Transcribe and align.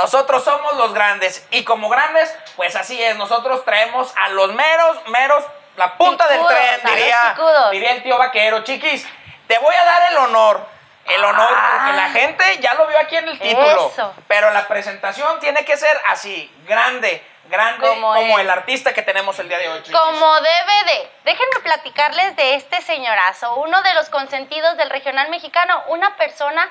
nosotros 0.00 0.42
somos 0.44 0.74
los 0.76 0.94
grandes 0.94 1.46
y 1.50 1.62
como 1.64 1.88
grandes, 1.90 2.34
pues 2.56 2.74
así 2.74 3.02
es, 3.02 3.16
nosotros 3.16 3.64
traemos 3.66 4.12
a 4.18 4.30
los 4.30 4.52
meros, 4.54 4.96
meros, 5.08 5.44
la 5.76 5.94
punta 5.96 6.26
del 6.28 6.40
tren, 6.46 6.80
diría, 6.84 7.36
diría 7.70 7.92
el 7.92 8.02
tío 8.02 8.16
vaquero. 8.18 8.64
Chiquis, 8.64 9.06
te 9.46 9.58
voy 9.58 9.74
a 9.74 9.84
dar 9.84 10.10
el 10.12 10.16
honor, 10.18 10.66
el 11.06 11.22
honor, 11.24 11.52
Ah. 11.54 11.70
porque 11.76 11.96
la 11.96 12.08
gente 12.10 12.58
ya 12.60 12.74
lo 12.74 12.86
vio 12.86 12.98
aquí 12.98 13.16
en 13.16 13.28
el 13.28 13.38
título, 13.38 13.90
Eso. 13.92 14.14
pero 14.26 14.50
la 14.52 14.66
presentación 14.66 15.38
tiene 15.40 15.64
que 15.66 15.76
ser 15.76 16.00
así, 16.08 16.50
grande, 16.66 17.22
grande, 17.48 17.86
Como 17.88 18.38
el 18.38 18.48
artista 18.48 18.94
que 18.94 19.02
tenemos 19.02 19.38
el 19.38 19.48
día 19.48 19.58
de 19.58 19.68
hoy, 19.68 19.82
chiquis. 19.82 19.98
Como 19.98 20.34
debe 20.40 20.84
de. 20.86 21.10
Déjenme 21.24 21.60
platicarles 21.62 22.36
de 22.36 22.54
este 22.54 22.80
señorazo, 22.80 23.54
uno 23.56 23.82
de 23.82 23.92
los 23.94 24.08
consentidos 24.08 24.76
del 24.76 24.88
regional 24.88 25.28
mexicano, 25.30 25.82
una 25.88 26.16
persona 26.16 26.68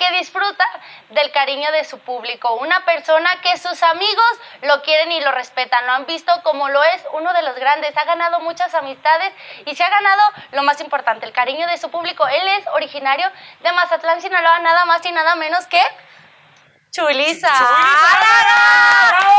que 0.00 0.10
disfruta 0.12 0.64
del 1.10 1.30
cariño 1.30 1.70
de 1.72 1.84
su 1.84 1.98
público, 1.98 2.54
una 2.54 2.86
persona 2.86 3.28
que 3.42 3.58
sus 3.58 3.82
amigos 3.82 4.32
lo 4.62 4.80
quieren 4.80 5.12
y 5.12 5.20
lo 5.20 5.30
respetan, 5.32 5.86
lo 5.86 5.92
han 5.92 6.06
visto 6.06 6.32
como 6.42 6.70
lo 6.70 6.82
es 6.82 7.04
uno 7.12 7.32
de 7.34 7.42
los 7.42 7.54
grandes, 7.56 7.94
ha 7.98 8.04
ganado 8.04 8.40
muchas 8.40 8.74
amistades 8.74 9.34
y 9.66 9.76
se 9.76 9.84
ha 9.84 9.90
ganado 9.90 10.22
lo 10.52 10.62
más 10.62 10.80
importante, 10.80 11.26
el 11.26 11.32
cariño 11.32 11.66
de 11.66 11.76
su 11.76 11.90
público. 11.90 12.26
Él 12.26 12.48
es 12.58 12.66
originario 12.68 13.30
de 13.60 13.72
Mazatlán, 13.72 14.22
Sinaloa, 14.22 14.60
nada 14.60 14.86
más 14.86 15.04
y 15.04 15.12
nada 15.12 15.34
menos 15.34 15.66
que 15.66 15.82
Chulisa. 16.90 17.52
¡Bravo! 19.12 19.30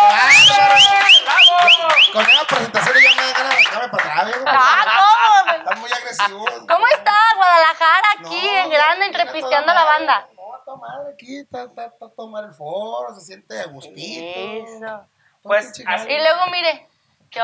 Con 2.13 2.21
esa 2.21 2.43
presentación 2.45 2.95
ya 3.03 3.15
me 3.15 3.23
dan 3.23 3.33
ganas 3.33 3.55
de 3.55 3.61
echarme 3.61 3.89
para 3.89 4.21
atrás. 4.21 4.35
Ah. 4.45 5.55
Están 5.57 5.79
muy 5.79 5.91
agresivos. 5.91 6.51
¿Cómo 6.67 6.87
está 6.87 7.13
Guadalajara 7.35 8.07
aquí 8.19 8.49
No, 8.53 8.57
en 8.57 8.69
grande 8.69 9.05
entrepisteando 9.07 9.73
la 9.73 9.83
banda? 9.83 10.27
No, 10.71 10.85
a 10.85 10.89
tomar 10.97 11.13
aquí, 11.13 11.39
está, 11.39 11.63
está, 11.63 11.85
está 11.85 12.09
tomar 12.15 12.43
el 12.45 12.53
foro, 12.53 13.13
se 13.15 13.21
siente 13.21 13.59
a 13.59 13.65
gustito. 13.67 14.39
Eso. 14.67 15.05
Pues, 15.43 15.71
así- 15.85 16.09
Y 16.09 16.17
luego 16.19 16.45
mire, 16.51 16.87
¿qué 17.29 17.39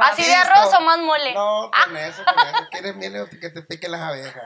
¿Así 0.00 0.24
de 0.24 0.34
arroz 0.34 0.74
o 0.74 0.80
más 0.80 0.98
mole? 0.98 1.34
No, 1.34 1.66
Ah. 1.66 1.84
con 1.84 1.96
eso, 1.96 2.24
con 2.24 2.46
eso. 2.46 2.68
¿Quieres 2.70 2.96
miel 2.96 3.20
o 3.22 3.28
que 3.28 3.50
te 3.50 3.62
piquen 3.62 3.92
las 3.92 4.00
abejas? 4.02 4.42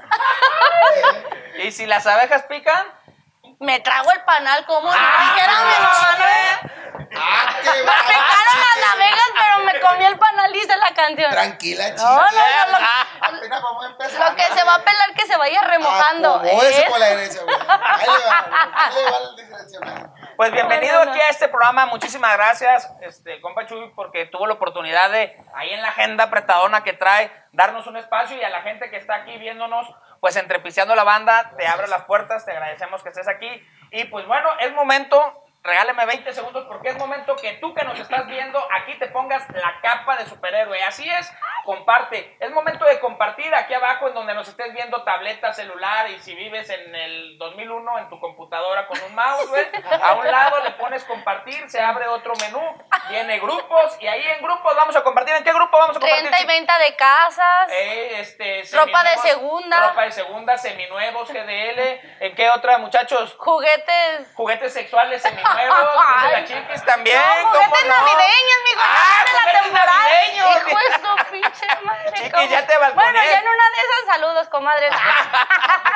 Y 1.64 1.72
si 1.72 1.86
las 1.86 2.06
abejas 2.06 2.42
pican, 2.44 2.86
Me 3.58 3.78
trago 3.78 4.10
el 4.12 4.20
panal, 4.24 4.64
como 4.66 4.90
si 4.90 4.98
Ah, 5.00 5.32
dijera 5.34 5.52
mi 5.52 5.84
mamá, 5.84 6.18
¿no? 6.18 6.81
¡Ah, 6.94 7.56
qué 7.62 7.70
Me 7.70 7.82
picaron 7.82 8.60
las 8.60 8.94
abejas, 8.94 9.30
pero 9.34 9.64
me 9.64 9.80
comí 9.80 10.04
el 10.04 10.18
panal, 10.18 10.52
dice 10.52 10.76
la 10.76 10.94
canción. 10.94 11.30
Tranquila, 11.30 11.90
chica. 11.90 12.02
No, 12.02 12.16
no, 12.16 12.22
no, 12.22 12.78
lo- 12.78 13.36
Apenas 13.38 13.62
vamos 13.62 13.84
a 13.84 13.88
empezar. 13.88 14.30
Lo 14.30 14.36
que 14.36 14.44
se 14.44 14.64
va 14.64 14.74
a 14.74 14.78
pelar, 14.84 15.14
que 15.14 15.26
se 15.26 15.36
vaya 15.36 15.62
remojando. 15.62 16.36
Acomódese 16.36 16.80
¿eh? 16.80 16.86
por 16.88 16.98
la 16.98 17.08
herencia, 17.08 17.42
güey. 17.42 17.56
Ahí 17.56 18.06
le 18.06 18.26
va, 18.26 18.70
ahí 18.74 18.94
le 18.94 19.10
va 19.10 19.18
el 19.18 19.36
direccional. 19.36 20.12
Pues 20.36 20.50
bienvenido 20.50 21.00
aquí 21.00 21.20
a 21.20 21.28
este 21.28 21.48
programa. 21.48 21.86
Muchísimas 21.86 22.36
gracias, 22.36 22.90
este, 23.02 23.40
compa 23.40 23.66
Chuy, 23.66 23.92
porque 23.94 24.26
tuvo 24.26 24.46
la 24.46 24.54
oportunidad 24.54 25.10
de, 25.10 25.36
ahí 25.54 25.70
en 25.70 25.82
la 25.82 25.88
agenda 25.90 26.24
apretadona 26.24 26.82
que 26.82 26.94
trae, 26.94 27.30
darnos 27.52 27.86
un 27.86 27.96
espacio 27.96 28.36
y 28.36 28.42
a 28.42 28.48
la 28.50 28.62
gente 28.62 28.90
que 28.90 28.96
está 28.96 29.14
aquí 29.16 29.36
viéndonos, 29.38 29.86
pues 30.20 30.36
entrepisteando 30.36 30.94
la 30.94 31.04
banda, 31.04 31.52
te 31.56 31.66
abre 31.66 31.86
las 31.86 32.04
puertas, 32.04 32.44
te 32.44 32.50
agradecemos 32.52 33.02
que 33.02 33.10
estés 33.10 33.28
aquí. 33.28 33.48
Y 33.90 34.04
pues 34.04 34.26
bueno, 34.26 34.48
es 34.60 34.72
momento, 34.72 35.41
regáleme 35.62 36.06
20 36.06 36.32
segundos, 36.32 36.64
porque 36.66 36.88
es 36.88 36.98
momento 36.98 37.36
que 37.36 37.52
tú 37.54 37.72
que 37.74 37.84
nos 37.84 37.98
estás 37.98 38.26
viendo, 38.26 38.60
aquí 38.72 38.98
te 38.98 39.06
pongas 39.08 39.48
la 39.50 39.80
capa 39.80 40.16
de 40.16 40.26
superhéroe. 40.26 40.82
Así 40.82 41.08
es, 41.08 41.30
comparte. 41.64 42.36
Es 42.40 42.50
momento 42.50 42.84
de 42.84 42.98
compartir 42.98 43.54
aquí 43.54 43.74
abajo 43.74 44.08
en 44.08 44.14
donde 44.14 44.34
nos 44.34 44.48
estés 44.48 44.72
viendo 44.72 45.02
tableta, 45.04 45.52
celular 45.52 46.10
y 46.10 46.18
si 46.18 46.34
vives 46.34 46.68
en 46.70 46.94
el 46.94 47.38
2001 47.38 47.98
en 47.98 48.08
tu 48.08 48.18
computadora 48.18 48.86
con 48.86 49.00
un 49.02 49.14
mouse, 49.14 49.50
a 50.02 50.14
un 50.14 50.26
lado 50.26 50.60
le 50.64 50.72
pones 50.72 51.04
compartir, 51.04 51.68
se 51.70 51.80
abre 51.80 52.08
otro 52.08 52.34
menú, 52.40 52.62
viene 53.08 53.38
grupos 53.38 53.96
y 54.00 54.06
ahí 54.06 54.24
en 54.36 54.42
grupos 54.42 54.74
vamos 54.74 54.96
a 54.96 55.02
compartir. 55.02 55.34
¿En 55.34 55.44
qué 55.44 55.52
grupo 55.52 55.78
vamos 55.78 55.96
a 55.96 56.00
compartir? 56.00 56.24
Renta 56.24 56.40
y 56.40 56.46
venta 56.46 56.78
de 56.78 56.96
casas. 56.96 57.70
Eh, 57.70 58.20
este, 58.20 58.62
Ropa 58.72 59.04
de 59.04 59.16
segunda. 59.18 59.88
Ropa 59.88 60.02
de 60.02 60.12
segunda, 60.12 60.58
seminuevos, 60.58 61.28
GDL. 61.28 62.00
¿En 62.20 62.34
qué 62.34 62.50
otra, 62.50 62.78
muchachos? 62.78 63.34
Juguetes. 63.38 64.32
Juguetes 64.34 64.72
sexuales 64.72 65.22
seminuevos, 65.22 65.51
dice 65.56 66.30
la 66.32 66.38
Ay. 66.38 66.44
chiquis 66.46 66.84
también. 66.84 67.18
No, 67.18 67.22
¿cómo 67.42 67.52
juguetes 67.64 67.86
no? 67.86 67.94
navideños, 67.96 68.58
mijo. 68.64 68.80
Ah, 68.82 69.24
de 69.24 69.32
la 69.32 69.42
temporada. 69.62 70.02
navideños. 70.02 70.56
Hijo 70.56 70.78
de 70.78 70.92
su 70.92 71.00
pinche 71.30 71.66
madre. 71.84 72.12
Chiqui, 72.14 72.30
¿cómo? 72.30 72.42
ya 72.44 72.66
te 72.66 72.78
balconeé. 72.78 73.10
Bueno, 73.12 73.24
ya 73.24 73.38
en 73.38 73.48
una 73.48 73.70
de 73.70 73.80
esas 73.80 74.04
saludos, 74.06 74.48
comadre. 74.48 74.90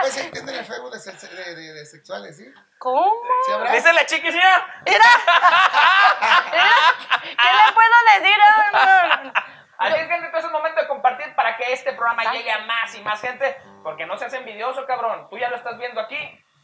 Pues 0.01 0.13
se 0.13 0.21
entiende 0.25 0.53
en 0.53 0.59
el 0.59 0.65
Facebook 0.65 0.93
de, 0.93 0.99
de, 1.29 1.55
de, 1.55 1.73
de 1.73 1.87
sexuales, 1.87 2.37
¿sí? 2.37 2.53
¿Cómo? 2.79 3.13
¿Sí? 3.47 3.53
Dice 3.73 3.93
la 3.93 4.05
chiquis, 4.05 4.35
mira. 4.35 4.67
Mira. 4.85 5.05
¿Qué 7.23 7.33
le 7.33 7.73
puedo 7.73 7.95
decir? 8.21 8.37
Ah, 8.75 9.33
Así 9.79 9.95
es, 9.95 10.09
gente, 10.09 10.31
es 10.39 10.51
momento 10.51 10.81
de 10.81 10.89
compartir 10.89 11.35
para 11.35 11.57
que 11.57 11.73
este 11.73 11.93
programa 11.93 12.33
llegue 12.33 12.51
a 12.51 12.59
más 12.61 12.95
y 12.95 13.03
más 13.03 13.21
gente, 13.21 13.61
porque 13.83 14.07
no 14.07 14.17
seas 14.17 14.33
envidioso, 14.35 14.87
cabrón. 14.87 15.29
Tú 15.29 15.39
ya 15.39 15.51
lo 15.51 15.57
estás 15.57 15.77
viendo 15.79 16.01
aquí, 16.01 16.17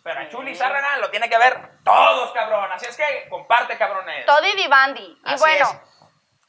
pero 0.02 0.20
a 0.20 0.28
Chuli 0.28 0.54
Zárraga 0.54 0.96
lo 0.98 1.10
tiene 1.10 1.28
que 1.28 1.38
ver 1.38 1.78
todos, 1.84 2.32
cabrón. 2.32 2.70
Así 2.72 2.86
es 2.86 2.96
que 2.96 3.28
comparte, 3.28 3.76
cabrones. 3.78 4.26
Todo 4.26 4.46
y 4.46 4.56
divandi. 4.56 5.02
Y 5.24 5.32
Así 5.32 5.38
bueno, 5.42 5.64
es. 5.70 5.80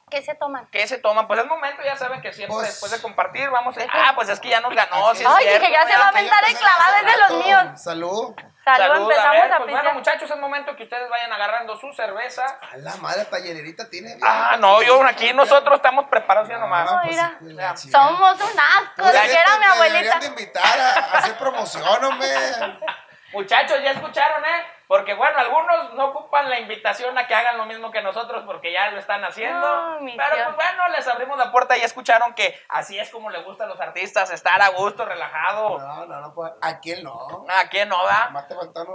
¿qué 0.09 0.21
se 0.21 0.35
toman? 0.35 0.67
¿Qué 0.71 0.88
se 0.88 0.97
toman? 1.00 1.27
Pues 1.27 1.39
es 1.39 1.45
momento, 1.47 1.81
ya 1.83 1.95
saben 1.95 2.21
que 2.21 2.31
siempre 2.33 2.55
Pues- 2.55 2.67
después 2.67 2.91
de 2.91 3.01
compartir 3.01 3.50
vamos 3.50 3.77
a... 3.77 3.81
Ah, 3.91 4.11
pues 4.15 4.29
es 4.29 4.39
que 4.39 4.50
ya 4.50 4.61
nos 4.61 4.73
ganó, 4.75 5.13
sí 5.15 5.23
es 5.23 5.29
Ay, 5.29 5.44
cierto, 5.45 5.59
dije, 5.61 5.71
ya 5.73 5.88
se 5.88 5.97
va 5.97 6.07
a 6.07 6.11
Que 6.11 6.17
aventar 6.19 6.44
el 6.45 6.57
clavado, 6.57 6.95
es 6.97 7.05
de 7.05 7.17
los 7.35 7.45
míos. 7.45 7.81
Salud. 7.81 8.35
Salud, 8.65 8.77
Salud, 8.88 9.01
empezamos 9.11 9.27
a 9.27 9.41
ver, 9.41 9.51
a, 9.51 9.57
pues 9.57 9.71
bueno, 9.71 9.94
muchachos, 9.94 10.31
es 10.31 10.38
momento 10.38 10.73
que 10.77 10.83
ustedes 10.83 11.09
vayan 11.09 11.33
agarrando 11.33 11.75
su 11.75 11.91
cerveza. 11.91 12.45
A 12.71 12.77
la 12.77 12.95
madre 12.95 13.25
tallererita 13.25 13.89
tiene. 13.89 14.15
Ah, 14.21 14.55
no, 14.57 14.81
yo 14.81 15.03
aquí 15.03 15.33
nosotros 15.33 15.75
estamos 15.75 16.05
preparados 16.07 16.47
ya 16.47 16.57
nomás. 16.59 16.89
No, 16.89 17.01
pues, 17.03 17.17
mira. 17.41 17.75
Somos 17.75 18.39
un 18.39 18.59
asco, 18.59 19.03
dijera 19.11 19.27
gente 19.51 19.59
mi 19.59 19.65
abuelita. 19.65 19.97
deberían 20.00 20.19
de 20.21 20.27
invitar 20.27 20.79
a, 20.79 20.94
a 20.94 21.17
hacer 21.17 21.38
promoción, 21.38 22.05
hombre. 22.05 22.29
Muchachos, 23.33 23.81
ya 23.83 23.91
escucharon, 23.91 24.45
¿eh? 24.45 24.65
Porque 24.88 25.15
bueno, 25.15 25.39
algunos 25.39 25.94
no 25.95 26.06
ocupan 26.06 26.50
la 26.50 26.59
invitación 26.59 27.18
a 27.18 27.25
que 27.25 27.33
hagan 27.33 27.57
lo 27.57 27.65
mismo 27.65 27.91
que 27.91 28.01
nosotros 28.01 28.44
porque 28.45 28.71
ya 28.71 28.91
lo 28.91 29.00
están 29.00 29.24
haciendo. 29.24 29.59
No, 29.59 29.97
Pero 30.00 30.35
Dios. 30.35 30.47
pues 30.56 30.56
bueno, 30.56 30.88
les 30.89 31.07
abrimos 31.07 31.38
la 31.38 31.51
puerta 31.51 31.75
y 31.75 31.80
ya 31.80 31.85
escucharon 31.85 32.35
que 32.35 32.59
así 32.69 33.00
es 33.00 33.09
como 33.09 33.30
le 33.30 33.41
gusta 33.41 33.63
a 33.63 33.68
los 33.68 33.80
artistas, 33.81 34.31
estar 34.31 34.62
a 34.62 34.69
gusto, 34.69 35.03
relajado. 35.06 35.80
No, 35.80 36.06
no, 36.06 36.21
no, 36.21 36.33
pues, 36.33 36.51
¿a 36.62 36.80
quién 36.80 37.03
no? 37.03 37.45
¿A 37.50 37.69
quién 37.69 37.89
no 37.89 38.06
da? 38.06 38.30
Más 38.30 38.47
te 38.47 38.56
faltan 38.56 38.85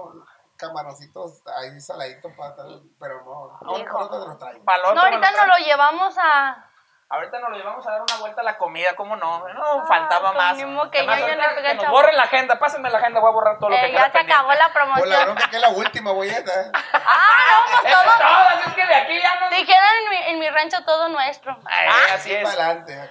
camaroncitos 0.57 1.43
ahí 1.57 1.81
saladitos 1.81 2.33
para 2.37 2.51
estar, 2.51 2.67
pero 3.01 3.25
no. 3.25 3.77
Hijo. 3.77 3.81
Hijo. 3.81 3.99
No 4.01 4.09
te 4.11 4.19
los 4.19 4.95
No, 4.95 5.01
ahorita 5.03 5.31
lo 5.31 5.37
nos 5.37 5.47
lo 5.47 5.65
llevamos 5.65 6.17
a... 6.19 6.68
Ahorita 7.11 7.39
nos 7.39 7.49
lo 7.51 7.57
llevamos 7.57 7.87
a 7.87 7.93
dar 7.93 8.03
una 8.03 8.17
vuelta 8.21 8.43
a 8.43 8.45
la 8.45 8.59
comida, 8.59 8.95
¿cómo 8.95 9.17
no? 9.17 9.49
No, 9.49 9.65
Ah, 9.81 9.85
faltaba 9.89 10.33
más. 10.33 10.59
modo 10.67 10.91
que 10.91 10.99
Además, 10.99 11.21
ya- 11.21 11.27
ya 11.29 11.33
ahorita 11.43 11.61
le 11.63 11.69
que 11.69 11.75
nos 11.77 11.89
borren 11.91 12.15
la 12.17 12.25
agenda, 12.25 12.59
pásenme 12.59 12.91
la 12.91 12.99
agenda, 12.99 13.21
voy 13.21 13.31
a 13.31 13.33
borrar 13.33 13.59
todo 13.59 13.71
lo 13.71 13.77
que 13.77 13.87
Eh, 13.87 13.91
queda 13.93 13.99
ya 14.01 14.05
se 14.07 14.11
pendiente. 14.13 14.33
acabó 14.35 14.53
la 14.53 14.59
Por 14.59 14.67
la 14.67 14.73
promoción. 14.75 15.25
bronca 15.25 15.49
que 15.51 15.57
es 15.57 15.63
la 15.63 15.69
última, 15.71 16.13
voy 16.13 16.29
a 16.29 16.37
estar. 16.39 16.65
Ah, 16.75 17.39
no, 17.49 17.81
pues 17.81 17.95
todo. 17.95 18.05
todo, 18.19 18.49
así 18.49 18.69
es 18.69 18.75
que 18.75 18.87
de 18.87 18.95
aquí 18.95 19.21
ya 19.23 19.41
no... 19.41 19.49
Dijeron 19.49 19.89
en 20.03 20.11
mi, 20.11 20.17
en 20.33 20.39
mi 20.39 20.51
rancho 20.51 20.85
todo 20.85 21.09
nuestro. 21.09 21.57
Ay, 21.65 21.87
Ah, 21.91 22.15
así 22.15 22.31
es. 22.35 22.43
para 22.45 22.65
adelante. 22.67 23.11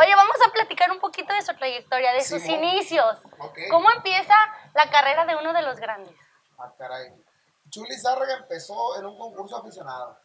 Oye, 0.00 0.14
vamos 0.16 0.36
a 0.46 0.50
platicar 0.50 0.90
un 0.90 1.00
poquito 1.00 1.34
de 1.34 1.42
su 1.42 1.54
trayectoria, 1.54 2.12
de 2.14 2.22
sus 2.22 2.40
Simón. 2.42 2.64
inicios. 2.64 3.18
Ok. 3.40 3.58
¿Cómo 3.70 3.90
empieza 3.90 4.34
la 4.72 4.88
carrera 4.90 5.26
de 5.26 5.36
uno 5.36 5.52
de 5.52 5.60
los 5.60 5.78
grandes? 5.78 6.16
Ah, 6.58 6.72
caray. 6.78 7.12
Chuli 7.68 7.94
Zárraga 7.98 8.34
empezó 8.38 8.96
en 8.98 9.04
un 9.04 9.18
concurso 9.18 9.58
aficionado. 9.58 10.16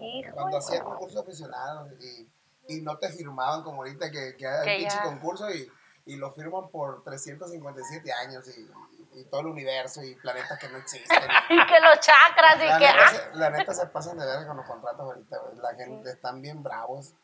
Hijo. 0.00 0.34
Cuando 0.34 0.58
hacía 0.58 0.82
concursos 0.82 1.22
aficionados 1.22 1.92
y, 2.00 2.28
y 2.68 2.80
no 2.82 2.98
te 2.98 3.08
firmaban 3.10 3.62
como 3.62 3.78
ahorita 3.78 4.10
que, 4.10 4.36
que 4.36 4.46
hay 4.46 4.78
pinche 4.80 4.96
ya. 4.96 5.02
concurso 5.02 5.50
y, 5.50 5.70
y 6.06 6.16
lo 6.16 6.32
firman 6.32 6.68
por 6.70 7.02
357 7.04 8.12
años 8.12 8.44
y, 8.56 9.18
y 9.18 9.24
todo 9.24 9.40
el 9.42 9.46
universo 9.48 10.02
y 10.02 10.14
planetas 10.16 10.58
que 10.58 10.68
no 10.68 10.78
existen. 10.78 11.18
Y 11.50 11.66
que 11.66 11.80
los 11.80 12.00
chakras 12.00 12.56
y 12.56 12.66
La 12.66 12.78
que... 12.78 12.84
neta, 12.84 13.04
ah, 13.04 13.08
se, 13.08 13.38
la 13.38 13.50
neta 13.50 13.74
se 13.74 13.86
pasan 13.86 14.18
de 14.18 14.26
ver 14.26 14.46
con 14.46 14.56
los 14.56 14.66
contratos 14.66 15.00
ahorita. 15.00 15.36
La 15.60 15.74
gente 15.74 16.10
están 16.10 16.40
bien 16.40 16.62
bravos. 16.62 17.14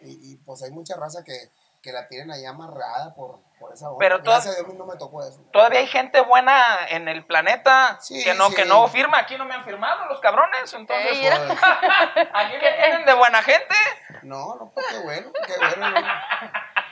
Y, 0.00 0.32
y, 0.32 0.36
pues 0.38 0.62
hay 0.62 0.70
mucha 0.70 0.96
raza 0.96 1.22
que, 1.24 1.50
que 1.82 1.92
la 1.92 2.08
tienen 2.08 2.30
ahí 2.30 2.44
amarrada 2.44 3.14
por, 3.14 3.40
por 3.58 3.72
esa 3.72 3.88
onda. 3.88 3.98
Pero 3.98 4.18
todo- 4.22 4.34
Gracias 4.34 4.58
a 4.58 4.62
Dios 4.62 4.74
no 4.74 4.84
me 4.86 4.96
tocó 4.96 5.22
eso. 5.26 5.40
Todavía 5.52 5.80
hay 5.80 5.86
gente 5.86 6.20
buena 6.20 6.54
en 6.90 7.08
el 7.08 7.24
planeta 7.24 7.98
Sí, 8.00 8.22
que 8.22 8.34
no 8.34 8.48
sí. 8.50 8.56
que 8.56 8.64
no 8.66 8.86
firma. 8.88 9.18
Aquí 9.18 9.38
no 9.38 9.44
me 9.46 9.54
han 9.54 9.64
firmado 9.64 10.04
los 10.06 10.20
cabrones. 10.20 10.72
Entonces, 10.74 11.12
Ey, 11.12 11.28
Pues, 11.46 11.58
aquí 12.34 12.52
me 12.54 12.72
tienen 12.72 13.06
de 13.06 13.14
buena 13.14 13.42
gente. 13.42 13.74
no, 14.22 14.56
no, 14.56 14.70
pues 14.74 14.86
qué 14.90 14.98
bueno, 14.98 15.32
qué 15.46 15.54
bueno. 15.56 15.90
¿no? 16.00 16.06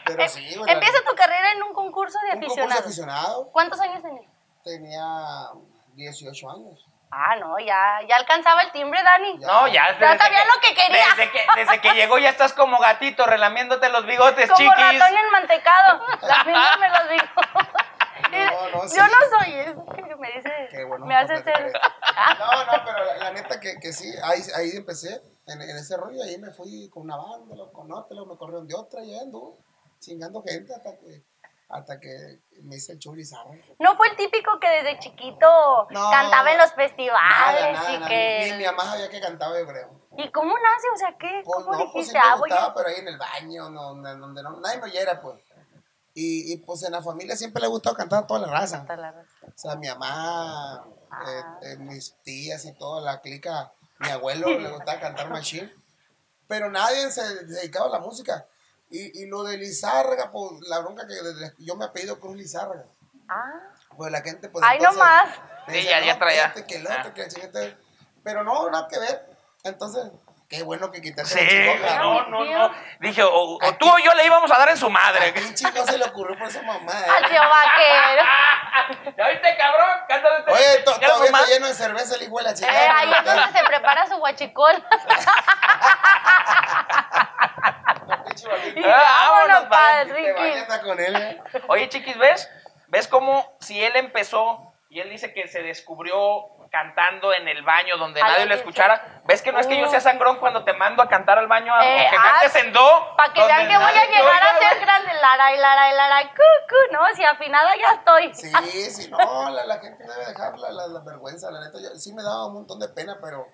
Pero 0.07 0.27
sí, 0.29 0.55
güey, 0.57 0.67
la- 0.67 0.73
Empieza 0.73 0.99
tu 1.07 1.15
carrera 1.15 1.53
en 1.53 1.63
un 1.63 1.75
concurso 1.75 2.19
de 2.21 2.37
un 2.37 2.41
concurso 2.41 2.55
aficionados. 2.63 2.85
aficionado. 2.87 3.51
¿Cuántos 3.53 3.81
años 3.81 4.03
tenías? 4.03 4.25
Tenía 4.65 5.05
18 5.95 6.51
años. 6.51 6.87
Ah, 7.11 7.37
no, 7.37 7.59
ya, 7.59 8.01
ya 8.07 8.17
alcanzaba 8.17 8.63
el 8.63 8.73
timbre, 8.73 9.03
Dani. 9.03 9.39
Ya. 9.39 9.47
No, 9.47 9.67
ya. 9.67 9.99
Ya 9.99 10.11
desde 10.13 10.19
sabía 10.19 10.45
lo 10.45 10.61
que 10.61 10.75
quería. 10.75 11.05
Desde 11.17 11.31
que, 11.31 11.41
desde 11.57 11.81
que 11.81 11.95
llegó 11.95 12.19
ya 12.19 12.29
estás 12.31 12.53
como 12.53 12.79
gatito 12.79 13.25
relamiéndote 13.25 13.89
los 13.89 14.05
bigotes, 14.05 14.51
Como 14.51 14.59
chiquis. 14.59 15.01
ratón 15.01 15.17
enmantecado. 15.17 16.07
Las 16.21 16.47
mismas 16.47 16.79
me 16.81 16.89
los 16.91 17.09
digo. 17.11 17.25
No, 18.31 18.71
no, 18.83 18.83
sí. 18.89 18.97
Yo 18.97 19.03
no 19.07 19.39
soy 19.39 19.55
eso 19.55 19.87
que 19.87 20.17
me 20.17 20.33
dice. 20.33 20.69
Qué 20.71 20.85
bueno 20.85 21.07
me 21.07 21.17
hace 21.17 21.43
ser. 21.43 21.67
esto. 21.67 21.81
No, 22.39 22.65
no, 22.65 22.85
pero 22.85 23.05
la, 23.05 23.17
la 23.17 23.31
neta 23.31 23.61
que, 23.61 23.79
que 23.79 23.93
sí, 23.93 24.13
ahí, 24.25 24.41
ahí 24.57 24.71
empecé, 24.75 25.23
en, 25.47 25.63
en 25.63 25.77
ese 25.77 25.97
rollo, 25.97 26.21
ahí 26.23 26.37
me 26.37 26.51
fui 26.51 26.91
con 26.91 27.05
una 27.05 27.17
banda, 27.17 27.55
luego 27.55 27.73
con 27.73 27.91
otra, 27.93 28.15
luego 28.17 28.33
me 28.33 28.37
corrieron 28.37 28.67
de 28.67 28.75
otra, 28.75 29.05
y 29.05 29.15
ahí 29.15 29.21
anduve 29.21 29.57
chingando 30.01 30.43
gente 30.43 30.75
hasta 30.75 30.99
que, 30.99 31.23
hasta 31.69 32.01
que 32.01 32.41
me 32.63 32.77
hice 32.77 32.93
el 32.93 32.99
chulizarro. 32.99 33.51
No 33.79 33.97
fue 33.97 34.09
el 34.09 34.17
típico 34.17 34.59
que 34.59 34.69
desde 34.69 34.99
chiquito 35.01 35.87
No, 35.91 36.11
cantaba 36.11 36.51
en 36.53 36.59
los 36.59 36.71
Nada, 36.71 36.77
festivales 36.89 37.73
nada, 37.75 37.93
y 37.93 37.99
nada. 37.99 38.09
que. 38.09 38.49
Ni 38.53 38.59
mi 38.59 38.65
mamá 38.65 38.85
sabía 38.85 39.09
que 39.11 39.21
cantaba, 39.21 39.59
yo 39.59 39.67
creo. 39.67 39.91
¿Y 40.17 40.31
cómo 40.33 40.55
nace? 40.55 40.87
O 40.95 40.97
sea, 40.97 41.17
¿qué? 41.19 41.43
Pues 41.45 41.57
¿Cómo 41.65 41.73
no, 41.73 41.79
pues 41.93 41.93
dijiste? 42.07 42.15
me 42.19 42.25
ah, 42.25 42.35
voy 42.37 42.51
a- 42.51 42.73
pero 42.75 42.89
ahí 42.89 42.97
en 42.97 43.09
el 43.09 43.19
baño, 43.19 43.71
no, 43.71 43.95
donde, 43.95 44.43
no, 44.43 44.61
nadie 44.61 44.79
me 44.79 44.85
oyera, 44.85 45.21
pues. 45.21 45.41
Y, 46.15 46.53
y 46.53 46.57
pues 46.57 46.83
en 46.83 46.93
la 46.93 47.03
familia 47.03 47.37
siempre 47.37 47.61
le 47.61 47.67
ha 47.67 47.71
gustado 47.71 47.95
cantar 47.95 48.25
a 48.25 48.27
toda 48.27 48.41
la 48.41 48.49
raza. 48.49 48.85
O 49.47 49.53
sea, 49.59 49.77
mi 49.77 49.87
mamá, 49.89 50.85
eh, 50.87 51.43
Ah. 51.45 51.59
eh, 51.63 51.77
mis 51.77 52.15
tías 52.23 52.65
y 52.65 52.73
toda 52.73 53.01
la 53.03 53.21
clica, 53.21 53.73
mi 53.99 54.09
abuelo 54.09 54.49
le 54.49 54.69
gustaba 54.71 54.99
cantar 55.01 55.29
machine. 55.31 55.73
Pero 56.49 56.71
nadie 56.71 57.11
se 57.11 57.45
dedicaba 57.45 57.87
a 57.87 57.91
la 57.91 57.99
música. 58.01 58.47
Y, 58.91 59.23
y 59.23 59.27
lo 59.27 59.43
de 59.45 59.59
Lizárraga, 59.59 60.31
pues 60.31 60.53
la 60.69 60.79
bronca 60.79 61.07
que 61.07 61.15
desde- 61.15 61.55
yo 61.59 61.77
me 61.77 61.85
apellido 61.85 62.19
Cruz 62.19 62.37
Lizárraga. 62.37 62.85
Ah, 63.29 63.53
Pues 63.97 64.11
la 64.13 64.21
gente, 64.23 64.49
pues. 64.49 64.65
Ay, 64.67 64.79
entonces, 64.79 64.99
nomás. 64.99 65.29
Sí, 65.69 65.83
ya- 65.83 66.01
ya 66.01 66.13
"No, 66.15 66.19
traía". 66.21 66.47
este, 66.47 66.65
que 66.67 66.77
el 66.77 66.87
otro, 66.87 67.13
que 67.15 67.23
el 67.23 67.29
chingate". 67.33 67.77
Pero 68.25 68.43
no, 68.45 68.71
nada 68.71 68.87
que 68.89 68.99
ver. 68.99 69.27
Entonces, 69.65 70.05
qué 70.49 70.63
bueno 70.63 70.91
que 70.91 71.03
quitaste 71.03 71.39
Sí, 71.39 71.57
Era 71.57 71.99
no, 71.99 72.27
no, 72.29 72.45
no. 72.45 72.71
Dije, 73.01 73.23
o, 73.23 73.57
o 73.57 73.75
tú 73.79 73.87
o 73.89 73.99
yo 73.99 74.15
le 74.15 74.25
íbamos 74.25 74.51
a 74.51 74.59
dar 74.59 74.71
en 74.71 74.77
su 74.79 74.87
¿A 74.87 74.91
madre. 74.91 75.33
quién 75.35 75.55
chico 75.55 75.85
se 75.85 75.99
le 75.99 76.05
ocurrió 76.05 76.39
por 76.39 76.49
esa 76.49 76.63
mamá? 76.63 76.93
al 76.93 77.25
eh? 77.25 77.29
tío 77.29 77.41
vaquero. 77.41 78.23
¿Ya 79.19 79.29
viste, 79.29 79.57
cabrón? 79.59 79.89
Cántale. 80.09 80.45
Oye, 80.53 80.83
to- 80.85 80.99
todavía 80.99 81.27
está 81.27 81.47
lleno 81.47 81.67
de 81.67 81.75
cerveza 81.75 82.15
el 82.15 82.23
hijo 82.23 82.39
de 82.39 82.45
la 82.45 82.51
Eh, 82.51 82.55
chingada. 82.55 82.99
ahí 82.99 83.13
es 83.13 83.25
donde 83.25 83.59
se 83.59 83.65
prepara 83.67 84.07
su 84.07 84.17
guachicol. 84.17 84.73
Ah, 88.47 89.31
Vámonos, 89.31 89.69
vámonos, 89.69 89.69
padre, 89.69 90.35
Ricky. 90.35 90.83
con 90.85 91.01
él. 91.01 91.17
eh. 91.17 91.43
Oye, 91.69 91.89
chiquis, 91.89 92.19
¿ves? 92.19 92.51
¿Ves 92.89 93.09
cómo 93.09 93.57
si 93.61 93.83
él 93.83 93.97
empezó 93.97 94.73
y 94.91 95.01
él 95.01 95.11
dice 95.11 95.33
que 95.35 95.47
se 95.49 95.63
descubrió 95.63 96.47
cantando 96.71 97.33
en 97.33 97.49
el 97.49 97.63
baño 97.63 97.97
donde 97.97 98.21
A 98.21 98.29
nadie 98.29 98.47
lo 98.47 98.55
escuchara? 98.55 99.23
¿Ves 99.25 99.43
que 99.43 99.53
no 99.53 99.59
es 99.59 99.67
que 99.67 99.79
yo 99.79 99.89
sea 99.89 100.01
sangrón 100.01 100.39
cuando 100.39 100.65
te 100.65 100.73
mando 100.75 101.03
a 101.03 101.09
cantar 101.09 101.39
al 101.39 101.47
baño 101.49 101.75
a 101.75 101.85
Eh, 101.85 102.07
que 102.11 102.17
ah, 102.17 102.23
cantes 102.41 102.57
en 102.63 102.73
do? 102.73 103.15
Para 103.17 103.33
que 103.33 103.43
vean 103.45 103.69
que 103.69 103.77
voy 103.77 103.85
a 103.85 104.05
llegar 104.07 104.43
a 104.43 104.59
ser 104.59 104.81
grande. 104.81 105.13
Lara 105.21 105.55
y 105.55 105.59
Lara 105.59 105.91
y 105.93 105.97
Lara. 105.97 106.23
Cucu, 106.31 106.93
no, 106.93 107.01
si 107.15 107.25
afinada 107.25 107.75
ya 107.77 107.93
estoy. 107.95 108.35
Sí, 108.35 108.51
sí, 108.91 109.11
no, 109.11 109.51
la, 109.51 109.67
la 109.67 109.79
gente 109.81 110.05
debe 110.07 110.27
dejar 110.27 110.59
la, 110.59 110.71
la, 110.71 110.87
la 110.89 111.01
vergüenza, 111.01 111.51
la 111.51 111.61
neta. 111.61 111.79
Yo, 111.81 111.95
sí 111.99 112.13
me 112.15 112.23
daba 112.23 112.47
un 112.47 112.55
montón 112.55 112.79
de 112.81 112.89
pena, 112.89 113.19
pero 113.23 113.47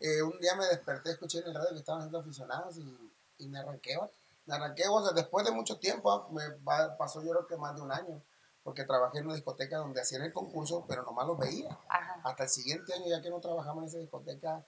eh, 0.00 0.22
un 0.22 0.38
día 0.38 0.54
me 0.56 0.64
desperté, 0.66 1.10
escuché 1.10 1.38
en 1.38 1.48
el 1.48 1.54
radio 1.54 1.70
que 1.70 1.78
estaban 1.78 2.00
haciendo 2.00 2.20
aficionados 2.20 2.76
y, 2.78 3.07
y 3.38 3.48
me 3.48 3.58
arranqué, 3.58 3.96
vato. 3.96 4.12
me 4.46 4.54
arranqué, 4.54 4.86
o 4.88 5.02
sea, 5.02 5.12
después 5.12 5.44
de 5.44 5.52
mucho 5.52 5.78
tiempo, 5.78 6.10
ah, 6.10 6.26
me 6.30 6.42
va- 6.64 6.96
pasó 6.96 7.22
yo 7.22 7.30
creo 7.30 7.46
que 7.46 7.56
más 7.56 7.74
de 7.76 7.82
un 7.82 7.92
año, 7.92 8.22
porque 8.62 8.84
trabajé 8.84 9.18
en 9.18 9.26
una 9.26 9.34
discoteca 9.34 9.78
donde 9.78 10.00
hacían 10.00 10.22
el 10.22 10.32
concurso, 10.32 10.84
pero 10.88 11.02
nomás 11.02 11.26
los 11.26 11.38
veía. 11.38 11.76
Ajá. 11.88 12.20
Hasta 12.24 12.44
el 12.44 12.48
siguiente 12.48 12.92
año, 12.94 13.06
ya 13.08 13.20
que 13.22 13.30
no 13.30 13.40
trabajamos 13.40 13.82
en 13.84 13.88
esa 13.88 13.98
discoteca, 13.98 14.64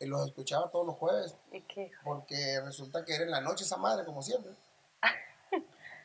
eh, 0.00 0.06
los 0.06 0.26
escuchaba 0.26 0.70
todos 0.70 0.86
los 0.86 0.96
jueves, 0.96 1.36
¿Y 1.52 1.60
qué? 1.62 1.90
porque 2.04 2.60
resulta 2.64 3.04
que 3.04 3.14
era 3.14 3.24
en 3.24 3.30
la 3.30 3.40
noche 3.40 3.64
esa 3.64 3.76
madre, 3.76 4.04
como 4.04 4.22
siempre. 4.22 4.52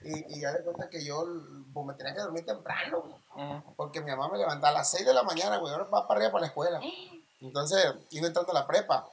Y, 0.02 0.38
y 0.38 0.40
ya 0.40 0.54
de 0.54 0.64
cuenta 0.64 0.90
que 0.90 1.04
yo 1.04 1.26
pues, 1.74 1.86
me 1.86 1.94
tenía 1.94 2.14
que 2.14 2.22
dormir 2.22 2.46
temprano, 2.46 3.02
güey. 3.02 3.16
Ujú. 3.58 3.74
Porque 3.76 4.00
mi 4.00 4.10
mamá 4.12 4.30
me 4.30 4.38
levantaba 4.38 4.70
a 4.70 4.80
las 4.80 4.92
6 4.92 5.06
de 5.06 5.14
la 5.14 5.24
mañana, 5.24 5.58
güey. 5.58 5.74
Ahora 5.74 5.86
va 5.90 6.08
para 6.08 6.20
arriba 6.20 6.32
para 6.32 6.42
la 6.44 6.48
escuela. 6.48 6.80
Entonces 7.42 7.86
iba 8.12 8.28
entrando 8.28 8.52
a 8.52 8.56
la 8.56 8.66
prepa. 8.66 9.10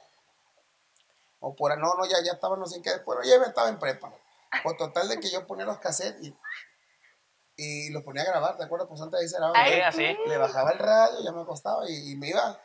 O 1.39 1.55
por 1.55 1.77
no, 1.77 1.93
no, 1.95 2.05
ya, 2.05 2.17
ya 2.23 2.33
estaba, 2.33 2.57
no 2.57 2.65
sé 2.65 2.77
en 2.77 2.83
qué. 2.83 2.91
Bueno, 3.05 3.21
ya 3.23 3.35
estaba 3.45 3.69
en 3.69 3.79
prepa. 3.79 4.11
Por 4.63 4.75
total 4.77 5.07
de 5.09 5.19
que 5.19 5.29
yo 5.29 5.45
ponía 5.45 5.65
los 5.65 5.77
cassettes 5.79 6.21
y, 6.25 6.35
y 7.57 7.89
los 7.91 8.03
ponía 8.03 8.23
a 8.23 8.25
grabar, 8.25 8.57
¿te 8.57 8.63
acuerdas? 8.63 8.87
Pues 8.87 9.01
antes 9.01 9.19
ahí 9.19 9.27
se 9.27 9.37
grababa. 9.37 9.65
Sí, 9.65 9.81
así. 9.81 10.17
Le 10.27 10.37
bajaba 10.37 10.71
el 10.71 10.79
radio, 10.79 11.19
ya 11.23 11.31
me 11.31 11.41
acostaba 11.41 11.87
y, 11.89 12.11
y 12.11 12.15
me 12.15 12.29
iba. 12.29 12.59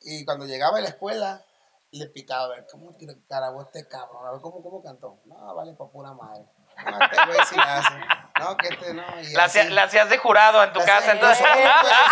Y 0.00 0.24
cuando 0.24 0.46
llegaba 0.46 0.78
a 0.78 0.80
la 0.80 0.88
escuela, 0.88 1.44
le 1.90 2.06
picaba 2.08 2.44
a 2.44 2.48
ver 2.48 2.66
cómo 2.70 2.94
carabó 3.28 3.62
este 3.62 3.88
cabrón, 3.88 4.26
a 4.26 4.32
ver 4.32 4.40
cómo, 4.40 4.62
cómo 4.62 4.82
cantó. 4.82 5.20
No, 5.26 5.54
vale, 5.54 5.72
pa' 5.74 5.90
pura 5.90 6.12
madre. 6.12 6.44
No, 6.84 7.02
este 7.02 7.16
güey 7.26 7.38
sí 7.48 7.56
la 7.56 7.78
hace. 7.78 7.94
No, 8.38 8.56
que 8.56 8.68
este 8.68 8.94
no. 8.94 9.02
Y 9.22 9.32
La, 9.34 9.44
así. 9.44 9.58
hacía- 9.58 9.70
la 9.74 9.82
hacías 9.84 10.08
de 10.10 10.18
jurado 10.18 10.62
en 10.62 10.72
tu 10.72 10.80
casa, 10.80 11.12
entonces. 11.12 11.44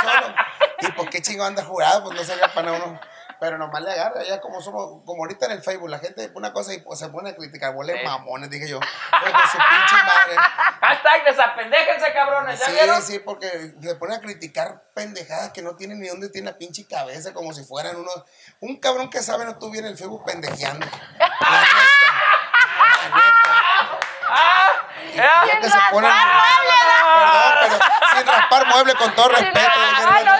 solo. 0.02 0.34
¿Y 0.80 0.92
por 0.92 1.08
qué 1.08 1.22
chingo 1.22 1.44
anda 1.44 1.62
jurado? 1.64 2.02
Pues 2.04 2.16
no 2.16 2.24
sería 2.24 2.52
para 2.52 2.72
uno. 2.72 2.98
Pero 3.38 3.59
nomás 3.59 3.83
le 3.83 3.93
agarra, 3.93 4.23
ya 4.25 4.40
como 4.40 4.61
somos, 4.62 5.02
como 5.05 5.23
ahorita 5.25 5.47
en 5.47 5.52
el 5.52 5.62
Facebook, 5.62 5.88
la 5.90 5.99
gente 5.99 6.28
pone 6.28 6.47
una 6.47 6.52
cosa 6.55 6.73
y 6.73 6.78
pues, 6.81 6.99
se 6.99 7.09
pone 7.09 7.31
a 7.31 7.37
criticar, 7.37 7.75
huele 7.75 7.99
Sí. 7.99 8.05
mamones, 8.05 8.49
dije 8.50 8.69
yo. 8.69 8.81
Pues 8.81 9.33
de 9.33 9.38
su 9.52 9.59
pinche 9.59 9.97
madre. 10.07 10.37
Hashtag 10.81 11.25
desapendéjense, 11.25 12.12
cabrones. 12.12 12.59
¿Ya 12.61 12.66
Sí, 12.66 12.73
vieron? 12.73 13.02
sí, 13.02 13.19
porque 13.19 13.75
se 13.81 13.95
pone 13.97 14.14
a 14.14 14.21
criticar 14.21 14.85
pendejadas 14.95 15.50
que 15.52 15.62
no 15.62 15.76
tienen 15.76 16.00
ni 16.00 16.09
dónde 16.09 16.28
tiene 16.31 16.50
la 16.50 16.57
pinche 16.59 16.87
cabeza, 16.88 17.33
como 17.35 17.52
si 17.52 17.64
fueran 17.64 17.97
unos. 17.97 18.25
Un 18.61 18.81
cabrón 18.81 19.11
que 19.11 19.23
sabe 19.23 19.45
no 19.45 19.50
estuviera 19.52 19.87
en 19.87 19.93
el 19.93 19.99
Facebook 19.99 20.25
pendejeando. 20.25 20.87
La 20.87 21.61
neta. 21.61 21.76
La 23.02 23.16
neta. 23.16 23.99
¡Ah! 24.28 24.73
que 25.61 25.71
se 25.71 25.78
ponen. 25.90 26.11
Perdón, 26.11 27.55
pero 27.61 27.78
raspar 28.48 28.66
mueble 28.66 28.94
con 28.94 29.14
todo 29.14 29.28
respeto. 29.28 29.70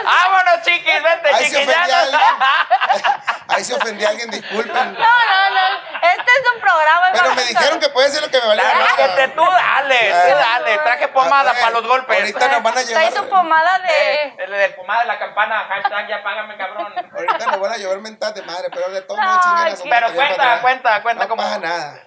¡Vámonos, 0.05 0.63
chiquis! 0.65 1.03
¡Vente, 1.03 1.29
Ahí 1.29 1.45
se 1.45 1.51
chiquis! 1.51 1.69
ofendía 1.69 1.87
ya. 1.87 2.01
alguien. 2.01 2.21
Ahí 3.49 3.65
se 3.65 3.75
ofendía 3.75 4.09
alguien, 4.09 4.31
disculpen. 4.31 4.93
No, 4.95 5.01
no, 5.01 5.51
no. 5.51 5.77
Este 6.03 6.31
es 6.33 6.53
un 6.55 6.61
programa. 6.61 7.07
Pero 7.13 7.35
me 7.35 7.43
dijeron 7.45 7.81
que 7.81 7.89
puede 7.91 8.11
ser 8.11 8.23
lo 8.23 8.31
que 8.31 8.41
me 8.41 8.47
valía. 8.47 8.65
Claro, 8.71 8.97
que 8.97 9.09
te, 9.09 9.29
tú 9.29 9.43
dale, 9.45 9.99
tú 10.31 10.37
dale. 10.37 10.79
Traje 10.79 11.09
pomada 11.09 11.53
para 11.53 11.71
los 11.71 11.87
golpes. 11.87 12.19
ahorita 12.19 12.49
nos 12.49 12.63
van 12.63 12.73
a 12.79 12.83
Trae 12.83 12.87
llevar. 12.87 13.13
su 13.13 13.29
pomada 13.29 13.77
Eh, 13.89 14.35
de. 14.37 14.45
el 14.45 14.51
de 14.51 14.69
pomada 14.71 15.01
de 15.03 15.07
la 15.07 15.19
campana. 15.19 15.65
Hashtag 15.69 16.09
ya 16.09 16.23
págame, 16.23 16.57
cabrón. 16.57 16.93
Ahorita 17.15 17.47
nos 17.47 17.61
van 17.61 17.73
a 17.73 17.77
llevar 17.77 17.99
mentas 17.99 18.35
de 18.35 18.43
madre, 18.43 18.69
pero 18.73 18.89
de 18.91 19.03
todos 19.03 19.21
Ay, 19.23 19.65
modos 19.73 19.83
qué- 19.83 19.91
Pero 19.91 20.13
cuenta, 20.15 20.61
cuenta, 20.61 21.03
cuenta 21.03 21.27
No 21.27 21.37
pasa 21.37 21.59
nada. 21.59 22.01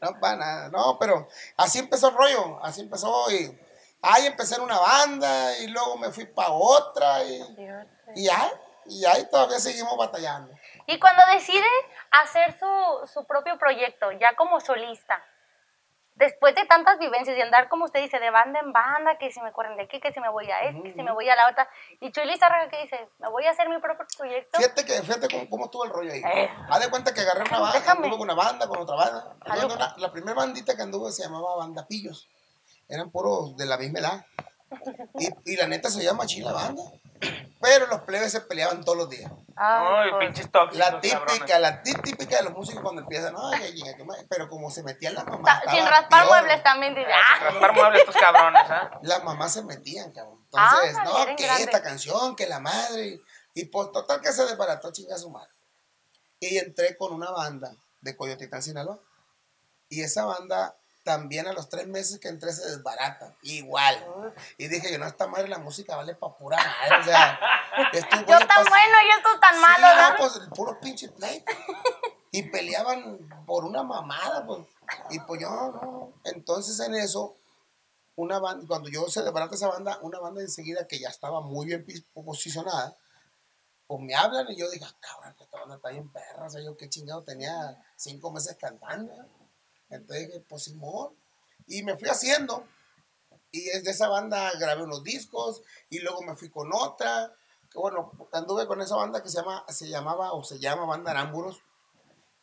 No 0.00 0.20
pasa 0.20 0.36
nada. 0.36 0.68
No, 0.70 0.96
pero 0.98 1.28
así 1.56 1.78
empezó 1.80 2.08
el 2.08 2.14
rollo. 2.16 2.60
Así 2.64 2.80
empezó 2.82 3.30
y. 3.30 3.58
Ahí 4.04 4.26
empecé 4.26 4.56
en 4.56 4.62
una 4.62 4.78
banda 4.78 5.58
y 5.58 5.66
luego 5.68 5.96
me 5.96 6.10
fui 6.10 6.26
para 6.26 6.50
otra 6.50 7.24
y, 7.24 7.40
y 8.14 8.24
ya. 8.26 8.50
Y 8.86 9.04
ahí 9.06 9.26
todavía 9.30 9.58
seguimos 9.58 9.96
batallando. 9.96 10.52
Y 10.86 10.98
cuando 11.00 11.22
decide 11.32 11.64
hacer 12.10 12.58
su, 12.58 13.06
su 13.12 13.24
propio 13.26 13.58
proyecto, 13.58 14.12
ya 14.12 14.36
como 14.36 14.60
solista, 14.60 15.22
después 16.16 16.54
de 16.54 16.64
tantas 16.66 16.98
vivencias 16.98 17.36
y 17.36 17.40
andar, 17.40 17.68
como 17.70 17.86
usted 17.86 18.00
dice, 18.00 18.18
de 18.20 18.30
banda 18.30 18.60
en 18.60 18.72
banda, 18.72 19.16
que 19.18 19.32
si 19.32 19.40
me 19.40 19.50
corren 19.52 19.76
de 19.76 19.84
aquí, 19.84 20.00
que 20.00 20.12
si 20.12 20.20
me 20.20 20.28
voy 20.28 20.48
a 20.50 20.60
esta, 20.64 20.82
que 20.82 20.92
si 20.92 21.02
me 21.02 21.12
voy 21.12 21.28
a 21.28 21.34
la 21.34 21.48
otra, 21.48 21.68
y 22.00 22.12
Chuy 22.12 22.26
Lizárraga 22.26 22.68
que 22.70 22.82
dice, 22.82 23.08
me 23.18 23.28
voy 23.30 23.46
a 23.46 23.50
hacer 23.50 23.68
mi 23.70 23.78
propio 23.80 24.06
proyecto. 24.18 24.58
Fíjate 24.58 24.84
que 24.84 24.92
fíjate 25.02 25.28
cómo, 25.30 25.48
cómo 25.50 25.64
estuvo 25.64 25.84
el 25.84 25.90
rollo 25.90 26.12
ahí. 26.12 26.22
Eh. 26.22 26.50
Haz 26.70 26.80
de 26.80 26.90
cuenta 26.90 27.12
que 27.14 27.20
agarré 27.22 27.40
una 27.40 27.58
banda, 27.60 27.78
anduve 27.92 28.10
con 28.18 28.20
una 28.20 28.34
banda, 28.34 28.68
con 28.68 28.78
otra 28.80 28.96
banda. 28.96 29.36
Una- 29.74 29.94
la 29.96 30.12
primera 30.12 30.34
bandita 30.34 30.76
que 30.76 30.82
anduve 30.82 31.10
se 31.10 31.22
llamaba 31.24 31.56
Banda 31.56 31.86
Pillos. 31.88 32.28
Eran 32.88 33.10
puros 33.10 33.56
de 33.56 33.66
la 33.66 33.76
misma 33.78 33.98
edad. 34.00 34.26
Y, 35.18 35.52
y 35.52 35.56
la 35.56 35.66
neta 35.68 35.88
se 35.90 36.02
llama 36.02 36.26
chila 36.26 36.52
banda. 36.52 36.82
Pero 37.60 37.86
los 37.86 38.02
plebes 38.02 38.32
se 38.32 38.40
peleaban 38.42 38.84
todos 38.84 38.98
los 38.98 39.08
días. 39.10 39.30
Ay, 39.56 40.08
Uy, 40.08 40.10
pues. 40.10 40.26
pinches 40.26 40.50
tóxicos, 40.50 40.76
La 40.78 41.00
típica, 41.00 41.24
cabrones. 41.24 41.60
la 41.60 41.82
tí- 41.82 41.94
típica 42.02 42.36
de 42.38 42.42
los 42.42 42.52
músicos 42.52 42.82
cuando 42.82 43.02
empiezan, 43.02 43.34
ay, 43.38 43.62
ay, 43.62 43.82
ay, 43.82 43.94
ay", 43.98 44.26
pero 44.28 44.48
como 44.50 44.70
se 44.70 44.82
metían 44.82 45.14
las 45.14 45.24
Ta- 45.24 45.30
mamás. 45.30 45.62
Sin 45.70 45.86
raspar 45.86 46.24
peor. 46.26 46.26
muebles 46.42 46.62
también, 46.62 46.94
dice. 46.94 47.10
Ah, 47.12 47.20
ah. 47.40 47.44
Raspar 47.44 47.74
muebles 47.74 48.00
estos 48.00 48.16
cabrones, 48.16 48.62
¿ah? 48.68 48.98
Las 49.02 49.24
mamás 49.24 49.52
se 49.54 49.62
metían, 49.62 50.12
cabrón. 50.12 50.40
Entonces, 50.44 50.96
Ah, 50.98 51.04
no, 51.04 51.36
que 51.36 51.44
grandes. 51.44 51.66
esta 51.66 51.82
canción, 51.82 52.36
que 52.36 52.46
la 52.46 52.60
madre. 52.60 53.20
Y 53.54 53.64
pues 53.66 53.92
total 53.92 54.20
que 54.20 54.32
se 54.32 54.44
desbarató 54.44 54.92
chinga 54.92 55.16
su 55.16 55.30
madre. 55.30 55.50
Y 56.40 56.58
entré 56.58 56.96
con 56.98 57.12
una 57.14 57.30
banda 57.30 57.72
de 58.02 58.16
Coyotitán, 58.16 58.62
Sinaloa. 58.62 58.98
Y 59.88 60.02
esa 60.02 60.24
banda 60.26 60.76
también 61.04 61.46
a 61.46 61.52
los 61.52 61.68
tres 61.68 61.86
meses 61.86 62.18
que 62.18 62.28
entré 62.28 62.52
se 62.52 62.68
desbarata. 62.68 63.34
Igual. 63.42 64.04
Y 64.58 64.68
dije, 64.68 64.90
yo 64.90 64.98
no, 64.98 65.06
esta 65.06 65.26
madre 65.26 65.48
la 65.48 65.58
música 65.58 65.94
vale 65.96 66.14
pa' 66.14 66.36
pura 66.36 66.56
madre. 66.56 67.00
O 67.00 67.04
sea, 67.04 67.38
estos 67.92 68.20
Yo 68.20 68.38
tan 68.38 68.64
bueno 68.64 68.94
y 69.06 69.10
estos 69.16 69.40
tan 69.40 69.54
Sí, 69.54 69.60
malos, 69.60 69.80
no, 69.80 69.86
¿verdad? 69.88 70.14
pues 70.18 70.36
el 70.36 70.48
puro 70.48 70.80
pinche 70.80 71.08
play. 71.10 71.44
Y 72.32 72.42
peleaban 72.50 73.18
por 73.46 73.64
una 73.64 73.82
mamada, 73.82 74.44
pues. 74.46 74.66
Y 75.10 75.20
pues 75.20 75.40
yo, 75.42 75.48
no. 75.50 76.12
Entonces 76.24 76.80
en 76.80 76.94
eso, 76.94 77.36
una 78.16 78.38
banda, 78.40 78.66
cuando 78.66 78.88
yo 78.88 79.06
se 79.08 79.22
desbarata 79.22 79.54
esa 79.54 79.68
banda, 79.68 79.98
una 80.02 80.18
banda 80.18 80.40
enseguida 80.40 80.88
que 80.88 80.98
ya 80.98 81.08
estaba 81.10 81.40
muy 81.42 81.66
bien 81.66 81.86
posicionada, 82.14 82.96
pues 83.86 84.00
me 84.00 84.14
hablan 84.14 84.50
y 84.50 84.56
yo 84.56 84.70
dije, 84.70 84.84
ah, 84.88 84.96
cabrón, 85.00 85.36
esta 85.38 85.58
banda 85.58 85.76
está 85.76 85.90
bien 85.90 86.10
perra. 86.10 86.46
O 86.46 86.50
sea, 86.50 86.62
yo 86.62 86.76
qué 86.76 86.88
chingado 86.88 87.22
tenía 87.22 87.78
cinco 87.96 88.32
meses 88.32 88.56
cantando. 88.58 89.12
Entonces 89.94 90.42
pues 90.48 90.64
Simón. 90.64 91.14
Y 91.66 91.82
me 91.82 91.96
fui 91.96 92.08
haciendo. 92.08 92.66
Y 93.50 93.64
de 93.64 93.90
esa 93.90 94.08
banda 94.08 94.52
grabé 94.58 94.82
unos 94.82 95.04
discos 95.04 95.62
y 95.88 96.00
luego 96.00 96.22
me 96.22 96.36
fui 96.36 96.50
con 96.50 96.70
otra. 96.72 97.32
Que 97.70 97.78
bueno, 97.78 98.12
anduve 98.32 98.66
con 98.66 98.80
esa 98.80 98.96
banda 98.96 99.22
que 99.22 99.28
se, 99.28 99.38
llama, 99.38 99.64
se 99.68 99.88
llamaba 99.88 100.32
o 100.32 100.42
se 100.44 100.58
llama 100.58 100.84
Banda 100.84 101.12
Arámburos. 101.12 101.62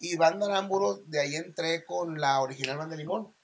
Y 0.03 0.15
Banda 0.17 0.47
Arámburos, 0.47 1.07
de 1.11 1.19
ahí 1.21 1.35
entré 1.35 1.85
con 1.85 2.19
la 2.19 2.41
original 2.41 2.75
Banda 2.75 2.95
Limón. 2.95 3.35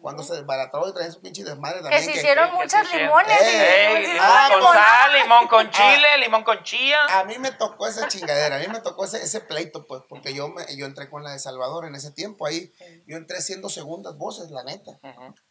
Cuando 0.00 0.22
se 0.22 0.34
desbarató 0.34 0.88
y 0.88 0.94
traía 0.94 1.10
su 1.12 1.20
pinche 1.20 1.44
desmadre 1.44 1.78
Que 1.78 1.82
también. 1.82 2.02
se 2.04 2.12
que- 2.12 2.18
hicieron 2.18 2.50
que 2.50 2.56
muchas 2.56 2.88
se 2.88 2.96
hicieron. 2.96 3.08
limones. 3.08 3.40
Ey, 3.42 3.56
Ey, 3.56 4.04
y- 4.04 4.06
limón 4.14 4.18
Ah, 4.22 4.48
con 4.58 4.72
sal, 4.74 5.12
limón 5.22 5.48
con 5.48 5.70
chile, 5.70 6.18
limón 6.18 6.44
con 6.44 6.62
chía. 6.62 7.04
A 7.20 7.24
mí 7.24 7.38
me 7.38 7.52
tocó 7.52 7.86
esa 7.86 8.08
chingadera, 8.08 8.56
a 8.56 8.58
mí 8.60 8.68
me 8.68 8.80
tocó 8.80 9.04
ese, 9.04 9.22
ese 9.22 9.40
pleito, 9.40 9.86
pues, 9.86 10.00
porque 10.08 10.32
yo, 10.32 10.48
me, 10.48 10.64
yo 10.76 10.86
entré 10.86 11.10
con 11.10 11.22
la 11.24 11.32
de 11.32 11.38
Salvador 11.38 11.84
en 11.84 11.94
ese 11.94 12.10
tiempo 12.10 12.46
ahí. 12.46 12.72
Yo 13.06 13.18
entré 13.18 13.42
siendo 13.42 13.68
segundas 13.68 14.16
voces, 14.16 14.50
la 14.50 14.64
neta. 14.64 14.92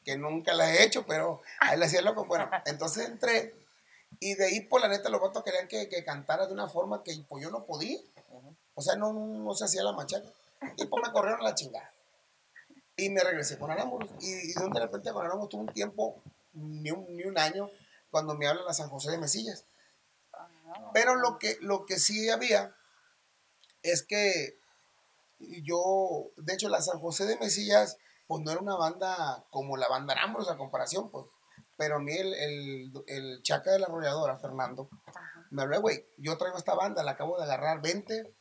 Que 0.03 0.17
nunca 0.17 0.53
la 0.55 0.73
he 0.73 0.81
hecho, 0.83 1.05
pero 1.05 1.43
ahí 1.59 1.77
la 1.77 1.85
hacía 1.85 2.01
loco. 2.01 2.25
Bueno, 2.25 2.49
entonces 2.65 3.07
entré 3.07 3.53
y 4.19 4.33
de 4.33 4.45
ahí, 4.47 4.61
por 4.61 4.81
la 4.81 4.87
neta, 4.87 5.09
los 5.09 5.21
vatos 5.21 5.43
querían 5.43 5.67
que, 5.67 5.87
que 5.87 6.03
cantara 6.03 6.47
de 6.47 6.53
una 6.53 6.67
forma 6.67 7.03
que 7.03 7.13
pues, 7.29 7.43
yo 7.43 7.51
no 7.51 7.63
podía. 7.65 7.99
O 8.75 8.81
sea, 8.81 8.95
no, 8.95 9.13
no 9.13 9.53
se 9.53 9.65
hacía 9.65 9.83
la 9.83 9.91
machaca. 9.91 10.27
Y 10.77 10.85
pues 10.85 11.03
me 11.05 11.11
corrieron 11.11 11.41
a 11.41 11.43
la 11.43 11.55
chingada. 11.55 11.91
Y 12.95 13.09
me 13.09 13.21
regresé 13.21 13.57
con 13.57 13.71
Arámbulos. 13.71 14.09
Y, 14.19 14.51
y 14.51 14.53
de 14.53 14.79
repente 14.79 15.11
con 15.11 15.25
Arámbulos 15.25 15.49
tuve 15.49 15.61
un 15.61 15.73
tiempo, 15.73 16.21
ni 16.53 16.91
un, 16.91 17.15
ni 17.15 17.23
un 17.23 17.37
año, 17.37 17.69
cuando 18.09 18.35
me 18.35 18.47
hablan 18.47 18.67
a 18.67 18.73
San 18.73 18.89
José 18.89 19.11
de 19.11 19.17
Mesillas. 19.17 19.65
Pero 20.93 21.15
lo 21.15 21.37
que, 21.37 21.57
lo 21.61 21.85
que 21.85 21.99
sí 21.99 22.29
había 22.29 22.75
es 23.83 24.03
que 24.03 24.57
yo, 25.39 26.31
de 26.37 26.53
hecho, 26.53 26.69
la 26.69 26.81
San 26.81 26.99
José 26.99 27.25
de 27.25 27.37
Mesillas, 27.37 27.97
pues 28.27 28.43
no 28.43 28.51
era 28.51 28.61
una 28.61 28.75
banda 28.75 29.43
como 29.49 29.77
la 29.77 29.87
banda 29.87 30.13
Arambros 30.13 30.49
a 30.49 30.57
comparación, 30.57 31.09
pues. 31.09 31.25
Pero 31.77 31.95
a 31.95 31.99
mí 31.99 32.13
el, 32.13 32.33
el, 32.33 32.91
el 33.07 33.43
chaca 33.43 33.71
de 33.71 33.79
la 33.79 33.87
arrolladora, 33.87 34.37
Fernando, 34.37 34.87
me 35.49 35.63
habló, 35.63 35.81
güey, 35.81 36.05
yo 36.17 36.37
traigo 36.37 36.57
esta 36.57 36.75
banda, 36.75 37.03
la 37.03 37.11
acabo 37.11 37.37
de 37.37 37.43
agarrar, 37.43 37.81
20 37.81 38.31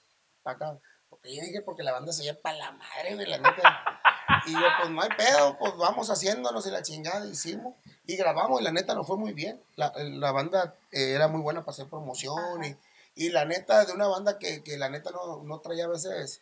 para 0.43 0.57
acá. 0.57 0.79
Porque 1.09 1.35
yo 1.35 1.43
dije, 1.43 1.61
porque 1.63 1.83
la 1.83 1.93
banda 1.93 2.13
se 2.13 2.23
lleva 2.23 2.39
para 2.41 2.57
la 2.59 2.73
madre, 2.73 3.15
güey, 3.15 3.27
la 3.27 3.39
neta. 3.39 4.01
Y 4.47 4.53
yo, 4.53 4.61
pues 4.79 4.91
no 4.91 5.03
hay 5.03 5.09
pedo, 5.17 5.59
pues 5.59 5.77
vamos 5.77 6.09
haciéndonos 6.09 6.65
y 6.67 6.71
la 6.71 6.83
chingada 6.83 7.27
hicimos. 7.27 7.75
Y 8.07 8.17
grabamos 8.17 8.61
y 8.61 8.65
la 8.65 8.71
neta 8.73 8.95
nos 8.95 9.07
fue 9.07 9.17
muy 9.17 9.33
bien. 9.33 9.61
La, 9.77 9.93
la 9.97 10.31
banda 10.33 10.77
eh, 10.93 11.13
era 11.15 11.27
muy 11.29 11.41
buena 11.41 11.61
para 11.63 11.73
hacer 11.73 11.89
promoción 11.89 12.65
y, 12.65 12.77
y 13.17 13.31
la 13.31 13.45
neta 13.45 13.85
de 13.85 13.93
una 13.93 14.07
banda 14.07 14.39
que, 14.39 14.63
que 14.63 14.79
la 14.79 14.89
neta 14.89 15.11
no, 15.11 15.43
no 15.43 15.61
traía 15.61 15.87
a 15.87 15.89
veces... 15.89 16.41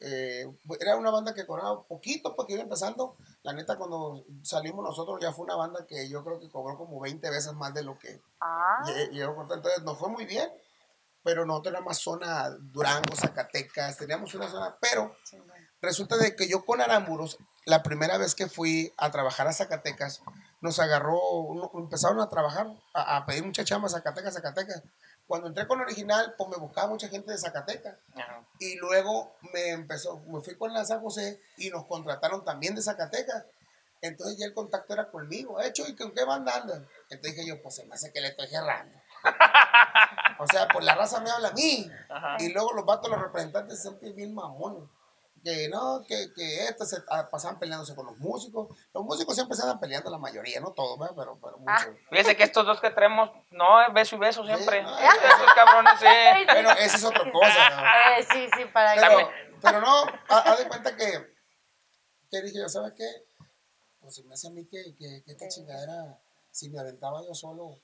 eh, 0.00 0.46
era 0.80 0.96
una 0.96 1.10
banda 1.10 1.34
que 1.34 1.44
cobraba 1.44 1.82
poquito 1.82 2.36
porque 2.36 2.52
iba 2.54 2.62
empezando. 2.62 3.16
La 3.42 3.52
neta 3.52 3.76
cuando 3.76 4.24
salimos 4.42 4.84
nosotros 4.84 5.18
ya 5.20 5.32
fue 5.32 5.44
una 5.44 5.56
banda 5.56 5.86
que 5.88 6.08
yo 6.08 6.22
creo 6.24 6.38
que 6.38 6.48
cobró 6.48 6.78
como 6.78 7.00
20 7.00 7.28
veces 7.30 7.52
más 7.54 7.74
de 7.74 7.82
lo 7.82 7.98
que 7.98 8.20
Ah, 8.40 8.80
lle- 8.86 9.10
llegó. 9.10 9.42
Entonces 9.42 9.82
nos 9.82 9.98
fue 9.98 10.08
muy 10.08 10.24
bien. 10.24 10.48
Pero 11.24 11.46
nosotros 11.46 11.74
era 11.74 11.82
más 11.82 11.98
zona 11.98 12.50
Durango, 12.50 13.16
Zacatecas, 13.16 13.96
teníamos 13.96 14.34
una 14.34 14.48
zona, 14.48 14.76
pero 14.78 15.16
resulta 15.80 16.16
de 16.18 16.36
que 16.36 16.46
yo 16.46 16.64
con 16.64 16.82
Arámburos, 16.82 17.38
la 17.64 17.82
primera 17.82 18.18
vez 18.18 18.34
que 18.34 18.46
fui 18.46 18.92
a 18.98 19.10
trabajar 19.10 19.46
a 19.48 19.54
Zacatecas, 19.54 20.20
nos 20.60 20.78
agarró, 20.78 21.18
empezaron 21.74 22.20
a 22.20 22.28
trabajar, 22.28 22.66
a, 22.92 23.16
a 23.16 23.26
pedir 23.26 23.44
mucha 23.44 23.64
chamba, 23.64 23.88
Zacatecas, 23.88 24.34
Zacatecas. 24.34 24.82
Cuando 25.26 25.48
entré 25.48 25.66
con 25.66 25.80
original, 25.80 26.34
pues 26.36 26.50
me 26.50 26.58
buscaba 26.58 26.88
mucha 26.88 27.08
gente 27.08 27.32
de 27.32 27.38
Zacatecas. 27.38 27.96
Ajá. 28.14 28.46
Y 28.60 28.76
luego 28.76 29.34
me 29.54 29.70
empezó, 29.70 30.20
me 30.26 30.42
fui 30.42 30.56
con 30.56 30.74
la 30.74 30.84
San 30.84 31.00
José 31.00 31.40
y 31.56 31.70
nos 31.70 31.86
contrataron 31.86 32.44
también 32.44 32.74
de 32.74 32.82
Zacatecas. 32.82 33.46
Entonces 34.02 34.36
ya 34.38 34.44
el 34.44 34.52
contacto 34.52 34.92
era 34.92 35.10
conmigo. 35.10 35.58
Hecho, 35.62 35.88
¿y 35.88 35.96
con 35.96 36.12
qué 36.12 36.24
banda 36.24 36.54
andan? 36.54 36.86
Entonces 37.08 37.36
dije 37.36 37.48
yo, 37.48 37.62
pues 37.62 37.76
se 37.76 37.86
me 37.86 37.94
hace 37.94 38.12
que 38.12 38.20
le 38.20 38.28
estoy 38.28 38.48
cerrando. 38.48 38.94
o 40.38 40.46
sea, 40.46 40.68
pues 40.68 40.84
la 40.84 40.94
raza 40.94 41.20
me 41.20 41.30
habla 41.30 41.48
a 41.48 41.52
mí. 41.52 41.90
Ajá. 42.08 42.36
Y 42.40 42.52
luego 42.52 42.72
los 42.72 42.84
vatos, 42.84 43.10
los 43.10 43.20
representantes, 43.20 43.80
siempre 43.82 44.12
bien 44.12 44.34
mamones. 44.34 44.88
Que 45.42 45.68
no, 45.68 46.02
que, 46.08 46.32
que 46.34 46.64
esto 46.64 46.86
se 46.86 46.96
ah, 47.10 47.28
pasaban 47.30 47.58
peleándose 47.58 47.94
con 47.94 48.06
los 48.06 48.16
músicos. 48.16 48.68
Los 48.94 49.04
músicos 49.04 49.34
siempre 49.34 49.54
se 49.54 49.62
andan 49.62 49.78
peleando, 49.78 50.08
la 50.10 50.16
mayoría, 50.16 50.58
no 50.58 50.72
todos, 50.72 50.98
¿verdad? 50.98 51.14
pero, 51.18 51.38
pero 51.38 51.58
muchos. 51.58 51.86
Fíjese 52.08 52.34
que 52.34 52.44
estos 52.44 52.64
dos 52.64 52.80
que 52.80 52.88
traemos, 52.90 53.30
no, 53.50 53.82
es 53.82 53.92
beso 53.92 54.16
y 54.16 54.20
beso 54.20 54.42
siempre. 54.46 54.82
no, 54.82 54.98
Estos 54.98 55.52
cabrones, 55.54 56.00
sí. 56.00 56.06
Bueno, 56.50 56.70
esa 56.70 56.96
es 56.96 57.04
otra 57.04 57.30
cosa. 57.30 57.70
¿no? 57.70 57.82
eh, 58.18 58.26
sí, 58.32 58.48
sí, 58.56 58.64
para 58.72 58.94
Pero, 58.94 59.18
que... 59.18 59.26
pero 59.60 59.80
no, 59.82 60.04
ha- 60.30 60.38
haz 60.38 60.58
de 60.60 60.66
cuenta 60.68 60.96
que, 60.96 61.34
que 62.30 62.40
dije 62.40 62.60
yo, 62.60 62.68
¿sabes 62.70 62.94
qué? 62.96 63.06
Pues 64.00 64.14
se 64.14 64.24
me 64.24 64.32
hace 64.32 64.48
a 64.48 64.50
mí 64.50 64.66
que, 64.66 64.82
que, 64.98 65.22
que 65.26 65.32
esta 65.32 65.46
chingadera, 65.48 66.18
si 66.50 66.70
me 66.70 66.80
aventaba 66.80 67.20
yo 67.22 67.34
solo. 67.34 67.80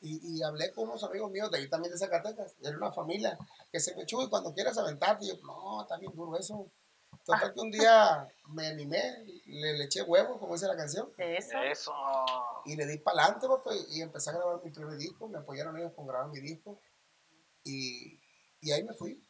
Y, 0.00 0.38
y 0.38 0.42
hablé 0.42 0.72
con 0.72 0.88
unos 0.88 1.04
amigos 1.04 1.30
míos 1.30 1.50
de 1.50 1.58
ahí 1.58 1.68
también 1.68 1.92
de 1.92 1.98
Zacatecas, 1.98 2.56
era 2.62 2.76
una 2.76 2.90
familia 2.90 3.38
que 3.70 3.80
se 3.80 3.94
me 3.94 4.02
echó 4.02 4.22
y 4.22 4.28
cuando 4.30 4.54
quieras 4.54 4.78
aventarte, 4.78 5.26
y 5.26 5.28
yo, 5.28 5.34
no, 5.42 5.82
está 5.82 5.98
bien 5.98 6.12
duro 6.14 6.38
eso. 6.38 6.70
Total 7.24 7.52
que 7.52 7.60
un 7.60 7.70
día 7.70 8.26
me 8.48 8.68
animé, 8.68 9.24
le, 9.44 9.76
le 9.76 9.84
eché 9.84 10.02
huevos, 10.02 10.38
como 10.38 10.54
dice 10.54 10.66
la 10.66 10.76
canción, 10.76 11.12
Eso. 11.18 11.58
Eso. 11.58 11.92
y 12.64 12.76
le 12.76 12.86
di 12.86 12.98
para 12.98 13.24
adelante, 13.24 13.46
y 13.90 14.00
empecé 14.00 14.30
a 14.30 14.34
grabar 14.34 14.64
mi 14.64 14.70
primer 14.70 14.96
disco, 14.96 15.28
me 15.28 15.38
apoyaron 15.38 15.76
ellos 15.76 15.92
con 15.94 16.06
grabar 16.06 16.30
mi 16.30 16.40
disco, 16.40 16.80
y, 17.62 18.18
y 18.62 18.72
ahí 18.72 18.82
me 18.84 18.94
fui. 18.94 19.22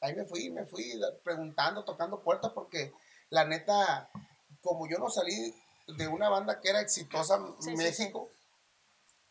Ahí 0.00 0.14
me 0.14 0.24
fui, 0.24 0.50
me 0.50 0.66
fui 0.66 0.84
preguntando, 1.24 1.84
tocando 1.84 2.22
puertas, 2.22 2.52
porque 2.52 2.92
la 3.30 3.44
neta, 3.44 4.08
como 4.60 4.88
yo 4.88 4.98
no 4.98 5.10
salí 5.10 5.52
de 5.88 6.06
una 6.06 6.28
banda 6.28 6.60
que 6.60 6.68
era 6.68 6.80
exitosa 6.80 7.36
en 7.36 7.62
Sí, 7.62 7.70
sí, 7.70 7.76
México, 7.76 8.30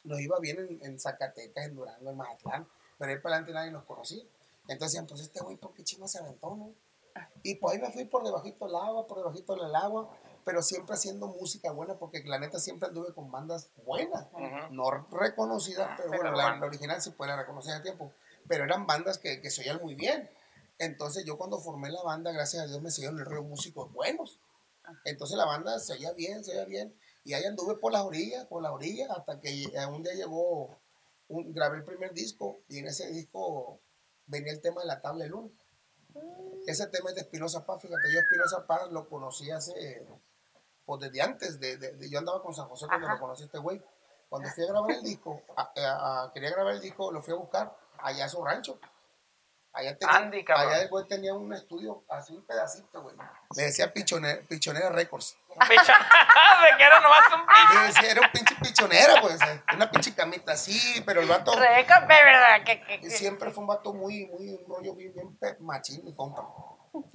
nos 0.06 0.20
iba 0.22 0.40
bien 0.40 0.60
en, 0.60 0.80
en 0.86 1.00
Zacatecas, 1.00 1.66
en 1.66 1.76
Durango, 1.76 2.10
en 2.10 2.18
Mazatlán, 2.18 2.68
pero 2.98 3.12
ahí 3.12 3.18
para 3.20 3.36
adelante 3.36 3.54
nadie 3.54 3.72
nos 3.72 3.84
conocía. 3.84 4.24
Entonces 4.68 4.94
decían, 4.94 5.08
pues 5.08 5.22
este 5.22 5.42
güey, 5.42 5.58
¿por 5.58 5.74
qué 5.74 5.84
chingo 5.84 6.08
se 6.08 6.20
aventó, 6.20 6.56
no? 6.56 6.74
Y 7.44 7.56
pues 7.56 7.76
ahí 7.76 7.82
me 7.82 7.92
fui 7.92 8.06
por 8.06 8.24
debajito 8.24 8.66
del 8.66 8.76
agua, 8.76 9.08
por 9.08 9.18
debajito 9.20 9.56
del 9.56 9.74
agua, 9.76 10.10
pero 10.44 10.62
siempre 10.62 10.96
haciendo 10.96 11.28
música 11.28 11.72
buena, 11.72 11.98
porque 11.98 12.24
la 12.26 12.40
neta 12.40 12.60
siempre 12.60 12.90
anduve 12.90 13.14
con 13.14 13.32
bandas 13.32 13.70
buenas, 13.86 14.28
Ujú. 14.34 14.74
no 14.74 14.92
reconocidas, 15.12 15.92
pero 15.98 16.10
Pero 16.10 16.24
bueno, 16.24 16.38
la, 16.38 16.56
la 16.58 16.66
original 16.66 17.02
sí 17.02 17.12
fue 17.12 17.28
la 17.28 17.36
reconocida 17.38 17.78
a 17.78 17.82
tiempo, 17.82 18.12
pero 18.48 18.64
eran 18.64 18.86
bandas 18.86 19.18
que, 19.18 19.42
que 19.42 19.50
se 19.50 19.62
oían 19.62 19.82
muy 19.82 19.96
bien. 19.96 20.30
Entonces 20.78 21.24
yo 21.26 21.38
cuando 21.38 21.60
formé 21.60 21.90
la 21.90 22.04
banda, 22.04 22.32
gracias 22.32 22.64
a 22.64 22.68
Dios 22.68 22.82
me 22.82 22.92
siguieron 22.92 23.20
el 23.20 23.26
río 23.26 23.44
músicos 23.44 23.92
buenos. 23.94 24.40
Entonces 25.06 25.38
la 25.38 25.46
banda 25.46 25.80
se 25.80 25.94
oía 25.94 26.12
bien, 26.14 26.44
se 26.44 26.52
oía 26.52 26.66
bien. 26.66 26.96
Y 27.26 27.34
ahí 27.34 27.44
anduve 27.44 27.76
por 27.76 27.92
las 27.92 28.04
orillas, 28.04 28.46
por 28.46 28.62
las 28.62 28.72
orillas, 28.72 29.10
hasta 29.10 29.42
que 29.42 29.66
un 29.92 30.04
día 30.04 30.14
llegó, 30.14 30.78
un, 31.28 31.52
grabé 31.54 31.78
el 31.78 31.84
primer 31.84 32.14
disco 32.14 32.60
y 32.70 32.78
en 32.78 32.88
ese 32.88 33.10
disco 33.12 33.80
venía 34.28 34.54
el 34.54 34.62
tema 34.62 34.82
de 34.82 34.88
la 34.88 35.02
tabla 35.02 35.24
de 35.24 35.32
luna. 35.32 35.50
Ese 36.68 36.86
tema 36.88 37.10
es 37.10 37.16
de 37.16 37.22
Espinosa 37.22 37.66
Paz, 37.66 37.82
fíjate, 37.82 38.14
yo 38.14 38.20
Espinosa 38.20 38.66
Paz 38.68 38.92
lo 38.92 39.10
conocí 39.10 39.50
hace, 39.50 40.06
pues 40.86 41.02
desde 41.02 41.22
antes, 41.24 41.60
de, 41.60 41.78
de- 41.78 41.94
de- 41.94 42.10
yo 42.12 42.20
andaba 42.20 42.42
con 42.44 42.54
San 42.54 42.70
José 42.70 42.86
cuando 42.88 43.08
Ajá. 43.08 43.16
lo 43.16 43.22
conocí 43.22 43.44
este 43.44 43.58
güey. 43.58 43.82
Cuando 44.30 44.48
fui 44.50 44.64
a 44.64 44.68
grabar 44.68 44.92
el 44.92 45.04
disco, 45.04 45.42
a- 45.58 45.74
a- 45.76 46.24
a- 46.26 46.32
quería 46.32 46.52
grabar 46.52 46.76
el 46.76 46.82
disco, 46.82 47.12
lo 47.12 47.22
fui 47.24 47.34
a 47.34 47.38
buscar 47.38 47.76
allá 47.98 48.26
a 48.26 48.30
su 48.30 48.44
rancho. 48.44 48.80
Allá, 49.76 49.98
tenía, 49.98 50.16
Andy, 50.16 50.46
cabrón. 50.46 50.72
allá 50.72 50.84
el 50.84 50.90
güey 50.90 51.06
tenía 51.06 51.34
un 51.34 51.54
estudio 51.54 52.06
así 52.08 52.34
un 52.34 52.46
pedacito, 52.46 53.02
güey. 53.02 53.14
Le 53.58 53.64
decía 53.64 53.94
Pichonera, 53.94 54.42
Pichonera 54.48 54.90
Records. 54.90 55.38
Picha. 55.68 55.94
De 56.62 56.78
que 56.78 56.84
era 56.84 57.02
nomás 57.02 57.26
un 57.34 57.46
pinche. 57.46 57.88
Decía, 57.88 58.12
era 58.12 58.22
un 58.22 58.32
pinche 58.32 58.56
pichonera, 58.56 59.22
pues. 59.22 59.38
Una 59.76 59.92
pinche 59.92 60.16
camita 60.16 60.54
así, 60.54 61.02
pero 61.06 61.20
el 61.20 61.28
vato 61.28 61.52
Reca, 61.60 62.00
de 62.00 62.08
verdad, 62.08 62.64
que, 62.66 63.02
que, 63.02 63.10
siempre 63.10 63.52
fue 63.52 63.62
un 63.64 63.68
vato 63.68 63.94
muy, 63.94 64.28
muy, 64.28 64.54
un 64.54 64.66
rollo 64.66 64.96
bien, 64.96 65.14
bien 65.14 65.38
machín, 65.60 66.06
mi 66.06 66.16
compa. 66.16 66.48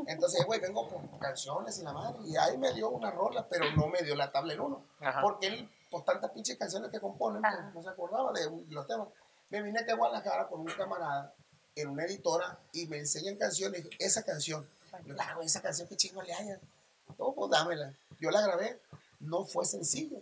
Entonces, 0.06 0.44
güey, 0.44 0.60
vengo 0.60 0.86
con 0.86 1.18
canciones 1.18 1.78
y 1.78 1.82
la 1.82 1.94
madre. 1.94 2.18
Y 2.26 2.36
ahí 2.36 2.58
me 2.58 2.74
dio 2.74 2.90
una 2.90 3.10
rola, 3.10 3.46
pero 3.48 3.70
no 3.72 3.86
me 3.88 4.02
dio 4.02 4.14
la 4.14 4.30
tabla 4.30 4.52
en 4.52 4.60
uno. 4.60 4.84
Ajá. 5.00 5.22
Porque 5.22 5.46
él, 5.46 5.70
por 5.90 6.04
tantas 6.04 6.30
pinches 6.32 6.58
canciones 6.58 6.90
que 6.90 7.00
componen, 7.00 7.40
pues, 7.40 7.74
no 7.74 7.82
se 7.82 7.88
acordaba 7.88 8.32
de 8.32 8.50
los 8.68 8.86
temas. 8.86 9.08
Me 9.48 9.62
vine 9.62 9.80
aquí 9.80 9.90
a 9.90 9.96
Guadalajara 9.96 10.46
con 10.46 10.60
un 10.60 10.66
camarada 10.66 11.34
en 11.80 11.88
una 11.88 12.04
editora 12.04 12.58
y 12.72 12.87
me 12.87 12.99
enseñan 12.99 13.37
canciones. 13.37 13.87
Esa 13.99 14.22
canción. 14.22 14.68
Yo, 15.04 15.14
ah, 15.18 15.37
esa 15.42 15.60
canción, 15.62 15.88
qué 15.88 15.96
chingo 15.96 16.22
le 16.22 16.32
haya. 16.34 16.58
gustó, 17.06 17.32
pues 17.34 17.50
dámela. 17.50 17.92
Yo 18.20 18.30
la 18.30 18.40
grabé, 18.42 18.80
no 19.20 19.44
fue 19.44 19.64
sencillo. 19.64 20.18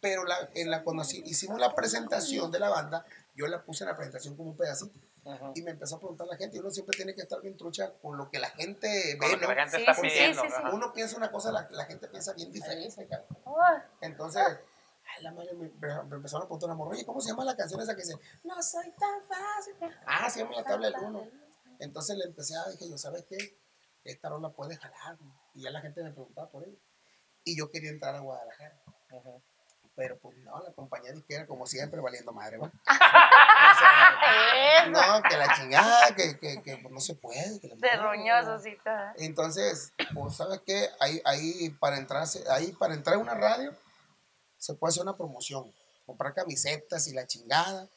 Pero 0.00 0.24
la, 0.24 0.48
en 0.54 0.70
la, 0.70 0.82
cuando 0.82 1.02
así- 1.02 1.22
hicimos 1.26 1.58
la 1.60 1.74
presentación 1.74 2.50
de 2.50 2.58
la 2.58 2.68
banda, 2.70 3.04
yo 3.34 3.46
la 3.46 3.62
puse 3.62 3.84
en 3.84 3.90
la 3.90 3.96
presentación 3.96 4.36
como 4.36 4.50
un 4.50 4.56
pedacito. 4.56 4.92
Ujú. 5.24 5.52
Y 5.54 5.60
me 5.62 5.72
empezó 5.72 5.96
a 5.96 5.98
preguntar 5.98 6.26
la 6.26 6.36
gente, 6.38 6.56
y 6.56 6.60
uno 6.60 6.70
siempre 6.70 6.96
tiene 6.96 7.14
que 7.14 7.20
estar 7.20 7.40
bien 7.42 7.54
trucha 7.56 7.92
con 8.00 8.16
lo 8.16 8.30
que 8.30 8.38
la 8.38 8.48
gente 8.50 9.18
Con 9.18 9.28
ve, 9.28 9.34
lo 9.34 9.40
que 9.40 9.46
¿no? 9.46 9.54
la 9.54 9.60
gente 9.62 9.76
Sí, 9.76 9.82
está 9.82 9.94
sí, 9.94 10.00
sí, 10.00 10.08
pidiendo. 10.08 10.42
sí, 10.42 10.48
sí. 10.48 10.54
ajá. 10.56 10.70
Uno 10.74 10.92
piensa 10.94 11.16
una 11.18 11.30
cosa, 11.30 11.52
la, 11.52 11.68
la 11.70 11.84
gente 11.84 12.08
piensa 12.08 12.32
bien 12.32 12.50
diferente. 12.50 13.06
Uy, 13.44 13.54
Entonces, 14.00 14.42
ay, 15.16 15.22
la 15.22 15.32
madre 15.32 15.52
me, 15.54 15.68
me- 15.68 16.16
empezaron 16.16 16.42
a 16.44 16.46
preguntar 16.46 16.68
una 16.68 16.74
morra, 16.76 16.90
oye, 16.92 17.04
¿cómo 17.04 17.20
se 17.20 17.30
llama 17.30 17.44
la 17.44 17.56
canción 17.56 17.80
esa 17.80 17.94
que 17.94 18.02
dice, 18.02 18.18
no 18.44 18.62
soy 18.62 18.90
tan 18.98 19.22
fácil? 19.28 19.74
Ah, 20.06 20.28
se 20.30 20.40
llama 20.40 20.56
la 20.56 20.64
tabla 20.64 20.90
del 20.90 21.00
uno. 21.00 21.26
Entonces 21.78 22.16
le 22.16 22.24
empecé 22.24 22.54
a 22.56 22.68
dije 22.70 22.88
yo, 22.88 22.98
¿sabes 22.98 23.24
qué? 23.28 23.58
Esta 24.04 24.28
rola 24.28 24.50
puede 24.50 24.76
jalar. 24.76 25.16
güey". 25.16 25.30
Y 25.54 25.62
ya 25.62 25.70
la 25.70 25.80
gente 25.80 26.02
me 26.02 26.10
preguntaba 26.12 26.48
por 26.50 26.64
ella. 26.64 26.76
Y 27.44 27.56
yo 27.56 27.70
quería 27.70 27.90
entrar 27.90 28.14
a 28.14 28.20
Guadalajara. 28.20 28.78
Pero 29.96 30.18
pues 30.18 30.36
no, 30.38 30.62
la 30.62 30.72
compañía 30.72 31.12
disquera, 31.12 31.46
como 31.46 31.66
siempre, 31.66 32.00
valiendo 32.00 32.32
madre, 32.32 32.58
¿va? 32.58 32.70
O 33.60 33.78
sea, 33.78 34.82
eso. 34.82 34.90
no, 34.90 35.22
que 35.28 35.36
la 35.36 35.54
chingada, 35.54 36.14
que, 36.16 36.38
que, 36.38 36.62
que 36.62 36.76
pues, 36.78 36.92
no 36.92 37.00
se 37.00 37.14
puede. 37.14 37.60
que 37.60 37.68
la 37.68 37.74
De 37.76 37.88
y 38.66 38.76
todo. 38.78 38.94
entonces, 39.18 39.92
pues, 40.14 40.36
¿sabes 40.36 40.60
qué? 40.66 40.88
Ahí, 40.98 41.20
ahí, 41.24 41.70
para 41.78 41.98
entrarse, 41.98 42.42
ahí 42.50 42.72
para 42.72 42.94
entrar 42.94 43.16
a 43.16 43.18
una 43.18 43.34
radio 43.34 43.74
se 44.60 44.74
puede 44.74 44.90
hacer 44.90 45.02
una 45.02 45.16
promoción. 45.16 45.72
Comprar 46.06 46.34
camisetas 46.34 47.08
y 47.08 47.14
la 47.14 47.26
chingada. 47.26 47.88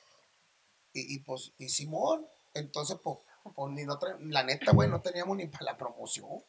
Y, 0.93 1.15
y 1.15 1.19
pues, 1.19 1.51
y 1.59 1.69
Simón, 1.69 2.25
entonces, 2.53 2.97
pues, 3.03 3.17
pues, 3.55 3.71
ni 3.73 3.83
no 3.83 3.99
la 4.21 4.43
neta, 4.43 4.71
güey, 4.71 4.89
no 4.89 5.01
teníamos 5.01 5.37
ni 5.37 5.47
para 5.47 5.65
la 5.65 5.77
promoción. 5.77 6.43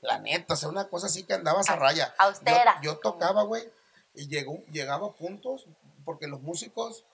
La 0.00 0.18
neta, 0.18 0.54
o 0.54 0.56
sea, 0.56 0.68
una 0.68 0.88
cosa 0.88 1.06
así 1.06 1.24
que 1.24 1.34
andabas 1.34 1.70
a 1.70 1.76
raya. 1.76 2.14
Austera. 2.18 2.80
Yo, 2.82 2.92
yo 2.92 2.98
tocaba, 2.98 3.42
güey, 3.42 3.68
y 4.14 4.28
llegó, 4.28 4.64
llegaba 4.70 5.08
a 5.08 5.12
puntos, 5.12 5.66
porque 6.04 6.26
los 6.26 6.40
músicos 6.40 7.04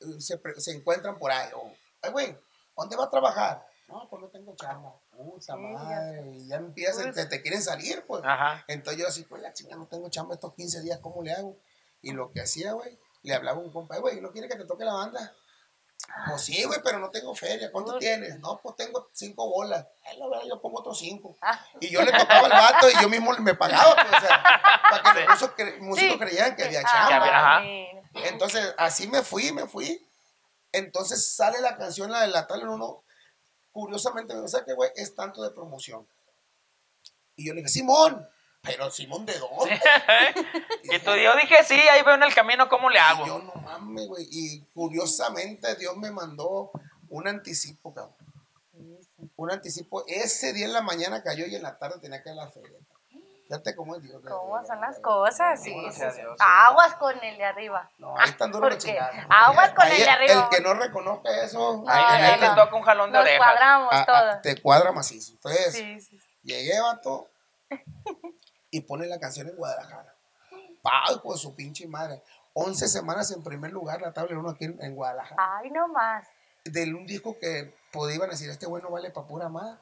eh, 0.00 0.20
se, 0.20 0.40
se 0.58 0.72
encuentran 0.72 1.18
por 1.18 1.30
ahí. 1.30 1.50
O, 1.54 1.72
ay, 2.02 2.10
güey, 2.12 2.36
¿dónde 2.76 2.96
va 2.96 3.04
a 3.04 3.10
trabajar? 3.10 3.66
No, 3.88 4.08
pues 4.08 4.22
no 4.22 4.28
tengo 4.28 4.54
chamba. 4.54 4.94
Puta 5.10 5.54
Sí, 5.54 5.60
madre. 5.60 6.30
Y 6.36 6.46
ya 6.46 6.56
empiezan, 6.56 7.12
te, 7.12 7.26
te 7.26 7.42
quieren 7.42 7.62
salir, 7.62 8.04
pues. 8.06 8.22
Ajá. 8.24 8.64
Entonces 8.68 9.00
yo 9.00 9.08
así, 9.08 9.24
pues 9.24 9.42
la 9.42 9.52
chica, 9.52 9.76
no 9.76 9.86
tengo 9.86 10.08
chamba 10.08 10.34
estos 10.34 10.54
15 10.54 10.82
días, 10.82 10.98
¿cómo 11.00 11.22
le 11.22 11.32
hago? 11.32 11.56
Y 12.02 12.12
lo 12.12 12.30
que 12.32 12.40
hacía, 12.40 12.72
güey, 12.72 12.98
le 13.22 13.34
hablaba 13.34 13.58
a 13.58 13.60
un 13.60 13.72
compa, 13.72 13.96
"Eh, 13.96 14.00
güey, 14.00 14.20
¿no 14.20 14.30
quiere 14.32 14.48
que 14.48 14.56
te 14.56 14.64
toque 14.64 14.84
la 14.84 14.94
banda? 14.94 15.34
Pues 16.28 16.42
sí, 16.42 16.64
güey, 16.64 16.80
pero 16.82 16.98
no 16.98 17.10
tengo 17.10 17.34
feria. 17.34 17.70
¿Cuánto 17.70 17.98
tienes? 17.98 18.38
No, 18.40 18.58
pues 18.62 18.74
tengo 18.74 19.10
cinco 19.12 19.48
bolas. 19.48 19.86
Ay, 20.06 20.16
la 20.18 20.26
verdad, 20.28 20.44
yo 20.48 20.60
pongo 20.60 20.80
otros 20.80 20.98
cinco. 20.98 21.36
Ah, 21.42 21.62
Y 21.78 21.90
yo 21.90 22.00
le 22.02 22.10
tocaba 22.10 22.46
al 22.46 22.50
vato 22.50 22.88
y 22.90 23.02
yo 23.02 23.08
mismo 23.08 23.32
me 23.38 23.54
pagaba, 23.54 23.94
pues, 23.94 24.06
o 24.16 24.26
sea, 24.26 24.42
para 24.90 25.02
que 25.14 25.20
los 25.20 25.28
músicos, 25.28 25.56
cre- 25.56 25.78
músicos 25.80 26.12
Sí. 26.14 26.18
creyeran 26.18 26.56
que 26.56 26.64
había 26.64 26.80
ah, 26.84 27.08
chamba. 27.08 27.62
Entonces, 28.28 28.74
así 28.78 29.06
me 29.08 29.22
fui, 29.22 29.52
me 29.52 29.66
fui. 29.68 30.04
Entonces 30.72 31.34
sale 31.34 31.60
la 31.60 31.76
canción, 31.76 32.10
la 32.10 32.22
de 32.22 32.28
la 32.28 32.46
tal 32.46 32.62
en 32.62 32.68
uno. 32.68 33.04
Curiosamente, 33.70 34.34
me 34.34 34.42
dice 34.42 34.64
que, 34.64 34.72
güey, 34.72 34.90
es 34.96 35.14
tanto 35.14 35.42
de 35.42 35.50
promoción. 35.50 36.08
Y 37.36 37.46
yo 37.46 37.52
le 37.54 37.58
dije, 37.60 37.68
Simón, 37.72 38.26
pero 38.62 38.90
Simón, 38.90 39.24
¿de 39.26 39.38
dónde? 39.38 39.80
Y 40.84 40.98
tú, 41.00 41.14
yo 41.16 41.34
dije, 41.36 41.62
sí, 41.64 41.74
ahí 41.74 42.02
veo 42.02 42.14
en 42.14 42.22
el 42.24 42.34
camino 42.34 42.68
cómo 42.68 42.90
le 42.90 42.96
Y 42.96 43.02
hago. 43.02 43.26
yo 43.26 43.38
no 43.38 43.52
mames, 43.62 44.06
güey. 44.06 44.26
Y 44.30 44.60
curiosamente, 44.74 45.74
Dios 45.76 45.96
me 45.96 46.10
mandó 46.10 46.70
un 47.08 47.26
anticipo, 47.28 47.94
cabrón. 47.94 48.14
Un 49.36 49.50
anticipo. 49.50 50.04
Ese 50.06 50.52
día 50.52 50.66
en 50.66 50.72
la 50.72 50.82
mañana 50.82 51.22
cayó 51.22 51.46
y 51.46 51.54
en 51.56 51.62
la 51.62 51.78
tarde 51.78 51.98
tenía 52.00 52.22
que 52.22 52.30
ir 52.30 52.38
a 52.38 52.44
la 52.44 52.50
feria. 52.50 52.78
Fíjate 53.46 53.74
cómo 53.74 53.96
es 53.96 54.02
Dios. 54.02 54.22
¿Cómo 54.28 54.64
son 54.64 54.80
las 54.80 55.00
cosas? 55.00 55.60
Sí, 55.60 55.74
Gracias 55.82 56.14
sí. 56.14 56.20
Dios. 56.20 56.36
Aguas 56.38 56.94
con 56.94 57.18
el 57.24 57.36
de 57.36 57.44
arriba. 57.44 57.90
No, 57.98 58.16
ahí 58.16 58.28
están 58.30 58.52
duros 58.52 58.72
los 58.84 58.84
aguas 59.28 59.70
con 59.72 59.86
Ahí 59.86 59.92
el 59.98 60.04
de 60.04 60.08
arriba. 60.08 60.48
El 60.50 60.56
que 60.56 60.62
no 60.62 60.74
reconozca 60.74 61.42
eso, 61.44 61.82
No, 61.84 61.90
Ahí, 61.90 62.04
ahí 62.06 62.22
ahí 62.26 62.32
no, 62.34 62.38
te 62.40 62.48
no. 62.48 62.54
toca 62.64 62.76
un 62.76 62.82
jalón 62.82 63.10
de 63.10 63.18
Nos 63.18 63.22
orejas. 63.26 63.38
cuadramos 63.46 63.92
a- 63.92 64.00
a- 64.02 64.06
todos. 64.06 64.42
te 64.42 64.62
cuadra 64.62 64.92
macizo. 64.92 65.32
Entonces, 65.32 65.72
Sí, 65.74 66.00
sí. 66.00 66.20
llegué, 66.44 66.80
vato, 66.80 67.28
y 68.70 68.80
pone 68.82 69.06
la 69.06 69.18
canción 69.18 69.48
en 69.48 69.56
Guadalajara. 69.56 70.14
De 70.52 71.36
su 71.38 71.54
pinche 71.54 71.86
madre. 71.86 72.22
11 72.54 72.88
semanas 72.88 73.30
en 73.30 73.42
primer 73.42 73.70
lugar 73.72 74.00
la 74.00 74.12
tabla 74.12 74.38
uno 74.38 74.50
aquí 74.50 74.64
en, 74.64 74.82
en 74.82 74.94
Guadalajara. 74.94 75.36
Ay, 75.58 75.70
no 75.70 75.88
más. 75.88 76.26
De 76.64 76.84
un 76.94 77.06
disco 77.06 77.38
que 77.38 77.74
podían 77.92 78.28
decir, 78.30 78.50
este 78.50 78.66
güey 78.66 78.82
no 78.82 78.90
vale 78.90 79.10
para 79.10 79.26
pura 79.26 79.48
madre. 79.48 79.78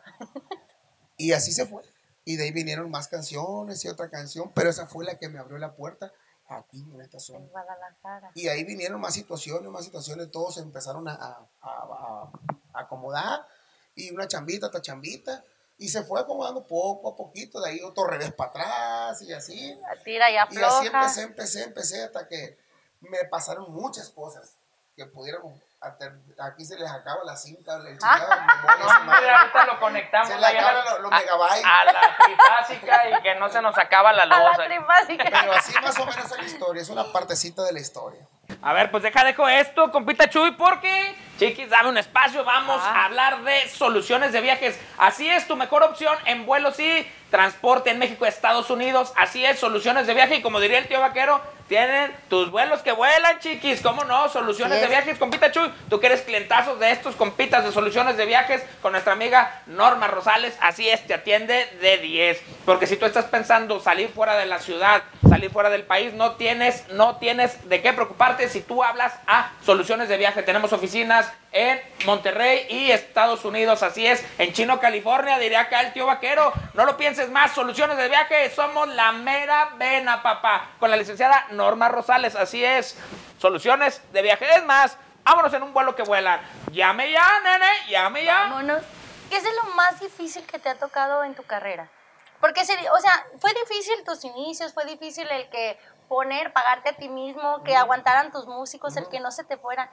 Y 1.16 1.32
así 1.32 1.52
se 1.52 1.66
fue. 1.66 1.82
Y 2.24 2.36
de 2.36 2.44
ahí 2.44 2.50
vinieron 2.52 2.90
más 2.90 3.08
canciones 3.08 3.84
y 3.84 3.88
otra 3.88 4.10
canción, 4.10 4.52
pero 4.54 4.70
esa 4.70 4.86
fue 4.86 5.04
la 5.04 5.18
que 5.18 5.28
me 5.28 5.38
abrió 5.38 5.56
la 5.58 5.74
puerta 5.74 6.12
aquí 6.48 6.80
en 6.92 7.00
esta 7.00 7.18
zona. 7.18 7.40
En 7.40 7.48
Guadalajara. 7.50 8.30
Y 8.34 8.48
ahí 8.48 8.64
vinieron 8.64 9.00
más 9.00 9.14
situaciones, 9.14 9.70
más 9.70 9.84
situaciones, 9.84 10.30
todos 10.30 10.54
se 10.56 10.60
empezaron 10.60 11.08
a, 11.08 11.14
a- 11.14 11.48
a- 11.62 12.30
a 12.74 12.80
acomodar, 12.80 13.46
y 13.94 14.10
una 14.12 14.28
chambita, 14.28 14.66
otra 14.68 14.80
chambita, 14.82 15.42
y 15.78 15.88
se 15.88 16.02
fue 16.02 16.20
acomodando 16.20 16.66
poco 16.66 17.10
a 17.10 17.16
poquito, 17.16 17.60
de 17.60 17.70
ahí 17.70 17.80
otro 17.82 18.04
revés 18.04 18.32
para 18.32 18.50
atrás, 18.50 19.22
y 19.22 19.32
así. 19.32 19.74
La 19.80 20.02
tira 20.02 20.30
y 20.30 20.34
Y 20.34 20.36
así 20.36 20.86
empecé, 20.86 21.22
empecé, 21.22 21.62
empecé, 21.64 22.04
hasta 22.04 22.26
que 22.28 22.58
me 23.00 23.24
pasaron 23.26 23.72
muchas 23.72 24.10
cosas 24.10 24.56
que 24.96 25.06
pudiéramos, 25.06 25.56
aquí 26.40 26.64
se 26.64 26.76
les 26.76 26.90
acaba 26.90 27.22
la 27.24 27.36
cinta, 27.36 27.76
hombre, 27.76 27.96
madre. 29.04 29.30
ahorita 29.30 29.66
lo 29.66 29.78
conectamos 29.78 30.28
se 30.28 30.36
le 30.36 30.46
acaban 30.46 30.84
la- 30.84 30.98
los, 30.98 31.10
megabytes. 31.12 31.64
a 31.64 31.84
la 31.84 32.00
trifásica 32.24 33.10
y 33.10 33.22
que 33.22 33.34
no 33.36 33.48
se 33.48 33.62
nos 33.62 33.78
acaba 33.78 34.12
la 34.12 34.22
A 34.24 34.26
la 34.26 34.48
luz. 34.48 34.56
trifásica. 34.66 35.24
Pero 35.30 35.52
así 35.52 35.72
más 35.80 35.96
o 35.98 36.06
menos 36.06 36.24
es 36.32 36.36
la 36.36 36.44
historia, 36.44 36.82
es 36.82 36.88
una 36.88 37.12
partecita 37.12 37.62
de 37.62 37.72
la 37.72 37.78
historia. 37.80 38.26
A 38.60 38.72
ver, 38.72 38.90
pues 38.90 39.02
deja, 39.04 39.22
dejo 39.24 39.48
esto, 39.48 39.92
compita 39.92 40.28
Chuy, 40.28 40.50
porque, 40.52 41.14
chiquis, 41.38 41.70
dame 41.70 41.90
un 41.90 41.98
espacio, 41.98 42.44
vamos 42.44 42.80
Ah. 42.84 43.02
a 43.02 43.04
hablar 43.04 43.42
de 43.44 43.68
soluciones 43.68 44.32
de 44.32 44.40
viajes. 44.40 44.80
Así 44.98 45.28
es, 45.30 45.46
tu 45.46 45.54
mejor 45.56 45.84
opción 45.84 46.16
en 46.24 46.44
vuelos 46.44 46.78
y 46.80 47.06
transporte 47.30 47.90
en 47.90 47.98
México, 47.98 48.26
Estados 48.26 48.70
Unidos. 48.70 49.12
Así 49.16 49.44
es, 49.44 49.58
soluciones 49.58 50.06
de 50.06 50.14
viaje. 50.14 50.36
Y 50.36 50.42
como 50.42 50.60
diría 50.60 50.78
el 50.78 50.88
tío 50.88 51.00
vaquero, 51.00 51.40
tienen 51.68 52.10
tus 52.30 52.50
vuelos 52.50 52.80
que 52.80 52.92
vuelan, 52.92 53.38
chiquis. 53.40 53.82
¿Cómo 53.82 54.04
no? 54.04 54.28
Soluciones 54.30 54.78
de 54.78 54.84
es. 54.84 54.90
viajes, 54.90 55.18
compita 55.18 55.52
Chuy. 55.52 55.70
Tú 55.90 56.00
que 56.00 56.06
eres 56.06 56.22
clientazos 56.22 56.80
de 56.80 56.90
estos 56.90 57.14
compitas 57.14 57.62
de 57.62 57.72
soluciones 57.72 58.16
de 58.16 58.24
viajes 58.24 58.62
con 58.80 58.92
nuestra 58.92 59.12
amiga 59.12 59.62
Norma 59.66 60.08
Rosales. 60.08 60.56
Así 60.60 60.88
es, 60.88 61.06
te 61.06 61.12
atiende 61.12 61.66
de 61.80 61.98
10. 61.98 62.40
Porque 62.64 62.86
si 62.86 62.96
tú 62.96 63.04
estás 63.04 63.26
pensando 63.26 63.80
salir 63.80 64.08
fuera 64.08 64.36
de 64.36 64.46
la 64.46 64.58
ciudad, 64.58 65.02
salir 65.28 65.50
fuera 65.50 65.68
del 65.68 65.82
país, 65.82 66.14
no 66.14 66.32
tienes, 66.32 66.88
no 66.88 67.16
tienes 67.16 67.68
de 67.68 67.82
qué 67.82 67.92
preocuparte 67.92 68.48
si 68.48 68.62
tú 68.62 68.82
hablas 68.82 69.12
a 69.26 69.52
soluciones 69.64 70.08
de 70.08 70.16
viaje. 70.16 70.42
Tenemos 70.42 70.72
oficinas 70.72 71.30
en 71.52 71.80
Monterrey 72.04 72.66
y 72.68 72.90
Estados 72.90 73.44
Unidos. 73.44 73.82
Así 73.82 74.06
es, 74.06 74.24
en 74.38 74.52
Chino, 74.52 74.80
California, 74.80 75.38
diría 75.38 75.60
acá 75.60 75.80
el 75.80 75.92
tío 75.92 76.06
vaquero. 76.06 76.52
No 76.74 76.84
lo 76.84 76.96
pienses 76.96 77.30
más, 77.30 77.52
soluciones 77.52 77.96
de 77.96 78.08
viaje. 78.08 78.50
Somos 78.50 78.88
la 78.88 79.12
mera 79.12 79.70
vena, 79.76 80.22
papá. 80.22 80.70
Con 80.78 80.90
la 80.90 80.96
licenciada 80.96 81.46
Norma 81.50 81.88
Rosales. 81.88 82.34
Así 82.36 82.64
es, 82.64 82.96
soluciones 83.38 84.00
de 84.12 84.22
viaje. 84.22 84.46
Es 84.56 84.64
más, 84.64 84.96
vámonos 85.24 85.52
en 85.54 85.62
un 85.62 85.72
vuelo 85.72 85.94
que 85.94 86.02
vuela. 86.02 86.40
Llame 86.70 87.10
ya, 87.10 87.26
nene, 87.42 87.66
llame 87.88 88.24
ya. 88.24 88.40
Vámonos. 88.42 88.82
¿Qué 89.30 89.36
es 89.36 89.44
lo 89.44 89.74
más 89.74 90.00
difícil 90.00 90.44
que 90.46 90.58
te 90.58 90.68
ha 90.70 90.74
tocado 90.74 91.22
en 91.24 91.34
tu 91.34 91.42
carrera? 91.42 91.88
Porque, 92.40 92.64
se- 92.64 92.88
o 92.90 92.98
sea, 93.00 93.26
fue 93.40 93.52
difícil 93.52 94.04
tus 94.04 94.24
inicios, 94.24 94.72
fue 94.72 94.84
difícil 94.86 95.28
el 95.30 95.50
que 95.50 95.78
poner, 96.08 96.52
pagarte 96.52 96.88
a 96.90 96.92
ti 96.94 97.08
mismo, 97.08 97.62
que 97.64 97.76
aguantaran 97.76 98.32
tus 98.32 98.46
músicos, 98.46 98.96
el 98.96 99.08
que 99.10 99.20
no 99.20 99.30
se 99.30 99.44
te 99.44 99.58
fueran. 99.58 99.90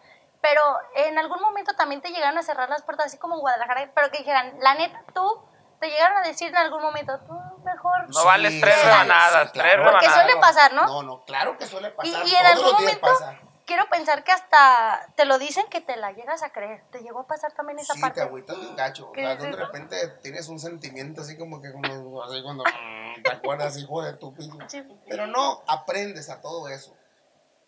Pero 0.48 0.62
en 0.96 1.18
algún 1.18 1.42
momento 1.42 1.74
también 1.74 2.02
te 2.04 2.10
llegaron 2.10 2.38
a 2.38 2.44
cerrar 2.44 2.70
las 2.70 2.84
puertas, 2.84 3.08
así 3.08 3.18
como 3.18 3.34
en 3.34 3.42
Guadalajara, 3.42 3.90
pero 3.96 4.12
que 4.12 4.20
dijeran, 4.20 4.56
la 4.60 4.76
neta, 4.76 5.04
tú, 5.12 5.42
te 5.80 5.90
llegaron 5.90 6.18
a 6.20 6.22
decir 6.22 6.50
en 6.50 6.58
algún 6.58 6.84
momento, 6.84 7.20
tú 7.28 7.34
mejor. 7.64 8.08
No 8.14 8.24
vales 8.26 8.62
tres 8.62 8.76
sí, 8.76 8.86
rebanadas, 8.86 9.48
sí, 9.48 9.50
tres 9.54 9.64
claro. 9.64 9.84
Porque 9.92 10.06
rebanadas. 10.06 10.14
suele 10.28 10.40
pasar, 10.40 10.74
¿no? 10.74 10.86
No, 10.86 11.02
no, 11.02 11.26
claro 11.26 11.58
que 11.58 11.66
suele 11.66 11.88
Y, 11.88 11.92
pasar. 12.14 12.28
y 12.28 12.36
en 12.36 12.46
algún 12.46 12.72
momento, 12.74 13.02
pasa. 13.08 13.40
quiero 13.66 13.90
pensar 13.90 14.24
que 14.24 14.32
hasta 14.34 15.08
te 15.16 15.26
lo 15.26 15.40
dicen 15.40 15.66
que 15.68 15.82
te 15.82 15.96
la 15.98 16.12
llegas 16.12 16.44
a 16.44 16.52
creer. 16.52 16.84
¿Te 16.92 17.00
llegó 17.00 17.22
a 17.22 17.28
pasar 17.28 17.52
también 17.54 17.80
esa 17.80 17.96
Sí, 17.96 18.02
parte? 18.02 18.22
te 18.22 18.28
agüitas 18.28 18.60
bien 18.60 18.76
gacho. 18.76 19.08
O 19.10 19.12
¿Qué 19.14 19.22
sea, 19.22 19.32
es 19.34 19.42
de 19.42 19.52
repente 19.52 20.08
tienes 20.22 20.48
un 20.48 20.60
sentimiento 20.60 21.22
así 21.22 21.40
como 21.40 21.60
que 21.60 21.72
como, 21.72 22.22
así 22.22 22.44
cuando 22.44 22.64
mm, 22.66 23.24
te 23.24 23.32
acuerdas, 23.32 23.78
hijo 23.80 24.04
de 24.04 24.14
tu 24.14 24.32
pinche. 24.36 24.84
Sí. 24.84 25.00
Pero 25.10 25.26
no, 25.26 25.64
aprendes 25.68 26.30
a 26.30 26.40
todo 26.40 26.68
eso. 26.70 26.96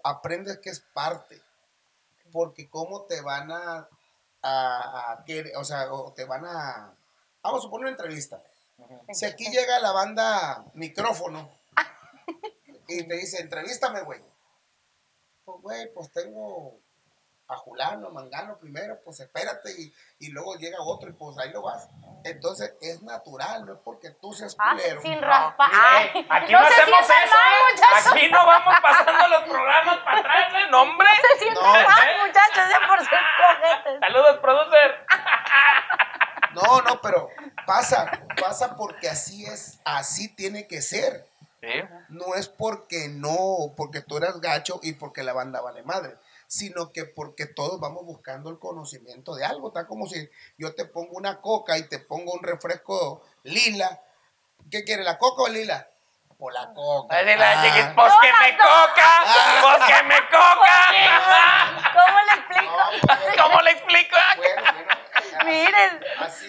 Aprendes 0.04 0.60
que 0.60 0.70
es 0.70 0.80
parte. 0.80 1.42
Porque 2.38 2.70
cómo 2.70 3.06
te 3.06 3.20
van 3.22 3.52
a, 3.52 3.90
a, 4.44 5.12
a 5.12 5.26
querer- 5.26 5.56
o 5.58 5.64
sea, 5.64 5.92
o 5.92 6.14
te 6.14 6.24
van 6.24 6.46
a... 6.46 6.94
Vamos 7.42 7.62
a 7.62 7.64
suponer 7.64 7.86
una 7.88 7.90
entrevista. 7.98 8.44
Si 9.12 9.26
aquí 9.26 9.46
llega 9.50 9.80
la 9.80 9.92
banda 9.92 10.64
micrófono 10.76 11.50
y 12.88 13.08
te 13.08 13.16
dice, 13.16 13.42
entrevístame, 13.42 14.02
güey. 14.04 14.22
Pues, 15.46 15.62
güey, 15.64 15.94
pues 15.96 16.12
tengo 16.12 16.78
a 17.50 17.56
Julano, 17.56 18.10
Mangano 18.10 18.58
primero, 18.58 19.00
pues 19.04 19.20
espérate 19.22 19.72
y, 19.80 19.94
y 20.20 20.30
luego 20.32 20.56
llega 20.56 20.78
otro 20.82 21.10
y 21.10 21.14
pues 21.14 21.38
ahí 21.38 21.52
lo 21.52 21.62
vas. 21.62 21.88
Entonces 22.24 22.74
es 22.82 23.02
natural, 23.04 23.66
no 23.66 23.74
es 23.74 23.80
porque 23.84 24.10
tú 24.12 24.34
seas 24.34 24.56
Ah, 24.60 24.72
culero. 24.72 25.02
sin 25.02 25.20
Ay, 25.24 26.12
eh, 26.14 26.28
aquí 26.30 26.52
no 26.52 26.60
no, 26.60 26.68
hacemos 26.68 27.00
eso, 27.02 27.36
mal, 27.36 28.10
¿eh? 28.10 28.10
Aquí 28.12 28.30
no 28.32 28.46
vamos 28.46 28.76
pasando 28.82 29.28
los 29.30 29.44
programas 29.44 29.98
para 30.00 30.20
atrás, 30.20 30.54
¿eh? 30.56 30.68
No, 30.72 30.82
hombre. 30.82 31.08
Se 31.34 31.40
sientan 31.44 31.64
No. 31.64 31.72
mal, 31.72 32.28
muchachos, 32.28 32.68
de 32.68 32.88
por 32.88 33.00
ser 33.00 33.20
cojetes. 33.38 34.00
Saludos, 34.00 34.38
producer. 34.40 35.06
No, 36.54 36.82
no, 36.82 37.00
pero 37.02 37.30
pasa, 37.68 38.10
pasa 38.40 38.76
porque 38.76 39.08
así 39.10 39.46
es, 39.46 39.80
así 39.86 40.28
tiene 40.34 40.68
que 40.68 40.82
ser. 40.82 41.28
Sí. 41.62 41.68
No 42.10 42.34
es 42.36 42.48
porque 42.48 43.10
no, 43.10 43.74
porque 43.76 44.02
tú 44.02 44.18
eras 44.18 44.42
gacho 44.42 44.80
y 44.82 44.94
porque 44.94 45.22
la 45.24 45.34
banda 45.34 45.62
vale 45.62 45.84
madre, 45.84 46.16
sino 46.48 46.92
que 46.92 47.06
porque 47.06 47.46
todos 47.46 47.80
vamos 47.80 48.06
buscando 48.06 48.50
el 48.50 48.58
conocimiento 48.60 49.36
de 49.36 49.46
algo. 49.46 49.68
Está 49.68 49.86
como 49.86 50.08
si 50.08 50.30
yo 50.58 50.74
te 50.74 50.86
pongo 50.86 51.12
una 51.18 51.42
coca 51.42 51.78
y 51.78 51.84
te 51.88 52.00
pongo 52.00 52.34
un 52.34 52.42
refresco 52.44 53.22
lila. 53.44 54.02
¿Qué 54.72 54.84
quiere, 54.84 55.04
la 55.04 55.18
coca 55.18 55.44
o 55.44 55.48
lila? 55.50 55.88
Por 56.38 56.54
la 56.54 56.72
coca. 56.74 57.18
Así 57.18 57.36
la 57.36 57.52
Ah. 57.52 57.64
chiquis, 57.64 57.86
pues 57.96 58.14
que 58.22 58.32
me 58.32 58.58
coca, 58.58 59.26
pues 59.62 59.84
que 59.88 60.04
me 60.04 60.20
coca. 60.30 61.94
¿Cómo 61.94 62.20
le 62.28 62.34
explico? 62.34 62.78
No, 62.78 63.08
pues, 63.08 63.38
¿Cómo 63.42 63.62
le 63.62 63.72
explico? 63.72 64.16
bueno, 64.38 64.62
bueno, 64.62 65.46
Miren, 65.46 66.04
así. 66.20 66.46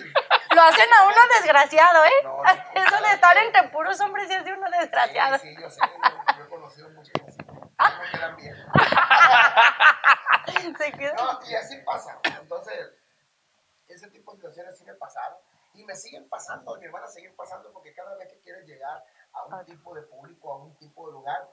lo 0.55 0.63
hacen 0.63 0.87
a 0.93 1.05
uno 1.07 1.17
desgraciado, 1.41 2.05
¿eh? 2.05 2.11
No, 2.25 2.43
no. 2.43 2.51
Eso 2.83 3.03
de 3.03 3.15
estar 3.15 3.37
entre 3.39 3.63
puros 3.69 3.99
hombres 4.01 4.29
sí 4.29 4.35
hace 4.35 4.53
uno 4.53 4.67
desgraciado. 4.79 5.39
Sí, 5.39 5.49
sí, 5.55 5.63
yo 5.63 5.71
sé, 5.71 5.81
yo, 5.81 6.37
yo 6.39 6.45
he 6.45 6.49
conocido 6.49 6.91
muchos 6.91 7.13
así. 7.27 7.39
No 7.39 8.11
quedan 8.13 8.37
bien. 8.37 8.57
Se 10.79 10.93
queda- 10.93 11.15
No, 11.15 11.41
y 11.49 11.55
así 11.55 11.77
pasa. 11.83 12.19
Entonces, 12.41 12.91
ese 13.89 14.11
tipo 14.11 14.33
de 14.33 14.37
situaciones 14.39 14.79
sí 14.79 14.85
me 14.85 14.95
pasaron 14.95 15.39
y 15.75 15.85
me 15.85 15.95
siguen 15.95 16.29
pasando, 16.29 16.77
y 16.77 16.81
me 16.81 16.89
van 16.91 17.05
a 17.05 17.09
seguir 17.09 17.35
pasando 17.37 17.73
porque 17.73 17.95
cada 17.95 18.15
vez 18.17 18.29
que 18.29 18.41
quieres 18.41 18.67
llegar 18.67 19.03
a 19.33 19.45
un 19.45 19.65
tipo 19.65 19.95
de 19.95 20.03
público, 20.03 20.53
a 20.53 20.57
un 20.57 20.77
tipo 20.77 21.07
de 21.07 21.13
lugar, 21.13 21.49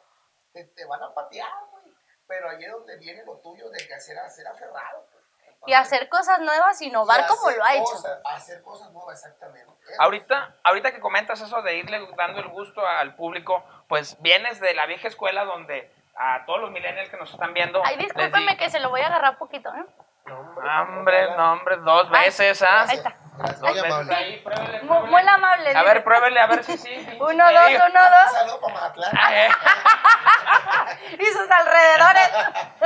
te, 0.52 0.63
te 0.65 0.86
van 0.86 1.04
a 1.04 1.13
patear, 1.13 1.52
güey. 1.72 1.94
Pero 2.28 2.50
ahí 2.50 2.63
es 2.63 2.72
donde 2.72 2.98
viene 2.98 3.24
lo 3.24 3.38
tuyo 3.38 3.70
de 3.70 3.86
que 3.86 3.94
hacer, 3.94 4.18
ser 4.32 4.48
aferrado. 4.48 5.06
pues. 5.12 5.24
Y 5.68 5.74
hacer 5.74 6.10
cosas 6.10 6.39
nuevas, 6.41 6.82
innovar 6.82 7.22
Y 7.22 7.28
como 7.28 7.48
hacer 7.48 7.58
lo 7.58 7.63
ha 7.65 7.74
hecho. 7.76 7.84
cosas- 7.84 8.22
hacer 8.26 8.62
cosas 8.63 8.91
nuevas, 8.91 9.18
exactamente. 9.24 9.72
Ahorita, 10.00 10.56
ahorita 10.63 10.91
que 10.91 11.00
comentas 11.00 11.41
eso 11.41 11.62
de 11.62 11.76
irle 11.78 12.08
dando 12.18 12.39
el 12.39 12.48
gusto 12.50 12.86
al 12.86 13.15
público, 13.15 13.63
pues 13.88 14.20
vienes 14.22 14.60
de 14.60 14.74
la 14.74 14.86
vieja 14.88 15.08
escuela 15.08 15.44
donde 15.46 15.91
a 16.17 16.45
todos 16.45 16.62
los 16.62 16.71
millennials 16.71 17.10
que 17.10 17.17
nos 17.17 17.32
están 17.32 17.54
viendo. 17.54 17.82
Ay, 17.86 17.97
discúlpeme 17.97 18.51
di- 18.54 18.58
que 18.58 18.69
se 18.69 18.80
lo 18.80 18.89
voy 18.89 19.01
a 19.01 19.08
agarrar 19.08 19.38
poquito, 19.38 19.69
¿eh? 19.75 19.86
No, 20.28 20.39
hombre, 20.82 21.36
no, 21.38 21.54
hombre, 21.54 21.75
dos 21.78 22.10
veces, 22.10 22.62
¿ah? 22.63 22.86
ahí 22.88 22.95
está. 22.97 23.13
Muy 23.38 23.73
veces 23.73 23.84
amable. 23.86 24.15
ahí, 24.15 24.39
pruébele, 24.39 24.82
Muy, 24.82 24.88
pruébele. 24.88 25.12
muy 25.12 25.28
amable. 25.28 25.75
A 25.75 25.84
ver, 25.84 26.04
pruébele, 26.04 26.39
a 26.39 26.47
ver 26.47 26.63
si 26.63 26.78
sí. 26.78 26.88
sí, 27.06 27.17
Uno, 27.19 27.51
dos, 27.51 27.69
uno, 27.69 27.86
Un 27.86 27.93
dos. 27.93 28.32
saludo 28.32 28.62
para 28.62 28.73
Mazatlán. 28.73 29.34
Eh, 29.34 29.49
Y 31.19 31.25
sus 31.25 31.49
alrededores. 31.51 32.32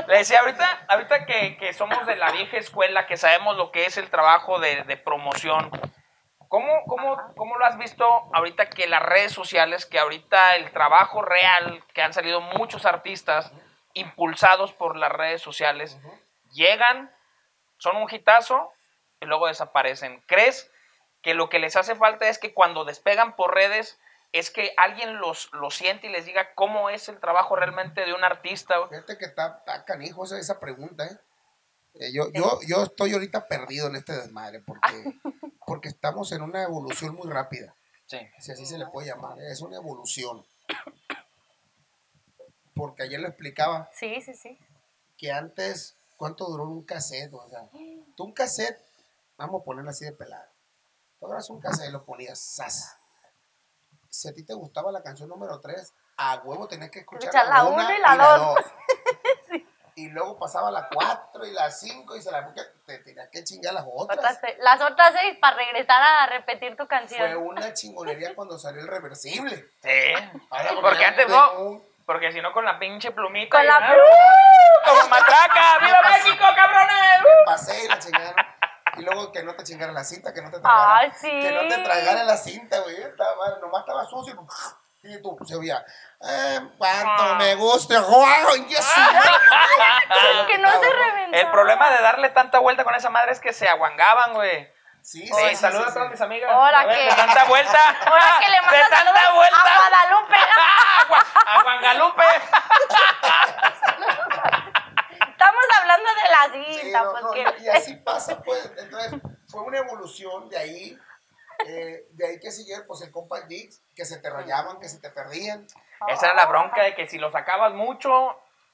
Le 0.07 0.17
decía, 0.17 0.39
ahorita, 0.41 0.79
ahorita 0.87 1.25
que, 1.25 1.57
que 1.57 1.73
somos 1.73 2.05
de 2.05 2.15
la 2.15 2.31
vieja 2.31 2.57
escuela, 2.57 3.05
que 3.05 3.15
sabemos 3.17 3.55
lo 3.57 3.71
que 3.71 3.85
es 3.85 3.97
el 3.97 4.09
trabajo 4.09 4.59
de, 4.59 4.83
de 4.83 4.97
promoción, 4.97 5.71
¿cómo, 6.49 6.83
cómo, 6.87 7.33
¿cómo 7.37 7.57
lo 7.57 7.65
has 7.65 7.77
visto 7.77 8.05
ahorita 8.33 8.69
que 8.69 8.87
las 8.87 9.01
redes 9.01 9.31
sociales, 9.31 9.85
que 9.85 9.99
ahorita 9.99 10.57
el 10.57 10.71
trabajo 10.71 11.21
real, 11.21 11.83
que 11.93 12.01
han 12.01 12.13
salido 12.13 12.41
muchos 12.41 12.85
artistas 12.85 13.53
impulsados 13.93 14.73
por 14.73 14.97
las 14.97 15.11
redes 15.11 15.41
sociales, 15.41 15.97
llegan, 16.51 17.15
son 17.77 17.95
un 17.95 18.13
hitazo 18.13 18.73
y 19.21 19.25
luego 19.25 19.47
desaparecen? 19.47 20.21
¿Crees 20.27 20.69
que 21.21 21.33
lo 21.33 21.49
que 21.49 21.59
les 21.59 21.75
hace 21.75 21.95
falta 21.95 22.27
es 22.27 22.39
que 22.39 22.53
cuando 22.53 22.83
despegan 22.83 23.35
por 23.35 23.53
redes 23.53 23.99
es 24.31 24.51
que 24.51 24.73
alguien 24.77 25.19
los, 25.19 25.51
los 25.53 25.75
siente 25.75 26.07
y 26.07 26.11
les 26.11 26.25
diga 26.25 26.53
cómo 26.53 26.89
es 26.89 27.09
el 27.09 27.19
trabajo 27.19 27.55
realmente 27.55 28.05
de 28.05 28.13
un 28.13 28.23
artista? 28.23 28.75
Fíjate 28.87 29.17
que 29.17 29.25
está, 29.25 29.57
está 29.59 29.85
canijo 29.85 30.23
esa, 30.23 30.37
esa 30.37 30.59
pregunta, 30.59 31.05
¿eh? 31.05 31.17
Eh, 31.95 32.13
yo, 32.13 32.31
yo, 32.33 32.59
yo 32.67 32.83
estoy 32.83 33.13
ahorita 33.13 33.47
perdido 33.47 33.87
en 33.87 33.95
este 33.95 34.13
desmadre 34.13 34.61
porque, 34.61 34.79
porque 35.69 35.89
estamos 35.89 36.31
en 36.31 36.41
una 36.41 36.63
evolución 36.63 37.13
muy 37.13 37.29
rápida. 37.29 37.75
Sí. 38.07 38.17
Si 38.39 38.51
así 38.51 38.65
se 38.65 38.79
le 38.79 38.87
puede 38.87 39.09
llamar, 39.09 39.39
es 39.39 39.61
una 39.61 39.77
evolución. 39.77 40.43
Porque 42.73 43.03
ayer 43.03 43.19
lo 43.19 43.27
explicaba. 43.27 43.87
Sí, 43.93 44.19
sí, 44.19 44.33
sí. 44.33 44.57
Que 45.15 45.31
antes, 45.31 45.95
¿cuánto 46.17 46.45
duró 46.45 46.63
un 46.63 46.83
cassette? 46.83 47.31
O 47.35 47.47
sea, 47.47 47.69
tú 48.15 48.23
un 48.23 48.33
cassette, 48.33 48.83
vamos 49.37 49.61
a 49.61 49.63
ponerlo 49.63 49.91
así 49.91 50.05
de 50.05 50.11
pelado. 50.11 50.49
Tú 51.19 51.27
abras 51.27 51.47
un 51.51 51.59
cassette 51.59 51.89
y 51.89 51.91
lo 51.91 52.03
ponías, 52.03 52.39
¡zas! 52.39 52.97
Si 54.09 54.27
a 54.27 54.33
ti 54.33 54.43
te 54.43 54.55
gustaba 54.55 54.91
la 54.91 55.03
canción 55.03 55.29
número 55.29 55.59
3, 55.59 55.93
a 56.17 56.39
huevo 56.39 56.67
tenías 56.67 56.89
que 56.89 57.01
escuchar, 57.01 57.29
escuchar 57.29 57.47
la 57.47 57.63
1 57.65 57.95
y 57.95 58.01
la 58.01 58.37
2. 58.37 58.57
Y 59.99 60.07
luego 60.07 60.39
pasaba 60.39 60.71
la 60.71 60.87
4 60.87 61.45
y 61.45 61.51
la 61.51 61.69
5 61.69 62.15
y 62.15 62.21
se 62.21 62.31
la 62.31 62.53
te 62.85 62.99
tenías 62.99 63.27
que 63.29 63.43
chingar 63.43 63.73
las 63.73 63.83
otras. 63.93 64.39
Las 64.59 64.79
otras 64.81 65.13
seis 65.19 65.37
para 65.41 65.57
regresar 65.57 66.01
a 66.01 66.25
repetir 66.27 66.77
tu 66.77 66.87
canción. 66.87 67.19
Fue 67.19 67.35
una 67.35 67.73
chingonería 67.73 68.33
cuando 68.33 68.57
salió 68.57 68.79
el 68.81 68.87
reversible. 68.87 69.57
Sí. 69.83 70.13
Ahora, 70.49 70.69
Porque 70.81 71.03
antes 71.03 71.27
no. 71.27 71.51
un- 71.59 71.83
Porque 72.05 72.31
si 72.31 72.41
no, 72.41 72.53
con 72.53 72.63
la 72.63 72.79
pinche 72.79 73.11
plumita. 73.11 73.57
Con 73.57 73.65
y 73.65 73.67
la 73.67 73.79
nada, 73.81 73.93
plu- 73.93 74.85
¡Como 74.85 75.09
matraca! 75.09 75.79
¡Viva 75.85 76.01
México, 76.01 76.45
cabrones! 76.55 76.95
pasé 77.45 77.83
y 77.83 77.87
la 77.89 77.99
chingaron. 77.99 78.35
Y 78.97 79.01
luego 79.01 79.31
que 79.33 79.43
no 79.43 79.53
te 79.55 79.63
chingaran 79.65 79.93
la 79.93 80.03
cinta, 80.05 80.33
que 80.33 80.41
no 80.41 80.49
te 80.49 80.59
tragaran. 80.61 80.97
Ay, 80.97 81.11
sí. 81.19 81.29
Que 81.29 81.51
no 81.51 81.67
te 81.67 81.83
tragaran 81.83 82.25
la 82.25 82.37
cinta, 82.37 82.79
güey. 82.79 82.95
Estaba, 83.01 83.59
nomás 83.61 83.81
estaba 83.81 84.05
sucio. 84.05 84.33
Y 84.33 84.37
tú 85.21 85.37
se 85.45 85.57
veía, 85.57 85.83
eh, 86.21 86.59
cuánto 86.77 87.23
Ah. 87.23 87.35
me 87.39 87.55
gusta, 87.55 88.01
Juan, 88.01 88.65
y 88.67 88.73
eso. 88.73 89.01
que 90.47 90.57
no 90.57 90.69
se 90.71 90.89
reventó. 90.89 91.37
El 91.37 91.51
problema 91.51 91.89
de 91.89 92.01
darle 92.01 92.29
tanta 92.29 92.59
vuelta 92.59 92.83
con 92.83 92.93
esa 92.95 93.09
madre 93.09 93.31
es 93.31 93.39
que 93.39 93.53
se 93.53 93.67
aguangaban, 93.69 94.33
güey. 94.33 94.71
Sí, 95.01 95.25
Sí, 95.25 95.33
sí, 95.33 95.49
sí, 95.51 95.55
saludos 95.55 95.85
sí, 95.85 95.91
a 95.91 95.93
todas 95.93 96.09
mis 96.11 96.21
amigas. 96.21 96.51
Ahora 96.51 96.85
que- 96.87 97.03
De 97.05 97.09
tanta 97.15 97.45
vuelta. 97.45 97.77
Ahora 98.05 98.33
que 98.39 98.49
le 98.49 98.55
De 98.59 98.61
mandas 98.61 98.89
tanta 98.89 99.13
saludos 99.13 99.35
vuelta. 99.35 99.61
a 99.61 99.77
Guadalupe. 99.89 100.35
A 100.99 101.07
Gua- 101.07 101.25
A 101.45 101.63
Guangalupe. 101.63 102.23
Estamos 105.31 105.63
hablando 105.79 106.09
de 106.13 106.29
la 106.29 106.49
Sí, 106.65 106.79
cinta, 106.81 107.03
no, 107.03 107.11
pues 107.11 107.23
no, 107.23 107.35
y 107.63 107.69
así 107.69 107.95
pasa, 107.95 108.41
pues. 108.41 108.71
Entonces, 108.77 109.13
fue 109.47 109.61
una 109.61 109.77
evolución 109.79 110.49
de 110.49 110.57
ahí. 110.57 110.97
eh, 111.65 112.05
que 112.39 112.51
siguieron, 112.51 112.85
pues, 112.87 113.01
el 113.01 113.11
Compact 113.11 113.47
Disc, 113.47 113.81
que 113.95 114.05
se 114.05 114.17
te 114.19 114.29
rayaban, 114.29 114.79
que 114.79 114.89
se 114.89 114.99
te 114.99 115.09
perdían. 115.09 115.65
Esa 116.07 116.27
era 116.27 116.35
la 116.35 116.45
bronca 116.45 116.83
de 116.83 116.95
que 116.95 117.07
si 117.07 117.17
lo 117.17 117.31
sacabas 117.31 117.73
mucho. 117.73 118.11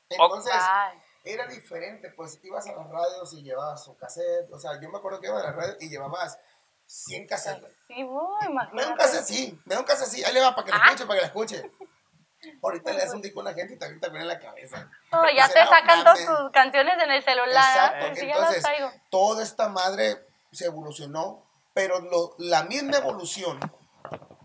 Entonces, 0.09 0.53
era 1.23 1.47
diferente, 1.47 2.11
pues, 2.11 2.39
ibas 2.43 2.67
a 2.67 2.73
las 2.75 2.89
radios 2.89 3.33
y 3.33 3.43
llevabas 3.43 3.83
su 3.83 3.97
cassette. 3.97 4.51
O 4.51 4.59
sea, 4.59 4.79
yo 4.79 4.89
me 4.89 4.97
acuerdo 4.99 5.19
que 5.19 5.27
iba 5.27 5.39
a 5.39 5.43
las 5.43 5.55
radios 5.55 5.77
y 5.81 5.89
llevabas 5.89 6.37
100 6.85 7.27
cassettes. 7.27 7.73
Sí, 7.87 8.03
uy, 8.03 8.03
Me 8.03 8.43
da 8.43 8.45
un 8.45 8.51
imagínate. 8.51 8.95
cassette, 8.97 9.25
sí, 9.25 9.59
me 9.65 9.73
da 9.73 9.81
un 9.81 9.87
cassette, 9.87 10.09
sí. 10.09 10.23
Ahí 10.23 10.33
le 10.33 10.41
va 10.41 10.53
para 10.55 10.65
que 10.65 10.71
lo 10.71 10.77
Ah. 10.77 10.81
escuche, 10.85 11.05
para 11.07 11.15
que 11.17 11.21
la 11.21 11.27
escuche. 11.27 11.71
Ahorita 12.61 12.91
le 12.93 12.99
das 12.99 13.13
un 13.13 13.21
disco 13.23 13.41
a 13.41 13.45
la 13.45 13.53
gente 13.55 13.73
y 13.73 13.77
también 13.79 13.99
te 13.99 14.07
viene 14.09 14.21
en 14.21 14.27
la 14.27 14.39
cabeza. 14.39 14.87
No, 15.11 15.27
ya 15.35 15.47
te 15.47 15.65
sacan 15.65 16.03
todas 16.03 16.23
tus 16.23 16.51
canciones 16.51 16.95
en 17.01 17.09
el 17.09 17.23
celular. 17.23 17.95
Exacto. 17.95 18.05
Sí, 18.19 18.27
ya 18.27 18.35
las 18.37 18.37
Entonces, 18.55 18.63
traigo. 18.63 18.91
toda 19.09 19.41
esta 19.43 19.69
madre 19.69 20.23
se 20.51 20.65
evolucionó, 20.65 21.43
pero 21.75 21.99
lo- 21.99 22.33
la 22.39 22.63
misma 22.63 22.97
evolución 22.97 23.59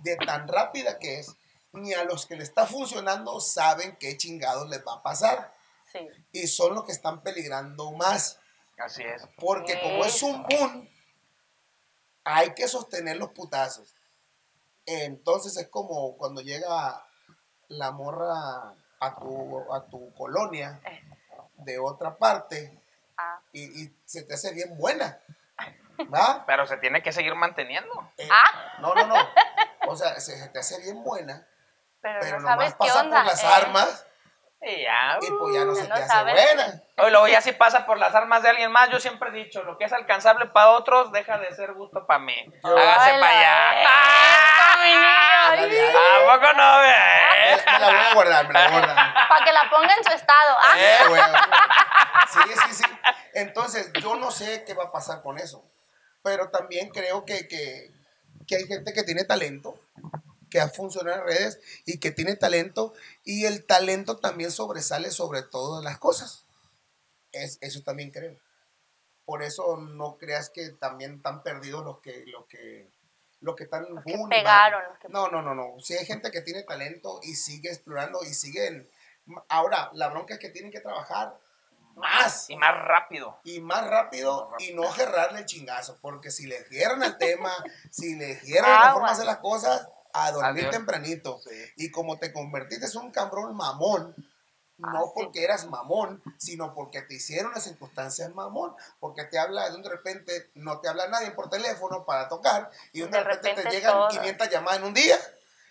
de 0.02 0.16
tan 0.16 0.48
rápida 0.48 0.98
que 0.98 1.20
es, 1.20 1.34
ni 1.72 1.94
a 1.94 2.04
los 2.04 2.26
que 2.26 2.34
le 2.36 2.42
está 2.42 2.66
funcionando 2.66 3.40
saben 3.40 3.96
qué 4.00 4.16
chingados 4.16 4.68
les 4.68 4.84
va 4.86 4.94
a 4.96 5.02
pasar. 5.02 5.54
Sí. 5.92 6.00
Y 6.32 6.46
son 6.48 6.74
los 6.74 6.84
que 6.84 6.92
están 6.92 7.22
peligrando 7.22 7.92
más. 7.92 8.38
Así 8.76 9.02
es. 9.02 9.22
Porque 9.38 9.80
como 9.80 10.04
es 10.04 10.22
un 10.22 10.42
boom, 10.42 10.88
hay 12.24 12.54
que 12.54 12.66
sostener 12.68 13.16
los 13.16 13.30
putazos. 13.30 13.94
Entonces 14.86 15.56
es 15.56 15.68
como 15.68 16.16
cuando 16.16 16.40
llega 16.40 17.04
la 17.68 17.92
morra 17.92 18.74
a 19.00 19.16
tu, 19.20 19.72
a 19.72 19.86
tu 19.86 20.12
colonia 20.14 20.80
de 21.58 21.78
otra 21.78 22.16
parte 22.18 22.76
Ah. 23.16 23.38
y, 23.52 23.82
y 23.84 23.94
se 24.06 24.22
te 24.22 24.34
hace 24.34 24.52
bien 24.52 24.76
buena. 24.78 25.20
¿Va? 26.12 26.44
Pero 26.46 26.66
se 26.66 26.76
tiene 26.78 27.02
que 27.02 27.12
seguir 27.12 27.34
manteniendo. 27.34 28.12
Eh, 28.18 28.28
Ah. 28.30 28.74
No, 28.78 28.94
no, 28.94 29.06
no. 29.06 29.16
O 29.88 29.96
sea, 29.96 30.18
se, 30.20 30.38
se 30.38 30.48
te 30.48 30.58
hace 30.58 30.80
bien 30.82 31.02
buena, 31.02 31.46
Pero, 32.00 32.20
pero 32.20 32.40
no 32.40 32.48
sabes 32.48 32.74
qué 32.80 32.90
onda. 32.92 33.18
por 33.18 33.26
las 33.26 33.42
¿eh? 33.42 33.46
armas 33.46 34.06
Y 34.62 34.82
ya. 34.82 35.18
y 35.20 35.30
pues 35.30 35.54
ya 35.54 35.64
no 35.64 35.74
se 35.74 35.88
no 35.88 35.94
te 35.94 36.02
hace 36.02 36.22
buena. 36.22 36.82
Oye, 36.98 37.10
luego 37.10 37.28
ya 37.28 37.40
si 37.40 37.52
pasa 37.52 37.86
por 37.86 37.98
las 37.98 38.14
armas 38.14 38.42
de 38.42 38.50
alguien 38.50 38.70
más, 38.70 38.90
yo 38.90 39.00
siempre 39.00 39.30
he 39.30 39.32
dicho, 39.32 39.62
lo 39.62 39.78
que 39.78 39.84
es 39.84 39.92
alcanzable 39.92 40.46
para 40.46 40.68
otros, 40.70 41.12
deja 41.12 41.38
de 41.38 41.52
ser 41.54 41.72
gusto 41.72 42.06
para 42.06 42.18
mí. 42.20 42.34
Hágase 42.62 43.18
para 43.18 43.28
allá. 43.28 43.88
ándale. 45.48 45.90
¿A 45.90 46.34
poco 46.34 46.52
no 46.52 46.78
ves? 46.80 47.64
me 47.66 47.78
la 47.78 47.86
voy 47.86 47.96
a 47.96 48.14
guardar, 48.14 48.46
me 48.48 48.52
la 48.54 48.68
voy 48.68 48.76
a 48.76 48.80
guardar. 48.80 49.14
Para 49.28 49.44
que 49.44 49.52
la 49.52 49.70
ponga 49.70 49.94
en 49.94 50.04
su 50.04 50.12
estado. 50.12 50.56
Ah, 50.60 50.74
Eh. 50.78 50.98
Bueno, 51.08 51.38
Sí, 52.28 52.38
sí, 52.68 52.74
sí. 52.74 52.84
Entonces, 53.34 53.92
yo 53.94 54.14
no 54.16 54.30
sé 54.30 54.64
qué 54.64 54.74
va 54.74 54.84
a 54.84 54.92
pasar 54.92 55.22
con 55.22 55.38
eso. 55.38 55.64
Pero 56.22 56.50
también 56.50 56.90
creo 56.90 57.24
que, 57.24 57.48
que, 57.48 57.90
que 58.46 58.56
hay 58.56 58.66
gente 58.66 58.92
que 58.92 59.02
tiene 59.04 59.24
talento, 59.24 59.80
que 60.50 60.60
ha 60.60 60.68
funcionado 60.68 61.20
en 61.20 61.26
redes 61.26 61.60
y 61.86 61.98
que 61.98 62.10
tiene 62.10 62.36
talento. 62.36 62.92
Y 63.24 63.46
el 63.46 63.64
talento 63.64 64.18
también 64.18 64.50
sobresale 64.50 65.10
sobre 65.10 65.42
todas 65.42 65.82
las 65.84 65.98
cosas. 65.98 66.44
Es, 67.32 67.58
eso 67.60 67.82
también 67.82 68.10
creo. 68.10 68.36
Por 69.24 69.42
eso 69.42 69.76
no 69.76 70.18
creas 70.18 70.50
que 70.50 70.70
también 70.70 71.14
están 71.16 71.42
perdidos 71.42 71.84
los 71.84 72.00
que, 72.00 72.24
los 72.26 72.46
que, 72.46 72.90
los 73.40 73.54
que 73.54 73.64
están 73.64 73.86
Los 73.94 74.04
que 74.04 74.16
boom 74.16 74.26
y 74.32 74.36
pegaron, 74.36 74.80
bam. 74.82 74.90
los 74.90 74.98
que- 74.98 75.08
No, 75.08 75.28
no, 75.28 75.40
no, 75.40 75.54
no. 75.54 75.78
Si 75.80 75.94
hay 75.94 76.04
gente 76.04 76.30
que 76.30 76.40
tiene 76.42 76.64
talento 76.64 77.20
y 77.22 77.34
sigue 77.36 77.68
explorando 77.70 78.22
y 78.24 78.34
siguen. 78.34 78.90
Ahora, 79.48 79.90
la 79.94 80.08
bronca 80.08 80.34
es 80.34 80.40
que 80.40 80.48
tienen 80.50 80.72
que 80.72 80.80
trabajar 80.80 81.38
más 81.96 82.48
Y 82.50 82.56
más 82.56 82.74
rápido. 82.84 83.40
y 83.44 83.60
más 83.60 83.86
rápido 83.86 84.50
y 84.58 84.72
no 84.72 84.90
cerrarle 84.92 85.40
el 85.40 85.46
chingazo. 85.46 85.98
Porque 86.00 86.30
si 86.30 86.46
le 86.46 86.64
cierran 86.64 87.02
el 87.02 87.16
tema, 87.18 87.52
si 87.90 88.14
le 88.16 88.36
cierran 88.40 88.70
la 88.86 88.92
forma 88.92 89.08
de 89.08 89.12
hacer 89.14 89.26
las 89.26 89.38
cosas, 89.38 89.88
a 90.12 90.32
dormir 90.32 90.64
Adiós. 90.64 90.70
tempranito. 90.76 91.40
Y 91.76 91.90
como 91.90 92.18
te 92.18 92.32
convertiste 92.32 92.86
en 92.86 92.98
un 93.04 93.10
cabrón 93.10 93.54
mamón, 93.56 94.14
Ah, 94.82 94.92
no 94.94 95.04
sí. 95.04 95.10
porque 95.14 95.44
eras 95.44 95.66
mamón, 95.66 96.22
sino 96.38 96.72
porque 96.72 97.02
te 97.02 97.12
hicieron 97.12 97.52
las 97.52 97.64
circunstancias 97.64 98.30
mamón. 98.34 98.74
Porque 98.98 99.24
te 99.24 99.38
habla, 99.38 99.68
de 99.68 99.88
repente 99.88 100.50
no 100.54 100.80
te 100.80 100.88
habla 100.88 101.06
nadie 101.06 101.32
por 101.32 101.50
teléfono 101.50 102.06
para 102.06 102.28
tocar 102.30 102.70
y 102.94 103.00
de, 103.02 103.08
De 103.08 103.22
repente, 103.22 103.62
te 103.62 103.70
llegan 103.70 103.92
todo. 103.92 104.08
500 104.08 104.48
llamadas 104.48 104.78
en 104.78 104.84
un 104.86 104.94
día. 104.94 105.18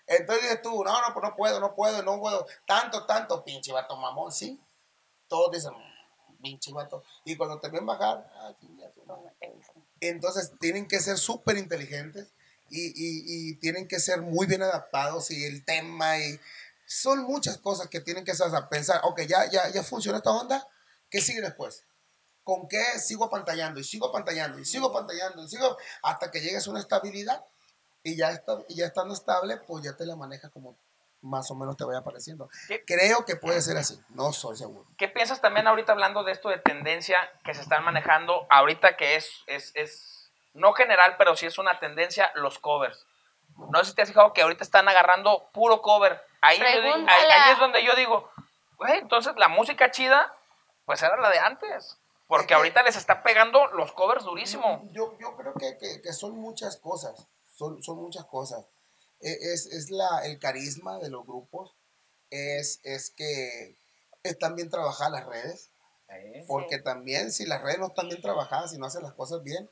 Entonces 0.05 0.43
dices 0.43 0.61
tú, 0.61 0.83
no, 0.83 1.01
no, 1.01 1.11
pues 1.13 1.23
no 1.27 1.35
puedo, 1.35 1.59
no 1.59 1.73
puedo, 1.73 2.03
no 2.03 2.19
puedo. 2.19 2.45
Tanto, 2.67 3.07
tanto, 3.07 3.43
pinche 3.43 3.71
vato 3.71 3.97
mamón, 3.97 4.31
sí. 4.31 4.61
Todos 5.27 5.51
dicen, 5.53 5.71
pinche 6.41 6.71
vato. 6.73 7.03
Y 7.25 7.35
cuando 7.35 7.59
te 7.59 7.69
ven 7.69 7.85
bajar, 7.85 8.29
ah. 8.35 8.53
Entonces 9.99 10.51
tienen 10.59 10.87
que 10.87 10.99
ser 10.99 11.17
súper 11.17 11.57
inteligentes 11.57 12.27
y, 12.69 12.87
y- 12.87 13.49
y 13.51 13.55
tienen 13.55 13.87
que 13.87 13.99
ser 13.99 14.21
muy 14.21 14.47
bien 14.47 14.61
adaptados 14.63 15.31
y 15.31 15.43
el 15.45 15.65
tema 15.65 16.17
y 16.19 16.39
son 16.85 17.23
muchas 17.23 17.57
cosas 17.57 17.87
que 17.87 17.99
tienen 18.01 18.23
que 18.25 18.33
pensar, 18.69 19.01
ok, 19.03 19.21
ya, 19.21 19.49
ya, 19.49 19.69
ya 19.69 19.83
funciona 19.83 20.17
esta 20.19 20.31
onda, 20.31 20.67
¿qué 21.09 21.21
sigue 21.21 21.41
después? 21.41 21.83
¿Con 22.43 22.67
qué 22.67 22.83
sigo 22.99 23.25
apantallando 23.25 23.79
y 23.79 23.83
sigo 23.83 24.07
apantallando 24.07 24.59
y 24.59 24.65
sigo 24.65 24.87
apantallando 24.87 25.43
y 25.43 25.49
sigo 25.49 25.77
hasta 26.03 26.31
que 26.31 26.41
llegues 26.41 26.67
a 26.67 26.71
una 26.71 26.79
estabilidad 26.79 27.45
y 28.03 28.15
ya, 28.15 28.31
está, 28.31 28.57
y 28.69 28.75
ya 28.75 28.87
estando 28.87 29.13
estable, 29.13 29.57
pues 29.57 29.83
ya 29.83 29.95
te 29.95 30.05
la 30.05 30.15
manejas 30.15 30.51
como 30.51 30.77
más 31.21 31.49
o 31.51 31.55
menos 31.55 31.75
te 31.77 31.83
vaya 31.83 31.99
apareciendo. 31.99 32.49
¿Qué? 32.67 32.83
Creo 32.85 33.25
que 33.25 33.35
puede 33.35 33.61
ser 33.61 33.77
así, 33.77 33.99
no 34.09 34.31
soy 34.33 34.55
seguro. 34.57 34.87
¿Qué 34.97 35.07
piensas 35.07 35.41
también 35.41 35.67
ahorita 35.67 35.91
hablando 35.91 36.23
de 36.23 36.31
esto 36.31 36.49
de 36.49 36.57
tendencia 36.59 37.17
que 37.43 37.53
se 37.53 37.61
están 37.61 37.83
manejando 37.83 38.47
ahorita 38.49 38.95
que 38.97 39.15
es, 39.15 39.43
es, 39.47 39.71
es 39.75 40.31
no 40.53 40.73
general, 40.73 41.15
pero 41.17 41.35
sí 41.35 41.45
es 41.45 41.57
una 41.57 41.79
tendencia, 41.79 42.31
los 42.35 42.59
covers? 42.59 43.05
No 43.71 43.79
sé 43.83 43.89
si 43.89 43.95
te 43.95 44.01
has 44.03 44.07
fijado 44.09 44.31
que 44.33 44.41
ahorita 44.41 44.63
están 44.63 44.87
agarrando 44.87 45.49
puro 45.53 45.81
cover. 45.81 46.21
Ahí, 46.41 46.57
digo- 46.57 46.95
ahí, 47.09 47.25
ahí 47.31 47.51
es 47.51 47.59
donde 47.59 47.83
yo 47.83 47.93
digo, 47.95 48.31
güey, 48.77 48.99
entonces 48.99 49.33
la 49.35 49.49
música 49.49 49.91
chida, 49.91 50.33
pues 50.85 51.03
era 51.03 51.17
la 51.17 51.29
de 51.29 51.39
antes. 51.39 51.97
Porque 52.27 52.43
Es 52.43 52.47
que- 52.47 52.53
ahorita 52.53 52.83
les 52.83 52.95
está 52.95 53.21
pegando 53.23 53.67
los 53.73 53.91
covers 53.91 54.23
durísimo. 54.23 54.83
Yo, 54.91 55.17
yo 55.19 55.35
creo 55.35 55.53
que, 55.55 55.77
que- 55.77 56.01
que 56.01 56.13
son 56.13 56.37
muchas 56.39 56.77
cosas, 56.77 57.27
son, 57.51 57.83
son 57.83 57.97
muchas 57.97 58.23
cosas. 58.25 58.65
E- 59.21 59.53
Es, 59.53 59.65
es 59.67 59.89
la, 59.91 60.25
el 60.25 60.39
carisma 60.39 60.99
de 60.99 61.09
los 61.09 61.25
grupos, 61.25 61.75
es, 62.29 62.79
es 62.83 63.09
que 63.11 63.77
están 64.23 64.55
bien 64.55 64.69
trabajadas 64.69 65.13
las 65.13 65.25
redes, 65.27 65.71
porque 66.47 66.79
también 66.79 67.31
si 67.31 67.45
las 67.45 67.61
redes 67.61 67.79
no 67.79 67.87
están 67.87 68.09
bien 68.09 68.21
trabajadas, 68.21 68.71
si 68.71 68.77
no 68.77 68.87
hacen 68.87 69.03
las 69.03 69.13
cosas 69.13 69.43
bien, 69.43 69.69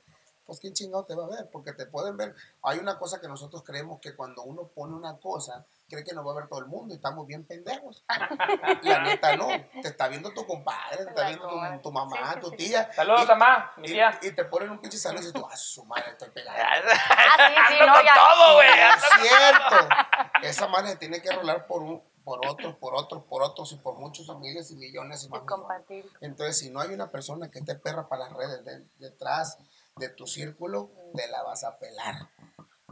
pues 0.47 0.59
quién 0.61 0.73
chingado 0.73 1.03
te 1.03 1.13
va 1.13 1.25
a 1.25 1.27
ver, 1.27 1.49
porque 1.51 1.73
te 1.73 1.85
pueden 1.85 2.15
ver. 2.17 2.33
Hay 2.63 2.79
una 2.79 2.97
cosa 2.97 3.19
que 3.21 3.27
nosotros 3.27 3.63
creemos 3.63 3.99
que 3.99 4.15
cuando 4.15 4.41
uno 4.43 4.63
pone 4.73 4.95
una 4.95 5.17
cosa, 5.17 5.65
cree 5.89 6.03
que 6.05 6.13
nos 6.13 6.25
va 6.25 6.31
a 6.31 6.35
ver 6.35 6.47
todo 6.47 6.59
el 6.59 6.65
mundo 6.67 6.93
y 6.93 6.97
estamos 6.97 7.27
bien 7.27 7.43
pendejos. 7.43 8.03
La 8.83 9.01
neta 9.01 9.35
no, 9.35 9.47
te 9.81 9.89
está 9.89 10.07
viendo 10.07 10.31
tu 10.33 10.45
compadre, 10.47 11.03
te 11.03 11.09
está 11.09 11.27
viendo 11.27 11.47
tu, 11.83 11.91
mamá, 11.91 12.17
Sí, 12.17 12.33
sí, 12.35 12.39
tu 12.41 12.49
sí. 12.51 12.55
tía. 12.57 12.91
Saludos, 12.93 13.23
y- 13.23 13.27
mamá, 13.27 13.71
mi 13.77 13.87
y, 13.89 13.91
tía. 13.91 14.19
y 14.21 14.31
te 14.31 14.45
ponen 14.45 14.69
un 14.71 14.79
pinche 14.79 14.97
salón 14.97 15.17
y 15.17 15.25
dices 15.27 15.33
tú, 15.33 15.45
ah, 15.51 15.55
su 15.57 15.83
madre, 15.85 16.11
estoy 16.11 16.29
pegado. 16.29 16.57
Ah, 17.09 17.49
sí, 17.49 17.53
sí, 17.67 17.73
Ando 17.81 17.85
no, 17.87 17.93
con 17.93 18.05
ya. 18.05 18.13
todo, 18.15 18.53
güey. 18.55 18.69
Es 18.69 19.29
cierto. 19.29 19.95
Esa 20.43 20.67
madre 20.67 20.95
tiene 20.95 21.21
que 21.21 21.29
rolar 21.31 21.67
por 21.67 21.81
un, 21.83 22.01
por 22.23 22.45
otros, 22.47 22.75
por 22.75 22.95
otros, 22.95 23.23
por 23.23 23.41
otros 23.43 23.71
y 23.73 23.75
por 23.75 23.95
muchos 23.95 24.27
miles 24.39 24.71
y 24.71 24.75
millones 24.75 25.23
y 25.23 25.29
más. 25.29 25.41
Y 25.43 25.45
compartir. 25.45 26.09
Entonces, 26.21 26.57
si 26.59 26.69
no 26.69 26.79
hay 26.79 26.93
una 26.93 27.09
persona 27.09 27.49
que 27.49 27.59
esté 27.59 27.75
perra 27.75 28.07
para 28.07 28.25
las 28.25 28.33
redes 28.33 28.63
de- 28.65 28.85
detrás 28.97 29.57
de 29.57 29.63
tu 30.09 30.27
círculo, 30.27 30.91
te 31.15 31.27
la 31.27 31.43
vas 31.43 31.63
a 31.63 31.77
pelar. 31.79 32.29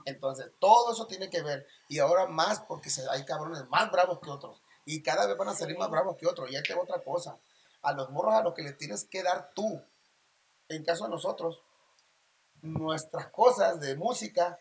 Entonces, 0.06 0.52
todo 0.60 0.94
eso 0.94 1.08
tiene 1.08 1.30
que 1.30 1.42
ver. 1.42 1.66
Y 1.90 2.00
ahora 2.00 2.28
más 2.28 2.60
porque 2.62 2.90
hay 3.12 3.26
cabrones 3.26 3.68
más 3.70 3.92
bravos 3.92 4.20
que 4.20 4.30
otros. 4.30 4.62
Y 4.86 5.02
cada 5.02 5.26
vez 5.26 5.36
van 5.38 5.48
a 5.50 5.56
salir 5.56 5.78
más 5.78 5.90
bravos 5.90 6.16
que 6.18 6.28
otros. 6.28 6.52
Y 6.52 6.56
hay 6.56 6.64
que 6.64 6.74
otra 6.76 7.02
cosa. 7.04 7.38
A 7.82 7.94
los 7.94 8.10
morros 8.12 8.34
a 8.36 8.44
los 8.44 8.54
que 8.54 8.62
les 8.62 8.78
tienes 8.78 9.04
que 9.06 9.24
dar 9.24 9.52
tú. 9.56 9.82
En 10.70 10.84
caso 10.84 11.06
de 11.06 11.10
nosotros, 11.12 11.62
nuestras 12.62 13.28
cosas 13.28 13.80
de 13.80 13.96
música 13.96 14.60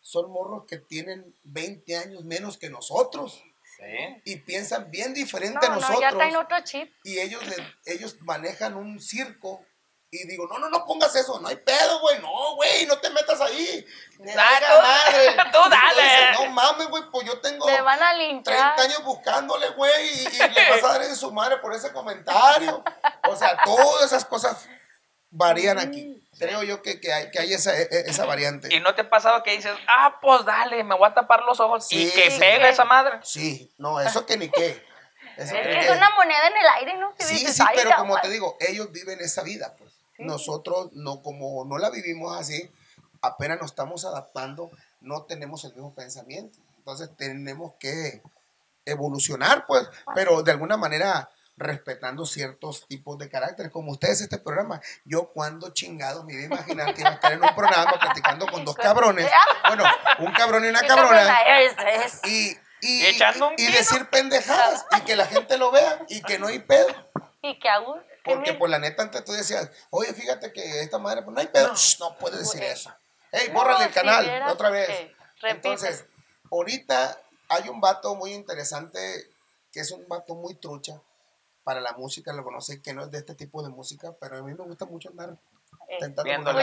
son 0.00 0.30
morros 0.30 0.64
que 0.66 0.78
tienen 0.78 1.34
20 1.44 1.96
años 1.96 2.24
menos 2.24 2.56
que 2.58 2.70
nosotros. 2.70 3.42
Sí. 3.76 4.22
Y 4.24 4.36
piensan 4.40 4.90
bien 4.90 5.14
diferente 5.14 5.64
a 5.64 5.68
No, 5.68 5.74
nosotros 5.76 6.00
no, 6.00 6.10
ya 6.10 6.16
traen 6.16 6.36
otro 6.36 6.56
chip. 6.64 6.92
y 7.04 7.18
ellos, 7.20 7.46
le- 7.46 7.94
ellos 7.94 8.16
manejan 8.22 8.74
un 8.76 9.00
circo. 9.00 9.64
Y 10.10 10.26
digo, 10.26 10.46
no, 10.48 10.58
no, 10.58 10.70
no 10.70 10.86
pongas 10.86 11.14
eso, 11.16 11.38
no 11.38 11.48
hay 11.48 11.56
pedo, 11.56 12.00
güey, 12.00 12.18
no, 12.20 12.54
güey, 12.54 12.86
no 12.86 12.96
te 12.98 13.10
metas 13.10 13.38
ahí. 13.42 13.84
Ah, 14.38 14.58
tú- 14.60 14.82
madre. 14.82 15.36
tú 15.52 15.58
dale. 15.68 16.32
no 16.32 16.46
mames, 16.50 16.88
güey, 16.88 17.02
pues 17.10 17.26
yo 17.26 17.38
tengo 17.40 17.66
Me 17.66 17.78
van 17.82 18.02
a 18.02 18.14
30 18.14 18.18
linchar. 18.18 18.80
años 18.80 19.04
buscándole, 19.04 19.68
güey, 19.70 20.08
y, 20.08 20.26
y 20.34 20.48
le 20.48 20.70
vas 20.70 20.82
a 20.84 20.88
dar 20.94 21.02
en 21.02 21.14
su 21.14 21.30
madre 21.30 21.58
por 21.58 21.74
ese 21.74 21.92
comentario. 21.92 22.82
O 23.28 23.36
sea, 23.36 23.58
todas 23.66 24.06
esas 24.06 24.24
cosas 24.24 24.66
varían 25.30 25.78
aquí. 25.78 26.14
Creo 26.38 26.62
yo 26.62 26.80
que, 26.82 27.00
que 27.00 27.12
hay, 27.12 27.30
que 27.30 27.40
hay 27.40 27.52
esa, 27.52 27.76
e- 27.76 27.88
esa 28.06 28.24
variante. 28.24 28.72
¿Y 28.74 28.80
no 28.80 28.94
te 28.94 29.02
ha 29.02 29.10
pasado 29.10 29.42
que 29.42 29.50
dices, 29.56 29.72
ah, 29.88 30.18
pues 30.22 30.42
dale, 30.46 30.84
me 30.84 30.94
voy 30.96 31.08
a 31.10 31.12
tapar 31.12 31.42
los 31.42 31.60
ojos 31.60 31.86
y 31.90 32.10
que 32.12 32.30
sí. 32.30 32.38
pega 32.38 32.68
esa 32.70 32.84
madre? 32.84 33.18
Sí, 33.24 33.74
no, 33.76 34.00
eso 34.00 34.24
que 34.24 34.38
ni 34.38 34.48
qué. 34.48 34.86
Eso 35.36 35.54
Es 35.54 35.62
que 35.62 35.62
que 35.62 35.68
ni 35.74 35.80
es 35.80 35.86
qué. 35.86 35.92
una 35.92 36.10
moneda 36.16 36.46
en 36.46 36.56
el 36.56 36.66
aire, 36.76 36.94
¿no? 36.96 37.14
Que 37.14 37.24
Sí, 37.24 37.34
dices, 37.34 37.56
sí, 37.56 37.62
"Ay, 37.66 37.74
pero 37.76 37.90
como 37.96 38.12
güey". 38.12 38.22
te 38.22 38.28
digo, 38.30 38.56
ellos 38.60 38.90
viven 38.90 39.20
esa 39.20 39.42
vida, 39.42 39.74
pues. 39.76 39.87
Sí. 40.18 40.24
Nosotros, 40.24 40.90
no, 40.92 41.22
como 41.22 41.64
no 41.64 41.78
la 41.78 41.88
vivimos 41.88 42.36
así, 42.36 42.70
apenas 43.22 43.58
nos 43.58 43.70
estamos 43.70 44.04
adaptando, 44.04 44.70
no 45.00 45.22
tenemos 45.22 45.64
el 45.64 45.72
mismo 45.72 45.94
pensamiento. 45.94 46.58
Entonces 46.76 47.10
tenemos 47.16 47.74
que 47.80 48.22
evolucionar, 48.84 49.64
pues, 49.66 49.88
pero 50.14 50.42
de 50.42 50.52
alguna 50.52 50.76
manera 50.76 51.30
respetando 51.58 52.24
ciertos 52.24 52.86
tipos 52.86 53.18
de 53.18 53.28
caracteres, 53.28 53.72
como 53.72 53.92
ustedes 53.92 54.20
este 54.20 54.38
programa. 54.38 54.80
Yo 55.04 55.32
cuando 55.32 55.70
chingado 55.70 56.24
me 56.24 56.34
iba 56.34 56.42
a 56.42 56.46
imaginar 56.46 56.94
que 56.94 57.00
iba 57.00 57.10
a 57.10 57.14
estar 57.14 57.32
en 57.32 57.42
un 57.42 57.54
programa 57.54 57.98
platicando 58.00 58.46
con 58.46 58.64
dos 58.64 58.76
cabrones, 58.76 59.28
bueno, 59.66 59.84
un 60.20 60.32
cabrón 60.32 60.64
y 60.64 60.68
una 60.68 60.80
cabrona, 60.82 61.36
y, 62.24 62.56
y, 62.80 63.06
Y 63.06 63.16
y 63.58 63.72
decir 63.72 64.08
pendejadas, 64.08 64.86
y 64.96 65.00
que 65.02 65.16
la 65.16 65.26
gente 65.26 65.58
lo 65.58 65.72
vea, 65.72 66.04
y 66.08 66.22
que 66.22 66.38
no 66.38 66.46
hay 66.46 66.60
pedo. 66.60 66.88
Y 67.42 67.58
que 67.58 67.68
aún. 67.68 68.00
Que 68.28 68.34
Porque 68.36 68.54
por 68.54 68.68
la 68.70 68.78
neta 68.78 69.02
antes 69.02 69.24
tú 69.24 69.32
decías, 69.32 69.70
oye, 69.90 70.12
fíjate 70.14 70.52
que 70.52 70.80
esta 70.80 70.98
madre, 70.98 71.22
pues 71.22 71.34
no 71.34 71.40
hay 71.40 71.48
pedo, 71.48 71.74
Shh, 71.74 71.98
no 72.00 72.16
puedes 72.16 72.38
decir 72.40 72.60
Güey. 72.60 72.72
eso. 72.72 72.94
Hey, 73.32 73.48
no, 73.48 73.54
bórrale 73.54 73.84
el 73.84 73.90
si 73.90 73.94
canal, 73.94 74.42
otra 74.50 74.70
vez. 74.70 74.88
repite. 74.88 75.50
Entonces, 75.50 76.04
ahorita 76.50 77.20
hay 77.48 77.68
un 77.68 77.80
vato 77.80 78.14
muy 78.14 78.32
interesante, 78.32 78.98
que 79.72 79.80
es 79.80 79.90
un 79.90 80.06
vato 80.08 80.34
muy 80.34 80.54
trucha 80.54 81.00
para 81.64 81.80
la 81.80 81.92
música, 81.92 82.32
lo 82.32 82.44
conocí, 82.44 82.80
que 82.80 82.94
no 82.94 83.02
es 83.04 83.10
de 83.10 83.18
este 83.18 83.34
tipo 83.34 83.62
de 83.62 83.68
música, 83.68 84.12
pero 84.20 84.38
a 84.38 84.42
mí 84.42 84.54
me 84.54 84.64
gusta 84.64 84.86
mucho 84.86 85.10
andar 85.10 85.36
eh, 85.88 85.96
tentando 86.00 86.52
por. 86.52 86.62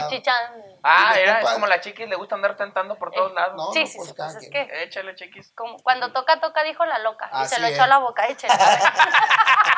Ah, 0.82 1.14
era, 1.16 1.40
es 1.40 1.50
como 1.50 1.66
la 1.68 1.80
chiquis, 1.80 2.08
le 2.08 2.16
gusta 2.16 2.34
andar 2.34 2.56
tentando 2.56 2.96
por 2.98 3.12
todos 3.12 3.30
Eh, 3.30 3.34
lados. 3.34 3.54
No, 3.56 3.72
sí, 3.72 3.80
no, 3.82 3.86
sí, 3.86 3.96
pues 3.98 4.08
sí, 4.08 4.14
pues 4.16 4.34
es 4.36 4.50
que 4.50 4.82
Échale, 4.82 5.14
chiquis. 5.14 5.52
como 5.54 5.76
cuando 5.78 6.12
toca, 6.12 6.40
toca, 6.40 6.64
dijo 6.64 6.84
la 6.84 6.98
loca. 6.98 7.30
y 7.42 7.46
se 7.46 7.60
lo 7.60 7.68
echó 7.68 7.84
a 7.84 7.86
la 7.86 7.98
boca, 7.98 8.26
échale. 8.26 8.52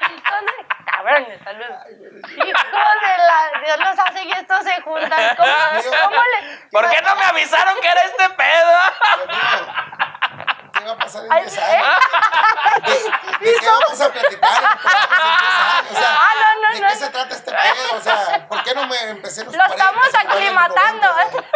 Entonces, 0.00 0.66
cabrones, 0.86 1.40
saludos. 1.44 1.78
Hijos 1.90 2.96
de 3.02 3.18
la... 3.18 3.60
Dios 3.64 3.78
los 3.78 3.98
hace 3.98 4.24
y 4.24 4.32
estos 4.32 4.62
se 4.64 4.80
juntan. 4.82 5.36
¿Cómo, 5.36 5.52
cómo 6.02 6.22
le...? 6.22 6.68
¿Por 6.70 6.90
qué 6.90 7.02
no 7.02 7.16
me 7.16 7.24
avisaron 7.24 7.80
que 7.80 7.88
era 7.88 8.00
este 8.02 8.28
pedo? 8.30 8.78
¿Qué 10.72 10.84
va 10.84 10.92
a 10.92 10.96
pasar 10.98 11.24
en 11.24 11.32
Ay, 11.32 11.42
10 11.42 11.58
años? 11.58 11.86
¿De, 12.84 12.92
de 13.46 13.54
qué 13.60 13.66
vamos 13.66 14.00
a 14.00 14.12
platicar 14.12 14.50
en 14.58 14.64
el 14.64 14.78
programa 14.78 15.24
en 15.24 15.38
10 15.38 15.54
años? 15.54 15.90
O 15.90 15.94
sea, 15.94 16.18
Ah, 16.18 16.32
no, 16.40 16.60
no, 16.68 16.74
¿de 16.74 16.80
no. 16.80 16.88
qué 16.88 16.94
se 16.96 17.10
trata 17.10 17.34
este 17.34 17.50
pedo? 17.52 17.96
O 17.96 18.00
sea, 18.00 18.48
¿por 18.48 18.62
qué 18.64 18.74
no 18.74 18.86
me 18.86 19.00
empecé 19.10 19.40
en 19.42 19.46
los 19.46 19.54
Lo 19.56 19.62
40, 19.64 19.74
estamos 19.84 20.04
50, 20.06 20.20
en 20.20 20.26
los 20.26 20.34
aclimatando. 20.36 21.06
90, 21.12 21.36
o 21.36 21.40
sea? 21.40 21.48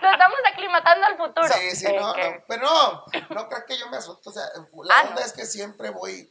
Lo 0.00 0.10
estamos 0.10 0.38
aclimatando 0.52 1.06
al 1.06 1.16
futuro. 1.16 1.48
Sí, 1.48 1.76
sí, 1.76 1.92
no, 1.92 2.14
pero 2.48 2.62
no, 2.62 3.04
no 3.30 3.48
creo 3.48 3.66
que 3.66 3.78
yo 3.78 3.88
me 3.88 3.96
asusto, 3.96 4.30
o 4.30 4.32
sea, 4.32 4.44
la 4.84 4.94
Ah, 4.94 5.02
onda 5.08 5.22
es 5.22 5.32
que 5.32 5.44
siempre 5.44 5.90
voy 5.90 6.30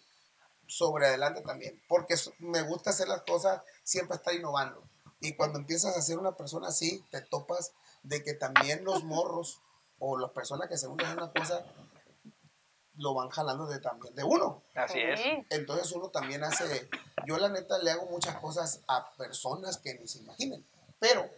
sobre 0.70 1.08
adelante 1.08 1.42
también, 1.42 1.82
porque 1.88 2.16
me 2.38 2.62
gusta 2.62 2.92
hacer 2.92 3.08
las 3.08 3.24
cosas, 3.24 3.62
siempre 3.84 4.16
estar 4.16 4.34
innovando. 4.34 4.84
Y 5.20 5.34
cuando 5.34 5.60
empiezas 5.60 5.98
a 5.98 6.02
ser 6.02 6.18
una 6.18 6.38
persona 6.38 6.70
así, 6.70 7.04
te 7.12 7.22
topas 7.22 7.74
de 8.04 8.24
que 8.24 8.34
también 8.34 8.86
los 8.86 9.04
morros 9.04 9.62
o 9.98 10.18
las 10.18 10.32
personas 10.32 10.70
que 10.70 10.78
se 10.78 10.88
unen 10.88 11.08
a 11.08 11.14
una 11.14 11.32
cosa 11.34 11.66
lo 12.96 13.14
van 13.14 13.30
jalando 13.30 13.66
de 13.66 13.80
también 13.80 14.14
de 14.16 14.24
uno. 14.24 14.62
Así 14.76 15.00
es. 15.00 15.20
Entonces 15.50 15.92
uno 15.94 16.10
también 16.10 16.44
hace, 16.44 16.90
yo 17.26 17.38
la 17.38 17.50
neta 17.50 17.80
le 17.80 17.92
hago 17.92 18.06
muchas 18.06 18.36
cosas 18.38 18.82
a 18.88 19.14
personas 19.16 19.78
que 19.78 19.96
ni 19.96 20.08
se 20.08 20.20
imaginen, 20.20 20.66
pero 21.00 21.30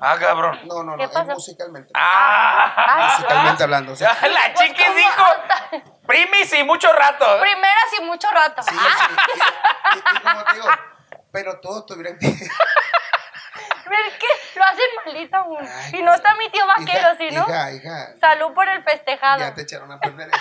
Ah, 0.00 0.16
cabrón. 0.18 0.60
no, 0.66 0.82
no, 0.84 0.96
no, 0.96 0.96
¿Qué 0.96 1.04
es 1.04 1.26
musicalmente. 1.26 1.90
Ah. 1.94 3.08
musicalmente 3.16 3.62
hablando. 3.64 3.94
La 4.00 4.14
Pues, 4.20 4.54
chiquis 4.54 4.94
dijo, 4.94 5.24
primis 6.06 6.52
y 6.52 6.62
mucho 6.64 6.92
rato. 6.92 7.26
Primeras 7.40 7.84
y 7.98 8.04
mucho 8.04 8.28
rato. 8.30 8.62
sí, 8.62 8.76
Ah, 8.78 9.08
sí, 9.08 9.14
y, 9.34 9.98
y- 9.98 10.16
y 10.16 10.20
como 10.20 10.44
te 10.44 10.52
digo, 10.54 10.66
pero 11.32 11.60
todos 11.60 11.86
tuvieron 11.86 12.16
que... 12.18 12.26
ver 13.88 14.18
que 14.18 14.58
lo 14.58 14.64
hacen 14.64 14.84
malito 15.06 15.36
aún. 15.36 15.68
Y 15.94 16.02
no 16.02 16.14
está 16.14 16.34
mi 16.34 16.50
tío 16.50 16.66
vaquero, 16.66 17.14
hija, 17.14 17.16
¿sí, 17.18 17.30
no? 17.34 17.42
Hija, 17.48 17.72
hija, 17.72 18.06
Salud 18.20 18.52
por 18.54 18.68
el 18.68 18.84
festejado. 18.84 19.40
ya 19.40 19.54
te 19.54 19.62
echaron 19.62 19.90
a 19.90 19.98
perder. 19.98 20.30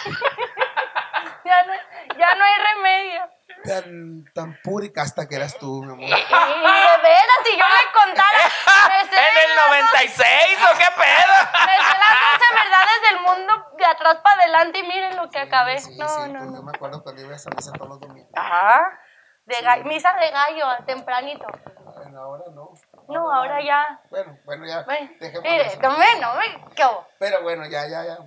Ya 1.48 1.64
no, 1.64 1.74
ya 2.20 2.36
no 2.36 2.44
hay 2.44 2.54
remedio. 2.76 3.22
Tan, 3.64 4.26
tan 4.34 4.60
pura 4.62 4.86
y 4.86 4.92
casta 4.92 5.28
que 5.28 5.36
eras 5.36 5.58
tú, 5.58 5.82
mi 5.84 5.92
amor. 5.94 6.04
Y 6.04 6.12
de 6.12 6.98
veras, 7.02 7.40
si 7.46 7.58
yo 7.58 7.66
le 7.66 7.92
contara. 7.94 8.38
me 8.90 9.10
sé 9.10 9.16
¿En 9.16 9.50
el 9.50 9.56
las 9.56 9.68
96 9.68 10.58
o 10.74 10.78
qué 10.78 10.86
pedo? 10.96 11.34
Me 11.66 11.76
sé 11.78 11.94
las 11.98 12.16
12 12.34 12.54
verdades 12.54 13.02
del 13.10 13.20
mundo 13.22 13.66
de 13.78 13.86
atrás 13.86 14.18
para 14.24 14.42
adelante 14.44 14.80
y 14.80 14.84
miren 14.84 15.16
lo 15.16 15.30
que 15.30 15.40
acabé. 15.40 15.80
Sí, 15.80 15.98
no, 15.98 16.08
sí, 16.08 16.32
no, 16.32 16.40
pues 16.40 16.50
no. 16.52 16.56
yo 16.58 16.64
me 16.64 16.72
acuerdo 16.76 17.02
cuando 17.04 17.22
iba 17.22 17.34
a 17.34 17.36
esa 17.36 17.50
misa 17.52 17.72
todos 17.74 17.90
los 17.90 18.00
domingos. 18.02 18.30
Ajá. 18.36 19.00
De 19.46 19.62
gallo- 19.62 19.86
misa 19.86 20.14
de 20.16 20.30
gallo, 20.30 20.66
tempranito. 20.86 21.48
Bueno, 21.96 22.22
ahora 22.22 22.44
no. 22.54 22.72
No, 23.08 23.32
ahora 23.34 23.64
ya. 23.64 24.02
Bueno, 24.10 24.38
bueno, 24.44 24.66
ya. 24.68 24.84
Dejemos 25.20 25.44
mire, 25.44 25.68
eso. 25.68 25.80
no 25.82 25.92
me, 25.98 26.16
no 26.20 26.36
me, 26.36 26.66
¿qué 26.76 26.86
hubo? 26.86 27.08
Pero 27.18 27.42
bueno, 27.44 27.66
ya, 27.66 27.88
ya, 27.88 28.04
ya. 28.04 28.18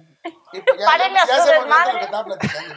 Y 0.53 0.61
pues 0.61 0.79
ya, 0.79 0.87
Párenle 0.87 1.17
ya, 1.19 1.23
a 1.23 1.27
ya 1.27 1.37
su 1.39 1.43
se 1.49 1.53
desmadre. 1.55 1.93
lo 1.93 1.99
que 1.99 2.05
estaba 2.05 2.25
platicando. 2.25 2.75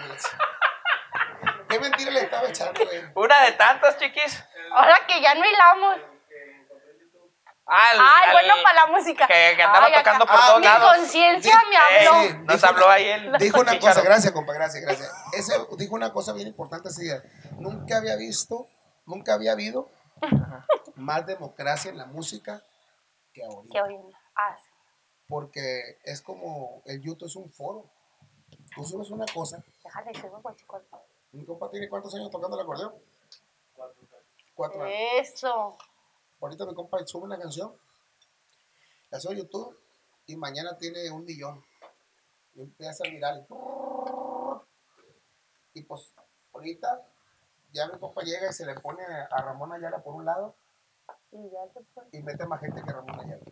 Qué 1.70 1.80
mentira 1.80 2.12
le 2.12 2.20
estaba 2.22 2.48
echando, 2.48 2.86
güey. 2.86 3.02
Una 3.16 3.42
de 3.46 3.52
tantas, 3.54 3.98
chiquis. 3.98 4.44
Ahora 4.72 5.00
que 5.08 5.22
ya 5.22 5.34
no 5.36 5.44
hilamos. 5.46 5.98
Al- 7.66 7.98
Ay, 8.00 8.28
al- 8.28 8.32
bueno 8.34 8.54
para 8.62 8.86
la 8.86 8.88
música. 8.88 9.26
Que, 9.26 9.54
que 9.56 9.64
andaba 9.64 9.86
Ay, 9.86 9.94
acá- 9.94 10.04
tocando 10.04 10.26
por 10.26 10.36
Ah, 10.36 10.44
todos 10.48 10.60
Mi 10.60 10.66
lados. 10.66 10.98
conciencia 10.98 11.64
me 11.70 11.78
habló. 11.78 12.22
Eh, 12.22 12.28
Sí, 12.30 12.38
nos 12.44 12.56
dijo- 12.62 12.68
habló 12.68 12.90
ahí 12.90 13.06
el 13.08 13.32
Dijo 13.38 13.60
una 13.62 13.72
chicharo. 13.72 13.94
cosa, 13.96 14.02
gracias, 14.06 14.34
compa, 14.34 14.54
gracias, 14.54 14.84
gracias. 14.84 15.12
Ese 15.34 15.54
dijo 15.78 15.96
una 15.96 16.12
cosa 16.12 16.34
bien 16.34 16.48
importante 16.50 16.90
ese 16.90 17.04
día. 17.04 17.24
Nunca 17.54 17.98
había 17.98 18.16
visto, 18.18 18.68
nunca 19.06 19.34
había 19.34 19.54
habido 19.54 19.90
más 20.96 21.26
democracia 21.26 21.90
en 21.90 21.98
la 21.98 22.06
música 22.06 22.62
que 23.34 23.42
Que 23.42 23.46
ahorita. 23.46 23.84
hoy 23.84 23.96
ah, 23.96 24.08
sí. 24.12 24.18
Porque 25.28 26.00
es 26.04 26.22
como 26.22 26.82
el 26.86 27.02
YouTube 27.02 27.28
es 27.28 27.36
un 27.36 27.50
foro. 27.52 27.90
Tú 28.76 28.84
subes 28.84 29.10
una 29.12 29.26
cosa. 29.34 29.64
Déjale, 29.84 30.14
subo, 30.20 30.42
guachicol. 30.42 30.86
Mi 31.32 31.46
compa 31.46 31.70
tiene 31.70 31.90
cuántos 31.90 32.14
años 32.16 32.30
tocando 32.30 32.58
el 32.58 32.64
acordeón? 32.64 32.94
Cuatro 34.56 34.84
años. 34.84 34.96
Eso. 35.20 35.78
Ahorita 36.42 36.66
mi 36.66 36.74
compa 36.74 37.06
sube 37.06 37.24
una 37.24 37.40
canción, 37.40 37.74
la 39.10 39.20
sube 39.20 39.34
a 39.34 39.38
YouTube 39.38 39.80
y 40.28 40.36
mañana 40.36 40.78
tiene 40.78 41.10
un 41.10 41.24
millón. 41.26 41.64
Y 42.56 42.62
empieza 42.62 43.04
a 43.08 43.10
mirar. 43.10 43.48
Y 45.74 45.82
pues 45.84 46.14
ahorita 46.54 47.08
ya 47.72 47.88
mi 47.88 47.98
compa 47.98 48.22
llega 48.22 48.50
y 48.50 48.54
se 48.54 48.66
le 48.66 48.76
pone 48.76 49.04
a 49.04 49.42
Ramón 49.42 49.74
Ayala 49.74 50.04
por 50.04 50.14
un 50.16 50.26
lado 50.26 50.56
Y 51.32 51.50
ya 51.50 51.60
fue. 51.74 52.04
y 52.12 52.22
mete 52.22 52.46
más 52.46 52.60
gente 52.60 52.84
que 52.84 52.92
Ramón 52.92 53.20
Ayala. 53.20 53.44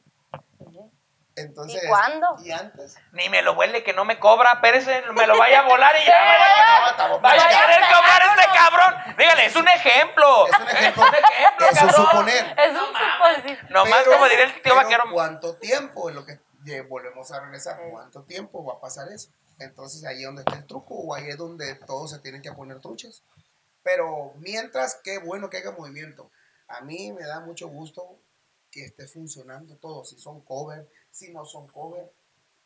Entonces, 1.35 1.81
¿Y 1.83 1.87
cuándo? 1.87 2.35
Y 2.43 2.51
antes. 2.51 2.97
Ni 3.13 3.29
me 3.29 3.41
lo 3.41 3.53
huele 3.53 3.83
que 3.83 3.93
no 3.93 4.03
me 4.03 4.19
cobra, 4.19 4.53
espérese, 4.53 5.01
me 5.13 5.25
lo 5.27 5.37
vaya 5.37 5.61
a 5.61 5.63
volar 5.63 5.95
y 6.01 6.05
ya. 6.05 6.17
No, 6.81 6.89
estamos 6.89 7.21
Vaya 7.21 7.45
a 7.45 7.49
querer 7.49 7.81
cobrar 7.81 8.21
este 8.37 8.57
cabrón. 8.57 9.15
Dígale, 9.17 9.45
es 9.45 9.55
un 9.55 9.67
ejemplo. 9.67 10.47
Es 10.47 10.59
un 10.59 10.67
ejemplo. 10.67 11.03
un 11.03 11.15
ejemplo, 11.15 11.67
Es 11.67 11.81
un 11.81 11.89
suponer. 11.91 12.55
Es 12.57 12.71
un 12.71 12.87
supositorio. 12.87 13.69
Nomás 13.69 14.03
como 14.03 14.25
diría 14.27 14.45
el 14.45 14.61
tío 14.61 14.75
vaquero. 14.75 15.03
¿Cuánto 15.11 15.55
tiempo 15.55 16.09
es 16.09 16.15
lo 16.15 16.25
que 16.25 16.39
volvemos 16.89 17.31
a 17.31 17.39
regresar? 17.39 17.79
¿Cuánto 17.91 18.23
tiempo 18.23 18.65
va 18.65 18.73
a 18.73 18.81
pasar 18.81 19.07
eso? 19.11 19.29
Entonces 19.59 20.03
ahí 20.05 20.19
es 20.19 20.25
donde 20.25 20.41
está 20.41 20.55
el 20.55 20.65
truco 20.65 20.95
o 20.95 21.13
ahí 21.13 21.29
es 21.29 21.37
donde 21.37 21.75
todos 21.75 22.11
se 22.11 22.19
tienen 22.19 22.41
que 22.41 22.51
poner 22.51 22.79
truchas. 22.81 23.23
Pero 23.83 24.33
mientras, 24.37 24.99
qué 25.03 25.19
bueno 25.19 25.49
que 25.49 25.57
haya 25.57 25.71
movimiento. 25.71 26.31
A 26.67 26.81
mí 26.81 27.11
me 27.11 27.25
da 27.25 27.39
mucho 27.39 27.67
gusto 27.67 28.19
que 28.71 28.85
esté 28.85 29.07
funcionando 29.07 29.75
todo, 29.75 30.03
si 30.05 30.17
son 30.17 30.41
cover, 30.41 30.89
si 31.11 31.31
no 31.33 31.45
son 31.45 31.67
cover. 31.67 32.11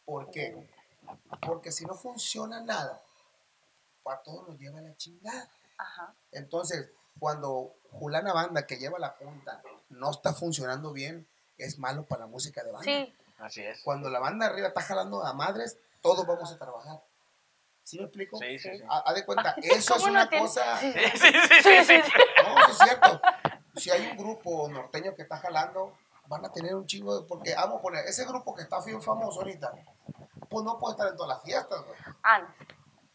¿Por 0.05 0.29
qué? 0.29 0.55
Porque 1.45 1.71
si 1.71 1.85
no 1.85 1.95
funciona 1.95 2.61
nada, 2.61 3.01
para 4.03 4.21
todos 4.21 4.47
nos 4.47 4.59
lleva 4.59 4.79
la 4.81 4.95
chingada. 4.95 5.49
Ajá. 5.77 6.13
Entonces, 6.31 6.89
cuando 7.19 7.73
Julana 7.91 8.33
Banda, 8.33 8.65
que 8.67 8.77
lleva 8.77 8.99
la 8.99 9.15
punta, 9.15 9.61
no 9.89 10.11
está 10.11 10.33
funcionando 10.33 10.93
bien, 10.93 11.27
es 11.57 11.79
malo 11.79 12.05
para 12.05 12.21
la 12.21 12.27
música 12.27 12.63
de 12.63 12.71
banda. 12.71 12.85
Sí. 12.85 13.13
Así 13.39 13.61
es. 13.63 13.81
Cuando 13.83 14.09
la 14.09 14.19
banda 14.19 14.45
arriba 14.45 14.67
está 14.69 14.81
jalando 14.81 15.23
a 15.25 15.33
madres, 15.33 15.77
todos 16.01 16.25
vamos 16.25 16.51
a 16.51 16.57
trabajar. 16.57 17.01
¿Sí 17.83 17.97
me 17.97 18.05
explico? 18.05 18.37
Sí, 18.37 18.57
sí, 18.59 18.69
sí. 18.77 18.83
Ha- 18.89 18.99
Haz 18.99 19.15
de 19.15 19.25
cuenta, 19.25 19.55
eso 19.61 19.95
es 19.95 20.01
¿Cómo 20.01 20.05
no 20.07 20.11
una 20.13 20.29
tiene- 20.29 20.45
cosa... 20.45 20.77
Sí, 20.79 20.91
Sí, 20.93 20.99
sí, 21.17 21.27
sí, 21.63 21.85
sí, 21.85 22.01
sí. 22.03 22.11
No, 22.43 22.65
sí 22.65 22.71
es 22.71 22.77
cierto. 22.77 23.21
Si 23.75 23.89
hay 23.91 24.07
un 24.07 24.17
grupo 24.17 24.67
norteño 24.69 25.15
que 25.15 25.23
está 25.23 25.37
jalando, 25.37 25.97
van 26.27 26.45
a 26.45 26.51
tener 26.51 26.75
un 26.75 26.85
chingo 26.85 27.19
de... 27.21 27.27
Porque 27.27 27.53
vamos 27.55 27.79
a 27.79 27.81
poner, 27.81 28.05
ese 28.05 28.25
grupo 28.25 28.53
que 28.55 28.63
está 28.63 28.79
bien 28.81 29.01
famoso 29.01 29.39
ahorita, 29.39 29.71
pues 30.49 30.63
no 30.65 30.77
puede 30.79 30.93
estar 30.93 31.07
en 31.09 31.15
todas 31.17 31.35
las 31.37 31.43
fiestas, 31.43 31.81
güey. 31.85 31.97
Ah, 32.23 32.39
no. 32.39 32.47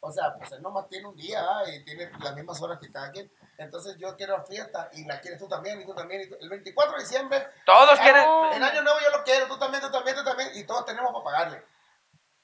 O 0.03 0.11
sea, 0.11 0.35
pues 0.39 0.51
él 0.53 0.63
nomás 0.63 0.89
tiene 0.89 1.07
un 1.07 1.15
día 1.17 1.45
y 1.75 1.85
tiene 1.85 2.11
las 2.21 2.35
mismas 2.35 2.61
horas 2.63 2.79
que 2.81 2.91
cada 2.91 3.11
quien. 3.11 3.31
Entonces 3.59 3.97
yo 3.99 4.17
quiero 4.17 4.39
la 4.39 4.45
fiesta 4.45 4.89
y 4.95 5.05
la 5.05 5.21
quieres 5.21 5.39
tú 5.39 5.47
también 5.47 5.79
y 5.81 5.85
tú 5.85 5.95
también. 5.95 6.23
y 6.23 6.29
tú- 6.31 6.37
El 6.41 6.49
24 6.49 6.95
de 6.97 7.03
diciembre, 7.03 7.47
Todos 7.67 7.99
quieren. 7.99 8.25
El 8.55 8.63
año 8.63 8.83
nuevo 8.83 8.99
yo 9.01 9.11
lo 9.17 9.23
quiero, 9.25 9.47
tú 9.47 9.59
también, 9.59 9.83
tú 9.83 9.91
también, 9.91 10.17
tú 10.17 10.25
también. 10.25 10.49
Y 10.55 10.65
todos 10.65 10.87
tenemos 10.87 11.13
para 11.13 11.25
pagarle. 11.25 11.63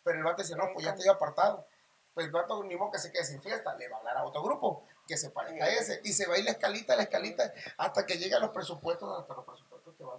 Pero 0.04 0.18
el 0.18 0.24
vato 0.24 0.42
dice, 0.42 0.54
no, 0.54 0.64
pues 0.74 0.84
ya 0.84 0.90
estoy 0.92 1.08
apartado. 1.08 1.66
Pues 2.12 2.26
el 2.26 2.32
vato 2.32 2.62
ni 2.64 2.76
modo 2.76 2.90
que 2.90 2.98
se 2.98 3.10
quede 3.10 3.24
sin 3.24 3.40
fiesta, 3.42 3.74
le 3.76 3.88
va 3.88 3.96
a 3.96 4.00
hablar 4.00 4.16
a 4.18 4.24
otro 4.24 4.42
grupo 4.42 4.84
que 5.08 5.16
se 5.16 5.30
parezca 5.30 5.64
a 5.64 5.68
ese. 5.68 6.00
Y 6.04 6.12
se 6.12 6.26
va 6.26 6.34
a 6.34 6.38
ir 6.38 6.44
la 6.44 6.50
escalita, 6.50 6.94
la 6.94 7.04
escalita, 7.04 7.50
hasta 7.78 8.04
que 8.04 8.16
lleguen 8.18 8.40
los 8.40 8.50
presupuestos, 8.50 9.18
hasta 9.18 9.32
los 9.34 9.44
presupuestos 9.46 9.75
van. 10.06 10.18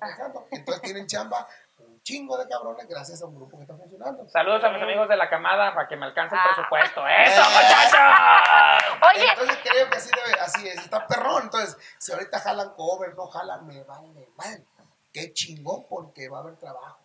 Entonces 0.51 0.81
tienen 0.81 1.07
chamba 1.07 1.47
un 1.79 2.01
chingo 2.01 2.37
de 2.37 2.47
cabrones 2.47 2.87
gracias 2.87 3.21
a 3.21 3.25
un 3.25 3.35
grupo 3.35 3.57
que 3.57 3.63
está 3.63 3.75
funcionando. 3.75 4.27
Saludos 4.29 4.63
a 4.63 4.69
mis 4.69 4.81
amigos 4.81 5.07
de 5.09 5.15
la 5.15 5.29
camada 5.29 5.73
para 5.75 5.87
que 5.87 5.95
me 5.95 6.05
alcance 6.05 6.35
el 6.35 6.41
Ah. 6.41 6.53
presupuesto. 6.55 7.07
¡Eso, 7.07 7.41
Eh. 7.41 7.45
muchachos! 7.53 9.09
Oye, 9.15 9.27
Entonces 9.31 9.57
creo 9.63 9.89
que 9.89 9.97
así 9.97 10.09
debe, 10.25 10.39
así 10.39 10.67
es, 10.67 10.77
está 10.77 11.05
perrón. 11.07 11.43
Entonces, 11.43 11.77
si 11.97 12.11
ahorita 12.11 12.39
jalan 12.39 12.73
cover, 12.75 13.15
no 13.15 13.27
jalan, 13.27 13.65
me 13.67 13.83
vale 13.83 14.29
mal. 14.35 14.65
Qué 15.13 15.33
chingón, 15.33 15.85
porque 15.87 16.29
va 16.29 16.39
a 16.39 16.41
haber 16.41 16.57
trabajo. 16.57 16.99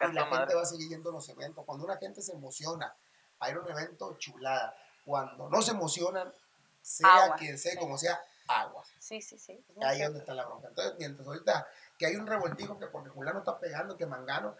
Y 0.00 0.12
la 0.12 0.26
gente 0.26 0.54
va 0.54 0.62
a 0.62 0.66
seguir 0.66 0.88
yendo 0.88 1.10
a 1.10 1.12
los 1.12 1.28
eventos. 1.28 1.64
Cuando 1.66 1.84
una 1.84 1.96
gente 1.98 2.22
se 2.22 2.32
emociona 2.32 2.94
a 3.38 3.50
ir 3.50 3.56
a 3.56 3.60
un 3.60 3.70
evento, 3.70 4.16
chulada. 4.18 4.74
Cuando 5.04 5.48
no 5.48 5.60
se 5.62 5.72
emocionan, 5.72 6.32
sea 6.80 7.24
Agua, 7.24 7.36
quien 7.36 7.58
sea, 7.58 7.72
sí. 7.72 7.78
como 7.78 7.98
sea, 7.98 8.18
agua. 8.48 8.82
sí, 8.98 9.20
sí, 9.20 9.38
sí. 9.38 9.62
es 9.76 9.84
Ahí 9.84 9.98
es 10.00 10.06
donde 10.06 10.20
está 10.20 10.34
la 10.34 10.46
bronca. 10.46 10.68
Entonces, 10.68 10.94
mientras 10.98 11.26
ahorita 11.26 11.68
que 12.00 12.06
hay 12.06 12.16
un 12.16 12.26
revoltijo 12.26 12.78
que 12.78 12.86
porque 12.86 13.10
Julano 13.10 13.40
está 13.40 13.60
pegando, 13.60 13.94
que 13.98 14.06
Mangano, 14.06 14.56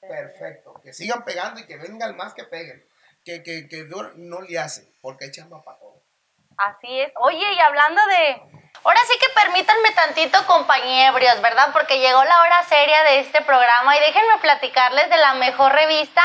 perfecto. 0.00 0.78
Que 0.82 0.92
sigan 0.92 1.24
pegando 1.24 1.58
y 1.58 1.66
que 1.66 1.78
vengan 1.78 2.14
más 2.14 2.34
que 2.34 2.44
peguen. 2.44 2.86
Que, 3.24 3.42
que, 3.42 3.66
que 3.68 3.88
no 4.16 4.42
le 4.42 4.58
hace, 4.58 4.92
porque 5.00 5.24
hay 5.24 5.30
chamba 5.30 5.64
para 5.64 5.78
todo. 5.78 6.02
Así 6.58 7.00
es. 7.00 7.10
Oye, 7.16 7.54
y 7.54 7.58
hablando 7.58 8.02
de... 8.06 8.63
Ahora 8.86 9.00
sí 9.10 9.18
que 9.18 9.40
permítanme 9.40 9.92
tantito 9.92 10.44
compañebrios, 10.44 11.40
¿verdad? 11.40 11.70
Porque 11.72 12.00
llegó 12.00 12.22
la 12.22 12.40
hora 12.42 12.62
seria 12.68 13.02
de 13.04 13.20
este 13.20 13.40
programa 13.40 13.96
y 13.96 14.00
déjenme 14.00 14.36
platicarles 14.42 15.08
de 15.08 15.16
la 15.16 15.32
mejor 15.32 15.72
revista 15.72 16.22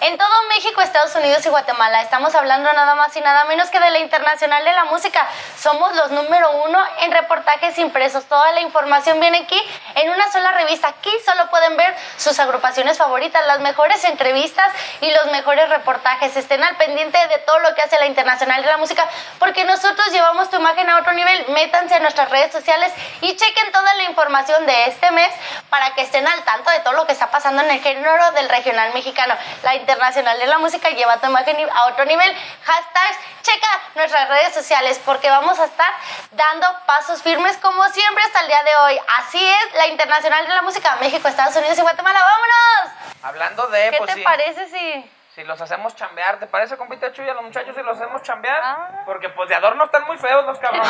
en 0.00 0.18
todo 0.18 0.42
México, 0.48 0.80
Estados 0.80 1.14
Unidos 1.14 1.46
y 1.46 1.50
Guatemala. 1.50 2.02
Estamos 2.02 2.34
hablando 2.34 2.72
nada 2.72 2.96
más 2.96 3.14
y 3.14 3.20
nada 3.20 3.44
menos 3.44 3.70
que 3.70 3.78
de 3.78 3.90
la 3.90 4.00
Internacional 4.00 4.64
de 4.64 4.72
la 4.72 4.86
Música. 4.86 5.24
Somos 5.56 5.94
los 5.94 6.10
número 6.10 6.50
uno 6.64 6.84
en 6.98 7.12
reportajes 7.12 7.78
impresos. 7.78 8.24
Toda 8.24 8.50
la 8.52 8.60
información 8.60 9.20
viene 9.20 9.38
aquí 9.44 9.62
en 9.94 10.10
una 10.10 10.32
sola 10.32 10.50
revista. 10.50 10.88
Aquí 10.88 11.12
solo 11.24 11.48
pueden 11.48 11.76
ver 11.76 11.94
sus 12.16 12.40
agrupaciones 12.40 12.98
favoritas, 12.98 13.46
las 13.46 13.60
mejores 13.60 14.02
entrevistas 14.02 14.72
y 15.00 15.12
los 15.12 15.26
mejores 15.26 15.68
reportajes. 15.68 16.36
Estén 16.36 16.64
al 16.64 16.76
pendiente 16.76 17.18
de 17.28 17.38
todo 17.38 17.60
lo 17.60 17.72
que 17.76 17.82
hace 17.82 18.00
la 18.00 18.06
Internacional 18.06 18.62
de 18.62 18.68
la 18.68 18.78
Música, 18.78 19.08
porque 19.38 19.62
nosotros 19.64 20.10
llevamos 20.10 20.50
tu 20.50 20.56
imagen 20.56 20.90
a 20.90 20.98
otro 20.98 21.12
nivel. 21.12 21.46
Métanse 21.50 21.99
nuestras 22.00 22.30
redes 22.30 22.52
sociales 22.52 22.92
y 23.20 23.36
chequen 23.36 23.72
toda 23.72 23.94
la 23.94 24.04
información 24.04 24.66
de 24.66 24.86
este 24.86 25.10
mes 25.10 25.32
para 25.68 25.94
que 25.94 26.02
estén 26.02 26.26
al 26.26 26.42
tanto 26.44 26.70
de 26.70 26.80
todo 26.80 26.94
lo 26.94 27.06
que 27.06 27.12
está 27.12 27.30
pasando 27.30 27.62
en 27.62 27.70
el 27.70 27.80
género 27.80 28.32
del 28.32 28.48
regional 28.48 28.92
mexicano. 28.94 29.34
La 29.62 29.74
Internacional 29.74 30.38
de 30.38 30.46
la 30.46 30.58
Música 30.58 30.90
lleva 30.90 31.18
tu 31.18 31.26
imagen 31.26 31.56
a 31.72 31.86
otro 31.86 32.04
nivel. 32.04 32.36
Hashtags, 32.64 33.18
checa 33.42 33.68
nuestras 33.94 34.28
redes 34.28 34.54
sociales 34.54 35.00
porque 35.04 35.30
vamos 35.30 35.58
a 35.58 35.64
estar 35.64 35.92
dando 36.32 36.66
pasos 36.86 37.22
firmes 37.22 37.56
como 37.58 37.88
siempre 37.88 38.24
hasta 38.24 38.40
el 38.40 38.46
día 38.48 38.62
de 38.62 38.76
hoy. 38.76 39.00
Así 39.18 39.46
es, 39.46 39.74
la 39.74 39.86
Internacional 39.86 40.46
de 40.46 40.54
la 40.54 40.62
Música, 40.62 40.96
México, 41.00 41.28
Estados 41.28 41.56
Unidos 41.56 41.78
y 41.78 41.82
Guatemala. 41.82 42.20
¡Vámonos! 42.20 42.94
Hablando 43.22 43.66
de, 43.68 43.90
¿Qué 43.90 43.98
pues 43.98 44.10
te 44.10 44.16
sí, 44.16 44.22
parece 44.22 44.68
si... 44.68 45.10
si 45.40 45.46
los 45.46 45.58
hacemos 45.58 45.94
chambear, 45.96 46.38
¿te 46.38 46.46
parece, 46.46 46.76
compita 46.76 47.10
Chuy, 47.12 47.26
a 47.26 47.32
los 47.32 47.42
muchachos 47.42 47.74
si 47.74 47.82
los 47.82 47.96
hacemos 47.96 48.22
chambear? 48.22 48.60
Ah. 48.62 49.02
Porque 49.06 49.30
pues 49.30 49.48
de 49.48 49.54
adorno 49.54 49.84
están 49.84 50.04
muy 50.04 50.18
feos 50.18 50.44
los 50.44 50.58
cabrones. 50.58 50.86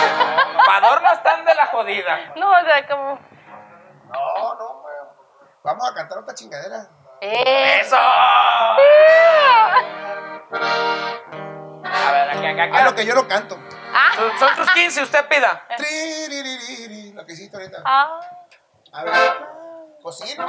Para 0.67 0.89
adorno 0.89 1.13
están 1.13 1.45
de 1.45 1.55
la 1.55 1.67
jodida. 1.67 2.33
No, 2.35 2.51
o 2.51 2.65
sea, 2.65 2.85
como... 2.89 3.15
No, 4.09 4.55
no, 4.59 4.81
güey. 4.83 4.95
Vamos 5.63 5.89
a 5.89 5.95
cantar 5.95 6.19
otra 6.19 6.35
chingadera. 6.35 6.89
Eh. 7.21 7.79
¡Eso! 7.81 7.97
A 7.97 8.77
ver, 12.13 12.31
aquí, 12.31 12.47
aquí, 12.47 12.61
aquí. 12.61 12.77
Ah, 12.77 12.83
lo 12.85 12.95
que 12.97 13.07
yo 13.07 13.15
lo 13.15 13.29
canto. 13.29 13.57
Ah, 13.95 14.11
Son- 14.17 14.37
Son 14.39 14.57
sus 14.57 14.71
15, 14.73 15.03
usted 15.03 15.29
pida. 15.29 15.65
Triririri, 15.77 17.13
Lo 17.13 17.25
que 17.25 17.33
hiciste 17.35 17.57
ahorita. 17.57 17.83
ah, 17.85 18.21
A 18.95 19.05
ver. 19.05 19.15
Pues 20.03 20.19
sí, 20.19 20.35
no 20.37 20.45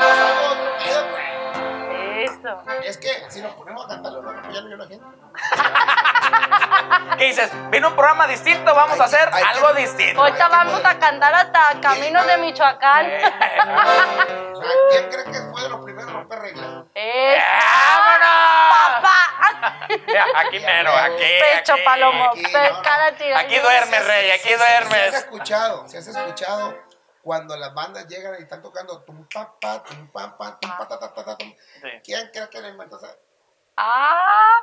eso. 2.40 2.64
Es 2.84 2.98
que 2.98 3.10
si 3.30 3.42
nos 3.42 3.54
ponemos 3.54 3.86
a 3.86 3.88
cantarlo, 3.90 4.22
no, 4.22 4.52
ya 4.52 4.62
lo 4.62 4.78
la 4.78 4.88
gente. 4.88 5.06
¿Qué 7.18 7.26
dices? 7.26 7.52
Vino 7.70 7.90
un 7.90 7.96
programa 7.96 8.28
distinto, 8.28 8.74
vamos 8.76 9.00
a 9.00 9.04
Hay 9.04 9.10
que- 9.10 9.16
hacer 9.18 9.30
que- 9.30 9.44
algo 9.44 9.74
distinto. 9.74 10.22
Ahorita 10.22 10.48
vamos 10.48 10.82
a 10.86 11.00
cantar 11.00 11.34
hasta 11.36 11.80
Caminos 11.82 12.26
de 12.26 12.38
Michoacán. 12.38 13.06
Eh, 13.06 13.22
¿quién 14.92 15.10
cree 15.10 15.26
que 15.26 15.40
fue 15.52 15.62
de 15.64 15.70
los 15.70 15.84
primeros 15.84 16.12
romper 16.14 16.40
reglas? 16.40 16.84
Eso. 16.94 17.46
¡Vámonos! 17.98 19.02
Papá. 19.02 19.18
Aquí 20.48 20.60
mero, 20.60 20.92
aquí. 20.96 21.24
Pecho 21.40 21.74
aquí. 21.74 21.82
palomo. 21.84 22.26
aquí, 22.32 22.42
no, 22.44 22.70
no. 22.72 22.82
cada 22.82 23.12
tira- 23.14 23.40
Aquí 23.40 23.60
duerme, 23.60 24.00
rey, 24.00 24.32
aquí 24.32 24.48
Si 24.48 24.54
has 24.54 24.60
duermes. 24.60 25.14
escuchado, 25.16 25.88
si 25.88 25.98
has 25.98 26.08
escuchado 26.08 26.78
cuando 27.22 27.56
las 27.58 27.74
bandas 27.74 28.08
llegan 28.08 28.36
y 28.40 28.44
están 28.44 28.62
tocando 28.62 29.02
tum 29.04 29.26
pa 29.34 29.54
pa 29.60 29.84
tum 29.84 30.08
pa 30.12 30.38
pa 30.38 30.60
tum 30.60 30.72
pa 30.78 30.88
ta 30.88 31.00
ta 31.00 31.14
ta 31.14 31.24
ta 31.24 31.38
tum. 31.38 31.54
Sí. 31.82 31.90
¿Quién 32.04 32.30
cree 32.34 32.50
que 32.50 32.62
le 32.62 32.70
inventó 32.70 32.98
esa? 32.98 33.16
Ah, 33.78 34.60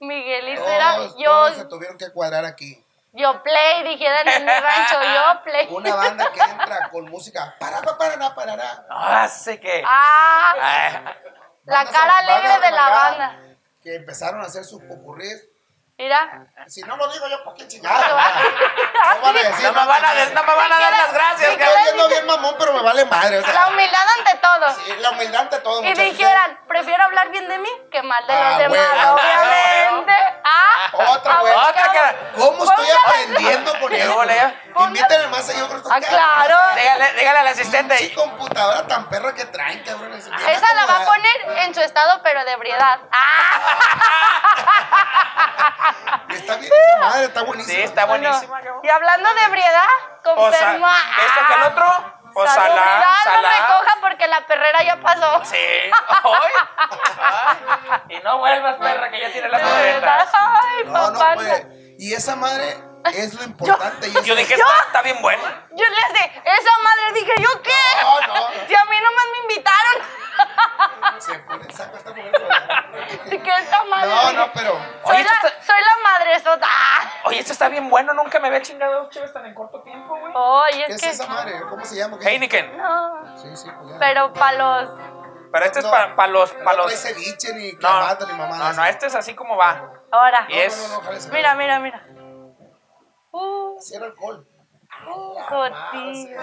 Miguelito 0.00 0.66
era 0.68 0.96
Todos, 0.96 1.16
yo, 1.18 1.24
todos 1.24 1.54
se 1.56 1.64
tuvieron 1.64 1.96
que 1.96 2.10
cuadrar 2.12 2.44
aquí. 2.44 2.84
yo 3.12 3.42
play, 3.42 3.82
dijeran 3.84 4.28
en 4.28 4.44
mi 4.44 4.50
rancho, 4.52 5.02
yo 5.02 5.42
play. 5.44 5.66
Una 5.70 5.94
banda 5.94 6.30
que 6.32 6.40
entra 6.40 6.90
con 6.90 7.04
música 7.10 7.54
para 7.58 7.80
para 7.80 7.96
para 7.96 8.34
para 8.34 8.34
para. 8.34 8.86
Ah, 8.90 9.28
sé 9.28 9.58
que. 9.58 9.82
Ah, 9.86 10.54
Ay, 10.60 11.14
la 11.64 11.84
cara 11.86 12.18
alegre 12.18 12.66
de 12.66 12.70
la 12.72 12.88
banda. 12.90 13.40
Que 13.82 13.94
empezaron 13.96 14.40
a 14.42 14.46
hacer 14.46 14.64
sus 14.64 14.82
popurrís. 14.82 15.48
Mira. 15.98 16.46
Si 16.66 16.82
no 16.82 16.94
lo 16.98 17.08
digo 17.10 17.26
yo, 17.26 17.42
¿por 17.42 17.54
qué 17.54 17.66
chingada? 17.68 18.06
No 18.06 19.22
van 19.22 19.36
a 19.36 19.42
decir, 19.48 19.64
No 19.64 19.72
me 19.72 19.86
van 19.86 20.04
a, 20.04 20.14
no 20.26 20.42
me 20.44 20.54
van 20.54 20.72
a 20.72 20.78
dar 20.78 20.92
las 20.92 21.12
gracias, 21.14 21.56
cabrón. 21.56 21.68
Estoy 21.78 21.84
yendo 21.86 22.08
bien 22.08 22.26
mamón, 22.26 22.54
pero 22.58 22.74
me 22.74 22.82
vale 22.82 23.04
madre. 23.06 23.38
O 23.38 23.42
sea, 23.42 23.52
La 23.54 23.68
humildad 23.68 24.02
ante 24.18 24.36
todo. 24.36 24.74
sí, 24.84 24.94
la 24.98 25.10
humildad 25.12 25.40
ante 25.40 25.58
todo. 25.60 25.82
Y 25.84 25.94
dijeran, 25.94 26.60
prefiero 26.68 27.02
hablar 27.02 27.30
bien 27.30 27.48
de 27.48 27.56
mí 27.58 27.68
que 27.90 28.02
mal 28.02 28.26
de 28.26 28.32
Ah, 28.34 28.50
los 28.50 28.58
demás, 28.58 28.88
huevo. 28.92 29.14
obviamente. 29.14 30.12
Ah, 30.44 30.90
Otra, 30.92 31.32
ah, 31.34 31.40
güey. 31.40 31.52
bueno, 31.54 31.68
Otra 31.70 31.92
cara. 31.92 32.14
¿Cómo 32.36 32.64
estoy 32.64 32.88
aprendiendo 33.06 33.80
con 33.80 33.88
¿Qué 33.90 34.02
eso? 34.02 34.22
eh? 34.24 34.54
Invítenme 34.78 35.26
más 35.28 35.46
seguido 35.46 35.68
con 35.68 35.78
estos 35.78 35.90
Ah, 35.90 36.00
claro. 36.00 36.56
Dígale, 36.74 37.12
dígale 37.14 37.38
al 37.38 37.48
asistente. 37.48 37.96
Sí, 37.96 38.12
computadora 38.14 38.86
tan 38.86 39.08
perra 39.08 39.34
que 39.34 39.46
traen, 39.46 39.82
cabrones. 39.82 40.26
Esa 40.26 40.74
la 40.74 40.84
va 40.84 40.96
a 40.98 41.04
poner 41.06 41.58
en 41.64 41.74
su 41.74 41.80
estado, 41.80 42.20
pero 42.22 42.44
de 42.44 42.52
ebriedad. 42.52 43.00
Ah. 43.10 44.74
Está 46.30 46.56
bien, 46.56 46.72
esa 46.72 46.98
madre, 47.00 47.24
está 47.24 47.42
buenísima. 47.42 47.74
Sí, 47.74 47.82
está 47.82 48.04
buenísima, 48.04 48.60
y 48.82 48.88
hablando 48.88 49.34
de 49.34 49.44
ebriedad, 49.44 49.88
O 50.24 50.50
sea, 50.50 50.66
confirma. 50.66 50.96
¿esto 51.26 51.40
que 51.48 51.54
el 51.54 51.62
otro? 51.62 52.16
O 52.34 52.46
salá, 52.46 53.02
no 53.24 53.42
me 53.48 53.66
coja 53.66 53.96
porque 54.02 54.26
la 54.26 54.46
perrera 54.46 54.82
ya 54.82 54.96
pasó. 55.00 55.42
Sí. 55.44 55.56
Hoy. 56.24 56.50
Ay, 57.18 57.56
Y 58.10 58.18
no 58.22 58.38
vuelvas, 58.38 58.76
perra, 58.76 59.10
que 59.10 59.20
ya 59.20 59.32
tiene 59.32 59.48
las 59.48 59.62
corretas. 59.62 60.28
Ay, 60.34 60.84
No, 60.86 60.92
papá. 60.92 61.34
no, 61.34 61.34
pues. 61.36 61.66
Y 61.98 62.12
esa 62.12 62.36
madre 62.36 62.76
es 63.14 63.34
lo 63.34 63.44
importante. 63.44 64.08
y 64.08 64.12
Yo 64.12 64.20
eso- 64.20 64.34
dije, 64.34 64.54
está, 64.54 64.80
está 64.86 65.02
bien 65.02 65.20
buena. 65.22 65.66
Yo 65.70 65.84
le 65.84 65.96
hace, 65.96 66.24
esa 66.44 66.70
madre 66.82 67.12
dije, 67.14 67.32
¿yo 67.38 67.62
qué? 67.62 67.72
No, 68.02 68.20
no. 68.34 68.46
Si 68.68 68.74
a 68.74 68.84
mí 68.86 68.96
nomás 69.02 69.24
me 69.32 69.38
invitaron. 69.54 70.02
Se 71.20 71.38
pone, 71.40 71.72
saca 71.72 71.96
esta 71.96 72.10
mujer. 72.10 72.32
¿Qué 73.42 73.50
esta 73.60 73.84
madre? 73.84 74.08
No, 74.14 74.32
no, 74.32 74.52
pero. 74.52 74.72
Soy, 75.04 75.14
Oye, 75.16 75.24
la, 75.24 75.30
esto 75.32 75.46
está- 75.46 75.62
soy 75.62 75.80
la 75.80 76.02
madre 76.02 76.40
sota. 76.40 76.68
Oye, 77.24 77.38
esto 77.40 77.52
está 77.52 77.68
bien 77.68 77.88
bueno. 77.88 78.12
Nunca 78.14 78.38
me 78.40 78.48
había 78.48 78.60
chingado 78.62 79.02
dos 79.02 79.10
chéves 79.10 79.32
tan 79.32 79.46
en 79.46 79.54
corto 79.54 79.82
tiempo, 79.82 80.16
güey. 80.18 80.32
Oye, 80.34 80.84
¿Qué 80.86 80.92
es 80.92 80.96
es 80.96 81.02
que. 81.02 81.08
esa 81.10 81.26
madre? 81.26 81.60
¿Cómo 81.68 81.84
se 81.84 81.96
llama? 81.96 82.18
¿Qué? 82.18 82.28
Heineken. 82.28 82.76
No, 82.76 83.38
Sí, 83.40 83.56
sí, 83.56 83.70
pues 83.70 83.92
ya. 83.92 83.98
pero 83.98 84.32
para 84.34 84.56
los. 84.84 84.90
Pero 85.52 85.64
este 85.64 85.78
es 85.78 85.84
No, 85.84 85.90
para 85.90 86.26
los. 86.26 86.54
No 86.54 86.64
Pa 86.64 86.72
los... 86.74 86.86
trae 86.86 86.96
ceviche 86.98 87.54
ni 87.54 87.72
No, 87.72 87.78
clamato 87.78 88.26
ni 88.26 88.32
mamá. 88.34 88.56
no, 88.58 88.72
no, 88.74 88.84
este 88.84 89.06
es 89.06 89.14
así 89.14 89.34
como 89.34 89.56
va. 89.56 89.90
Ahora. 90.10 90.44
Y 90.48 90.58
es- 90.58 90.76
No, 90.90 91.00
no, 91.02 91.10
no, 91.12 91.32
Mira, 91.32 91.54
mira, 91.54 91.78
mira. 91.78 92.02
Uh, 93.36 93.76
Cero 93.80 94.06
alcohol. 94.06 94.46
Joti. 95.04 96.34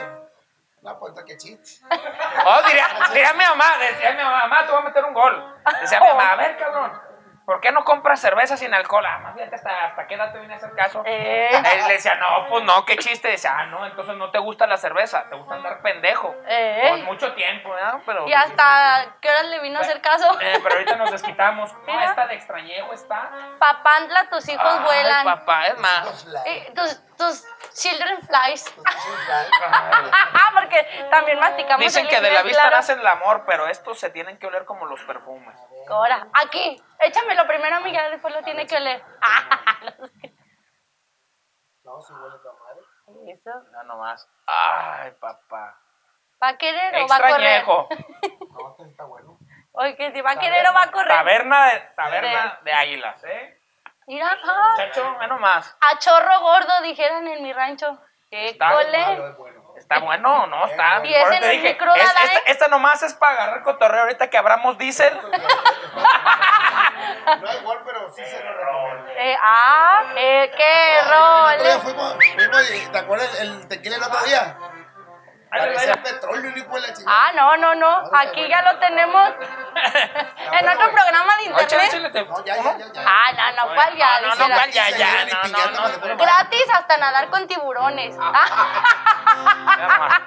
No, 0.83 0.99
pues 0.99 1.23
que 1.25 1.37
chiste. 1.37 1.85
Oh, 1.89 2.61
diría, 2.67 2.87
diría 3.11 3.33
mi 3.33 3.43
mamá, 3.45 3.77
decía 3.79 4.11
mi 4.11 4.21
mamá, 4.21 4.39
mamá, 4.41 4.65
te 4.65 4.71
voy 4.73 4.81
a 4.81 4.85
meter 4.85 5.05
un 5.05 5.13
gol. 5.13 5.55
Decía 5.81 5.99
mi 5.99 6.07
mamá, 6.07 6.33
a 6.33 6.35
ver, 6.35 6.57
cabrón, 6.57 7.01
¿por 7.45 7.59
qué 7.61 7.71
no 7.71 7.83
compras 7.83 8.19
cerveza 8.19 8.55
sin 8.57 8.73
alcohol? 8.73 9.05
Ah, 9.05 9.19
más 9.19 9.35
bien, 9.35 9.53
hasta, 9.53 9.85
hasta 9.85 10.07
qué 10.07 10.15
edad 10.15 10.31
te 10.31 10.39
viene 10.39 10.53
a 10.53 10.57
hacer 10.57 10.71
caso. 10.73 11.03
Eh. 11.05 11.49
Él 11.53 11.87
le 11.87 11.93
decía, 11.93 12.15
no, 12.15 12.47
pues 12.49 12.63
no, 12.63 12.85
qué 12.85 12.97
chiste. 12.97 13.27
Decía, 13.29 13.55
ah, 13.57 13.65
no, 13.67 13.85
entonces 13.85 14.15
no 14.15 14.31
te 14.31 14.39
gusta 14.39 14.65
la 14.67 14.77
cerveza, 14.77 15.27
te 15.29 15.35
gusta 15.35 15.55
andar 15.55 15.81
pendejo. 15.81 16.35
Eh. 16.47 16.85
Pues 16.89 17.03
mucho 17.03 17.33
tiempo, 17.33 17.69
¿no? 17.75 18.01
Pero, 18.05 18.27
¿Y 18.27 18.33
hasta 18.33 19.15
qué 19.21 19.29
hora 19.29 19.43
le 19.43 19.59
vino 19.61 19.79
a 19.79 19.81
hacer 19.81 20.01
caso? 20.01 20.37
eh, 20.41 20.59
pero 20.63 20.75
ahorita 20.75 20.95
nos 20.95 21.11
desquitamos. 21.11 21.73
No, 21.73 21.79
Mira. 21.87 22.05
esta 22.05 22.27
de 22.27 22.35
extrañejo 22.35 22.93
está. 22.93 23.29
Papantla, 23.59 24.29
tus 24.29 24.47
hijos 24.49 24.65
Ay, 24.65 24.83
vuelan. 24.83 25.25
papá, 25.25 25.67
es 25.67 25.77
más. 25.79 26.27
Y 26.45 26.73
tus, 26.73 27.01
tus 27.17 27.43
children 27.73 28.21
flies. 28.21 28.65
Porque 30.53 31.07
también 31.09 31.39
masticamos 31.39 31.79
Dicen 31.83 32.05
el 32.05 32.09
que 32.09 32.21
de 32.21 32.31
la 32.31 32.43
vista 32.43 32.61
claro. 32.61 32.75
nace 32.77 32.93
el 32.93 33.05
amor, 33.05 33.43
pero 33.45 33.67
estos 33.67 33.99
se 33.99 34.09
tienen 34.09 34.37
que 34.37 34.47
oler 34.47 34.65
como 34.65 34.85
los 34.85 35.03
perfumes. 35.03 35.59
Ahora, 35.89 36.27
aquí, 36.33 36.81
échamelo 36.99 37.45
primero 37.47 37.75
a 37.75 37.79
mí, 37.81 37.91
ya 37.91 38.09
después 38.09 38.33
lo 38.33 38.43
tiene 38.43 38.65
que 38.65 38.77
oler. 38.77 39.03
No, 41.83 42.01
si 42.01 42.13
huele 42.13 42.37
madre. 42.37 43.33
Eso. 43.33 43.51
No, 43.73 43.83
nomás. 43.83 44.25
Ay, 44.47 45.11
papá. 45.19 45.77
¿Va 46.41 46.47
a 46.47 46.57
querer 46.57 46.95
o 47.03 47.07
va 47.07 47.15
a 47.17 47.29
correr? 47.29 47.65
No, 48.53 48.85
está 48.85 49.03
bueno. 49.03 49.37
Oye, 49.73 49.95
que 49.95 50.11
si 50.11 50.21
va 50.21 50.31
a 50.31 50.39
querer 50.39 50.65
o 50.67 50.73
va 50.73 50.83
a 50.83 50.91
correr. 50.91 51.09
Taberna 51.09 51.65
de, 51.65 51.79
taberna 51.95 52.59
de 52.63 52.71
águilas, 52.71 53.23
¿eh? 53.25 53.59
Mira, 54.07 54.37
ah, 54.43 54.69
Muchacho, 54.71 55.17
ve 55.19 55.27
nomás. 55.27 55.75
a 55.81 55.97
chorro 55.99 56.39
gordo, 56.41 56.81
dijeran 56.83 57.27
en 57.27 57.41
mi 57.43 57.53
rancho. 57.53 57.97
¡Qué 58.29 58.49
Está 58.49 58.81
es 58.81 58.89
bueno. 58.91 59.53
Está 59.77 59.99
bueno, 59.99 60.47
¿no? 60.47 60.65
Está. 60.65 61.05
Y 61.05 61.13
ese 61.13 61.23
por 61.23 61.33
eso 61.33 61.41
no 61.41 61.47
te 61.47 61.55
es 61.55 61.61
dije, 61.61 61.73
micro, 61.73 61.93
es- 61.95 62.03
¿verdad, 62.05 62.23
esta, 62.25 62.39
esta 62.51 62.67
nomás 62.67 63.03
es 63.03 63.13
para 63.15 63.33
agarrar 63.43 63.63
cotorreo 63.63 64.01
ahorita 64.03 64.29
que 64.29 64.37
abramos 64.37 64.77
diésel. 64.77 65.13
No 67.41 67.47
es 67.49 67.61
igual, 67.61 67.79
pero 67.85 68.09
sí 68.13 68.23
se 68.25 68.43
lo 68.43 68.53
recomiendo. 68.53 69.11
Eh, 69.17 69.37
ah, 69.41 70.03
eh, 70.15 70.51
qué 70.55 70.99
El 70.99 71.05
otro 71.07 71.63
día 71.63 71.73
rol. 71.73 71.81
fuimos, 71.81 72.15
fuimos 72.35 72.71
y, 72.71 72.85
¿te 72.91 72.97
acuerdas 72.97 73.39
el, 73.41 73.49
el 73.53 73.67
tequila 73.67 73.95
el 73.97 74.03
otro 74.03 74.19
día? 74.25 74.57
Parecía 75.57 75.95
petróleo, 76.01 76.51
la 76.51 76.93
chingada. 76.93 77.17
Ah, 77.27 77.31
no, 77.35 77.57
no, 77.57 77.75
no. 77.75 78.03
Aquí 78.17 78.47
ya 78.47 78.61
lo 78.63 78.79
tenemos 78.79 79.29
en 80.51 80.69
otro 80.69 80.91
programa 80.91 81.37
de 81.37 81.43
chile, 81.43 81.61
internet. 81.61 81.91
chile, 81.91 82.09
te- 82.09 82.25
No, 82.25 82.43
ya, 82.43 82.55
ya, 82.55 82.77
ya, 82.77 82.91
ya. 82.91 83.03
Ah, 83.05 83.31
no, 83.33 83.67
no, 83.67 83.75
¿cuál 83.75 83.95
ya? 83.95 84.21
No, 84.21 84.35
no. 84.35 84.47
¿cuál 84.55 84.71
ya, 84.71 84.85
Se 84.85 84.97
ya, 84.97 85.23
y 85.23 86.15
Gratis 86.15 86.65
hasta 86.73 86.97
nadar 86.97 87.29
con 87.29 87.47
tiburones. 87.47 88.15
Ah. 88.19 88.83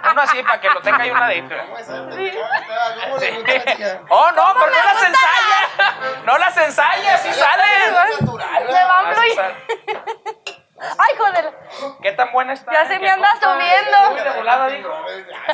Uno 0.13 0.23
así 0.23 0.43
para 0.43 0.61
que 0.61 0.71
lo 0.71 0.81
tenga 0.81 1.03
ahí 1.03 1.11
una 1.11 1.27
adicto. 1.27 1.55
¿Cómo 1.57 1.79
es? 1.79 1.87
¿Cómo 1.87 3.19
le 3.19 3.31
gusta 3.33 3.53
la 3.55 3.65
chica? 3.75 4.01
Oh, 4.09 4.31
no, 4.33 4.55
pero 4.55 4.67
no 4.67 4.85
las 4.85 4.93
gusta? 4.93 5.09
ensaya. 5.09 6.21
No 6.25 6.39
las 6.39 6.57
ensaya, 6.57 7.19
sí 7.19 7.33
sale. 7.33 7.63
Es 7.87 8.21
natural, 8.21 8.65
Me 8.65 8.73
va 8.73 8.99
a 9.01 9.13
Ay, 10.79 11.15
joder. 11.17 11.53
¿Qué 12.03 12.13
tan 12.13 12.33
buena 12.33 12.53
está? 12.53 12.71
Ya 12.73 12.85
se 12.87 12.95
¿Qué 12.95 12.99
me 13.01 13.11
anda 13.11 13.31
subiendo. 13.41 14.23
De 14.25 14.31
volada, 14.31 14.69
dijo. 14.69 14.91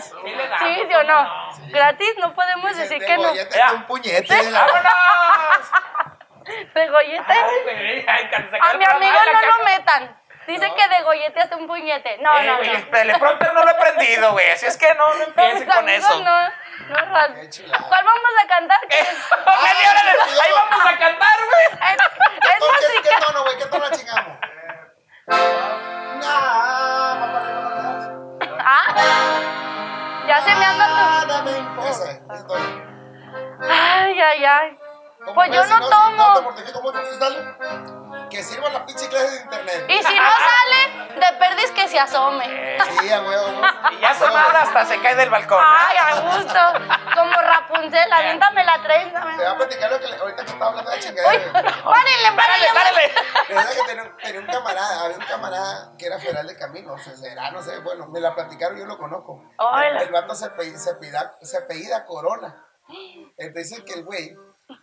Sí 0.00 0.30
le 0.30 0.48
damos, 0.48 0.58
Sí, 0.58 0.84
¿sí 0.88 0.94
o 0.94 1.02
no? 1.04 1.50
Gratis 1.68 2.14
no 2.18 2.34
podemos 2.34 2.76
decir 2.76 2.98
que 3.04 3.16
no. 3.16 3.32
Ya 3.34 3.48
te 3.48 3.62
un 3.74 3.84
puñete. 3.86 4.34
de 4.44 4.50
la- 4.50 4.60
¡Vámonos! 4.66 5.70
De 6.74 6.88
gollete. 6.88 7.32
A 8.60 8.74
mi 8.74 8.84
amigo 8.84 9.18
no 9.32 9.40
lo 9.58 9.64
metan. 9.64 10.18
Dice 10.46 10.66
No. 10.68 10.74
que 10.74 10.88
de 10.88 11.02
gollete 11.02 11.40
hasta 11.40 11.56
un 11.56 11.68
puñete. 11.68 12.18
No, 12.18 12.36
Eh, 12.38 12.46
no, 12.46 12.56
güey, 12.56 12.68
no. 12.70 12.74
El 12.78 12.90
teleprompter 12.90 13.54
no 13.54 13.62
lo 13.64 13.70
he 13.70 13.74
prendido, 13.74 14.32
güey. 14.32 14.50
Así 14.50 14.66
es 14.66 14.76
que 14.76 14.92
no, 14.94 15.06
no 15.14 15.26
mis 15.54 15.64
con 15.72 15.88
eso. 15.88 16.18
no, 16.24 16.40
no. 16.48 16.50
¿Cuál 16.98 18.04
vamos 18.04 18.32
a 18.44 18.48
cantar? 18.48 18.80
Órale, 19.46 20.42
Ahí 20.42 20.50
vamos 20.52 20.84
a 20.84 20.98
cantar, 20.98 21.38
güey. 21.48 21.66
Es, 21.92 22.02
es 22.02 22.08
¿Qué, 22.40 22.66
música. 22.66 23.16
qué 23.16 23.24
tono, 23.24 23.44
güey? 23.44 23.56
¿Qué 23.58 23.66
tono 23.66 23.86
chingamos? 23.92 24.36
Ah, 25.28 25.38
ya 30.26 30.40
se 30.42 30.54
me 30.54 30.64
anda 30.64 30.86
tu... 30.86 30.94
Nada 30.94 31.42
me 31.42 31.52
tono. 32.46 32.66
Ay, 33.70 34.20
ay, 34.20 34.44
ay. 34.44 34.81
¿Cómo 35.24 35.34
Pues 35.34 35.50
yo 35.52 35.64
no 35.66 35.84
Si 35.84 35.90
tomo. 35.90 36.16
no 36.16 36.34
te 36.34 36.40
mortifico 36.42 36.82
mucho, 36.82 36.98
¿sí 37.10 37.18
sale? 37.18 38.28
Que 38.28 38.42
sirva 38.42 38.70
la 38.70 38.84
pinche 38.86 39.08
clase 39.08 39.30
de 39.30 39.42
internet. 39.42 39.84
Y 39.88 40.02
si 40.02 40.18
no 40.18 40.30
sale, 40.32 41.14
de 41.20 41.38
perdis 41.38 41.70
que 41.72 41.86
se 41.88 41.98
asome. 41.98 42.78
Sí, 42.98 43.12
a 43.12 43.20
huevo. 43.20 43.60
Y 43.92 44.00
ya 44.00 44.14
sonada 44.14 44.62
hasta 44.62 44.84
se 44.86 45.00
cae 45.00 45.14
del 45.14 45.28
balcón. 45.30 45.62
Ay, 45.62 45.96
a 45.98 46.20
gusto. 46.20 46.58
Como 47.14 47.32
Rapunzel, 47.34 48.10
aviéntame 48.12 48.64
la 48.64 48.82
trenza. 48.82 49.20
Te 49.20 49.36
voy 49.36 49.44
a 49.44 49.56
platicar 49.56 49.90
lo 49.92 50.00
que 50.00 50.08
le- 50.08 50.16
ahorita 50.16 50.44
que 50.44 50.50
estaba 50.50 50.70
hablando 50.70 50.90
de 50.90 50.96
Uy, 50.96 51.02
chingadera. 51.02 51.52
párenle, 51.52 52.32
Párale, 52.36 52.36
párenle. 52.36 52.72
párale. 52.74 53.12
Resulta 53.48 53.74
que 53.74 53.82
tenía, 53.86 54.02
un- 54.04 54.16
tenía 54.16 54.40
un 54.40 54.46
camarada, 54.46 55.04
había 55.04 55.16
un 55.18 55.24
camarada 55.26 55.92
que 55.98 56.06
era 56.06 56.18
federal 56.18 56.46
de 56.46 56.56
camino, 56.58 56.94
o 56.94 56.98
sea, 56.98 57.14
será, 57.14 57.50
no 57.50 57.62
sé, 57.62 57.78
bueno, 57.80 58.06
me 58.08 58.18
la 58.20 58.34
platicaron, 58.34 58.78
yo 58.78 58.86
lo 58.86 58.96
conozco. 58.98 59.42
Hola. 59.58 60.00
El 60.02 60.10
vato 60.10 60.34
se, 60.34 60.48
pe- 60.50 60.78
se, 60.78 60.94
pida- 60.96 61.36
se 61.42 61.58
apellida 61.58 62.06
Corona. 62.06 62.66
Entonces 63.36 63.70
dice 63.70 63.84
que 63.84 63.92
el 63.94 64.04
güey 64.04 64.34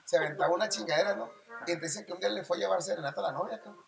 se 0.10 0.18
aventaba 0.18 0.51
una 0.51 0.68
chingadera, 0.68 1.14
¿no? 1.14 1.30
Y 1.68 1.72
entonces 1.72 2.03
que 2.03 2.14
un 2.14 2.20
día 2.20 2.30
le 2.30 2.43
fue 2.43 2.57
a 2.57 2.62
llevar 2.62 2.82
serenata 2.82 3.22
a 3.22 3.26
la 3.26 3.32
novia, 3.32 3.62
cabrón. 3.62 3.86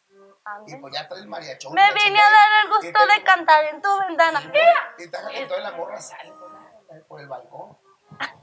Y 0.67 0.75
pues 0.75 0.93
ya 0.93 1.07
trae 1.07 1.21
el 1.21 1.27
mariachón. 1.27 1.73
Me 1.73 1.91
vine 1.93 2.19
a 2.19 2.29
dar 2.29 2.49
el 2.63 2.69
gusto 2.69 3.07
te- 3.07 3.13
de 3.13 3.23
cantar 3.23 3.65
en 3.65 3.81
tu 3.81 3.99
ventana. 3.99 4.39
Y 4.99 5.09
que 5.09 5.45
toda 5.47 5.61
la 5.61 5.71
morra 5.71 5.99
sale 5.99 6.31
por, 7.07 7.21
el 7.21 7.27
balcón. 7.27 7.75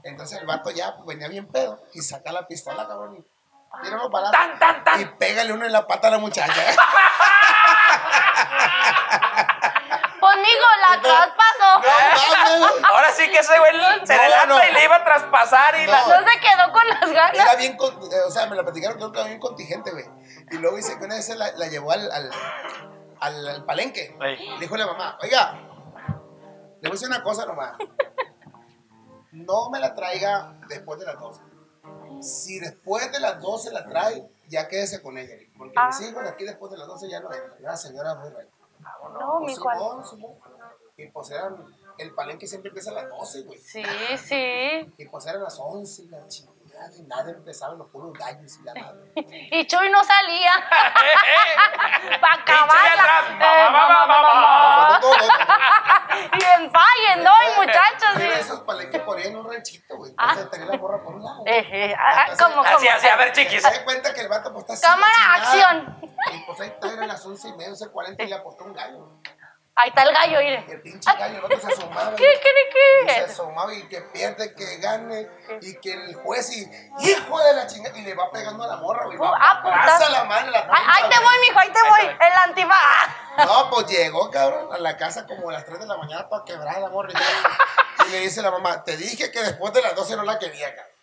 Entonces 0.03 0.39
el 0.39 0.45
vato 0.45 0.71
ya 0.71 0.97
pues, 0.97 1.07
venía 1.07 1.29
bien 1.29 1.47
pedo 1.47 1.81
y 1.93 2.01
saca 2.01 2.33
la 2.33 2.45
pistola, 2.47 2.85
cabrón. 2.85 3.15
Y 3.15 3.25
tan, 4.59 4.83
tan. 4.83 4.99
Y 4.99 5.05
pégale 5.05 5.53
uno 5.53 5.65
en 5.65 5.71
la 5.71 5.87
pata 5.87 6.09
a 6.09 6.11
la 6.11 6.17
muchacha. 6.17 6.51
Conmigo 10.39 10.65
la 10.81 11.01
traspasó. 11.01 12.59
No. 12.59 12.87
Ahora 12.93 13.11
sí 13.11 13.29
que 13.29 13.39
ese 13.39 13.59
güey 13.59 13.71
se 14.05 14.15
No, 14.15 14.21
adelanta 14.21 14.45
no. 14.47 14.69
y 14.69 14.73
le 14.73 14.83
iba 14.85 14.95
a 14.95 15.03
traspasar 15.03 15.75
y 15.79 15.85
la. 15.85 16.01
No 16.01 16.29
se 16.29 16.39
quedó 16.39 16.71
con 16.71 16.87
las 16.87 17.09
Era 17.09 17.31
ganas. 17.33 17.57
bien, 17.57 17.75
con- 17.77 17.93
eh, 18.11 18.21
o 18.27 18.31
sea, 18.31 18.45
me 18.47 18.55
la 18.55 18.63
platicaron 18.63 18.97
que 19.11 19.19
era 19.19 19.27
bien 19.27 19.39
contingente, 19.39 19.91
güey. 19.91 20.05
Y 20.51 20.57
luego 20.57 20.77
dice 20.77 20.97
que 20.97 21.05
una 21.05 21.15
vez 21.15 21.25
se 21.25 21.35
la, 21.35 21.51
la 21.53 21.67
llevó 21.67 21.91
al, 21.91 22.09
al, 22.11 22.31
al, 23.19 23.47
al 23.49 23.65
palenque. 23.65 24.15
Ey. 24.21 24.57
Dijo 24.59 24.77
la 24.77 24.87
mamá, 24.87 25.17
oiga, 25.21 25.53
le 25.53 26.87
voy 26.87 26.89
a 26.89 26.91
decir 26.91 27.07
una 27.09 27.21
cosa 27.23 27.45
nomás. 27.45 27.73
No 29.31 29.69
me 29.69 29.79
la 29.79 29.93
traiga 29.93 30.53
después 30.67 30.99
de 30.99 31.05
las 31.05 31.19
12. 31.19 31.41
Si 32.21 32.59
después 32.59 33.11
de 33.11 33.19
las 33.19 33.39
12 33.41 33.71
la 33.71 33.85
trae, 33.87 34.27
ya 34.47 34.67
quédese 34.67 35.01
con 35.01 35.17
ella. 35.17 35.35
Porque 35.57 35.73
Ah. 35.77 35.87
mis 35.87 36.01
hijos 36.09 36.23
aquí 36.27 36.43
después 36.45 36.71
de 36.71 36.77
las 36.77 36.87
12 36.87 37.09
ya 37.09 37.19
no 37.19 37.31
entran. 37.31 37.53
La 37.61 37.77
señora 37.77 38.15
muy 38.15 38.29
reina. 38.29 38.49
No, 38.79 39.39
mi 39.41 39.55
Juan. 39.55 39.77
Simón, 39.77 40.05
Simón. 40.05 40.35
Y 40.97 41.07
pues 41.07 41.31
eran, 41.31 41.65
el 41.97 42.13
palenque 42.13 42.47
siempre 42.47 42.69
empieza 42.69 42.91
a 42.91 42.93
las 42.93 43.09
12, 43.09 43.43
güey. 43.43 43.59
Sí, 43.59 43.83
sí. 44.17 44.93
Y 44.97 45.05
pues 45.07 45.25
eran 45.25 45.43
las 45.43 45.57
11 45.59 46.03
y 46.03 46.07
la 46.07 46.19
chingada. 46.79 46.97
Y 46.97 47.03
nada, 47.03 47.31
empezaban 47.31 47.77
los 47.77 47.87
puros 47.89 48.13
gallos 48.13 48.57
y 48.59 48.63
la 48.63 48.73
madre. 48.73 49.11
Y 49.51 49.67
Chuy 49.67 49.89
no 49.89 50.03
salía. 50.03 50.51
Para 52.21 52.43
mamá. 53.71 54.99
Y 56.33 56.43
en 56.43 56.71
fallen, 56.71 57.23
¿no? 57.23 57.31
Y 57.31 57.55
muchachos. 57.57 58.09
Pero 58.15 58.33
esos 58.33 58.59
palenques 58.61 59.01
por 59.01 59.17
ahí 59.17 59.27
en 59.27 59.37
un 59.37 59.49
ranchito, 59.49 59.97
güey. 59.97 60.11
Entonces 60.11 60.49
tenía 60.49 60.67
la 60.67 60.77
morra 60.77 61.03
por 61.03 61.15
un 61.15 61.23
lado. 61.23 61.43
Eh, 61.45 61.67
eh, 61.71 61.95
ah, 61.97 62.27
ah, 62.27 62.35
como, 62.37 62.55
como. 62.55 62.77
Así, 62.77 62.87
así, 62.87 63.07
a 63.07 63.15
ver, 63.15 63.31
chiquis. 63.33 63.61
Se 63.61 63.71
da 63.71 63.83
cuenta 63.83 64.13
que 64.13 64.21
el 64.21 64.27
vato 64.27 64.53
pues 64.53 64.69
está 64.69 64.73
así, 64.73 64.83
Cámara, 64.83 65.33
acción. 65.35 65.99
Y 66.33 66.39
pues 66.45 66.59
ahí 66.61 66.69
está, 66.69 66.93
eran 66.93 67.07
las 67.07 67.25
11 67.25 67.47
y 67.47 67.51
media, 67.53 67.69
11 67.69 67.89
40 67.89 68.23
y 68.23 68.27
le 68.27 68.35
apostó 68.35 68.63
un 68.65 68.73
gallo. 68.73 69.21
Ahí 69.81 69.87
está 69.89 70.03
el 70.03 70.11
gallo, 70.13 70.39
mire. 70.39 70.65
el 70.67 70.81
pinche 70.81 71.09
gallo, 71.17 71.35
el 71.35 71.41
vato 71.41 71.57
se 71.61 71.67
asomaba. 71.71 72.13
¿Qué, 72.15 72.25
qué, 72.43 72.49
Y 73.05 73.09
se 73.09 73.15
qué? 73.15 73.31
asomaba 73.31 73.73
y 73.73 73.87
que 73.87 74.01
pierde, 74.01 74.53
que 74.53 74.77
gane. 74.79 75.29
Y 75.61 75.79
que 75.79 75.93
el 75.93 76.15
juez 76.15 76.51
y 76.51 76.69
hijo 76.99 77.39
de 77.39 77.53
la 77.53 77.65
chingada. 77.65 77.97
Y 77.97 78.01
le 78.01 78.13
va 78.13 78.29
pegando 78.29 78.65
a 78.65 78.67
la 78.67 78.75
morra, 78.75 79.05
güey. 79.05 79.17
Ah, 79.21 79.61
abraza 79.63 79.93
putas. 79.99 80.11
la 80.11 80.23
mano, 80.25 80.51
la 80.51 80.65
troncha, 80.65 80.83
ahí 80.85 81.09
te 81.09 81.19
voy, 81.23 81.33
mijo, 81.47 81.59
ahí 81.59 81.71
te 81.71 81.81
voy. 81.81 82.17
El 82.27 82.37
antifa. 82.45 82.75
Ah. 82.75 83.45
No, 83.45 83.69
pues 83.69 83.87
llegó, 83.87 84.29
cabrón, 84.29 84.67
a 84.73 84.77
la 84.79 84.97
casa 84.97 85.25
como 85.25 85.49
a 85.49 85.53
las 85.53 85.63
3 85.63 85.79
de 85.79 85.85
la 85.85 85.95
mañana 85.95 86.27
para 86.27 86.43
quebrar 86.43 86.81
la 86.81 86.89
morra. 86.89 87.11
Y 87.13 88.07
Y 88.09 88.11
le 88.11 88.19
dice 88.19 88.41
la 88.41 88.51
mamá, 88.51 88.83
te 88.83 88.97
dije 88.97 89.31
que 89.31 89.41
después 89.41 89.71
de 89.71 89.81
las 89.81 89.95
12 89.95 90.17
no 90.17 90.23
la 90.23 90.37
quería, 90.39 90.75
cabrón. 90.75 90.98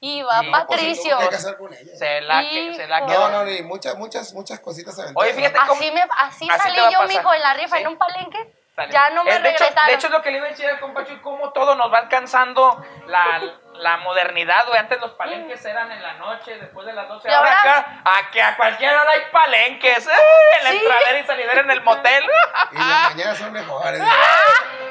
Y 0.00 0.22
va 0.22 0.42
Patricio. 0.50 0.86
Pues, 0.88 1.02
se 1.02 1.10
tuvo 1.10 1.18
que 1.20 1.28
casar 1.28 1.56
con 1.58 1.72
ella. 1.72 1.96
Se 1.96 2.20
la, 2.20 2.40
que, 2.42 2.74
se 2.74 2.86
la 2.86 2.98
Hijo. 2.98 3.06
quedó. 3.06 3.28
No, 3.30 3.38
no, 3.38 3.44
ni 3.44 3.62
muchas, 3.62 3.96
muchas, 3.96 4.32
muchas 4.34 4.60
cositas 4.60 4.94
se. 4.96 5.02
Oye, 5.14 5.34
fíjate 5.34 5.58
cómo. 5.66 5.80
Así, 5.80 5.90
me, 5.92 6.00
así, 6.02 6.48
Así 6.50 6.62
salí 6.62 6.92
yo, 6.92 7.02
mijo, 7.06 7.32
en 7.32 7.40
la 7.40 7.54
rifa, 7.54 7.76
Sí. 7.76 7.82
en 7.82 7.88
un 7.88 7.98
palenque. 7.98 8.54
Sale. 8.74 8.92
Ya 8.92 9.10
no 9.10 9.24
me 9.24 9.34
Eh, 9.34 9.40
de 9.40 9.50
hecho, 9.50 9.64
de 9.86 9.94
hecho, 9.94 10.06
es 10.06 10.12
lo 10.12 10.22
que 10.22 10.30
le 10.30 10.36
iba 10.38 10.46
a 10.46 10.50
decir 10.50 10.66
al 10.66 10.78
compa 10.78 11.04
Chuy, 11.04 11.20
cómo 11.20 11.50
todo 11.52 11.74
nos 11.74 11.92
va 11.92 11.98
alcanzando 11.98 12.80
la, 13.06 13.40
la 13.78 13.96
modernidad, 13.98 14.66
güey. 14.66 14.78
Antes 14.78 15.00
los 15.00 15.12
palenques 15.12 15.64
eran 15.64 15.90
en 15.92 16.02
la 16.02 16.14
noche, 16.14 16.58
después 16.58 16.86
de 16.86 16.92
las 16.92 17.08
12. 17.08 17.28
Y 17.28 17.32
Ahora 17.32 17.58
acá, 17.58 18.00
a 18.04 18.30
que 18.30 18.42
a 18.42 18.56
cualquier 18.56 18.94
hora 18.94 19.10
hay 19.10 19.22
palenques. 19.32 20.06
¡eh! 20.06 20.10
En 20.58 20.64
la 20.64 20.70
Sí. 20.70 20.76
entradera 20.78 21.18
y 21.18 21.26
salidera 21.26 21.60
en 21.62 21.70
el 21.70 21.82
motel. 21.82 22.24
Y 22.72 22.78
las 22.78 23.10
mañanas 23.14 23.38
son 23.38 23.52
mejores. 23.52 24.02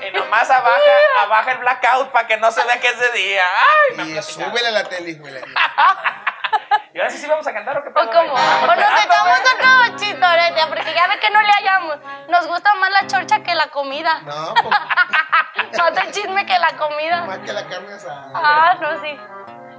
y 0.07 0.11
nomás 0.17 0.49
abaja, 0.49 0.79
abaja 1.21 1.51
el 1.53 1.57
blackout 1.59 2.11
para 2.11 2.27
que 2.27 2.38
no 2.38 2.51
se 2.51 2.63
vea 2.65 2.79
que 2.79 2.88
es 2.88 2.99
de 2.99 3.11
día. 3.11 3.43
Ay, 3.99 4.17
Y 4.17 4.21
súbele 4.23 4.67
a 4.67 4.71
la 4.71 4.83
tele, 4.83 5.13
güey. 5.15 5.33
¿Y 6.93 6.99
ahora 6.99 7.11
sí 7.11 7.17
sí 7.19 7.27
vamos 7.27 7.45
a 7.45 7.53
cantar 7.53 7.77
o 7.77 7.83
qué 7.83 7.89
¿O 7.89 7.93
pedo, 7.93 8.09
cómo? 8.11 8.31
güey? 8.31 8.43
O 8.63 8.75
nos 8.75 9.05
echamos 9.05 9.39
otro 9.39 9.97
chistorete, 9.97 10.65
porque 10.67 10.93
ya 10.95 11.07
ve 11.07 11.19
que 11.19 11.29
no 11.29 11.41
le 11.41 11.51
hallamos. 11.51 11.97
Nos 12.29 12.47
gusta 12.47 12.73
más 12.75 12.89
la 12.89 13.05
chorcha 13.07 13.43
que 13.43 13.53
la 13.53 13.67
comida. 13.67 14.21
No, 14.21 14.53
pues, 14.55 14.75
Más 15.78 15.97
el 15.97 16.11
chisme 16.11 16.45
que 16.45 16.59
la 16.59 16.78
comida. 16.78 17.26
más 17.26 17.39
que 17.39 17.53
la 17.53 17.68
carne 17.68 17.93
asada. 17.93 18.32
Ah, 18.34 18.78
no, 18.80 19.01
sí. 19.01 19.18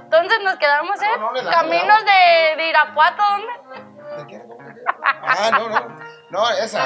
Entonces 0.03 0.39
nos 0.43 0.57
quedamos 0.57 1.01
en 1.01 1.21
No, 1.21 1.27
no, 1.27 1.33
le 1.33 1.43
caminos 1.43 1.99
de, 2.05 2.55
de 2.57 2.69
Irapuato, 2.69 3.23
¿dónde? 3.29 4.17
¿Te 4.17 4.25
quieres? 4.25 4.47
¿Cómo 4.47 4.65
te 4.65 4.73
quieres? 4.73 4.83
Ah, 5.03 5.51
no, 5.51 5.69
no. 5.69 5.99
No, 6.31 6.49
esa. 6.51 6.85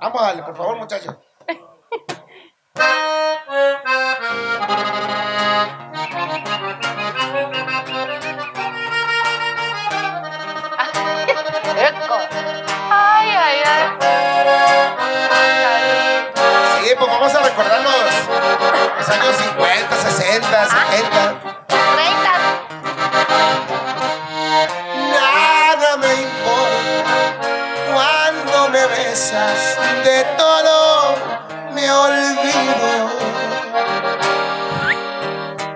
Vamos 0.00 0.22
a 0.22 0.26
darle, 0.26 0.42
por 0.44 0.56
favor, 0.56 0.76
muchachos. 0.76 1.14
Los 19.08 19.16
años 19.16 19.36
50, 19.36 19.96
60, 19.96 20.68
70. 20.68 21.64
Treinta. 21.66 22.34
Nada 25.14 25.96
me 25.96 26.14
importa 26.14 27.14
cuando 27.92 28.68
me 28.68 28.86
besas, 28.86 29.76
de 30.04 30.24
todo 30.36 31.16
me 31.72 31.90
olvido. 31.90 33.10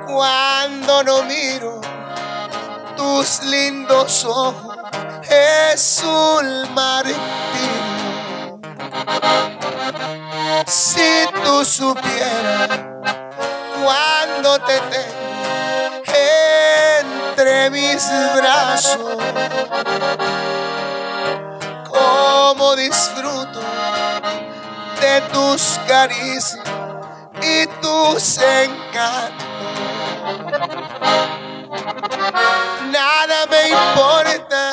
Cuando 0.07 1.03
no 1.05 1.22
miro 1.22 1.80
tus 2.97 3.43
lindos 3.45 4.24
ojos, 4.24 4.76
es 5.30 6.03
un 6.05 6.74
martirio. 6.74 7.22
Si 10.66 11.26
tú 11.45 11.64
supieras 11.64 12.91
cuando 13.83 14.59
te 14.61 14.78
tengo 14.78 15.22
entre 17.01 17.70
mis 17.70 18.09
brazos, 18.37 19.16
cómo 21.89 22.76
disfruto 22.76 23.61
de 25.01 25.20
tus 25.33 25.80
caricias 25.89 26.61
y 27.41 27.66
tus 27.80 28.39
encantos. 28.39 29.47
Nada 32.91 33.47
me 33.51 33.68
importa 33.70 34.72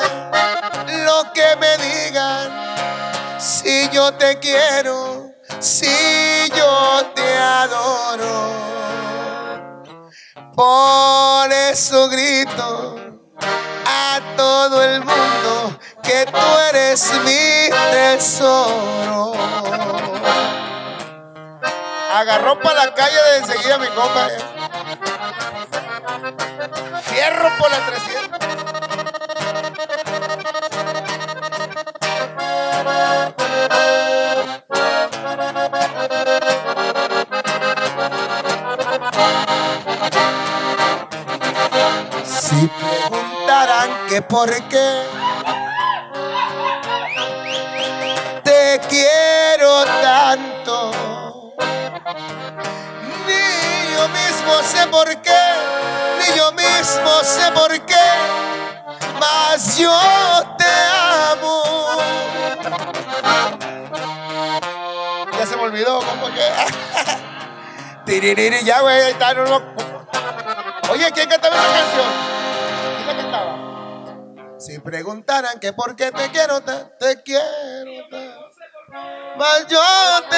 lo 1.04 1.32
que 1.32 1.56
me 1.56 1.76
digan, 1.78 3.40
si 3.40 3.88
yo 3.90 4.12
te 4.14 4.38
quiero, 4.38 5.32
si 5.58 6.48
yo 6.54 7.06
te 7.14 7.38
adoro. 7.38 8.99
Por 10.60 11.50
eso 11.50 12.10
grito 12.10 12.96
a 13.86 14.20
todo 14.36 14.84
el 14.84 15.00
mundo 15.00 15.80
que 16.02 16.26
tú 16.26 16.58
eres 16.68 17.10
mi 17.24 17.70
tesoro. 17.92 19.32
Agarró 22.12 22.60
para 22.60 22.84
la 22.84 22.94
calle 22.94 23.16
de 23.16 23.36
enseguida 23.38 23.78
mi 23.78 23.86
compa. 23.86 24.28
Fierro 27.04 27.48
por 27.58 27.70
la 27.70 27.86
300. 27.86 28.49
Que 44.10 44.20
por 44.22 44.50
qué 44.68 45.02
te 48.42 48.80
quiero 48.88 49.84
tanto, 49.84 51.52
ni 53.24 53.94
yo 53.94 54.08
mismo 54.08 54.62
sé 54.64 54.88
por 54.88 55.06
qué, 55.22 55.42
ni 56.18 56.36
yo 56.36 56.50
mismo 56.50 57.22
sé 57.22 57.52
por 57.52 57.70
qué, 57.86 58.08
mas 59.20 59.78
yo 59.78 59.96
te 60.58 60.64
amo. 61.30 61.62
Ya 65.38 65.46
se 65.46 65.54
me 65.56 65.62
olvidó, 65.62 66.00
¿cómo 66.00 66.26
que? 66.34 66.50
Ya, 68.64 68.80
güey, 68.80 69.02
ahí 69.02 69.12
está. 69.12 69.30
Oye, 70.90 71.12
¿quién 71.12 71.28
cantaba 71.28 71.54
esa 71.54 71.66
canción? 71.66 72.29
Si 74.60 74.78
preguntaran 74.78 75.58
que 75.58 75.72
por 75.72 75.96
qué 75.96 76.12
te 76.12 76.30
quiero, 76.30 76.60
te, 76.60 77.22
quiero, 77.22 78.08
te- 78.10 78.34
mas 79.36 79.66
yo 79.68 79.80
te 80.28 80.36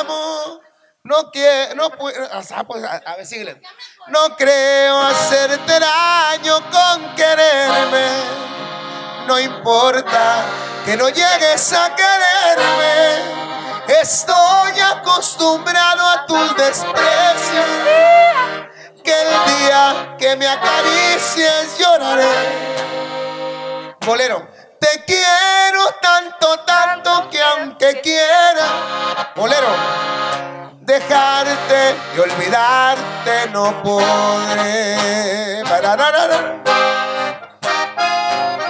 amo. 0.00 0.60
No 1.02 1.30
quiero, 1.30 1.74
no 1.74 1.90
puedo, 1.90 2.16
a 2.32 3.16
ver, 3.16 3.26
síguele. 3.26 3.60
No 4.08 4.36
creo 4.36 5.00
hacerte 5.02 5.78
daño 5.80 6.54
con 6.70 7.14
quererme. 7.14 8.08
No 9.26 9.38
importa 9.38 10.44
que 10.84 10.96
no 10.96 11.08
llegues 11.10 11.72
a 11.72 11.94
quererme. 11.94 13.38
Estoy 14.00 14.80
acostumbrado 14.80 16.06
a 16.08 16.26
tus 16.26 16.56
desprecios 16.56 17.66
que 19.04 19.12
el 19.22 19.28
día 19.58 20.16
que 20.18 20.36
me 20.36 20.46
acaricies 20.46 21.78
lloraré. 21.78 22.28
Bolero, 24.04 24.48
te 24.80 25.04
quiero 25.06 25.84
tanto, 26.00 26.60
tanto 26.60 27.28
que 27.30 27.42
aunque 27.42 28.00
quiera, 28.00 29.32
bolero, 29.36 29.68
dejarte 30.80 31.96
y 32.16 32.20
olvidarte 32.20 33.50
no 33.50 33.82
podré. 33.82 34.98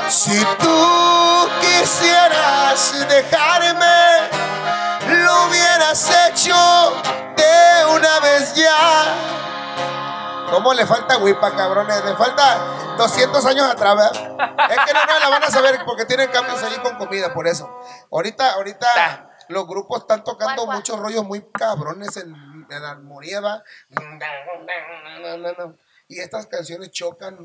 Si 0.09 0.45
tú 0.59 1.49
quisieras 1.61 3.07
dejarme, 3.09 4.29
lo 5.09 5.45
hubieras 5.45 6.11
hecho 6.27 6.55
de 7.37 7.87
una 7.95 8.21
vez 8.21 8.55
ya. 8.55 8.68
¿Cómo 10.51 10.75
le 10.75 10.87
falta 10.87 11.19
huipa, 11.19 11.55
cabrones? 11.55 12.05
Le 12.05 12.15
falta 12.17 12.95
200 12.97 13.45
años 13.47 13.71
atrás, 13.71 13.97
¿verdad? 13.97 14.71
Es 14.71 14.79
que 14.85 14.93
no, 14.95 15.05
no 15.07 15.19
la 15.19 15.29
van 15.29 15.45
a 15.45 15.51
saber 15.51 15.81
porque 15.85 16.05
tienen 16.05 16.31
cambios 16.31 16.63
allí 16.63 16.77
con 16.79 16.97
comida, 16.97 17.33
por 17.33 17.47
eso. 17.47 17.71
Ahorita, 18.11 18.55
ahorita 18.55 19.31
los 19.49 19.67
grupos 19.67 20.01
están 20.01 20.25
tocando 20.25 20.57
¿Cuál, 20.57 20.67
cuál? 20.67 20.77
muchos 20.79 20.99
rollos 20.99 21.25
muy 21.25 21.47
cabrones 21.53 22.17
en, 22.17 22.35
en 22.71 22.85
armonía, 22.85 23.41
¿va? 23.41 23.63
Y 26.09 26.21
estas 26.21 26.47
canciones 26.47 26.91
chocan 26.91 27.37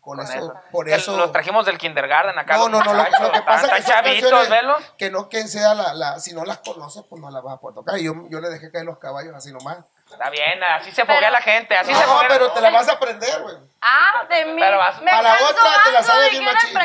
con, 0.00 0.16
Con 0.16 0.20
eso, 0.20 0.32
eso. 0.32 0.54
por 0.70 0.88
eso. 0.88 1.16
Los 1.16 1.32
trajimos 1.32 1.66
del 1.66 1.76
kindergarten 1.78 2.38
acá. 2.38 2.56
No, 2.56 2.68
no, 2.68 2.82
no, 2.82 2.94
lo, 2.94 3.02
lo 3.02 3.32
que 3.32 3.42
pasa 3.42 3.76
es 3.76 3.84
que 3.84 3.90
chavitos, 3.92 4.30
canciones 4.30 4.48
velo. 4.50 4.76
que 4.96 5.10
no 5.10 5.28
quien 5.28 5.48
sea 5.48 5.74
la, 5.74 5.92
la, 5.94 6.18
si 6.20 6.32
no 6.32 6.44
las 6.44 6.58
conoces, 6.58 7.04
pues 7.08 7.20
no 7.20 7.30
las 7.30 7.42
vas 7.42 7.54
a 7.54 7.60
poder 7.60 7.74
tocar. 7.74 7.98
Y 7.98 8.04
yo, 8.04 8.14
yo 8.30 8.40
le 8.40 8.48
dejé 8.48 8.70
caer 8.70 8.86
los 8.86 8.98
caballos 8.98 9.34
así 9.34 9.52
nomás. 9.52 9.78
Está 10.10 10.30
bien, 10.30 10.62
así 10.62 10.92
se 10.92 11.04
foguea 11.04 11.30
la 11.30 11.40
gente, 11.40 11.74
así 11.76 11.92
se 11.92 12.00
No, 12.06 12.12
foguea. 12.14 12.28
pero 12.28 12.52
te 12.52 12.60
la 12.60 12.70
vas 12.70 12.88
a 12.88 12.92
aprender, 12.92 13.42
güey. 13.42 13.56
Ah, 13.80 14.24
de 14.28 14.44
mí. 14.44 14.60
Pero 14.60 14.78
vas- 14.78 15.00
Me 15.02 15.10
a 15.10 15.22
la 15.22 15.34
otra 15.34 15.64
te 15.84 15.92
la 15.92 16.02
sabes 16.02 16.30
bien 16.30 16.44
machín. 16.44 16.78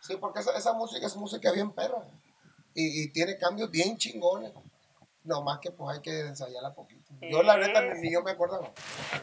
Sí, 0.00 0.16
porque 0.16 0.40
esa, 0.40 0.56
esa 0.56 0.72
música 0.72 1.06
es 1.06 1.16
música 1.16 1.50
bien 1.52 1.72
perra. 1.72 1.98
Y, 2.74 3.02
y 3.04 3.12
tiene 3.12 3.36
cambios 3.36 3.70
bien 3.70 3.96
chingones. 3.98 4.52
No 5.24 5.42
más 5.42 5.58
que 5.58 5.70
pues 5.72 5.96
hay 5.96 6.02
que 6.02 6.20
ensayarla 6.20 6.72
poquito. 6.74 6.95
Yo 7.20 7.42
la 7.42 7.56
neta 7.56 7.80
ni, 7.80 8.00
ni 8.00 8.12
yo 8.12 8.22
me 8.22 8.32
acuerdo. 8.32 8.72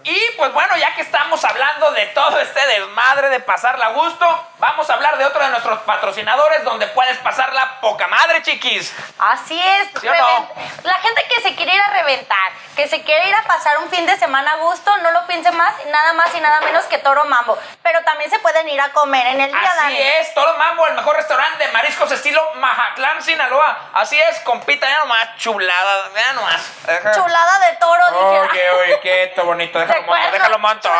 Y 0.04 0.20
pues 0.36 0.52
bueno, 0.52 0.76
ya 0.78 0.96
que 0.96 1.02
estamos 1.02 1.44
hablando 1.46 1.92
de 1.92 2.08
todo 2.08 2.40
este 2.40 2.66
desmadre 2.66 3.30
de 3.30 3.40
pasarla 3.40 3.88
a 3.88 3.90
gusto, 3.90 4.48
vamos 4.58 4.90
a 4.90 4.94
hablar 4.94 5.18
de 5.18 5.26
otro 5.26 5.44
de 5.44 5.50
nuestros 5.50 5.80
patrocinadores 5.82 6.64
donde 6.64 6.88
puedes 6.88 7.18
pasarla 7.20 7.80
poca 7.82 8.08
madre, 8.08 8.42
chiquis. 8.42 8.94
Así 9.20 9.60
es. 9.62 10.02
¿Sí 10.02 10.08
o 10.08 10.14
no? 10.14 10.50
La 10.84 10.96
gente 10.96 11.24
que 11.30 11.42
se 11.42 11.56
quiere 11.56 11.76
ir 11.76 11.82
a 11.82 11.92
reventar, 11.92 12.52
que 12.76 12.88
se 12.88 13.04
quiere 13.04 13.30
ir 13.30 13.36
a 13.36 13.44
pasar 13.44 13.78
un 13.78 13.90
fin 13.90 14.06
de 14.06 14.18
semana 14.18 14.52
a 14.52 14.56
gusto, 14.58 14.96
no 14.98 15.12
lo 15.12 15.26
piense 15.28 15.52
más, 15.52 15.74
nada 15.86 16.14
más 16.14 16.34
y 16.36 16.42
nada 16.42 16.62
menos 16.62 16.86
que 16.86 16.98
Toro 16.98 17.26
Mambo. 17.26 17.58
Pero 17.84 18.04
también 18.04 18.30
se 18.30 18.40
pueden 18.40 18.68
ir 18.70 18.82
a 18.82 18.92
comer 18.92 19.28
en 19.28 19.40
el 19.42 19.52
día, 19.52 19.62
Así 19.62 19.78
Dani. 19.78 19.98
es, 20.02 20.34
Toro 20.34 20.58
Mambo, 20.58 20.88
el 20.88 20.96
mejor 20.96 21.16
restaurante 21.16 21.66
de 21.66 21.72
mariscos 21.72 22.12
estilo 22.12 22.42
Majatlán, 22.56 23.22
Sinaloa. 23.22 23.92
Así 23.94 24.20
es, 24.20 24.40
compita, 24.40 24.90
ya 24.90 24.98
nomás, 25.00 25.38
chulada, 25.38 26.10
vean 26.10 26.36
nomás. 26.36 26.72
Chulada 27.14 27.60
de 27.70 27.76
toro, 27.84 28.04
Oye, 28.30 28.42
dije. 28.54 28.70
oye, 28.72 29.00
qué 29.02 29.24
esto 29.24 29.44
bonito, 29.46 29.80
déjalo 29.80 30.02
De 30.02 30.08
monto, 30.08 30.32
déjalo 30.32 30.60
monto. 30.60 30.90
de 30.90 30.96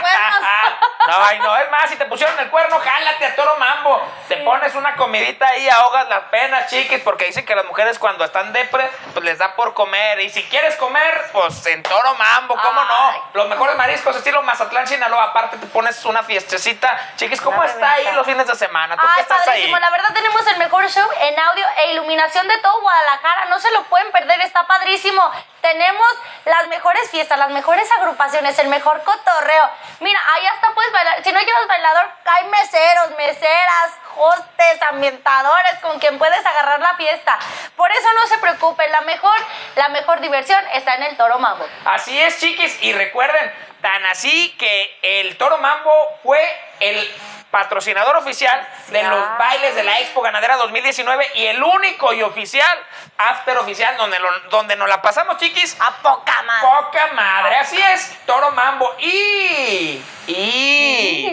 cuernos. 0.00 0.40
No, 1.06 1.12
ay, 1.22 1.38
no, 1.38 1.54
es 1.58 1.70
más, 1.70 1.90
si 1.90 1.96
te 1.96 2.06
pusieron 2.06 2.38
el 2.38 2.48
cuerno, 2.48 2.78
jálate 2.78 3.26
a 3.26 3.36
Toro 3.36 3.56
Mambo. 3.58 4.00
Te 4.26 4.38
pones 4.38 4.74
una 4.74 4.96
comidita 4.96 5.46
ahí, 5.48 5.68
ahogas 5.68 6.08
las 6.08 6.22
penas, 6.30 6.70
chiquis, 6.70 7.00
porque 7.02 7.26
dicen 7.26 7.44
que 7.44 7.54
las 7.54 7.66
mujeres 7.66 7.98
cuando 7.98 8.24
están 8.24 8.54
depre, 8.54 8.90
pues 9.12 9.22
les 9.22 9.36
da 9.36 9.54
por 9.54 9.74
comer. 9.74 10.18
Y 10.20 10.30
si 10.30 10.42
quieres 10.44 10.76
comer, 10.76 11.28
pues 11.30 11.66
en 11.66 11.82
Toro 11.82 12.14
Mambo, 12.14 12.56
¿cómo 12.56 12.80
Ay. 12.80 12.86
no? 12.88 13.30
Los 13.34 13.48
mejores 13.50 13.76
mariscos 13.76 14.16
estilo 14.16 14.42
Mazatlán, 14.44 14.86
Sinaloa. 14.86 15.24
Aparte 15.24 15.58
te 15.58 15.66
pones 15.66 16.02
una 16.06 16.22
fiestecita. 16.22 16.98
Chiquis, 17.16 17.42
¿cómo 17.42 17.58
Una 17.58 17.66
está 17.66 17.90
ahí 17.90 17.96
reventa. 17.98 18.16
los 18.16 18.26
fines 18.26 18.46
de 18.46 18.54
semana? 18.54 18.96
¿Tú 18.96 19.02
Ay, 19.06 19.12
qué 19.16 19.20
estás 19.20 19.40
ahí? 19.40 19.46
padrísimo. 19.46 19.78
La 19.80 19.90
verdad 19.90 20.08
tenemos 20.14 20.46
el 20.46 20.56
mejor 20.56 20.88
show 20.88 21.06
en 21.20 21.38
audio 21.38 21.66
e 21.76 21.92
iluminación 21.92 22.48
de 22.48 22.56
todo 22.58 22.80
Guadalajara. 22.80 23.44
No 23.50 23.60
se 23.60 23.70
lo 23.72 23.82
pueden 23.84 24.10
perder, 24.10 24.40
está 24.40 24.66
padrísimo. 24.66 25.22
Tenemos 25.64 26.08
las 26.44 26.68
mejores 26.68 27.10
fiestas, 27.10 27.38
las 27.38 27.48
mejores 27.48 27.90
agrupaciones, 27.92 28.58
el 28.58 28.68
mejor 28.68 29.02
cotorreo. 29.02 29.70
Mira, 30.00 30.20
ahí 30.34 30.46
hasta 30.46 30.74
puedes 30.74 30.92
bailar. 30.92 31.24
Si 31.24 31.32
no 31.32 31.40
llevas 31.40 31.66
bailador, 31.66 32.10
hay 32.26 32.48
meseros, 32.48 33.10
meseras, 33.16 33.92
hostes, 34.14 34.82
ambientadores 34.82 35.78
con 35.80 35.98
quien 36.00 36.18
puedes 36.18 36.44
agarrar 36.44 36.80
la 36.80 36.94
fiesta. 36.96 37.38
Por 37.76 37.90
eso 37.90 38.06
no 38.14 38.26
se 38.26 38.36
preocupen, 38.36 38.92
la 38.92 39.00
mejor, 39.00 39.38
la 39.76 39.88
mejor 39.88 40.20
diversión 40.20 40.62
está 40.74 40.96
en 40.96 41.04
el 41.04 41.16
Toro 41.16 41.38
Mambo. 41.38 41.66
Así 41.86 42.20
es, 42.20 42.38
chiquis. 42.38 42.82
Y 42.82 42.92
recuerden, 42.92 43.50
tan 43.80 44.04
así 44.04 44.54
que 44.58 44.98
el 45.00 45.38
Toro 45.38 45.56
Mambo 45.56 46.18
fue 46.22 46.42
el 46.80 47.10
patrocinador 47.54 48.16
oficial 48.16 48.66
de 48.88 49.00
los 49.04 49.38
bailes 49.38 49.76
de 49.76 49.84
la 49.84 50.00
Expo 50.00 50.22
Ganadera 50.22 50.56
2019 50.56 51.24
y 51.34 51.46
el 51.46 51.62
único 51.62 52.12
y 52.12 52.20
oficial, 52.22 52.76
after 53.16 53.56
oficial, 53.58 53.96
donde, 53.96 54.18
lo- 54.18 54.40
donde 54.50 54.74
nos 54.74 54.88
la 54.88 55.00
pasamos, 55.00 55.36
chiquis. 55.38 55.76
A 55.80 55.92
poca 56.02 56.42
madre. 56.42 56.66
Poca 56.68 57.06
madre, 57.12 57.56
así 57.58 57.78
es, 57.80 58.12
Toro 58.26 58.50
Mambo. 58.50 58.92
Y, 58.98 60.02
y, 60.26 60.32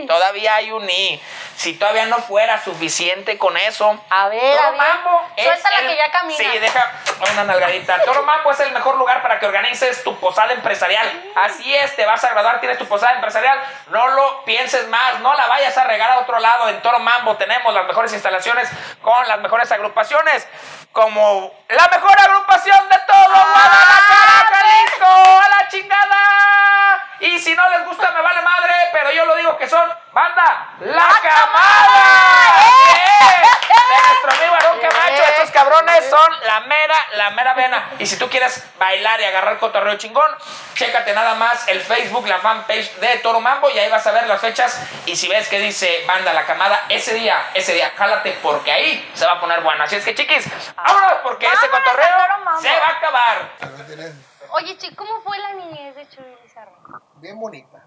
Y. 0.03 0.05
todavía 0.07 0.55
hay 0.55 0.71
un 0.71 0.87
y. 0.87 1.19
Si 1.55 1.73
todavía 1.73 2.05
no 2.05 2.17
fuera 2.17 2.59
suficiente 2.63 3.37
con 3.37 3.55
eso, 3.55 4.03
A 4.09 4.29
ver, 4.29 4.39
Toro 4.57 4.67
a 4.67 4.71
ver. 4.71 4.77
Mambo 4.79 5.27
es 5.35 5.45
Suéltala 5.45 5.79
el- 5.79 5.87
que 5.87 5.95
ya 5.95 6.11
camina. 6.11 6.37
Sí, 6.37 6.59
deja 6.59 6.91
una 7.33 7.43
nalgadita. 7.43 8.01
Toro 8.03 8.23
Mambo 8.23 8.51
es 8.51 8.59
el 8.61 8.71
mejor 8.71 8.95
lugar 8.97 9.21
para 9.21 9.39
que 9.39 9.45
organices 9.45 10.03
tu 10.03 10.19
posada 10.19 10.53
empresarial. 10.53 11.31
Así 11.35 11.75
es, 11.75 11.95
te 11.95 12.05
vas 12.05 12.23
a 12.23 12.29
graduar, 12.29 12.59
tienes 12.61 12.77
tu 12.79 12.87
posada 12.87 13.13
empresarial. 13.13 13.59
No 13.91 14.07
lo 14.09 14.43
pienses 14.45 14.87
más, 14.87 15.19
no 15.19 15.33
la 15.35 15.47
vayas 15.47 15.77
a 15.77 15.83
regar 15.83 16.10
a 16.11 16.19
otro 16.19 16.39
lado. 16.39 16.69
En 16.69 16.81
Toro 16.81 16.99
Mambo 16.99 17.35
tenemos 17.37 17.73
las 17.73 17.85
mejores 17.85 18.13
instalaciones 18.13 18.69
con 19.01 19.27
las 19.27 19.39
mejores 19.39 19.71
agrupaciones, 19.71 20.47
como 20.91 21.51
la 21.69 21.87
mejor 21.87 22.19
agrupación 22.19 22.89
de 22.89 22.97
todo 23.07 23.33
Guadalajara, 23.33 24.47
Jalisco, 24.49 25.41
a 25.41 25.49
la 25.49 25.67
chingada. 25.67 27.10
Y 27.21 27.37
si 27.37 27.55
no 27.55 27.69
les 27.69 27.85
gusta, 27.85 28.09
me 28.11 28.21
vale 28.21 28.41
madre, 28.41 28.73
pero 28.91 29.11
yo 29.11 29.25
lo 29.25 29.35
digo 29.35 29.55
que 29.55 29.69
son 29.69 29.87
banda 30.11 30.69
La 30.79 31.07
Camada. 31.21 32.65
Es, 32.89 33.69
De 33.69 34.07
nuestro 34.07 34.31
amigo 34.31 34.53
Aarón 34.55 34.79
Camacho, 34.79 35.23
estos 35.29 35.51
cabrones 35.51 36.09
son 36.09 36.47
la 36.47 36.61
mera, 36.61 36.95
la 37.17 37.29
mera 37.29 37.53
vena. 37.53 37.91
Y 37.99 38.07
si 38.07 38.17
tú 38.17 38.27
quieres 38.27 38.65
bailar 38.79 39.21
y 39.21 39.25
agarrar 39.25 39.59
cotorreo 39.59 39.97
chingón, 39.97 40.31
chécate 40.73 41.13
nada 41.13 41.35
más 41.35 41.67
el 41.67 41.81
Facebook, 41.81 42.25
la 42.25 42.39
fanpage 42.39 42.91
de 42.95 43.17
Toro 43.17 43.39
Mambo 43.39 43.69
y 43.69 43.77
ahí 43.77 43.91
vas 43.91 44.07
a 44.07 44.11
ver 44.13 44.25
las 44.25 44.41
fechas. 44.41 44.81
Y 45.05 45.15
si 45.15 45.27
ves 45.27 45.47
que 45.47 45.59
dice 45.59 46.03
banda 46.07 46.33
la 46.33 46.47
camada, 46.47 46.85
ese 46.89 47.13
día, 47.13 47.51
ese 47.53 47.73
día, 47.73 47.91
jálate 47.95 48.39
porque 48.41 48.71
ahí 48.71 49.11
se 49.13 49.27
va 49.27 49.33
a 49.33 49.39
poner 49.39 49.61
bueno. 49.61 49.83
Así 49.83 49.95
es 49.95 50.03
que 50.03 50.15
chiquis, 50.15 50.49
vámonos 50.75 51.19
porque 51.21 51.45
este 51.45 51.67
Vámonos 51.67 51.87
a 51.87 51.91
cotorreo 51.91 52.61
se 52.61 52.79
va 52.79 52.87
a 52.87 52.89
acabar. 52.89 53.49
Oye, 54.53 54.75
Chi, 54.77 54.95
¿cómo 54.95 55.21
fue 55.21 55.37
la 55.37 55.53
niñez 55.53 55.95
de 55.95 56.09
Chuy 56.09 56.40
Bien 57.21 57.39
bonita. 57.39 57.85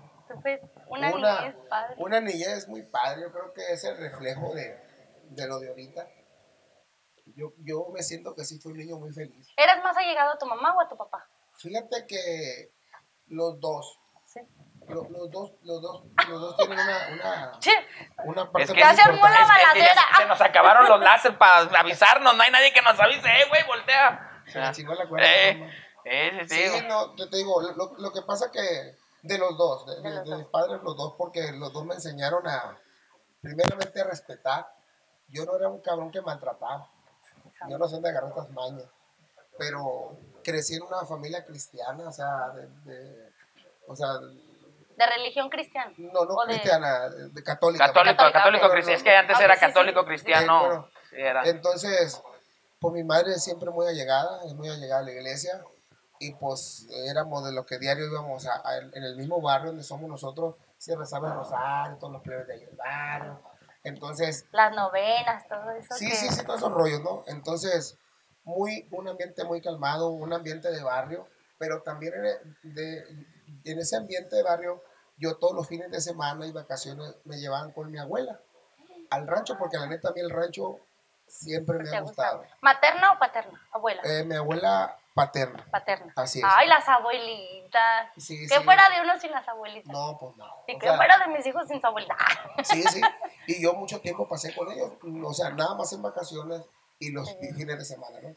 Una, 0.89 1.15
una, 1.15 1.41
niñez 1.41 1.57
padre. 1.69 1.95
una 1.99 2.21
niñez 2.21 2.69
muy 2.69 2.83
padre, 2.83 3.23
yo 3.23 3.33
creo 3.33 3.53
que 3.53 3.73
es 3.73 3.85
el 3.85 3.97
reflejo 3.99 4.55
de, 4.55 4.77
de 5.31 5.47
lo 5.49 5.59
de 5.61 5.69
ahorita. 5.69 6.07
Yo, 7.37 7.53
yo 7.59 7.87
me 7.93 8.03
siento 8.03 8.35
que 8.35 8.45
sí 8.45 8.59
fui 8.59 8.73
un 8.73 8.79
niño 8.79 8.97
muy 8.97 9.13
feliz. 9.13 9.49
¿Eras 9.57 9.83
más 9.83 9.97
allegado 9.97 10.33
a 10.33 10.39
tu 10.39 10.47
mamá 10.47 10.75
o 10.75 10.81
a 10.81 10.89
tu 10.89 10.97
papá? 10.97 11.27
Fíjate 11.57 12.07
que 12.07 12.73
los 13.29 13.61
dos, 13.61 13.99
Sí. 14.25 14.41
lo- 14.89 15.09
los, 15.11 15.31
dos, 15.31 15.53
los 15.63 15.81
dos, 15.83 16.05
los 16.29 16.41
dos 16.41 16.57
tienen 16.57 16.79
una, 16.79 17.09
una, 17.13 17.53
Sí. 17.61 17.71
una 18.25 18.51
parte 18.51 18.63
Es 18.65 18.73
que 18.73 18.81
Ya 18.81 18.95
se 18.95 19.03
armó 19.03 19.27
la 19.29 19.41
importante. 19.41 19.81
Es 19.81 19.89
que 19.91 20.23
se 20.23 20.27
nos 20.27 20.41
acabaron 20.41 20.89
los 20.89 21.01
láser 21.01 21.39
para 21.39 21.61
avisarnos. 21.81 22.37
No 22.37 22.43
hay 22.43 22.51
nadie 22.51 22.73
que 22.73 22.83
nos 22.83 22.99
avise. 22.99 23.29
Eh, 23.29 23.45
güey, 23.49 23.63
voltea. 23.67 24.43
Se 24.47 24.59
me 24.61 24.73
chingó 24.73 24.95
la 24.95 25.09
cuerda, 25.09 25.27
eh, 25.27 25.71
sí, 26.05 26.49
sí. 26.49 26.69
Sí, 26.69 26.85
no, 26.89 27.15
yo 27.17 27.29
te 27.31 27.37
digo, 27.39 27.61
lo, 27.63 27.95
lo- 27.99 28.13
que 28.13 28.23
pasa 28.23 28.51
que 28.51 28.97
de 29.23 29.39
los 29.39 29.57
dos, 29.57 29.87
de, 29.87 30.01
de- 30.03 30.23
de 30.23 30.37
mis 30.37 30.47
padres 30.47 30.81
los 30.83 30.97
dos, 30.97 31.15
porque 31.17 31.51
los 31.53 31.73
dos 31.73 31.85
me 31.85 31.95
enseñaron 31.95 32.47
a, 32.47 32.79
primeramente 33.41 34.01
a 34.01 34.05
respetar. 34.05 34.69
Yo 35.29 35.45
no 35.45 35.57
era 35.57 35.69
un 35.69 35.81
cabrón 35.81 36.11
que 36.11 36.21
maltrataba. 36.21 36.89
Yo 37.69 37.79
no 37.79 37.87
sé 37.89 37.95
dónde 37.95 38.11
agarrar 38.11 38.31
estas 38.31 38.51
mañas. 38.51 38.85
Pero 39.59 40.17
crecí 40.43 40.75
en 40.77 40.83
una 40.83 41.05
familia 41.07 41.45
cristiana, 41.45 42.09
o 42.09 42.13
sea, 42.13 42.51
de, 42.51 42.67
de- 42.93 43.33
o 43.87 43.97
sea, 43.97 44.09
De 44.19 45.07
religión 45.17 45.49
cristiana. 45.49 45.93
no, 45.97 46.25
no 46.25 46.35
O 46.35 46.47
de- 46.47 46.55
cristiana, 46.55 47.09
de 47.09 47.43
católica. 47.43 47.87
Católico, 47.87 48.17
Católica, 48.17 48.33
católico 48.39 48.67
ok. 48.67 48.73
cristiano. 48.73 48.97
Es 48.99 49.03
que 49.03 49.17
antes 49.17 49.37
Ah, 49.39 49.45
era 49.45 49.55
sí, 49.55 49.61
sí, 49.61 49.67
sí. 49.67 49.73
católico 49.73 50.05
cristiano. 50.05 50.63
Eh, 50.63 50.67
bueno. 50.67 50.89
Sí, 51.11 51.17
era. 51.17 51.43
Entonces, 51.49 52.23
pues 52.81 52.95
mi 52.95 53.05
madre 53.05 53.33
es 53.33 53.43
siempre 53.45 53.71
muy 53.71 53.87
allegada, 53.87 54.45
es 54.45 54.53
muy 54.55 54.69
allegada 54.69 55.01
a 55.01 55.05
la 55.05 55.13
iglesia 55.13 55.65
y 56.19 56.35
pues 56.35 56.87
éramos 57.07 57.45
de 57.45 57.53
los 57.53 57.67
que 57.67 57.79
diario 57.79 58.07
íbamos 58.07 58.47
a, 58.47 58.61
a- 58.67 58.79
en 58.79 59.03
el 59.03 59.17
mismo 59.17 59.41
barrio 59.41 59.69
donde 59.69 59.83
somos 59.85 60.09
nosotros, 60.09 60.57
se 60.79 60.97
rezaba 60.97 61.29
el 61.29 61.35
rosario, 61.35 61.97
todos 61.99 62.13
los 62.13 62.23
plebes 62.23 62.47
de 62.47 62.55
ahí 62.55 62.65
del 62.65 62.77
barrio. 62.77 63.41
Entonces, 63.83 64.47
Las 64.53 64.75
novenas, 64.75 65.47
todo 65.49 65.71
eso. 65.73 65.95
sí, 65.95 66.09
que- 66.09 66.15
sí, 66.17 66.29
sí, 66.31 66.45
todos 66.45 66.61
esos 66.61 66.73
rollos, 66.73 67.03
¿no? 67.03 67.25
Entonces, 67.27 67.99
muy, 68.45 68.89
un 68.93 69.09
ambiente 69.09 69.45
muy 69.45 69.61
calmado, 69.61 70.11
un 70.11 70.33
ambiente 70.33 70.71
de 70.71 70.83
barrio, 70.83 71.27
pero 71.59 71.83
también 71.83 72.15
en, 72.15 72.25
e- 72.27 72.39
de, 72.63 72.99
en 73.65 73.79
ese 73.79 73.97
ambiente 73.97 74.37
de 74.37 74.43
barrio, 74.43 74.83
yo 75.17 75.37
todos 75.37 75.55
los 75.55 75.67
fines 75.69 75.91
de 75.91 76.01
semana 76.01 76.47
y 76.47 76.53
vacaciones 76.53 77.15
me 77.25 77.37
llevaban 77.39 77.73
con 77.73 77.91
mi 77.91 77.99
abuela 77.99 78.41
al 79.11 79.27
rancho, 79.27 79.57
porque 79.59 79.77
la 79.79 79.87
neta 79.87 80.09
a 80.09 80.13
mí 80.13 80.21
el 80.21 80.31
rancho 80.31 80.79
siempre 81.27 81.79
me 81.79 81.85
¿Te 81.85 81.97
ha 81.97 81.99
ha 81.99 82.03
gustado. 82.03 82.39
gustado? 82.39 82.59
¿Materna 82.63 83.13
o 83.13 83.19
paterna? 83.19 83.61
Abuela. 83.73 84.03
Eh, 84.05 84.25
mi 84.25 84.35
abuela 84.35 84.97
paterna. 85.15 85.65
paterna. 85.71 86.13
así 86.17 86.41
es. 86.41 86.45
Ay, 86.47 86.69
las 86.69 86.89
abuelitas. 86.89 88.09
Sí, 88.17 88.47
que 88.49 88.57
sí. 88.57 88.65
fuera 88.65 88.89
de 88.91 89.01
uno 89.01 89.19
sin 89.19 89.31
las 89.31 89.47
abuelitas. 89.49 89.93
No, 89.93 90.19
pues 90.19 90.37
no. 90.37 90.47
Y 90.67 90.75
O 90.75 90.79
que 90.79 90.87
sea, 90.87 90.97
fuera 90.97 91.19
de 91.19 91.29
mis 91.29 91.47
hijos 91.47 91.67
sin 91.69 91.81
su 91.81 91.87
abuelita. 91.87 92.17
Sí, 92.65 92.83
sí. 92.83 93.01
Y 93.47 93.63
yo 93.63 93.75
mucho 93.75 94.01
tiempo 94.01 94.29
pasé 94.29 94.55
con 94.55 94.71
ellos. 94.71 94.93
O 95.25 95.33
sea, 95.33 95.51
nada 95.51 95.75
más 95.75 95.93
en 95.93 96.03
vacaciones 96.03 96.63
y 96.99 97.13
los 97.13 97.35
fines 97.37 97.79
de 97.79 97.85
semana, 97.85 98.19
¿no? 98.23 98.35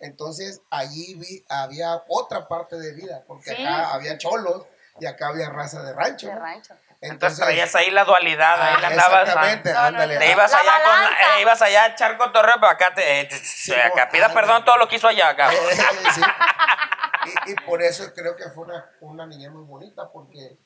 Entonces, 0.00 0.60
allí 0.70 1.14
vi, 1.14 1.44
había 1.48 2.02
otra 2.08 2.46
parte 2.46 2.76
de 2.76 2.92
vida, 2.94 3.24
porque 3.26 3.52
acá 3.52 3.94
había 3.94 4.18
cholos 4.18 4.66
y 5.00 5.06
acá 5.06 5.28
había 5.28 5.50
raza 5.50 5.82
de 5.82 5.92
rancho. 5.92 6.28
De 6.28 6.34
¿no? 6.34 6.40
rancho. 6.40 6.74
Entonces 7.10 7.38
traías 7.38 7.74
ahí 7.74 7.90
la 7.90 8.04
dualidad, 8.04 8.60
ahí 8.62 8.80
la 8.80 8.88
Ah, 8.88 8.90
andabas. 8.90 9.28
Exactamente, 9.28 9.72
No, 9.72 9.80
no, 9.80 9.86
ándale. 9.88 10.18
Te 10.18 10.30
ibas 10.30 10.50
La 10.52 10.58
allá 10.58 10.72
con 10.84 11.02
la- 11.02 11.10
eh, 11.10 11.40
ibas 11.42 11.62
allá 11.62 11.82
a 11.84 11.86
echar 11.88 12.16
cotorreo, 12.16 12.54
pero 12.56 12.68
acá 12.70 12.94
te, 12.94 13.20
eh, 13.20 13.24
te- 13.26 13.82
acá 13.82 14.08
pida 14.08 14.26
ándale. 14.26 14.34
perdón 14.40 14.64
todo 14.64 14.76
lo 14.78 14.88
que 14.88 14.96
hizo 14.96 15.08
allá, 15.08 15.28
acá. 15.28 15.50
Sí. 15.50 16.20
y, 17.46 17.52
y 17.52 17.54
por 17.56 17.82
eso 17.82 18.12
creo 18.14 18.36
que 18.36 18.44
fue 18.50 18.64
una, 18.64 18.90
una 19.00 19.26
niñez 19.26 19.50
muy 19.50 19.64
bonita, 19.64 20.10
porque, 20.12 20.58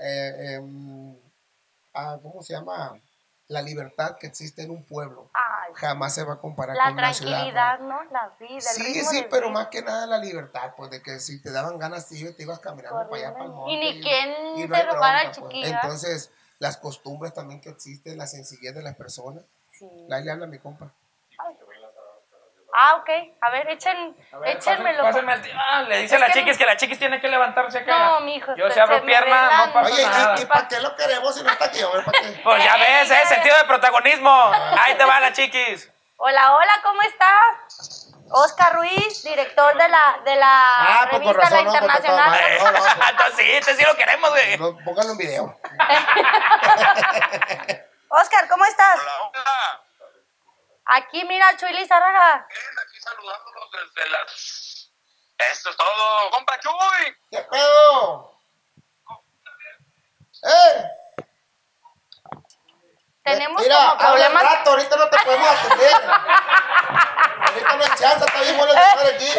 eh, 0.00 0.54
em, 0.56 1.16
ah, 1.94 2.16
¿cómo 2.22 2.42
se 2.42 2.52
llama? 2.54 2.92
La 3.48 3.62
libertad 3.62 4.16
que 4.18 4.26
existe 4.26 4.62
en 4.62 4.70
un 4.72 4.82
pueblo 4.84 5.30
Ay, 5.32 5.72
jamás 5.74 6.14
se 6.14 6.24
va 6.24 6.34
a 6.34 6.40
comparar 6.40 6.76
la 6.76 6.84
con 6.86 6.92
una 6.94 7.14
ciudad. 7.14 7.30
¿no? 7.30 7.36
tranquilidad, 7.54 7.78
¿no? 7.80 8.04
La 8.10 8.28
vida, 8.40 8.54
el 8.56 8.60
Sí, 8.62 8.82
ritmo 8.94 9.10
sí, 9.10 9.26
pero 9.30 9.42
vida. 9.48 9.52
más 9.54 9.66
que 9.68 9.82
nada 9.82 10.06
la 10.06 10.18
libertad, 10.18 10.72
pues 10.76 10.90
de 10.90 11.00
que 11.00 11.20
si 11.20 11.40
te 11.40 11.52
daban 11.52 11.78
ganas, 11.78 12.06
sí, 12.06 12.28
te 12.34 12.42
ibas 12.42 12.58
caminando 12.58 13.08
para 13.08 13.16
allá, 13.22 13.32
para 13.34 13.44
el 13.44 13.50
monte. 13.52 13.72
Y 13.72 13.78
ni 13.78 14.00
quien 14.02 14.30
y 14.56 14.68
te 14.68 14.82
robara 14.82 15.22
bronca, 15.30 15.40
pues. 15.40 15.52
chiquilla. 15.52 15.80
Entonces, 15.80 16.30
las 16.58 16.76
costumbres 16.76 17.32
también 17.34 17.60
que 17.60 17.68
existen, 17.68 18.18
la 18.18 18.26
sencillez 18.26 18.74
de 18.74 18.82
las 18.82 18.96
personas. 18.96 19.44
Sí. 19.70 19.88
La 20.08 20.20
le 20.20 20.30
habla 20.32 20.46
mi 20.46 20.58
compa. 20.58 20.92
Ah, 22.78 22.96
ok. 22.96 23.08
A 23.40 23.50
ver, 23.50 23.70
echen, 23.70 24.14
échenmelo. 24.44 25.02
Pásenme 25.02 25.32
el- 25.32 25.52
ah, 25.58 25.80
le 25.88 25.98
dice 26.02 26.16
a 26.16 26.18
la 26.18 26.30
chiquis 26.30 26.58
que 26.58 26.66
la 26.66 26.76
chiquis 26.76 26.98
tiene 26.98 27.18
que 27.22 27.28
levantarse 27.28 27.78
acá. 27.78 27.98
No, 27.98 28.20
mijo, 28.20 28.54
Yo 28.54 28.68
se- 28.68 28.74
si 28.74 28.80
abro 28.80 29.02
pierna, 29.02 29.66
no 29.66 29.72
pasa 29.72 29.94
Oye, 29.94 30.04
nada. 30.06 30.34
¿y, 30.38 30.42
y 30.42 30.44
para 30.44 30.68
qué 30.68 30.78
lo 30.80 30.94
queremos 30.94 31.34
si 31.34 31.42
no 31.42 31.50
está 31.50 31.64
aquí? 31.64 31.80
A 31.80 31.88
ver, 31.88 32.04
¿para 32.04 32.18
qué? 32.20 32.40
Pues 32.44 32.62
ya 32.64 32.76
ves, 32.76 33.10
¿eh? 33.10 33.26
Sentido 33.28 33.56
de 33.56 33.64
protagonismo. 33.64 34.52
Ahí 34.78 34.94
te 34.94 35.04
va 35.06 35.20
la 35.20 35.32
chiquis. 35.32 35.90
Hola, 36.18 36.54
hola, 36.54 36.72
¿cómo 36.82 37.00
estás? 37.00 38.12
Oscar 38.30 38.74
Ruiz, 38.74 39.22
director 39.22 39.74
de 39.78 39.88
la, 39.88 40.18
de 40.24 40.36
la 40.36 40.48
Ah, 40.48 41.06
pues 41.08 41.22
revista 41.22 41.40
razón, 41.42 41.56
La 41.56 41.62
Internacional. 41.72 42.40
No, 42.58 42.70
no, 42.72 42.78
pues. 42.78 42.96
Entonces 43.10 43.36
sí, 43.36 43.50
este 43.52 43.74
sí 43.76 43.84
lo 43.84 43.96
queremos, 43.96 44.28
güey. 44.30 44.58
No, 44.58 44.76
pónganlo 44.84 45.12
en 45.12 45.18
video. 45.18 45.44
Oscar, 48.08 48.48
¿cómo 48.48 48.64
estás? 48.66 48.98
Hola, 49.00 49.12
hola. 49.32 49.80
Aquí, 50.86 51.24
mira, 51.24 51.56
Chuy 51.56 51.72
Lizárraga. 51.72 52.46
Bien, 52.48 52.78
aquí 52.86 53.00
saludándolos 53.00 53.70
desde 53.72 54.10
las... 54.10 54.92
Esto 55.38 55.70
es 55.70 55.76
todo, 55.76 56.30
compa 56.30 56.58
Chuy. 56.60 57.16
¿Qué 57.30 57.42
pedo? 57.50 58.40
¡Eh! 60.44 60.84
Tenemos 63.24 63.60
Mira, 63.60 63.76
como 63.76 63.98
problemas. 63.98 64.42
rato, 64.44 64.70
ahorita 64.70 64.96
no 64.96 65.10
te 65.10 65.18
podemos 65.24 65.48
atender. 65.48 65.92
no 67.88 67.96
chance, 67.96 68.24
está 68.26 68.40
bien 68.40 68.56
bueno 68.56 68.72
el 68.72 68.78
desmadre 68.78 69.14
aquí. 69.14 69.32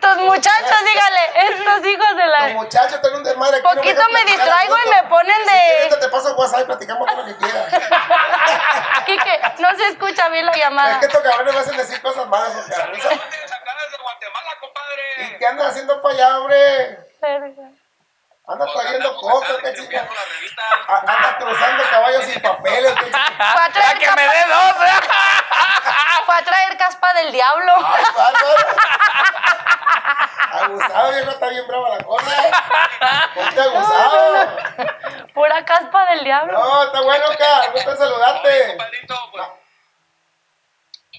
Tus 0.00 0.16
muchachos, 0.16 0.78
dígale, 0.84 1.20
estos 1.54 1.86
hijos 1.86 2.16
de 2.16 2.26
Los 2.26 2.40
la. 2.40 2.48
muchachos 2.48 3.00
tienen 3.00 3.18
un 3.18 3.24
desmadre 3.24 3.56
aquí. 3.58 3.66
no 3.68 3.74
Poquito 3.74 3.94
dejan 3.96 4.12
me 4.12 4.20
platicar 4.22 4.46
distraigo 4.46 4.76
y 4.84 4.88
me 4.90 5.02
ponen 5.08 5.36
Si 5.36 5.42
de- 5.44 5.60
quieres, 5.78 6.00
te 6.00 6.08
paso 6.08 6.34
WhatsApp 6.36 6.60
y 6.60 6.64
platicamos 6.64 7.06
todo 7.06 7.16
lo 7.16 7.24
que 7.26 7.36
quieras. 7.36 7.72
Aquí 8.96 9.18
que 9.18 9.40
no 9.58 9.74
se 9.76 9.88
escucha 9.88 10.28
bien 10.28 10.46
la 10.46 10.52
Es 10.52 10.58
llamada. 10.58 11.00
que 11.00 11.06
estos 11.06 11.20
cabrones 11.22 11.54
me 11.54 11.60
hacen 11.60 11.76
decir 11.76 12.00
cosas 12.02 12.26
malas, 12.28 12.54
desde 12.54 12.74
Guatemala, 14.02 14.50
¿Y 14.56 14.60
compadre. 14.60 15.38
qué 15.38 15.46
andas 15.46 15.66
haciendo 15.68 16.00
para 16.02 16.14
allá, 16.14 16.38
hombre? 16.38 16.98
Verga. 17.20 17.70
Pues 18.44 18.72
trayendo 18.72 19.10
acá 19.10 19.62
qué 19.62 19.74
chica. 19.74 19.96
la 20.02 20.24
revista. 20.34 20.62
A- 20.88 20.98
Andas 20.98 21.34
cruzando 21.38 21.84
caballos 21.88 22.24
sin 22.24 22.42
papeles, 22.42 22.92
qué 22.98 23.04
chica. 23.06 23.70
Ya 23.74 23.94
que 23.98 24.10
me 24.16 24.22
dé 24.22 24.44
dos. 24.48 24.74
¿Eh? 26.40 26.42
a 26.42 26.44
traer 26.44 26.76
caspa 26.76 27.12
del 27.14 27.32
diablo. 27.32 27.72
Ay. 27.84 28.04
Abusado, 30.52 31.12
viejo, 31.12 31.30
está 31.30 31.48
bien 31.48 31.66
brava 31.66 31.90
la 31.90 32.04
cosa. 32.04 32.50
Ponte 33.34 33.60
abusado. 33.60 34.56
Pura 35.32 35.64
caspa 35.64 36.06
del 36.10 36.24
diablo. 36.24 36.52
No, 36.52 36.82
está 36.84 37.00
bueno, 37.02 37.24
Oscar. 37.28 37.70
Gusto 37.72 37.96
saludarte. 37.96 38.76
pues, 38.76 39.48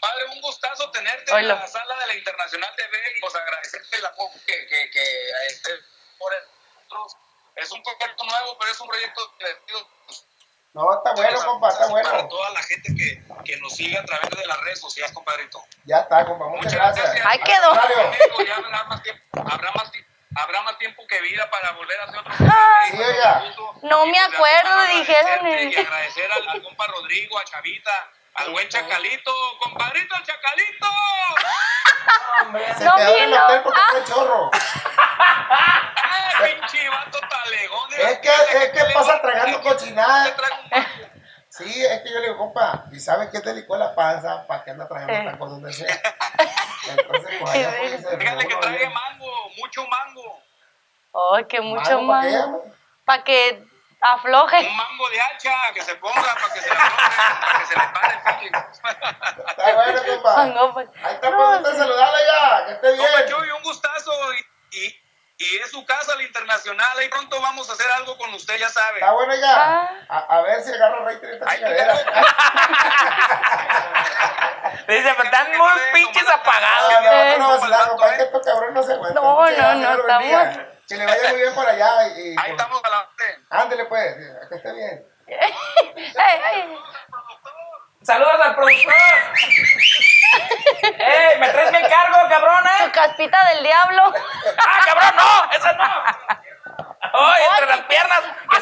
Padre, 0.01 0.25
un 0.31 0.41
gustazo 0.41 0.91
tenerte 0.91 1.31
Oilo. 1.33 1.53
en 1.53 1.59
la 1.59 1.67
sala 1.67 1.95
de 1.95 2.07
la 2.07 2.13
Internacional 2.15 2.73
TV 2.75 2.97
y 3.15 3.21
pues 3.21 3.35
agradecerte 3.35 3.97
el 3.97 4.05
apoyo 4.05 4.31
que, 4.45 4.67
que, 4.67 4.89
que 4.89 5.29
este, 5.47 5.71
por 6.17 6.33
nosotros. 6.75 7.15
Es 7.55 7.71
un 7.71 7.83
proyecto 7.83 8.23
nuevo, 8.23 8.57
pero 8.57 8.71
es 8.71 8.79
un 8.81 8.87
proyecto 8.87 9.33
divertido. 9.37 9.87
No, 10.73 10.93
está 10.93 11.11
bueno, 11.13 11.37
compa, 11.45 11.67
está 11.67 11.79
Para 11.89 11.91
bueno. 11.91 12.27
toda 12.29 12.49
la 12.51 12.63
gente 12.63 12.95
que, 12.95 13.21
que 13.43 13.57
nos 13.59 13.75
sigue 13.75 13.97
a 13.97 14.05
través 14.05 14.29
de 14.29 14.45
las 14.47 14.57
redes 14.61 14.79
sociales, 14.79 15.11
compadrito. 15.13 15.61
Ya 15.83 15.99
está, 15.99 16.25
compa. 16.25 16.47
Muchas 16.47 16.73
gracias. 16.73 17.09
Ahí 17.25 17.39
Al 17.39 17.43
quedó. 17.43 17.73
ya 18.45 18.55
habrá 18.55 18.83
más 18.85 19.03
tiempo, 19.03 19.21
habrá 19.51 19.71
más, 19.73 19.91
ti- 19.91 20.05
habrá 20.35 20.61
más 20.61 20.77
tiempo 20.77 21.05
que 21.07 21.19
vida 21.21 21.49
para 21.49 21.71
volver 21.73 21.99
a 21.99 22.03
hacer 22.05 22.19
otro 22.19 22.33
programa. 22.37 22.81
Sí. 22.89 22.97
No 23.83 24.05
me 24.05 24.13
pues, 24.13 24.33
acuerdo, 24.33 24.81
dijeron 24.97 25.71
Y 25.71 25.75
agradecer 25.75 26.31
al, 26.31 26.47
al 26.47 26.63
compa 26.63 26.87
Rodrigo, 26.87 27.37
a 27.37 27.43
Chavita, 27.43 27.91
al 28.35 28.51
buen 28.51 28.67
Chacalito, 28.69 29.31
compadrito, 29.59 30.15
el 30.15 30.23
Chacalito. 30.23 30.87
Se 32.77 32.85
No 32.85 32.95
quedó 32.95 33.15
en 33.17 33.23
el 33.23 33.33
hotel 33.33 33.61
porque 33.63 33.79
fue 33.91 34.03
chorro. 34.05 34.49
¡Ay, 34.53 36.53
pinche 36.59 36.89
vato 36.89 37.19
talegón! 37.19 37.93
Es 37.93 38.19
que, 38.19 38.29
es 38.29 38.69
que 38.71 38.93
pasa 38.93 39.21
tragando 39.21 39.61
cochinada. 39.61 40.35
Sí, 41.49 41.85
es 41.85 42.01
que 42.01 42.09
yo 42.09 42.19
le 42.19 42.27
digo, 42.27 42.37
compa, 42.37 42.85
¿y 42.91 42.99
sabes 42.99 43.29
qué 43.29 43.41
te 43.41 43.53
licó 43.53 43.75
la 43.77 43.93
panza? 43.93 44.47
¿Para 44.47 44.63
qué 44.63 44.71
anda 44.71 44.87
trayendo 44.87 45.13
Sí. 45.13 45.25
tacos 45.25 45.49
donde 45.51 45.73
sea? 45.73 45.87
Entonces, 46.89 47.35
pues 47.39 47.51
allá 47.53 47.71
Dígale 48.17 48.47
que 48.47 48.69
bien. 48.69 48.93
mango, 48.93 49.31
mucho 49.57 49.85
mango. 49.87 50.39
Ay, 51.33 51.45
que 51.45 51.59
mucho 51.59 52.01
Mango, 52.01 52.63
¿pa' 53.05 53.23
qué, 53.25 53.65
afloje. 54.01 54.57
Un 54.67 54.75
mango 54.77 55.09
de 55.09 55.21
hacha, 55.21 55.53
que 55.73 55.81
se 55.83 55.95
ponga 55.95 56.21
para 56.21 56.53
que 56.53 56.61
se 56.61 56.69
le 56.69 56.75
afloje, 56.75 57.39
para 57.39 57.59
que 57.59 57.65
se 57.65 57.75
le 57.77 57.87
pare 57.87 58.13
el. 58.13 58.19
Está 59.47 59.73
bueno, 59.73 60.03
compa. 60.03 60.71
Pues. 60.73 60.89
Ahí 61.03 61.13
está, 61.15 61.29
No, 61.29 61.61
pues, 61.61 61.73
sí. 61.73 61.79
saludarle 61.79 62.19
ya, 62.25 62.65
que 62.65 62.71
esté 62.73 62.91
bien. 62.93 63.05
Compa 63.11 63.25
Chuy, 63.27 63.51
un 63.51 63.63
gustazo 63.63 64.11
y, 64.33 64.45
y, 64.77 65.01
y 65.37 65.57
es 65.57 65.71
su 65.71 65.85
casa, 65.85 66.15
la 66.15 66.23
internacional. 66.23 66.97
Ahí 66.97 67.09
pronto 67.09 67.39
vamos 67.41 67.69
a 67.69 67.73
hacer 67.73 67.89
algo 67.91 68.17
con 68.17 68.33
usted, 68.33 68.57
ya 68.57 68.69
sabe. 68.69 68.99
Está 68.99 69.11
bueno 69.11 69.35
ya. 69.35 69.53
Ah. 69.55 69.89
A, 70.09 70.17
a 70.37 70.41
ver 70.41 70.63
si 70.63 70.71
esta 70.71 70.87
Ahí 70.87 71.17
te 71.19 71.39
chingadera. 71.55 71.93
Dice, 74.87 75.13
pero 75.15 75.23
están 75.23 75.47
muy 75.57 75.71
pinches 75.93 76.27
apagados. 76.27 76.91
No, 76.93 77.01
no, 77.01 77.37
no, 77.37 77.37
no, 77.37 77.37
no, 77.37 77.49
no. 77.85 77.91
No, 79.13 79.21
no, 79.75 79.97
no, 79.97 80.70
Que 80.91 80.97
le 80.97 81.05
vaya 81.05 81.29
muy 81.29 81.39
bien 81.39 81.55
por 81.55 81.65
allá. 81.65 82.07
Y, 82.17 82.19
y 82.19 82.29
Ahí 82.31 82.35
pues, 82.35 82.49
estamos 82.51 82.81
adelante. 82.83 83.23
Ándele, 83.49 83.85
pues, 83.85 84.13
que 84.49 84.55
esté 84.55 84.73
bien. 84.73 85.05
Saludos 88.03 88.33
al 88.41 88.55
productor. 88.55 88.93
¡Ey! 90.83 91.39
¿Me 91.39 91.49
traes 91.49 91.71
mi 91.71 91.77
encargo, 91.77 92.27
cabrón, 92.27 92.63
Su 92.79 92.85
eh? 92.87 92.91
caspita 92.91 93.37
del 93.53 93.63
diablo. 93.63 94.13
¡Ah, 94.57 94.79
cabrón, 94.85 95.15
no! 95.15 95.51
¡Esa 95.55 95.71
no! 95.73 96.03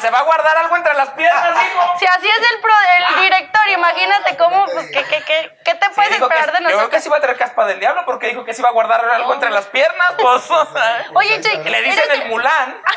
piernas! 0.00 0.02
¡Que 0.02 0.06
se 0.06 0.10
va 0.10 0.18
a 0.18 0.22
guardar 0.22 0.56
algo 0.58 0.76
entre 0.76 0.94
las 0.94 1.10
piernas, 1.10 1.64
hijo! 1.66 1.94
Si 1.98 2.06
así 2.06 2.28
es 2.28 2.50
el, 2.54 2.60
pro, 2.60 2.72
el 2.98 3.20
director, 3.22 3.68
imagínate 3.68 4.36
cómo, 4.36 4.64
pues, 4.66 4.86
¿qué, 4.90 5.04
qué, 5.04 5.22
qué, 5.24 5.58
qué 5.64 5.74
te 5.74 5.86
Sí, 5.86 5.92
puedes 5.94 6.10
que- 6.10 6.16
esperar 6.22 6.52
de 6.52 6.58
yo 6.60 6.66
creo 6.66 6.68
que 6.68 6.74
nosotros? 6.76 7.02
sí 7.02 7.08
iba 7.08 7.16
a 7.16 7.20
traer 7.20 7.38
caspa 7.38 7.66
del 7.66 7.80
diablo 7.80 8.02
porque 8.06 8.28
dijo 8.28 8.44
que 8.44 8.54
sí 8.54 8.60
iba 8.62 8.68
a 8.68 8.72
guardar 8.72 9.04
algo 9.04 9.34
entre 9.34 9.50
las 9.50 9.66
piernas, 9.66 10.14
pues. 10.18 10.48
Oye, 11.14 11.40
Che, 11.40 11.58
le 11.64 11.82
dicen 11.82 12.04
eres- 12.10 12.20
el 12.22 12.28
Mulán. 12.28 12.80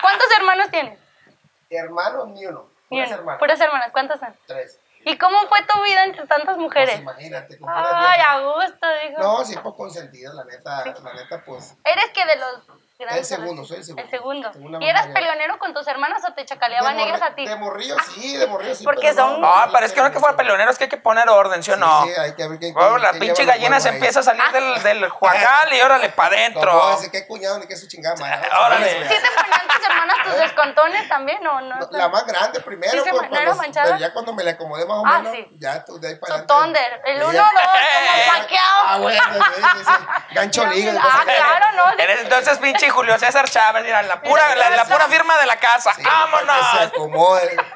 ¿cuántos 0.00 0.26
hermanos 0.38 0.70
tienes? 0.70 0.98
Hermanos, 1.70 2.28
ni 2.28 2.46
uno. 2.46 2.68
Ni 2.90 2.98
Puras 2.98 3.08
uno. 3.10 3.18
hermanas. 3.18 3.38
Puras 3.38 3.60
hermanas, 3.60 3.88
¿cuántas 3.92 4.20
son? 4.20 4.36
Tres. 4.46 4.78
¿Y 5.04 5.18
cómo 5.18 5.48
fue 5.48 5.62
tu 5.62 5.82
vida 5.82 6.04
entre 6.04 6.26
tantas 6.26 6.54
Pues 6.54 6.58
mujeres? 6.58 7.00
imagínate. 7.00 7.58
con 7.58 7.68
puras 7.72 7.88
Ay, 7.92 8.20
a 8.20 8.38
gusto, 8.40 8.86
dijo. 9.08 9.20
No, 9.22 9.44
sí, 9.44 9.56
pues 9.62 9.74
consentido, 9.74 10.32
la 10.34 10.44
neta, 10.44 10.84
la 11.02 11.12
neta, 11.14 11.42
pues. 11.44 11.74
¿Eres 11.84 12.10
que 12.10 12.24
de 12.24 12.36
los 12.36 12.62
El 13.10 13.24
segundo, 13.24 13.64
soy 13.64 13.78
el 13.78 13.84
segundo. 13.84 14.02
El 14.02 14.10
segundo. 14.10 14.78
¿Y 14.80 14.88
eras 14.88 15.06
peleonero 15.08 15.58
con 15.58 15.74
tus 15.74 15.86
hermanas 15.86 16.22
o 16.28 16.32
te 16.32 16.44
chacaleaban 16.44 16.96
morri- 16.96 17.22
a 17.22 17.34
ti? 17.34 17.46
De 17.46 17.56
morrillo, 17.56 17.96
sí, 18.14 18.36
de 18.36 18.46
morrillo, 18.46 18.74
sí. 18.74 18.84
Porque 18.84 19.12
son- 19.14 19.40
no, 19.40 19.46
Ah, 19.52 19.68
pero 19.72 19.84
es 19.86 19.92
que 19.92 20.00
no 20.00 20.10
que 20.10 20.18
fuera 20.20 20.36
peleonero, 20.36 20.70
es 20.70 20.78
que 20.78 20.84
hay 20.84 20.90
que 20.90 20.96
poner 20.96 21.28
orden, 21.28 21.62
¿sí 21.62 21.70
o 21.70 21.74
Sí, 21.74 21.80
no? 21.80 22.04
sí, 22.04 22.10
hay 22.18 22.34
que 22.34 22.48
ver 22.48 22.58
qué. 22.58 22.72
Qué- 22.74 22.98
la 23.00 23.12
qué 23.12 23.18
pinche 23.18 23.44
gallina 23.44 23.80
se 23.80 23.88
empieza 23.90 24.20
a 24.20 24.22
salir 24.22 24.42
del, 24.52 24.82
del 24.82 25.08
juacal 25.10 25.72
y 25.72 25.80
órale 25.80 26.08
para 26.10 26.36
adentro. 26.36 26.72
No, 26.72 26.92
ese 26.98 27.10
que 27.10 27.26
cuñado 27.26 27.58
ni 27.58 27.66
que 27.66 27.76
su 27.76 27.86
chingada 27.88 28.16
madre. 28.16 28.48
Órale. 28.66 28.90
¿Sí 29.08 29.08
te 29.08 29.42
ponían 29.42 29.68
tus 29.68 29.84
hermanas 29.88 30.16
tus 30.24 30.34
descontones 30.38 31.08
también 31.08 31.46
o 31.46 31.60
no? 31.60 31.76
No, 31.76 31.88
La 31.90 32.08
más 32.08 32.26
grande 32.26 32.60
primero, 32.60 32.92
¿Sí 32.92 33.00
se 33.00 33.10
pues, 33.10 33.30
no 33.30 33.54
manchada? 33.56 33.86
pero 33.86 33.98
ya 33.98 34.12
cuando 34.12 34.32
me 34.32 34.44
la 34.44 34.52
acomodé 34.52 34.86
más 34.86 34.98
o 34.98 35.02
Ah, 35.06 35.18
menos, 35.20 35.32
sí. 35.32 35.46
ya 35.58 35.84
tú 35.84 35.98
de 35.98 36.08
ahí 36.08 36.14
para 36.16 36.34
adelante. 36.34 36.54
Thunder, 36.54 37.00
el 37.04 37.16
Sí, 37.18 37.24
1, 37.24 37.32
2, 37.32 37.34
ya. 37.34 37.42
como 38.22 38.40
paqueado. 38.40 38.80
Ah, 38.86 38.98
bueno, 38.98 39.22
sí, 39.32 39.62
sí, 39.62 39.84
sí. 39.84 40.34
Gancho 40.34 40.66
liga. 40.66 40.92
Ah, 41.02 41.20
claro, 41.24 41.66
¿no? 41.76 42.02
Eres 42.02 42.20
entonces 42.20 42.58
pinche 42.58 42.90
Julio 42.92 43.18
César 43.18 43.48
Chávez, 43.48 43.82
mira, 43.84 44.02
la 44.02 44.22
pura, 44.22 44.54
la, 44.54 44.70
la 44.70 44.84
pura 44.84 45.08
firma 45.08 45.36
de 45.38 45.46
la 45.46 45.56
casa. 45.58 45.90
Sí, 45.94 46.02
que 46.02 46.02
se 46.04 46.08
¡Vámonos! 46.08 46.74
acomode. 46.80 47.56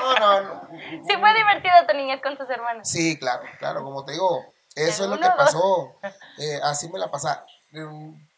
No, 0.00 0.14
no, 0.18 0.40
no. 0.42 0.68
Sí 1.08 1.16
fue 1.18 1.32
divertida 1.34 1.86
tu 1.86 1.96
niñez 1.96 2.20
con 2.22 2.36
tus 2.36 2.48
hermanas. 2.50 2.88
Sí, 2.90 3.18
claro, 3.18 3.42
claro, 3.58 3.82
como 3.82 4.04
te 4.04 4.12
digo, 4.12 4.44
eso 4.74 5.04
es 5.04 5.10
lo 5.10 5.18
que 5.18 5.28
pasó. 5.30 5.94
eh, 6.38 6.60
así 6.62 6.88
me 6.90 6.98
la 6.98 7.10
pasaba 7.10 7.44
eh, 7.72 7.86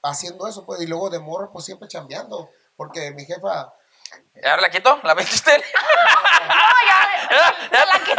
haciendo 0.02 0.46
eso, 0.46 0.64
pues, 0.64 0.80
y 0.80 0.86
luego 0.86 1.10
de 1.10 1.18
morro, 1.18 1.50
pues 1.52 1.64
siempre 1.64 1.88
chambeando. 1.88 2.50
Porque 2.76 3.10
mi 3.10 3.24
jefa, 3.24 3.72
¿Y 4.42 4.46
ahora 4.48 4.62
la 4.62 4.70
quito? 4.70 5.00
¿La 5.02 5.14
ves 5.14 5.32
usted? 5.32 5.62
No, 6.48 6.54
ya, 6.86 7.28
Ya, 7.30 7.54
ya. 7.72 7.84
la 7.84 7.98
que- 8.04 8.12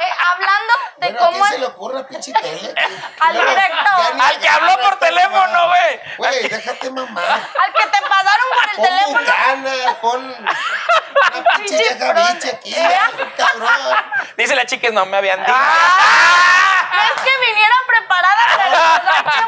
Eh, 0.00 0.12
hablando 0.32 0.72
de 0.98 1.06
bueno, 1.12 1.18
¿a 1.18 1.26
cómo 1.26 1.38
quién 1.44 1.52
se 1.52 1.58
le 1.58 1.66
ocurre 1.66 2.04
pinche 2.04 2.32
tele? 2.32 2.74
Al 3.20 3.34
Luego, 3.34 3.50
directo. 3.50 3.90
ya 3.98 4.28
Al 4.28 4.38
que 4.38 4.48
habló 4.48 4.78
por 4.80 4.98
teléfono, 4.98 5.38
mamá. 5.52 5.66
güey. 5.66 6.00
Güey, 6.18 6.48
déjate 6.48 6.90
mamar. 6.90 7.24
al 7.24 7.72
que 7.72 7.82
te 7.88 8.02
pasaron 8.02 8.46
por 8.54 8.70
el 8.70 8.76
Pon 8.76 8.84
teléfono. 8.86 9.20
bucana, 9.20 10.00
pon 10.00 10.24
una 10.24 11.44
pinche 11.56 11.76
vieja 11.78 12.12
bicha 12.12 12.48
aquí, 12.56 12.70
ya, 12.70 13.10
cabrón. 13.36 13.96
Dice 14.36 14.54
la 14.54 14.66
chiquis, 14.66 14.92
no 14.92 15.04
me 15.06 15.16
habían 15.16 15.40
dicho. 15.40 15.52
Ah, 15.56 16.76
no 16.77 16.77
es 16.92 17.22
que 17.22 17.30
viniera 17.46 17.74
preparada 17.86 18.42
para 18.56 18.68
la 18.70 18.98
noche, 18.98 19.44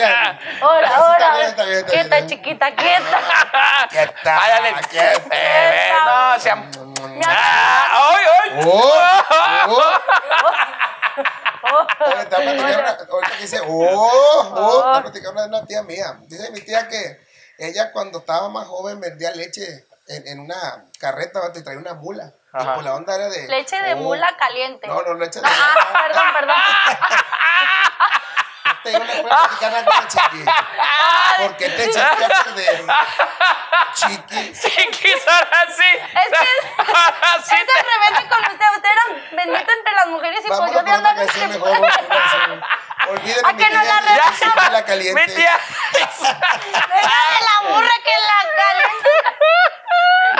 está 1.48 1.64
bien, 1.64 1.78
está 1.78 1.90
Quieta, 1.92 2.26
chiquita, 2.26 2.74
quieta. 2.74 3.18
Quieta. 3.90 4.36
Eh, 5.30 5.92
no, 6.04 6.40
se 6.40 6.50
am- 6.50 6.70
Me 6.70 7.24
Ah, 7.26 8.12
¡Ay, 8.12 8.24
ay! 8.42 8.60
Oh, 8.66 9.00
oh. 9.68 9.90
Te 12.04 12.26
te 12.26 12.36
voy 12.36 12.46
a 12.46 12.52
platicar 12.56 12.80
una- 12.80 12.98
ahorita 13.10 13.36
que 13.36 13.42
dice, 13.42 13.60
oh, 13.60 13.66
oh, 13.68 14.54
te 14.54 14.60
voy 14.60 14.96
a 14.98 15.02
platicar 15.02 15.32
una 15.32 15.42
de 15.42 15.48
una 15.48 15.66
tía 15.66 15.82
mía. 15.82 16.18
Dice 16.22 16.50
mi 16.50 16.60
tía 16.60 16.88
que 16.88 17.20
ella 17.58 17.92
cuando 17.92 18.18
estaba 18.20 18.48
más 18.48 18.66
joven 18.66 19.00
vendía 19.00 19.30
leche 19.32 19.84
en, 20.08 20.26
en 20.28 20.40
una 20.40 20.84
carreta, 20.98 21.52
te 21.52 21.62
traía 21.62 21.78
una 21.78 21.94
mula. 21.94 22.32
Y 22.52 22.64
pues 22.64 22.82
la 22.82 22.94
onda 22.94 23.14
era 23.14 23.28
de. 23.28 23.46
Leche 23.46 23.80
de 23.80 23.94
oh. 23.94 23.98
mula 23.98 24.36
caliente. 24.36 24.86
No, 24.88 25.02
no, 25.02 25.14
leche 25.14 25.40
de 25.40 25.46
Ah, 25.46 26.02
perdón, 26.02 26.24
perdón. 26.34 26.56
Te 28.82 28.90
digo, 28.90 29.04
no 29.04 29.12
puedo 29.12 29.28
platicar 29.28 29.72
nada 29.72 29.84
con 29.84 29.94
la 29.94 30.08
chiqui. 30.08 30.44
¿Por 31.38 31.56
qué 31.56 31.68
te 31.68 31.84
echaste 31.84 32.24
a 32.24 32.28
perder? 32.28 32.84
Chiqui. 33.94 34.52
Chiquis, 34.52 35.28
ahora 35.28 35.66
sí. 35.68 35.84
Es 35.84 36.38
que 36.38 36.48
Ahora 36.78 37.42
sí 37.44 37.54
es 37.54 37.68
al 37.76 37.84
revés 37.84 38.22
de 38.22 38.28
con 38.28 38.40
usted. 38.40 38.66
Usted 38.74 38.88
era 38.90 39.04
bendito 39.32 39.72
entre 39.72 39.94
las 39.94 40.06
mujeres 40.06 40.40
y 40.44 40.48
pues 40.48 40.72
yo 40.72 40.78
a 40.78 40.82
de 40.82 40.90
andar 40.90 41.18
entre 41.18 41.46
mejor. 41.48 41.70
vamos 41.70 41.92
a 41.92 43.48
¿A 43.48 43.52
mi 43.52 43.64
que 43.64 43.70
no 43.70 43.82
la 43.82 44.32
siempre 44.32 44.70
la 44.70 44.84
caliente. 44.84 45.26
Mi 45.26 45.34
tía. 45.34 45.58
Deja 45.92 46.32
de 46.32 47.40
la 47.44 47.68
burra 47.68 47.94
que 48.04 48.14
la 48.26 48.40
caliente. 48.56 49.10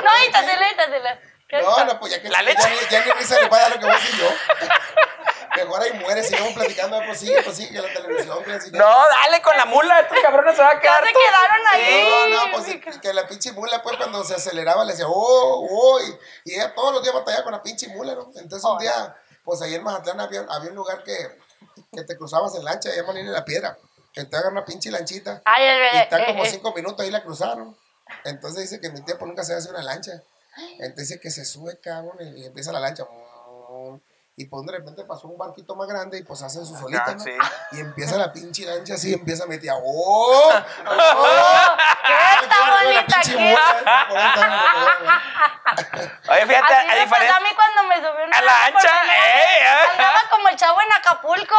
No, 0.02 0.16
échatela, 0.16 0.68
échatela. 0.70 1.30
No, 1.53 1.84
no, 1.84 1.98
pues 2.01 2.12
ya 2.12 2.22
que 2.22 2.28
La 2.28 2.38
ya 2.38 2.42
leche. 2.42 2.68
ni- 2.70 2.88
ya 2.90 3.05
ni 3.05 3.12
risa 3.12 3.40
le 3.40 3.48
va 3.48 3.57
a 3.57 3.61
dar 3.62 3.70
lo 3.72 3.78
que 3.78 3.86
voy 3.86 3.94
a 3.94 3.98
decir 3.98 4.16
yo. 4.18 4.28
Mejor 5.57 5.82
ahí 5.82 5.92
muere, 5.94 6.22
sigamos 6.22 6.53
platicando, 6.53 7.01
pues 7.05 7.18
sí, 7.18 7.32
pues 7.44 7.57
sí, 7.57 7.68
que 7.68 7.82
la 7.82 7.92
televisión, 7.92 8.42
que 8.44 8.53
así 8.53 8.70
No, 8.70 8.86
dale 8.86 9.42
con 9.42 9.57
la 9.57 9.64
mula, 9.64 9.98
estos 10.01 10.18
cabrones 10.20 10.55
se 10.55 10.62
va 10.62 10.70
a 10.70 10.74
Ya 10.74 10.80
quedar. 10.80 11.05
se 11.05 11.12
tú. 11.12 11.18
quedaron 11.18 11.66
ahí. 11.72 12.09
No, 12.30 12.46
no, 12.46 12.53
pues 12.53 12.64
sí, 12.66 12.80
que 13.01 13.12
la 13.12 13.26
pinche 13.26 13.51
mula, 13.53 13.82
pues 13.82 13.96
cuando 13.96 14.22
se 14.24 14.34
aceleraba 14.36 14.84
le 14.84 14.92
decía, 14.92 15.07
oh, 15.09 15.66
oh, 15.68 16.01
y, 16.01 16.18
y 16.44 16.55
ella 16.55 16.72
todos 16.74 16.92
los 16.94 17.03
días 17.03 17.14
batallaba 17.14 17.42
con 17.44 17.53
la 17.53 17.62
pinche 17.62 17.88
mula, 17.88 18.14
¿no? 18.14 18.30
Entonces 18.36 18.64
un 18.64 18.78
día, 18.78 19.16
pues 19.44 19.61
ahí 19.62 19.74
en 19.74 19.82
Mazatlán 19.82 20.20
había, 20.20 20.46
había 20.48 20.70
un 20.70 20.76
lugar 20.76 21.03
que, 21.03 21.16
que 21.92 22.05
te 22.05 22.16
cruzabas 22.16 22.55
en 22.55 22.64
lancha, 22.64 22.88
allá 22.90 23.03
en 23.18 23.32
la 23.32 23.44
Piedra. 23.44 23.76
Que 24.12 24.24
te 24.24 24.36
agarra 24.36 24.51
una 24.53 24.64
pinche 24.64 24.90
lanchita. 24.90 25.42
Ay, 25.44 25.64
el 25.66 25.76
Y 25.76 25.80
bebé. 25.80 26.03
está 26.03 26.26
como 26.26 26.44
eh, 26.44 26.48
eh. 26.48 26.51
cinco 26.51 26.72
minutos 26.74 27.01
ahí 27.05 27.11
la 27.11 27.22
cruzaron. 27.22 27.76
Entonces 28.24 28.62
dice 28.70 28.80
que 28.80 28.90
mi 28.90 29.03
tía 29.05 29.16
pues 29.18 29.28
nunca 29.28 29.44
se 29.44 29.55
hace 29.55 29.68
una 29.70 29.82
lancha. 29.82 30.22
Entonces 30.78 31.08
dice 31.08 31.20
que 31.20 31.30
se 31.30 31.44
sube, 31.44 31.80
cabrón, 31.80 32.16
y 32.36 32.44
empieza 32.46 32.72
la 32.72 32.80
lancha. 32.80 33.04
Y 34.36 34.46
pues 34.46 34.64
de 34.64 34.72
repente 34.72 35.04
pasó 35.04 35.28
un 35.28 35.36
barquito 35.36 35.74
más 35.76 35.86
grande 35.86 36.16
y 36.18 36.22
pues 36.22 36.40
hacen 36.40 36.64
su 36.64 36.74
solita, 36.74 37.12
¿no? 37.14 37.20
sí. 37.20 37.30
Y 37.72 37.80
empieza 37.80 38.16
la 38.16 38.32
pinche 38.32 38.64
lancha 38.64 38.94
así, 38.94 39.12
empieza 39.12 39.44
a 39.44 39.46
meter, 39.46 39.70
¡oh! 39.74 40.50
¡Oh! 40.50 40.52
¡Qué 42.06 42.12
La 42.48 43.04
Oye, 46.28 46.46
fíjate, 46.46 46.74
Así 46.74 46.88
a 46.88 46.94
me 46.94 47.06
pasó 47.06 47.22
a 47.22 47.36
diferencia. 47.36 47.40
mí 47.40 47.48
cuando 47.54 47.82
me 47.84 47.96
subí 47.96 48.22
una 48.24 48.38
A 48.38 48.42
la 48.42 48.64
ancha, 48.66 48.88
eh. 49.04 49.66
Andaba 49.92 50.22
como 50.30 50.48
el 50.48 50.56
chavo 50.56 50.80
en 50.80 50.92
Acapulco. 50.92 51.56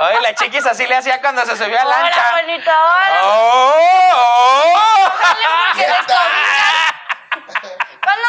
Oye, 0.00 0.20
la 0.20 0.34
chiquis 0.34 0.66
así 0.66 0.86
le 0.86 0.96
hacía 0.96 1.20
cuando 1.22 1.44
se 1.46 1.56
subió 1.56 1.78
a 1.80 1.84
Hola, 1.86 2.00
lancha. 2.02 2.32
bonita, 2.42 2.84
hola. 2.84 3.20
¡Oh! 3.22 3.72
oh. 4.14 5.10
Dale, 5.22 5.46
porque 5.48 5.84
¡Quieta! 5.84 5.96
descubrí. 6.06 8.00
¿Cuándo 8.02 8.26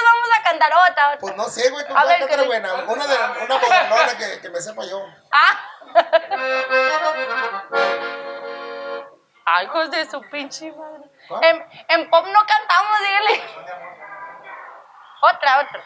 a 0.65 0.89
otra? 0.91 1.07
otra? 1.07 1.17
Pues 1.19 1.35
no 1.35 1.45
sé, 1.45 1.69
güey, 1.69 1.87
tú 1.87 1.95
A 1.95 2.05
ver, 2.05 2.17
cuéntate 2.19 2.27
¿qué 2.27 2.33
otra 2.33 2.45
buena. 2.47 2.73
Una 2.91 3.07
de 3.07 3.15
una 3.45 3.57
modernona 3.57 4.17
que, 4.17 4.39
que 4.41 4.49
me 4.49 4.59
sepa 4.61 4.83
yo. 4.85 5.03
Ah. 5.31 5.59
Ay, 9.45 9.65
hijos 9.65 9.91
de 9.91 10.09
su 10.09 10.21
pinche 10.29 10.71
madre. 10.71 11.09
En, 11.41 11.65
en 11.89 12.09
pop 12.09 12.25
no 12.25 12.39
cantamos, 12.45 12.99
dígale. 12.99 13.43
Otra, 15.21 15.59
otra. 15.61 15.83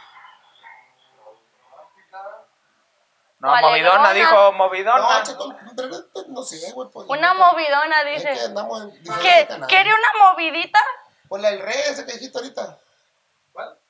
No, 3.40 3.52
O 3.54 3.58
movidona, 3.58 4.14
dijo, 4.14 4.32
No, 4.34 4.52
movidona. 4.54 5.24
chato, 5.24 5.56
pero 5.76 5.90
no- 5.90 6.04
no 6.30 6.42
sé, 6.44 6.72
güey. 6.72 6.90
Pues, 6.90 7.06
Una 7.10 7.34
nunca- 7.34 7.52
movidona, 7.52 8.02
Es 8.02 8.24
que 8.24 8.30
dice. 8.32 8.46
andamos 8.46 8.82
en 8.84 9.04
¿Qué. 9.22 9.48
¿Quiere 9.68 9.90
una 9.94 10.30
movidita? 10.32 10.80
Pues 11.28 11.42
la 11.42 11.52
del 11.52 11.60
rey, 11.62 11.76
ese 11.90 12.06
que 12.06 12.14
dijiste 12.14 12.38
ahorita. 12.38 12.78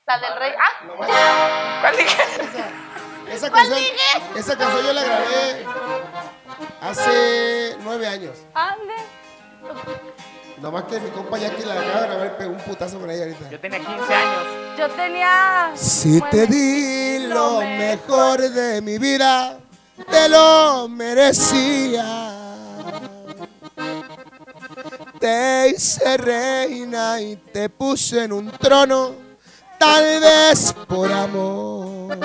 La 0.08 0.20
del 0.20 0.38
rey. 0.38 0.51
Ah, 0.60 1.80
¿Cuál 1.82 1.97
dije? 1.97 2.22
Esa, 3.32 3.34
esa 3.34 3.49
¿Cuál 3.49 3.62
canción, 3.70 3.80
dije? 3.80 4.39
esa 4.39 4.56
canción 4.58 4.86
yo 4.86 4.93
la 4.93 5.03
grabé 5.03 5.66
hace 6.82 7.76
nueve 7.84 8.08
años. 8.08 8.38
ande. 8.53 8.93
Nomás 10.62 10.84
que 10.84 10.99
mi 10.99 11.10
compa 11.10 11.38
Jackie 11.39 11.66
la 11.66 11.74
acaba 11.74 12.01
de 12.01 12.08
grabar 12.08 12.28
y 12.28 12.30
pegó 12.38 12.51
un 12.51 12.60
putazo 12.60 12.99
con 12.99 13.10
ella 13.10 13.24
ahorita. 13.24 13.49
Yo 13.49 13.60
tenía 13.60 13.80
15 13.80 14.14
años. 14.14 14.43
Yo 14.78 14.89
tenía. 14.91 15.72
Si 15.76 16.22
te 16.22 16.45
di 16.47 17.28
lo 17.28 17.60
mejor 17.62 18.39
de 18.41 18.82
mi 18.82 18.97
vida, 18.99 19.58
te 20.10 20.30
lo 20.30 20.88
merecía. 20.88 22.32
Te 25.20 25.70
hice 25.70 26.18
reina 26.18 27.20
y 27.20 27.36
te 27.38 27.70
puse 27.70 28.24
en 28.26 28.32
un 28.34 28.51
trono, 28.51 29.16
tal 29.86 30.19
vez 30.19 30.73
por 30.88 31.11
amor. 31.11 32.17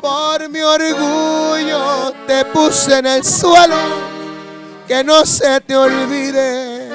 Por 0.00 0.48
mi 0.48 0.60
orgullo 0.60 2.12
te 2.26 2.44
puse 2.46 2.98
en 2.98 3.06
el 3.06 3.24
suelo, 3.24 3.76
que 4.86 5.02
no 5.02 5.24
se 5.26 5.60
te 5.60 5.76
olvide 5.76 6.90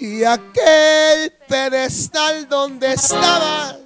y 0.00 0.24
aquel 0.24 1.32
pedestal 1.48 2.48
donde 2.48 2.92
estaba 2.92 3.76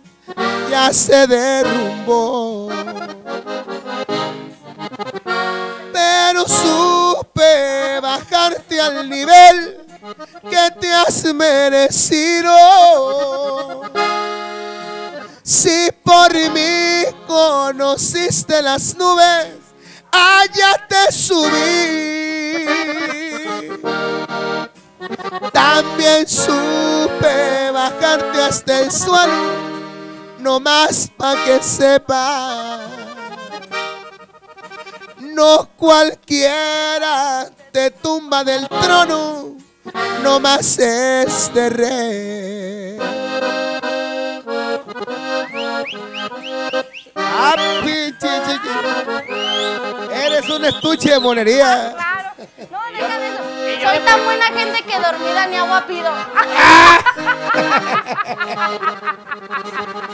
ya 0.71 0.93
se 0.93 1.27
derrumbó. 1.27 2.71
Pero 5.93 6.45
supe 6.47 8.01
bajarte 8.01 8.81
al 8.81 9.09
nivel 9.09 9.78
que 10.51 10.71
te 10.81 10.93
has 10.93 11.25
merecido. 11.35 12.55
Si 15.43 15.91
por 16.05 16.33
mí 16.35 17.05
conociste 17.27 18.61
las 18.63 18.95
nubes, 18.97 19.49
allá 20.13 20.87
te 20.89 21.13
subí. 21.13 22.67
También 25.53 26.29
supe 26.29 27.71
bajarte 27.73 28.43
hasta 28.43 28.81
el 28.81 28.93
suelo, 28.93 29.53
no 30.39 30.61
más 30.61 31.11
pa' 31.17 31.37
que 31.45 31.63
sepa. 31.63 32.81
No 35.21 35.69
cualquiera 35.77 37.51
te 37.73 37.91
tumba 37.91 38.45
del 38.45 38.69
trono, 38.69 39.57
no 40.23 40.41
más 40.41 40.79
este 40.79 41.71
rey. 41.71 42.99
Ah, 47.15 47.55
pinche. 47.85 48.29
Eres 50.13 50.49
un 50.49 50.65
estuche 50.65 51.11
de 51.11 51.19
monería. 51.21 51.95
Claro. 51.95 52.31
No, 52.71 52.79
deja 52.93 53.19
de 53.19 53.29
eso. 53.29 53.43
Soy 53.89 53.99
tan 54.01 54.25
buena 54.25 54.47
gente 54.47 54.83
que 54.83 54.99
dormida 54.99 55.47
ni 55.47 55.57
agua 55.57 55.87
pido. 55.87 56.13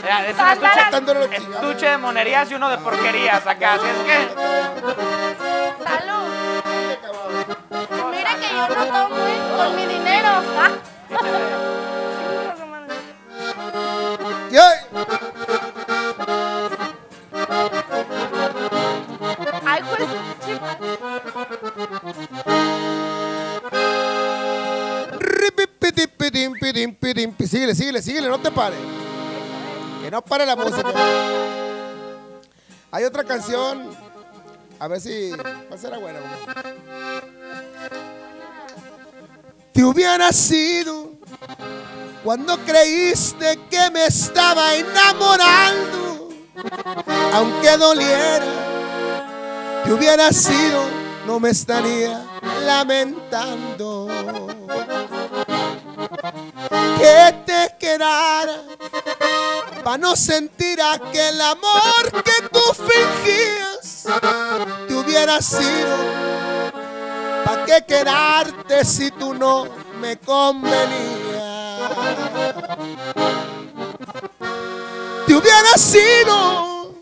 Ya, 0.05 0.27
es 0.27 0.37
un 0.37 0.47
estuche, 0.47 1.35
estuche 1.35 1.85
de 1.89 1.97
monerías 1.97 2.51
y 2.51 2.55
uno 2.55 2.69
de 2.69 2.77
porquerías 2.77 3.45
acá. 3.47 3.73
Así 3.73 3.85
es 3.87 3.97
que. 4.05 4.29
Salud. 5.83 6.25
Mira 8.25 8.39
que 8.39 8.47
yo 8.55 8.67
no 8.67 8.85
tomo 8.87 9.17
¿eh? 9.17 9.37
con 9.55 9.75
mi 9.75 9.85
dinero. 9.85 10.29
Ay, 19.63 19.81
pues. 19.83 20.09
Síguele, 27.47 27.75
síguele, 27.75 28.01
síguele, 28.01 28.27
no 28.27 28.39
te 28.39 28.51
pares. 28.51 28.79
Que 30.01 30.09
no 30.09 30.21
pare 30.23 30.47
la 30.47 30.55
música. 30.55 30.91
Hay 32.91 33.03
otra 33.03 33.23
canción. 33.23 33.91
A 34.79 34.87
ver 34.87 34.99
si 34.99 35.29
va 35.31 35.75
a 35.75 35.77
ser 35.77 35.97
buena. 35.99 36.19
Te 39.75 39.83
hubiera 39.83 40.33
sido 40.33 41.11
cuando 42.23 42.57
creíste 42.65 43.59
que 43.69 43.91
me 43.91 44.07
estaba 44.07 44.73
enamorando, 44.73 46.29
aunque 47.33 47.77
doliera 47.77 48.65
te 49.85 49.93
hubiera 49.93 50.33
sido, 50.33 50.83
no 51.27 51.39
me 51.39 51.51
estaría 51.51 52.25
lamentando. 52.65 54.07
Que 56.97 57.35
te 57.45 57.75
quedara 57.77 58.63
para 59.83 59.97
no 59.99 60.15
sentir 60.15 60.81
aquel 60.81 61.39
amor 61.39 62.23
que 62.23 62.49
tú 62.51 62.61
fingías. 62.73 64.05
Te 64.87 64.95
hubiera 64.95 65.39
sido, 65.39 65.97
¿para 67.45 67.65
qué 67.65 67.85
quedarte 67.87 68.83
si 68.83 69.11
tú 69.11 69.33
no 69.33 69.67
me 69.99 70.17
convenías? 70.17 71.91
Te 75.27 75.35
hubiera 75.35 75.77
sido 75.77 76.95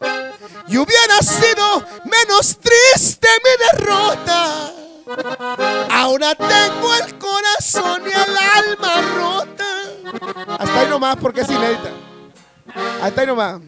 y 0.67 0.77
hubiera 0.77 1.19
sido 1.21 1.83
menos 2.05 2.57
triste 2.59 3.27
mi 3.43 3.79
derrota. 3.79 4.71
Ahora 5.89 6.35
tengo 6.35 6.95
el 6.95 7.17
corazón 7.17 8.03
y 8.05 8.11
el 8.11 8.37
alma 8.37 9.01
rota. 9.15 9.65
Hasta 10.59 10.79
ahí 10.79 10.87
nomás 10.87 11.17
porque 11.17 11.41
es 11.41 11.49
inédita. 11.49 11.89
Hasta 13.01 13.21
ahí 13.21 13.27
nomás. 13.27 13.59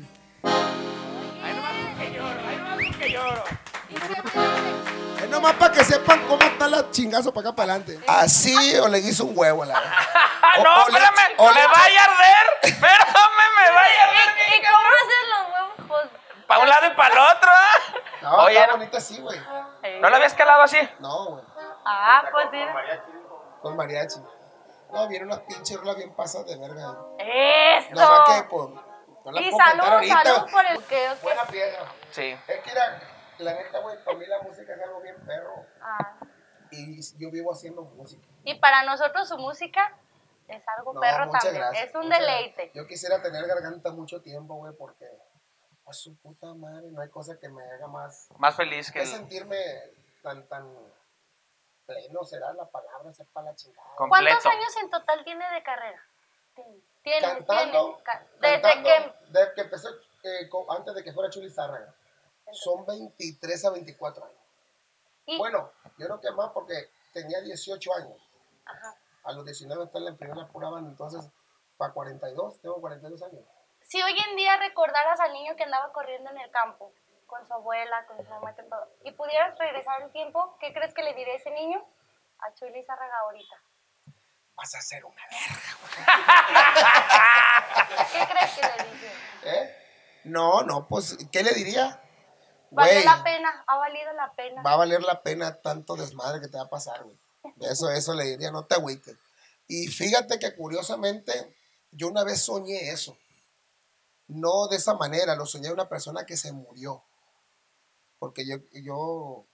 Nomás 5.36 5.54
para 5.54 5.72
que 5.74 5.84
sepan 5.84 6.20
cómo 6.28 6.42
están 6.42 6.72
las 6.72 6.92
chingazos 6.92 7.32
para 7.34 7.50
acá 7.50 7.56
para 7.56 7.74
adelante. 7.74 8.00
Así 8.08 8.78
o 8.80 8.88
le 8.88 9.00
hizo 9.00 9.26
un 9.26 9.38
huevo 9.38 9.64
a 9.64 9.66
la 9.68 9.76
O- 10.60 10.64
no, 10.64 10.84
o 10.84 10.90
le- 10.90 10.98
espérame, 11.00 11.34
o 11.38 11.52
le- 11.52 11.62
me 11.62 11.68
vaya 11.68 12.02
a 12.02 12.04
arder. 12.06 12.48
Espérame, 12.64 13.46
me 13.58 13.72
vaya 13.72 14.02
a 14.02 14.08
arder. 14.10 14.36
¿Y 14.48 14.64
cómo 14.64 14.88
hacen 14.88 15.30
los 15.30 15.54
huevos? 15.54 15.74
Pues, 15.88 16.46
Para 16.48 16.60
un 16.62 16.70
lado 16.70 16.86
y 16.88 16.90
para 16.92 17.14
el 17.14 17.20
otro. 17.38 17.52
¿ah? 17.52 17.94
No, 18.22 18.36
Oye, 18.46 18.56
está 18.56 18.68
no, 18.68 18.78
bonita 18.78 18.98
así, 18.98 19.20
güey. 19.22 19.40
¿no 20.02 20.10
la 20.10 20.16
habías 20.18 20.34
calado 20.34 20.62
así? 20.64 20.78
No, 21.00 21.26
güey. 21.26 21.44
Ah, 21.86 22.24
pues 22.32 22.48
sí. 22.52 22.60
Con 23.62 23.76
mariachi. 23.76 24.20
No, 24.92 25.08
viene 25.08 25.26
unas 25.26 25.40
pinches 25.42 25.78
rolas 25.78 25.98
bien 25.98 26.16
pasadas 26.16 26.48
de 26.48 26.58
verga. 26.58 26.96
Eso. 27.20 28.24
Que, 28.26 28.44
pues, 28.50 28.70
no 29.26 29.32
la 29.32 29.42
Y 29.42 29.52
salud, 29.52 29.84
ahorita. 29.84 30.24
salud 30.24 30.52
por 30.52 30.66
el 30.66 30.84
que. 30.84 31.10
Buena 31.22 31.44
piedra. 31.44 31.80
Sí. 32.12 32.38
Es 32.48 32.60
que 32.62 32.72
era, 32.72 33.00
la 33.40 33.54
neta, 33.54 33.80
güey, 33.80 34.04
para 34.04 34.18
mí 34.18 34.26
la 34.26 34.42
música 34.42 34.74
es 34.74 34.82
algo 34.82 35.02
bien 35.02 35.16
perro. 35.26 35.66
Ah. 35.82 36.18
Y 36.72 37.00
yo 37.18 37.30
vivo 37.32 37.52
haciendo 37.54 37.84
música. 37.84 38.28
Y 38.44 38.60
para 38.60 38.84
nosotros 38.84 39.28
su 39.28 39.38
música 39.38 39.98
es 40.48 40.64
algo 40.78 40.94
No, 40.94 41.00
perro 41.02 41.30
también. 41.32 41.56
gracias, 41.56 41.90
es 41.90 41.96
un 41.96 42.04
muchas 42.06 42.20
deleite. 42.20 42.56
gracias. 42.56 42.74
Yo 42.76 42.88
quisiera 42.88 43.22
tener 43.22 43.46
garganta 43.48 43.92
mucho 43.92 44.22
tiempo, 44.22 44.56
güey, 44.56 44.74
porque, 44.78 45.08
pues 45.84 45.98
su 45.98 46.16
puta 46.18 46.54
madre, 46.54 46.88
no 46.92 47.02
hay 47.02 47.10
cosa 47.10 47.38
que 47.40 47.50
me 47.50 47.64
haga 47.64 47.88
más. 47.88 48.30
Más 48.38 48.56
feliz 48.56 48.88
que 48.92 49.00
Que 49.00 49.06
el... 49.06 49.12
sentirme 49.12 49.58
tan, 50.24 50.48
tan 50.48 50.68
pleno 51.86 52.24
será 52.24 52.52
la 52.54 52.66
palabra, 52.66 53.14
sepa 53.14 53.42
la 53.44 53.56
chingada. 53.56 53.88
Com- 53.96 54.10
¿Cuántos 54.10 54.34
completo. 54.34 54.50
años 54.58 54.76
en 54.84 54.90
total 54.90 55.24
tiene 55.24 55.46
de 55.54 55.64
carrera? 55.64 56.02
Tiene. 56.56 56.80
Tiene. 57.04 57.22
Cantando, 57.28 57.86
tiene. 57.88 58.04
Ca- 58.04 58.26
Desde 58.42 58.62
cantando, 58.62 58.90
que. 58.90 59.32
desde 59.32 59.54
que 59.54 59.62
empecé, 59.62 59.88
eh, 60.24 60.50
antes 60.70 60.96
de 60.96 61.04
que 61.04 61.14
fuera 61.14 61.30
Chuli 61.30 61.50
Zárraga, 61.52 61.94
son 62.54 62.86
23 62.86 63.66
a 63.66 63.70
24 63.72 64.24
años. 64.26 64.38
y- 65.26 65.38
Bueno, 65.38 65.72
yo 65.98 66.06
creo 66.06 66.22
que 66.22 66.32
más 66.32 66.52
porque 66.52 66.90
tenía 67.14 67.42
18 67.42 67.94
años. 67.96 68.18
Ajá. 68.66 68.96
A 69.24 69.32
los 69.34 69.46
19 69.46 69.86
estaba 69.86 70.08
en 70.08 70.18
primera 70.18 70.48
pura 70.48 70.70
banda, 70.70 70.90
entonces 70.90 71.26
para 71.78 71.94
42, 71.94 72.60
tengo 72.62 72.80
42 72.80 73.22
años. 73.24 73.44
Si 73.82 74.02
hoy 74.02 74.16
en 74.30 74.36
día 74.36 74.58
recordaras 74.58 75.20
al 75.20 75.34
niño 75.34 75.56
que 75.56 75.64
andaba 75.64 75.92
corriendo 75.92 76.30
en 76.32 76.38
el 76.40 76.50
campo, 76.52 76.92
con 77.28 77.46
su 77.48 77.54
abuela, 77.54 78.06
con 78.08 78.18
su 78.18 78.24
mamá, 78.30 78.54
con 78.56 78.70
todo, 78.70 78.88
y 79.04 79.12
pudieras 79.12 79.58
regresar 79.58 80.02
el 80.04 80.12
tiempo, 80.12 80.56
¿qué 80.60 80.74
crees 80.74 80.94
que 80.94 81.02
le 81.04 81.14
diría 81.16 81.36
ese 81.36 81.50
niño? 81.52 81.84
A 82.40 82.54
Chuli 82.54 82.84
Zárraga 82.84 83.18
ahorita. 83.22 83.56
Vas 84.56 84.76
a 84.76 84.78
hacer 84.78 85.04
una 85.04 85.22
verga. 85.30 86.06
¿Qué 88.14 88.28
crees 88.28 88.52
que 88.54 88.62
le 88.62 88.84
diría? 88.92 89.12
¿Eh? 89.44 89.76
No, 90.26 90.62
no, 90.64 90.88
pues, 90.88 91.18
¿qué 91.32 91.44
le 91.44 91.52
diría? 91.54 92.00
Güey, 92.72 93.04
la 93.04 93.24
pena, 93.24 93.64
ha 93.68 93.78
valido 93.78 94.14
la 94.14 94.34
pena. 94.34 94.62
va 94.62 94.74
a 94.74 94.78
valer 94.78 95.02
la 95.04 95.22
pena 95.22 95.56
tanto 95.62 95.96
desmadre 95.96 96.42
que 96.42 96.48
te 96.48 96.58
va 96.58 96.64
a 96.64 96.70
pasar, 96.70 97.04
güey. 97.04 97.18
Eso, 97.62 97.90
eso 97.90 98.14
le 98.14 98.26
diría, 98.26 98.52
no 98.52 98.66
te 98.66 98.76
agüites. 98.76 99.16
Y 99.68 99.88
fíjate 99.88 100.40
que 100.40 100.56
curiosamente, 100.56 101.56
yo 101.92 102.08
una 102.08 102.24
vez 102.24 102.42
soñé 102.42 102.90
eso. 102.92 103.18
No 104.28 104.68
de 104.68 104.78
esa 104.78 104.96
manera, 104.96 105.36
lo 105.36 105.46
soñé 105.46 105.68
de 105.68 105.74
una 105.74 105.88
persona 105.88 106.26
que 106.26 106.38
se 106.38 106.52
murió. 106.52 107.04
Porque 108.20 108.46
yo, 108.46 108.58
yo 108.74 109.46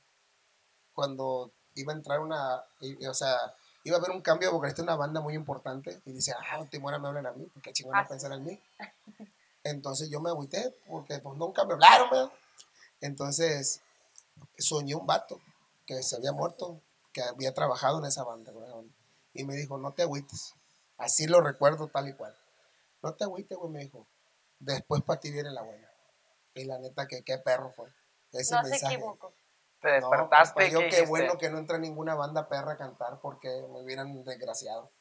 cuando 0.93 1.51
iba 1.75 1.93
a 1.93 1.95
entrar 1.95 2.19
una, 2.19 2.63
o 3.09 3.13
sea, 3.13 3.37
iba 3.83 3.97
a 3.97 3.99
haber 3.99 4.11
un 4.11 4.21
cambio 4.21 4.49
de 4.49 4.53
vocalista 4.53 4.81
en 4.81 4.87
una 4.87 4.95
banda 4.95 5.21
muy 5.21 5.33
importante 5.33 6.01
y 6.05 6.11
dice, 6.13 6.33
ah, 6.37 6.63
Timora 6.69 6.99
me 6.99 7.07
hablan 7.07 7.27
a 7.27 7.31
mí, 7.31 7.45
porque 7.53 7.73
chingón 7.73 7.95
Ah, 7.95 7.99
a 8.01 8.07
pensar 8.07 8.31
en 8.33 8.43
mí. 8.43 8.59
Entonces 9.63 10.09
yo 10.09 10.19
me 10.19 10.29
agüité 10.29 10.75
porque 10.87 11.19
pues 11.19 11.37
nunca 11.37 11.65
me 11.65 11.73
hablaron, 11.73 12.09
¿verdad? 12.09 12.31
Entonces 13.01 13.81
soñé 14.57 14.95
un 14.95 15.05
vato 15.05 15.39
que 15.85 16.01
se 16.03 16.15
había 16.15 16.31
muerto, 16.31 16.81
que 17.13 17.21
había 17.21 17.53
trabajado 17.53 17.99
en 17.99 18.05
esa 18.05 18.23
banda. 18.23 18.51
Y 19.33 19.43
me 19.43 19.55
dijo, 19.55 19.77
no 19.77 19.93
te 19.93 20.03
agüites. 20.03 20.53
Así 20.97 21.27
lo 21.27 21.41
recuerdo 21.41 21.87
tal 21.87 22.07
y 22.09 22.13
cual. 22.13 22.35
No 23.01 23.13
te 23.15 23.23
agüites, 23.23 23.57
güey, 23.57 23.71
me 23.71 23.79
dijo. 23.79 24.07
Después 24.59 25.01
para 25.01 25.19
ti 25.19 25.31
viene 25.31 25.51
la 25.51 25.63
buena. 25.63 25.89
Y 26.53 26.65
la 26.65 26.77
neta, 26.79 27.07
que 27.07 27.23
qué 27.23 27.37
perro 27.39 27.71
fue. 27.71 27.89
Ese 28.31 28.55
No 28.55 28.63
se 28.63 28.69
mensaje. 28.69 28.95
equivocó. 28.95 29.33
Te 29.81 29.99
No, 29.99 30.11
despertaste 30.11 30.67
y 30.67 30.71
yo 30.71 30.79
¿qué 30.89 31.05
bueno 31.07 31.37
que 31.39 31.49
no 31.49 31.57
entra 31.57 31.79
ninguna 31.79 32.13
banda 32.13 32.47
perra 32.47 32.73
a 32.73 32.77
cantar 32.77 33.19
porque 33.19 33.49
me 33.71 33.81
hubieran 33.81 34.23
desgraciado. 34.23 34.91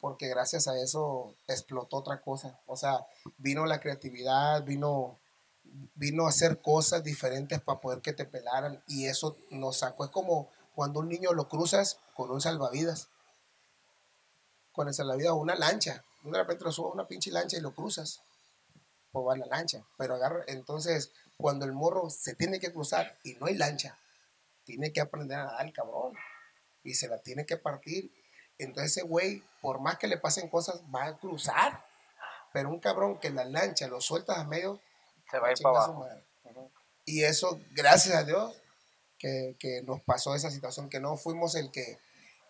Porque 0.00 0.28
gracias 0.28 0.68
a 0.68 0.78
eso 0.78 1.34
explotó 1.48 1.98
otra 1.98 2.22
cosa. 2.22 2.60
O 2.66 2.76
sea, 2.76 3.06
vino 3.36 3.66
la 3.66 3.80
creatividad, 3.80 4.62
vino, 4.64 5.18
vino 5.94 6.26
a 6.26 6.30
hacer 6.30 6.60
cosas 6.60 7.02
diferentes 7.02 7.60
para 7.60 7.80
poder 7.80 8.00
que 8.00 8.12
te 8.12 8.24
pelaran. 8.24 8.82
Y 8.86 9.06
eso 9.06 9.36
nos 9.50 9.78
sacó. 9.78 10.04
Es 10.04 10.10
como 10.10 10.50
cuando 10.74 11.00
un 11.00 11.08
niño 11.08 11.32
lo 11.32 11.48
cruzas 11.48 11.98
con 12.14 12.30
un 12.30 12.40
salvavidas. 12.40 13.08
Con 14.72 14.88
el 14.88 14.94
salvavidas 14.94 15.32
o 15.32 15.36
una 15.36 15.54
lancha. 15.54 16.04
De 16.22 16.36
repente 16.36 16.64
lo 16.64 16.70
a 16.70 16.92
una 16.92 17.06
pinche 17.06 17.30
lancha 17.30 17.56
y 17.56 17.60
lo 17.60 17.74
cruzas. 17.74 18.20
Pues 19.12 19.26
va 19.26 19.36
la 19.36 19.46
lancha. 19.46 19.84
Pero 19.96 20.14
agarra, 20.14 20.44
entonces, 20.48 21.12
cuando 21.36 21.64
el 21.64 21.72
morro 21.72 22.10
se 22.10 22.34
tiene 22.34 22.60
que 22.60 22.72
cruzar 22.72 23.18
y 23.22 23.34
no 23.34 23.46
hay 23.46 23.54
lancha, 23.54 23.98
tiene 24.64 24.92
que 24.92 25.00
aprender 25.00 25.38
a 25.38 25.44
nadar 25.44 25.66
el 25.66 25.72
cabrón. 25.72 26.14
Y 26.82 26.94
se 26.94 27.08
la 27.08 27.18
tiene 27.18 27.46
que 27.46 27.56
partir. 27.56 28.12
Entonces 28.58 28.92
ese 28.92 29.02
güey, 29.02 29.42
por 29.60 29.80
más 29.80 29.98
que 29.98 30.08
le 30.08 30.18
pasen 30.18 30.48
cosas, 30.48 30.82
va 30.94 31.04
a 31.06 31.16
cruzar. 31.18 31.84
Pero 32.52 32.70
un 32.70 32.80
cabrón 32.80 33.18
que 33.18 33.30
la 33.30 33.44
lancha 33.44 33.88
lo 33.88 34.00
sueltas 34.00 34.38
a 34.38 34.44
medio, 34.44 34.80
Se 35.36 35.40
va 35.40 35.48
a 35.48 35.52
ir 35.52 35.58
para 35.62 35.78
abajo. 35.78 36.00
madre. 36.00 36.22
Y 37.04 37.22
eso, 37.22 37.60
gracias 37.70 38.16
a 38.16 38.24
Dios, 38.24 38.52
que, 39.18 39.56
que 39.60 39.82
nos 39.82 40.00
pasó 40.00 40.34
esa 40.34 40.50
situación, 40.50 40.90
que 40.90 40.98
no 41.00 41.16
fuimos 41.16 41.54
el 41.54 41.70
que, 41.70 41.98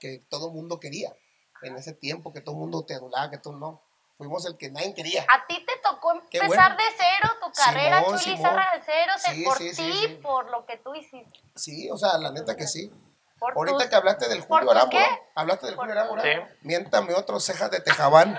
que 0.00 0.18
todo 0.30 0.50
mundo 0.50 0.80
quería. 0.80 1.14
En 1.62 1.76
ese 1.76 1.92
tiempo, 1.92 2.32
que 2.32 2.40
todo 2.40 2.54
el 2.54 2.60
mundo 2.60 2.84
te 2.84 2.94
adulaba, 2.94 3.30
que 3.30 3.38
tú 3.38 3.52
no. 3.52 3.82
Fuimos 4.18 4.46
el 4.46 4.56
que 4.56 4.70
nadie 4.70 4.94
quería. 4.94 5.26
A 5.28 5.46
ti 5.46 5.62
te 5.66 5.72
tocó 5.82 6.12
empezar 6.12 6.46
bueno. 6.48 6.76
de 6.76 6.82
cero 6.96 7.30
tu 7.42 7.52
carrera, 7.52 7.98
Simón, 8.02 8.18
Chuli 8.18 8.36
Simón. 8.36 8.56
De 8.56 8.82
cero, 8.86 9.12
Sí, 9.18 9.44
por 9.44 9.58
sí, 9.58 9.68
ti, 9.70 9.74
sí, 9.74 9.92
sí. 9.92 10.08
por 10.22 10.50
lo 10.50 10.64
que 10.64 10.78
tú 10.78 10.94
hiciste. 10.94 11.38
Sí, 11.54 11.90
o 11.90 11.98
sea, 11.98 12.16
la 12.16 12.30
neta 12.30 12.56
que 12.56 12.66
sí. 12.66 12.90
Por 13.38 13.52
Ahorita 13.54 13.78
tus- 13.78 13.86
que 13.88 13.96
hablaste 13.96 14.28
del 14.28 14.42
¿Por 14.44 14.60
Julio 14.60 14.70
Arámbula, 14.72 15.06
hablaste 15.34 15.66
del 15.66 15.76
Julio 15.76 15.92
Arámbula, 15.92 16.22
Sí. 16.22 16.30
miéntame 16.62 17.12
otro 17.14 17.38
cejas 17.38 17.70
de 17.70 17.80
tejabán. 17.80 18.32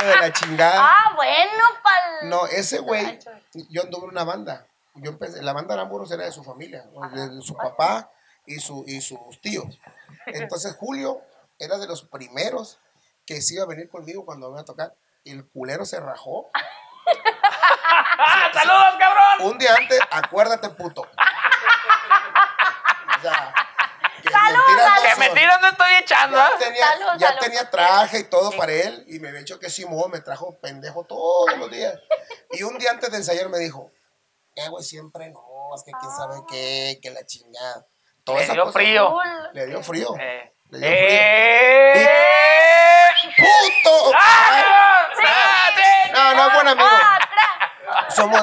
De 0.00 0.16
la 0.16 0.32
chingada. 0.32 0.80
Ah, 0.98 1.12
bueno, 1.14 1.64
pal. 1.82 2.28
No, 2.28 2.46
ese 2.46 2.78
güey, 2.78 3.18
yo 3.68 3.82
anduve 3.82 4.04
en 4.04 4.10
una 4.10 4.24
banda. 4.24 4.66
Yo 4.94 5.10
empecé, 5.10 5.42
la 5.42 5.52
banda 5.52 5.74
Arámbulos 5.74 6.10
era 6.10 6.24
de 6.24 6.32
su 6.32 6.42
familia, 6.42 6.84
de, 7.12 7.42
su 7.42 7.54
papá 7.54 8.10
y, 8.46 8.58
su, 8.60 8.84
y 8.86 9.00
sus 9.02 9.40
tíos. 9.42 9.78
Entonces 10.26 10.74
Julio 10.78 11.20
era 11.58 11.76
de 11.78 11.86
los 11.86 12.02
primeros 12.04 12.78
que 13.26 13.42
se 13.42 13.54
iba 13.54 13.64
a 13.64 13.66
venir 13.68 13.88
conmigo 13.90 14.24
cuando 14.24 14.46
me 14.48 14.52
iba 14.54 14.62
a 14.62 14.64
tocar. 14.64 14.94
Y 15.24 15.32
el 15.32 15.46
culero 15.46 15.84
se 15.84 16.00
rajó. 16.00 16.50
¡Ah, 16.54 16.60
¡Saludos, 18.54 18.94
cabrón! 18.98 19.50
Un 19.52 19.58
día 19.58 19.74
antes, 19.76 20.00
acuérdate, 20.10 20.70
puto. 20.70 21.02
O 23.18 23.22
sea, 23.22 23.54
mentiras 25.18 25.60
no 25.60 25.60
Que 25.60 25.60
no 25.60 25.68
estoy 25.68 25.94
echando, 26.00 26.36
Ya 26.36 26.46
¿eh? 26.48 26.52
tenía, 26.58 26.86
Salud, 26.86 27.06
ya 27.18 27.26
salud. 27.28 27.40
tenía 27.40 27.70
traje 27.70 28.18
y 28.20 28.24
todo 28.24 28.50
para 28.52 28.72
él 28.72 29.04
y 29.08 29.18
me 29.20 29.28
había 29.28 29.40
dicho 29.40 29.58
que 29.58 29.70
Simón 29.70 30.10
me 30.10 30.20
trajo 30.20 30.58
pendejo 30.60 31.04
todos 31.04 31.56
los 31.58 31.70
días. 31.70 31.94
Y 32.52 32.62
un 32.62 32.78
día 32.78 32.90
antes 32.90 33.10
de 33.10 33.18
ensayar 33.18 33.48
me 33.48 33.58
dijo, 33.58 33.90
eh, 34.56 34.68
güey, 34.68 34.84
siempre 34.84 35.28
no, 35.30 35.40
es 35.76 35.82
que 35.84 35.92
quién 35.92 36.10
sabe 36.12 36.36
qué, 36.48 36.98
que 37.02 37.10
la 37.10 37.24
chingada. 37.24 37.86
Toda 38.24 38.38
Le 38.38 38.44
esa 38.44 38.52
dio 38.54 38.62
cosa. 38.64 38.72
frío. 38.74 39.10
Cool. 39.10 39.50
Le 39.54 39.66
dio 39.66 39.82
frío. 39.82 40.14
Eh. 40.20 40.52
Le 40.70 40.78
dio 40.78 40.88
frío. 40.88 41.08
¡Eh! 41.94 43.06
¡Puto! 43.36 44.12
¡Ah! 44.16 44.62
¡Ah, 45.24 45.70
sí! 45.76 46.12
No, 46.12 46.34
no 46.34 46.48
es 46.48 46.54
buen 46.54 46.68
amigo. 46.68 46.88
Ah, 46.90 47.16
atrás. 47.16 48.14
Somos, 48.14 48.42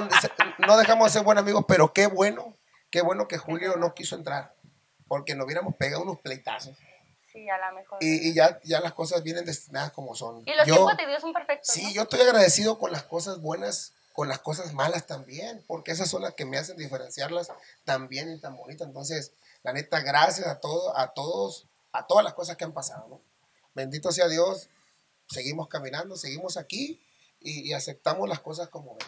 no 0.59 0.77
dejamos 0.77 1.07
de 1.07 1.13
ser 1.13 1.23
buenos 1.23 1.41
amigos, 1.43 1.63
pero 1.67 1.93
qué 1.93 2.07
bueno, 2.07 2.53
qué 2.89 3.01
bueno 3.01 3.27
que 3.27 3.37
Julio 3.37 3.75
no 3.77 3.93
quiso 3.93 4.15
entrar. 4.15 4.53
Porque 5.07 5.35
nos 5.35 5.45
hubiéramos 5.45 5.75
pegado 5.75 6.03
unos 6.03 6.19
pleitazos. 6.19 6.75
Sí, 7.31 7.47
a 7.49 7.57
lo 7.57 7.75
mejor. 7.75 7.97
Y, 8.01 8.29
y 8.29 8.33
ya, 8.33 8.59
ya 8.63 8.79
las 8.79 8.93
cosas 8.93 9.21
vienen 9.23 9.45
destinadas 9.45 9.91
como 9.91 10.15
son. 10.15 10.43
Y 10.45 10.53
los 10.55 10.65
Yo- 10.67 10.75
tiempos 10.75 10.97
de 10.97 11.07
Dios 11.07 11.21
son 11.21 11.33
perfectos. 11.33 11.73
Sí, 11.73 11.83
¿no? 11.83 11.91
yo 11.91 12.01
estoy 12.03 12.21
agradecido 12.21 12.79
con 12.79 12.91
las 12.91 13.03
cosas 13.03 13.39
buenas, 13.41 13.93
con 14.13 14.27
las 14.27 14.39
cosas 14.39 14.73
malas 14.73 15.05
también, 15.05 15.63
porque 15.67 15.91
esas 15.91 16.09
son 16.09 16.23
las 16.23 16.33
que 16.33 16.45
me 16.45 16.57
hacen 16.57 16.77
diferenciarlas 16.77 17.51
tan 17.85 18.07
bien 18.07 18.31
y 18.33 18.39
tan 18.39 18.55
bonitas. 18.57 18.87
Entonces, 18.87 19.31
la 19.63 19.73
neta, 19.73 19.99
gracias 20.01 20.47
a 20.47 20.59
todos, 20.59 20.91
a 20.95 21.09
todos, 21.13 21.67
a 21.91 22.07
todas 22.07 22.23
las 22.23 22.33
cosas 22.33 22.57
que 22.57 22.63
han 22.63 22.73
pasado, 22.73 23.07
¿no? 23.09 23.21
Bendito 23.75 24.11
sea 24.11 24.27
Dios, 24.27 24.69
seguimos 25.29 25.67
caminando, 25.67 26.15
seguimos 26.15 26.57
aquí 26.57 26.99
y, 27.39 27.69
y 27.69 27.73
aceptamos 27.73 28.27
las 28.27 28.39
cosas 28.39 28.69
como 28.69 28.95
ven. 28.95 29.07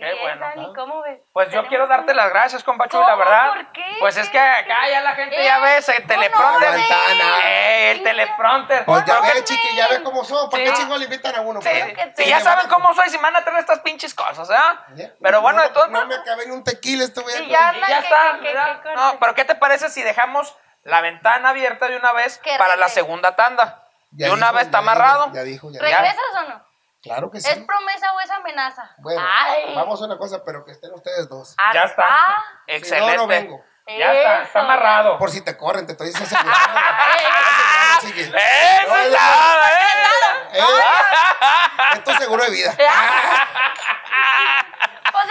Así 0.00 0.06
Qué 0.06 0.12
es, 0.14 0.20
bueno, 0.20 0.40
Dani, 0.40 0.62
¿no? 0.68 0.74
¿cómo 0.74 1.02
ves? 1.02 1.18
Pues 1.32 1.50
yo 1.50 1.66
quiero 1.66 1.88
darte 1.88 2.12
un- 2.12 2.16
las 2.18 2.30
gracias, 2.30 2.62
compa 2.62 2.86
Chuy, 2.86 3.00
¿Cómo? 3.00 3.08
la 3.08 3.16
verdad. 3.16 3.48
¿Por 3.54 3.72
qué? 3.72 3.96
Pues 3.98 4.16
es 4.16 4.28
que 4.28 4.38
acá 4.38 4.88
ya 4.88 5.00
la 5.00 5.12
gente 5.16 5.42
ya 5.42 5.58
Eh, 5.58 5.60
ve 5.60 5.76
el 5.96 6.06
teleprompter. 6.06 6.70
no, 6.70 7.14
no. 7.24 7.38
Eh, 7.44 7.90
el 7.90 8.02
teleprompter. 8.04 8.84
Pues 8.84 9.04
ya 9.04 9.20
ve, 9.20 9.42
chiqui, 9.42 9.74
ya 9.76 9.88
ve 9.88 10.00
cómo 10.04 10.22
son, 10.22 10.48
¿para 10.50 10.62
Sí. 10.64 10.70
qué 10.70 10.76
chingos 10.76 10.98
le 11.00 11.04
invitan 11.06 11.34
a 11.34 11.40
uno? 11.40 11.60
Sí, 11.60 11.68
Pues, 11.68 11.84
sí, 11.84 11.94
que 11.94 12.02
sí, 12.16 12.22
sí, 12.22 12.28
ya 12.28 12.38
saben 12.38 12.68
cómo 12.68 12.94
soy, 12.94 13.08
si 13.10 13.16
me 13.16 13.24
van 13.24 13.36
a 13.36 13.42
traer 13.42 13.58
estas 13.58 13.80
pinches 13.80 14.14
cosas, 14.14 14.48
¿ah? 14.52 14.86
Ya. 14.94 15.10
Pero 15.20 15.40
bueno, 15.40 15.58
no, 15.58 15.64
de 15.64 15.70
todos 15.70 15.90
No 15.90 16.06
me 16.06 16.14
acabé 16.14 16.44
en 16.44 16.52
un 16.52 16.62
tequila, 16.62 17.04
ya. 17.48 17.74
Y 17.74 17.80
ya 17.80 17.98
está. 17.98 18.94
No, 18.94 19.18
pero 19.18 19.34
¿qué 19.34 19.44
te 19.44 19.56
parece 19.56 19.88
si 19.90 20.04
dejamos 20.04 20.56
la 20.84 21.00
ventana 21.00 21.48
abierta 21.48 21.88
de 21.88 21.96
una 21.96 22.12
vez 22.12 22.40
para 22.56 22.76
la 22.76 22.88
segunda 22.88 23.34
tanda? 23.34 23.82
De 24.12 24.30
una 24.30 24.52
vez 24.52 24.66
está 24.66 24.78
amarrado. 24.78 25.32
Ya 25.32 25.42
dijo, 25.42 25.72
ya 25.72 25.80
dijo. 25.80 25.84
¿Regresas 25.84 26.22
o 26.36 26.42
no? 26.50 26.67
Claro 27.02 27.30
que 27.30 27.40
sí. 27.40 27.48
¿Es 27.48 27.58
promesa 27.58 28.12
o 28.12 28.20
es 28.20 28.30
amenaza? 28.30 28.90
Bueno, 28.98 29.22
Ay. 29.24 29.74
vamos 29.74 30.02
a 30.02 30.04
una 30.06 30.18
cosa, 30.18 30.42
pero 30.44 30.64
que 30.64 30.72
estén 30.72 30.92
ustedes 30.92 31.28
dos. 31.28 31.54
Ah, 31.58 31.70
Ya 31.72 31.82
está. 31.84 32.04
ah, 32.08 32.44
Excelente. 32.66 33.10
Si 33.12 33.16
no, 33.16 33.22
no 33.22 33.28
vengo. 33.28 33.64
Ya 33.86 34.12
está, 34.12 34.42
está 34.42 34.42
eso. 34.42 34.58
amarrado. 34.58 35.16
Por 35.18 35.30
si 35.30 35.40
te 35.42 35.56
corren, 35.56 35.86
te 35.86 35.92
estoy 35.92 36.08
asegurando. 36.10 36.52
¡Ah! 36.54 37.98
Chiqui. 38.00 38.20
¡Eh, 38.22 38.30
No, 38.82 38.88
pues, 38.88 39.10
no, 39.10 39.16
nada, 39.16 39.68
Es 41.94 42.04
tu 42.04 42.12
seguro 42.14 42.44
de 42.44 42.50
vida. 42.50 42.76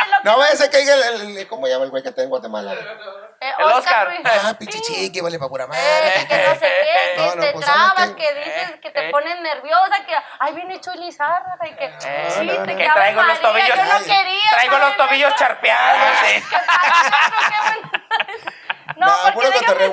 En 0.04 0.12
lo 0.12 0.18
que- 0.18 0.24
No 0.24 0.38
ser 0.56 0.70
que 0.70 0.78
caiga 0.78 0.94
el, 0.94 1.04
el- 1.22 1.38
el- 1.38 1.48
¿Cómo 1.48 1.68
llama 1.68 1.86
el 1.86 1.92
güey 1.92 2.04
que 2.04 2.10
está 2.10 2.22
en 2.24 2.30
Guatemala? 2.30 2.74
eh, 2.74 3.54
el 3.60 3.66
Oscar. 3.66 4.10
Ah, 4.26 4.54
pinche 4.58 4.80
chiqui, 4.82 5.22
vale 5.22 5.38
para 5.38 5.50
pura 5.50 5.68
madre. 5.68 5.82
Eh, 5.84 6.26
que 6.28 6.38
no 6.48 6.54
sé 6.56 6.60
qué, 6.60 7.14
que 7.16 7.22
No, 7.22 7.26
no, 7.36 7.42
te 7.44 7.52
pues, 7.54 7.66
¿sabes 7.66 7.94
trabas, 7.94 8.10
qué? 8.12 8.16
que 8.16 8.34
dices 8.36 8.72
que 8.82 8.90
te 8.92 9.08
Eh, 9.08 9.12
pones 9.12 9.40
nerviosa, 9.42 10.06
que 10.06 10.16
ay 10.40 10.54
viene 10.56 10.80
Zarra 11.12 11.58
y 11.66 11.76
que 11.76 11.86
Eh, 11.86 11.96
sí, 12.30 12.46
no, 12.46 12.54
te 12.54 12.60
no. 12.60 12.66
que 12.78 12.90
traigo 12.90 13.22
los 13.24 13.40
tobillos- 13.42 13.76
yo 13.78 13.86
no 13.86 14.00
quería. 14.00 14.50
Traigo 14.52 14.78
los 14.80 14.98
tobillos 14.98 15.36
charpeados, 15.36 16.18
sí. 16.26 16.44
No, 18.96 19.08
porque 19.34 19.52
déjame 19.52 19.90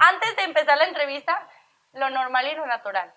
antes 0.00 0.36
de 0.36 0.42
empezar 0.42 0.76
la 0.76 0.84
entrevista, 0.84 1.46
lo 1.92 2.10
normal 2.10 2.46
y 2.48 2.54
lo 2.56 2.66
natural. 2.66 3.12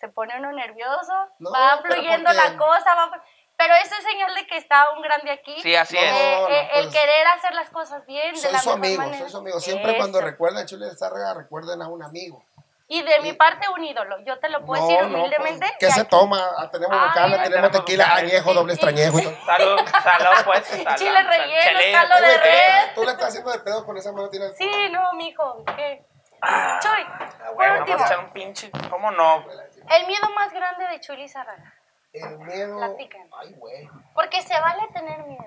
Se 0.00 0.08
pone 0.08 0.38
uno 0.38 0.52
nervioso, 0.52 1.28
No, 1.40 1.50
va 1.52 1.78
fluyendo 1.82 2.32
la 2.32 2.56
cosa, 2.56 2.94
va... 2.94 3.10
pero 3.58 3.74
eso 3.74 3.94
es 3.98 4.04
señal 4.04 4.34
de 4.34 4.46
que 4.46 4.56
está 4.56 4.90
un 4.92 5.02
grande 5.02 5.30
aquí. 5.32 5.60
Sí, 5.60 5.74
así 5.76 5.96
No, 5.96 6.00
es. 6.02 6.10
Eh, 6.12 6.36
no, 6.40 6.48
eh, 6.48 6.68
el 6.74 6.84
pues, 6.88 6.94
querer 6.96 7.26
hacer 7.26 7.54
las 7.54 7.68
cosas 7.68 8.06
bien, 8.06 8.34
de 8.34 8.40
Soy 8.40 8.52
la 8.52 8.60
su 8.60 8.68
mejor 8.70 8.78
amigo, 8.86 9.02
manera. 9.02 9.18
soy 9.18 9.30
su 9.30 9.36
amigo. 9.38 9.60
Siempre 9.60 9.96
cuando 9.98 10.18
Eso. 10.18 10.26
recuerdan 10.26 10.62
a 10.62 10.66
Chule 10.66 10.86
de 10.86 10.96
Zárraga, 10.96 11.34
recuerden 11.34 11.82
a 11.82 11.88
un 11.88 12.02
amigo. 12.02 12.42
Y 12.90 13.02
de 13.02 13.20
mi 13.20 13.34
parte, 13.34 13.68
un 13.68 13.84
ídolo. 13.84 14.16
Yo 14.24 14.38
te 14.38 14.48
lo 14.48 14.64
puedo 14.64 14.82
decir 14.86 15.04
humildemente. 15.04 15.58
pues, 15.66 15.72
¿Qué 15.78 15.90
se 15.90 16.00
aquí- 16.00 16.08
toma? 16.08 16.42
Ah, 16.56 16.70
Tenemos 16.70 16.96
Ay, 16.98 17.08
bocana, 17.08 17.42
tenemos 17.42 17.70
tequila, 17.70 18.14
añejo, 18.14 18.54
doble 18.54 18.72
extrañejo. 18.72 19.18
Salud, 19.18 19.78
salud, 20.02 20.44
pues. 20.46 20.66
salud, 20.68 20.96
Chile 20.96 21.22
relleno, 21.22 21.80
caldo 21.92 22.14
Eh, 22.14 22.20
de 22.28 22.38
red. 22.38 22.94
Tú 22.94 23.04
le 23.04 23.10
estás 23.10 23.28
haciendo 23.28 23.50
de 23.52 23.58
pedo 23.58 23.84
con 23.84 23.98
esa 23.98 24.10
mano. 24.12 24.30
Tienes... 24.30 24.56
Sí, 24.56 24.70
no, 24.90 25.12
mijo. 25.14 25.62
¿Qué? 25.76 26.02
Ah, 26.40 26.78
Chuy, 26.80 27.04
por 27.44 27.54
Bueno, 27.56 27.78
último, 27.80 27.96
vamos 27.98 28.10
a 28.10 28.14
echar 28.14 28.24
un 28.24 28.32
pinche. 28.32 28.70
¿Cómo 28.88 29.10
no? 29.10 29.44
el 29.90 30.06
miedo 30.06 30.30
más 30.34 30.50
grande 30.52 30.86
de 30.88 31.00
Chuli 31.00 31.28
Zarraga. 31.28 31.74
El 32.20 32.38
miedo. 32.38 32.76
Platican. 32.76 33.28
Ay, 33.38 33.52
güey. 33.54 33.88
Porque 34.14 34.42
se 34.42 34.54
vale 34.60 34.82
tener 34.92 35.24
miedo. 35.26 35.44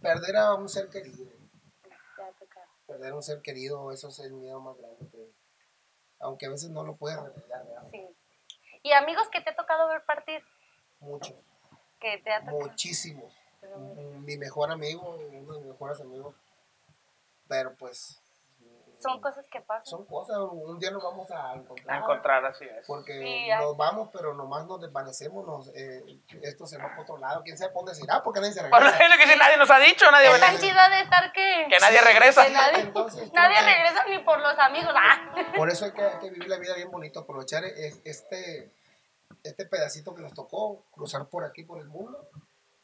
Perder 0.00 0.36
a 0.36 0.54
un 0.54 0.68
ser 0.68 0.88
querido. 0.88 1.24
Ya. 1.88 2.30
Perder 2.86 3.12
a 3.12 3.16
un 3.16 3.22
ser 3.22 3.42
querido, 3.42 3.92
eso 3.92 4.08
es 4.08 4.18
el 4.20 4.32
miedo 4.32 4.60
más 4.60 4.76
grande 4.78 5.08
que, 5.10 5.30
aunque 6.20 6.46
a 6.46 6.50
veces 6.50 6.70
no 6.70 6.84
lo 6.84 6.96
puedes 6.96 7.22
¿verdad? 7.22 7.84
Sí. 7.90 8.06
¿Y 8.82 8.92
amigos 8.92 9.28
que 9.30 9.40
te 9.40 9.50
ha 9.50 9.56
tocado 9.56 9.88
ver 9.88 10.04
partir? 10.04 10.42
Mucho, 11.00 11.34
Que 12.00 12.18
te 12.18 12.32
ha 12.32 12.40
tocado. 12.40 12.60
muchísimos. 12.60 13.34
Mi 14.20 14.36
mejor 14.38 14.70
amigo, 14.70 15.16
uno 15.16 15.54
de 15.54 15.58
mis 15.60 15.66
mejores 15.72 16.00
amigos, 16.00 16.34
pero 17.48 17.74
pues 17.76 18.20
Son 19.00 19.20
cosas 19.20 19.46
que 19.50 19.60
pasan. 19.60 19.86
son 19.86 20.04
cosas, 20.06 20.36
un 20.50 20.78
día 20.78 20.90
nos 20.90 21.02
vamos 21.02 21.30
a 21.30 21.50
A 21.50 21.54
encontrar. 21.54 21.98
encontrar, 22.02 22.44
así 22.46 22.64
es. 22.64 22.86
Porque 22.86 23.12
Sí, 23.20 23.48
nos 23.58 23.76
vamos, 23.76 24.08
pero 24.12 24.34
nomás 24.34 24.66
nos 24.66 24.80
desvanecemos, 24.80 25.46
nos, 25.46 25.68
eh, 25.74 26.02
esto 26.42 26.66
se 26.66 26.78
va 26.78 26.88
para 26.88 27.02
otro 27.02 27.16
lado. 27.18 27.42
¿Quién 27.44 27.56
sabe 27.56 27.72
por 27.72 27.84
dónde 27.84 27.94
se 27.94 28.04
irá? 28.04 28.22
Porque 28.22 28.40
nadie 28.40 28.52
se 28.52 28.60
Bueno, 28.68 28.76
regresa. 28.86 29.04
es 29.04 29.10
lo 29.10 29.16
que 29.16 29.32
sí, 29.32 29.38
nadie 29.38 29.56
nos 29.56 29.70
ha 29.70 29.78
dicho, 29.78 30.10
nadie 30.10 30.30
Tan 30.30 30.40
¿verdad? 30.40 30.60
chida 30.60 30.88
de 30.88 31.00
estar 31.00 31.32
que... 31.32 31.66
Que 31.70 31.78
nadie 31.80 32.00
regresa. 32.00 32.44
que 32.46 32.52
nadie, 32.52 32.80
Entonces, 32.80 33.32
nadie 33.32 33.56
creo 33.56 33.66
que 33.68 33.74
regresa 33.74 34.04
ni 34.08 34.18
por 34.24 34.40
los 34.40 34.58
amigos. 34.58 34.92
¡Ah! 34.96 35.32
Por 35.56 35.70
eso 35.70 35.84
hay 35.84 35.92
que, 35.92 36.02
hay 36.02 36.18
que 36.18 36.30
vivir 36.30 36.48
la 36.48 36.58
vida 36.58 36.74
bien 36.74 36.90
bonito, 36.90 37.20
aprovechar 37.20 37.64
es- 37.64 38.00
este, 38.04 38.72
este 39.44 39.66
pedacito 39.66 40.14
que 40.14 40.22
nos 40.22 40.34
tocó, 40.34 40.82
cruzar 40.90 41.26
por 41.28 41.44
aquí, 41.44 41.62
por 41.64 41.78
el 41.78 41.86
mundo, 41.86 42.28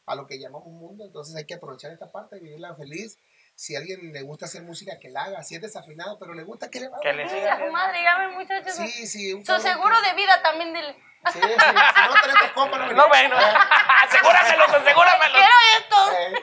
a 0.05 0.15
lo 0.15 0.27
que 0.27 0.39
llamamos 0.39 0.67
mundo. 0.67 1.03
Entonces 1.05 1.35
hay 1.35 1.45
que 1.45 1.55
aprovechar 1.55 1.91
esta 1.91 2.11
parte, 2.11 2.39
vivirla 2.39 2.73
feliz. 2.75 3.17
Si 3.55 3.73
a 3.75 3.79
alguien 3.79 4.11
le 4.11 4.21
gusta 4.21 4.45
hacer 4.45 4.63
música, 4.63 4.99
que 4.99 5.09
la 5.09 5.23
haga. 5.23 5.43
Si 5.43 5.55
es 5.55 5.61
desafinado, 5.61 6.19
pero 6.19 6.33
le 6.33 6.43
gusta, 6.43 6.69
que 6.69 6.81
le 6.81 6.89
va 6.89 6.99
Que 7.01 7.13
le 7.13 7.27
siga 7.29 7.53
a 7.53 7.59
su 7.65 7.71
madre, 7.71 8.03
llame 8.03 8.33
muchachos. 8.35 8.73
Sí, 8.75 9.07
sí. 9.07 9.33
un 9.33 9.45
Su 9.45 9.57
seguro 9.59 9.95
que- 10.01 10.09
de 10.09 10.15
vida 10.15 10.41
también 10.43 10.73
dile. 10.73 10.93
Sí, 11.31 11.39
sí. 11.41 11.47
Si 11.47 11.49
no 11.49 12.13
tenés 12.21 12.37
tus 12.41 12.51
compas, 12.53 12.79
no 12.81 12.91
No, 12.93 13.07
bueno. 13.07 13.35
asegúramelo, 14.03 14.63
asegúramelo. 14.65 15.33
Quiero 15.33 15.55
esto. 15.79 16.11
Eh, 16.19 16.33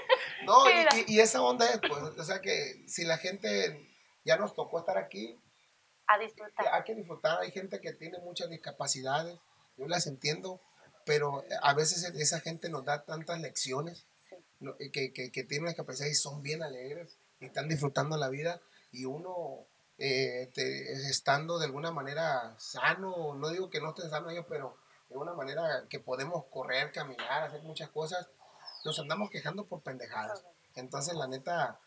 no, 0.44 0.70
y, 0.70 0.74
y- 1.06 1.16
y 1.16 1.20
esa 1.20 1.42
onda 1.42 1.66
es, 1.66 1.78
pues, 1.80 1.92
o 2.18 2.24
sea 2.24 2.40
que 2.40 2.82
si 2.88 3.04
la 3.04 3.18
gente 3.18 3.88
ya 4.24 4.36
nos 4.38 4.54
tocó 4.54 4.78
estar 4.80 4.96
aquí, 4.98 5.38
A 6.06 6.18
disfrutar. 6.18 6.66
hay 6.72 6.82
que 6.84 6.94
disfrutar. 6.94 7.40
Hay 7.40 7.50
gente 7.52 7.80
que 7.80 7.92
tiene 7.92 8.18
muchas 8.20 8.48
discapacidades, 8.48 9.38
yo 9.76 9.86
las 9.86 10.06
entiendo, 10.06 10.60
pero 11.04 11.44
a 11.62 11.74
veces 11.74 12.02
esa 12.04 12.40
gente 12.40 12.68
nos 12.70 12.84
da 12.84 13.04
tantas 13.04 13.38
lecciones. 13.40 14.06
¿no? 14.06 14.11
Que, 14.92 15.12
que, 15.12 15.30
que 15.32 15.44
tienen 15.44 15.68
discapacidad 15.68 16.08
y 16.08 16.14
son 16.14 16.42
bien 16.42 16.62
alegres 16.62 17.16
y 17.40 17.46
están 17.46 17.68
disfrutando 17.68 18.16
la 18.16 18.28
vida 18.28 18.60
y 18.92 19.04
uno 19.04 19.66
eh, 19.98 20.50
te- 20.54 20.92
estando 21.08 21.58
de 21.58 21.66
alguna 21.66 21.90
manera 21.90 22.54
sano, 22.58 23.34
no 23.34 23.48
digo 23.50 23.70
que 23.70 23.80
no 23.80 23.90
estén 23.90 24.10
sanos 24.10 24.32
ellos, 24.32 24.46
pero 24.48 24.76
de 25.08 25.16
una 25.16 25.34
manera 25.34 25.84
que 25.88 26.00
podemos 26.00 26.44
correr, 26.50 26.90
caminar, 26.92 27.42
hacer 27.44 27.62
muchas 27.62 27.90
cosas, 27.90 28.28
nos 28.84 28.98
andamos 28.98 29.30
quejando 29.30 29.64
por 29.66 29.82
pendejadas. 29.82 30.44
Entonces, 30.74 31.14
la 31.14 31.26
neta, 31.26 31.78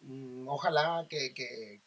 mm, 0.00 0.46
ojalá 0.48 1.06
que, 1.08 1.32
que, 1.34 1.80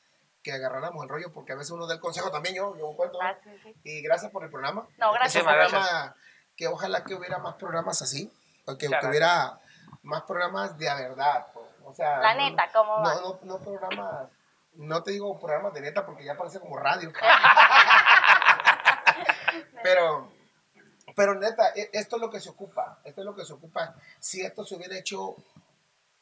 que 0.43 0.51
agarráramos 0.51 1.03
el 1.03 1.09
rollo, 1.09 1.31
porque 1.31 1.53
a 1.53 1.55
veces 1.55 1.71
uno 1.71 1.85
da 1.87 1.93
el 1.93 1.99
consejo 1.99 2.31
también, 2.31 2.55
yo, 2.55 2.75
yo 2.77 2.95
cuento. 2.95 3.19
Ah, 3.21 3.37
sí, 3.43 3.51
sí. 3.63 3.75
Y 3.83 4.01
gracias 4.01 4.31
por 4.31 4.43
el 4.43 4.49
programa. 4.49 4.87
No, 4.97 5.13
gracias. 5.13 5.35
Es 5.35 5.41
un 5.43 5.47
Muchísimas 5.55 5.69
programa 5.71 6.15
que 6.57 6.67
ojalá 6.67 7.03
que 7.03 7.13
hubiera 7.13 7.37
más 7.37 7.55
programas 7.55 8.01
así, 8.01 8.31
que, 8.79 8.87
que 8.89 9.07
hubiera 9.07 9.60
más 10.03 10.23
programas 10.23 10.77
de 10.77 10.89
a 10.89 10.95
verdad. 10.95 11.47
pues. 11.53 11.65
O 11.85 11.93
sea, 11.93 12.19
La 12.19 12.33
no- 12.35 12.49
neta, 12.49 12.69
¿cómo 12.73 13.01
va? 13.01 13.15
no, 13.15 13.21
no, 13.21 13.39
no 13.43 13.59
programas, 13.59 14.29
no 14.73 15.03
te 15.03 15.11
digo 15.11 15.39
programas 15.39 15.73
de 15.73 15.81
neta 15.81 16.05
porque 16.05 16.23
ya 16.23 16.37
parece 16.37 16.59
como 16.59 16.77
radio. 16.77 17.11
pero, 19.83 20.31
pero 21.15 21.35
neta, 21.35 21.69
e- 21.75 21.89
esto 21.93 22.15
es 22.17 22.21
lo 22.21 22.29
que 22.29 22.39
se 22.39 22.49
ocupa, 22.49 22.99
esto 23.03 23.21
es 23.21 23.25
lo 23.25 23.35
que 23.35 23.45
se 23.45 23.53
ocupa. 23.53 23.95
Si 24.19 24.41
esto 24.41 24.63
se 24.63 24.75
hubiera 24.75 24.97
hecho 24.97 25.35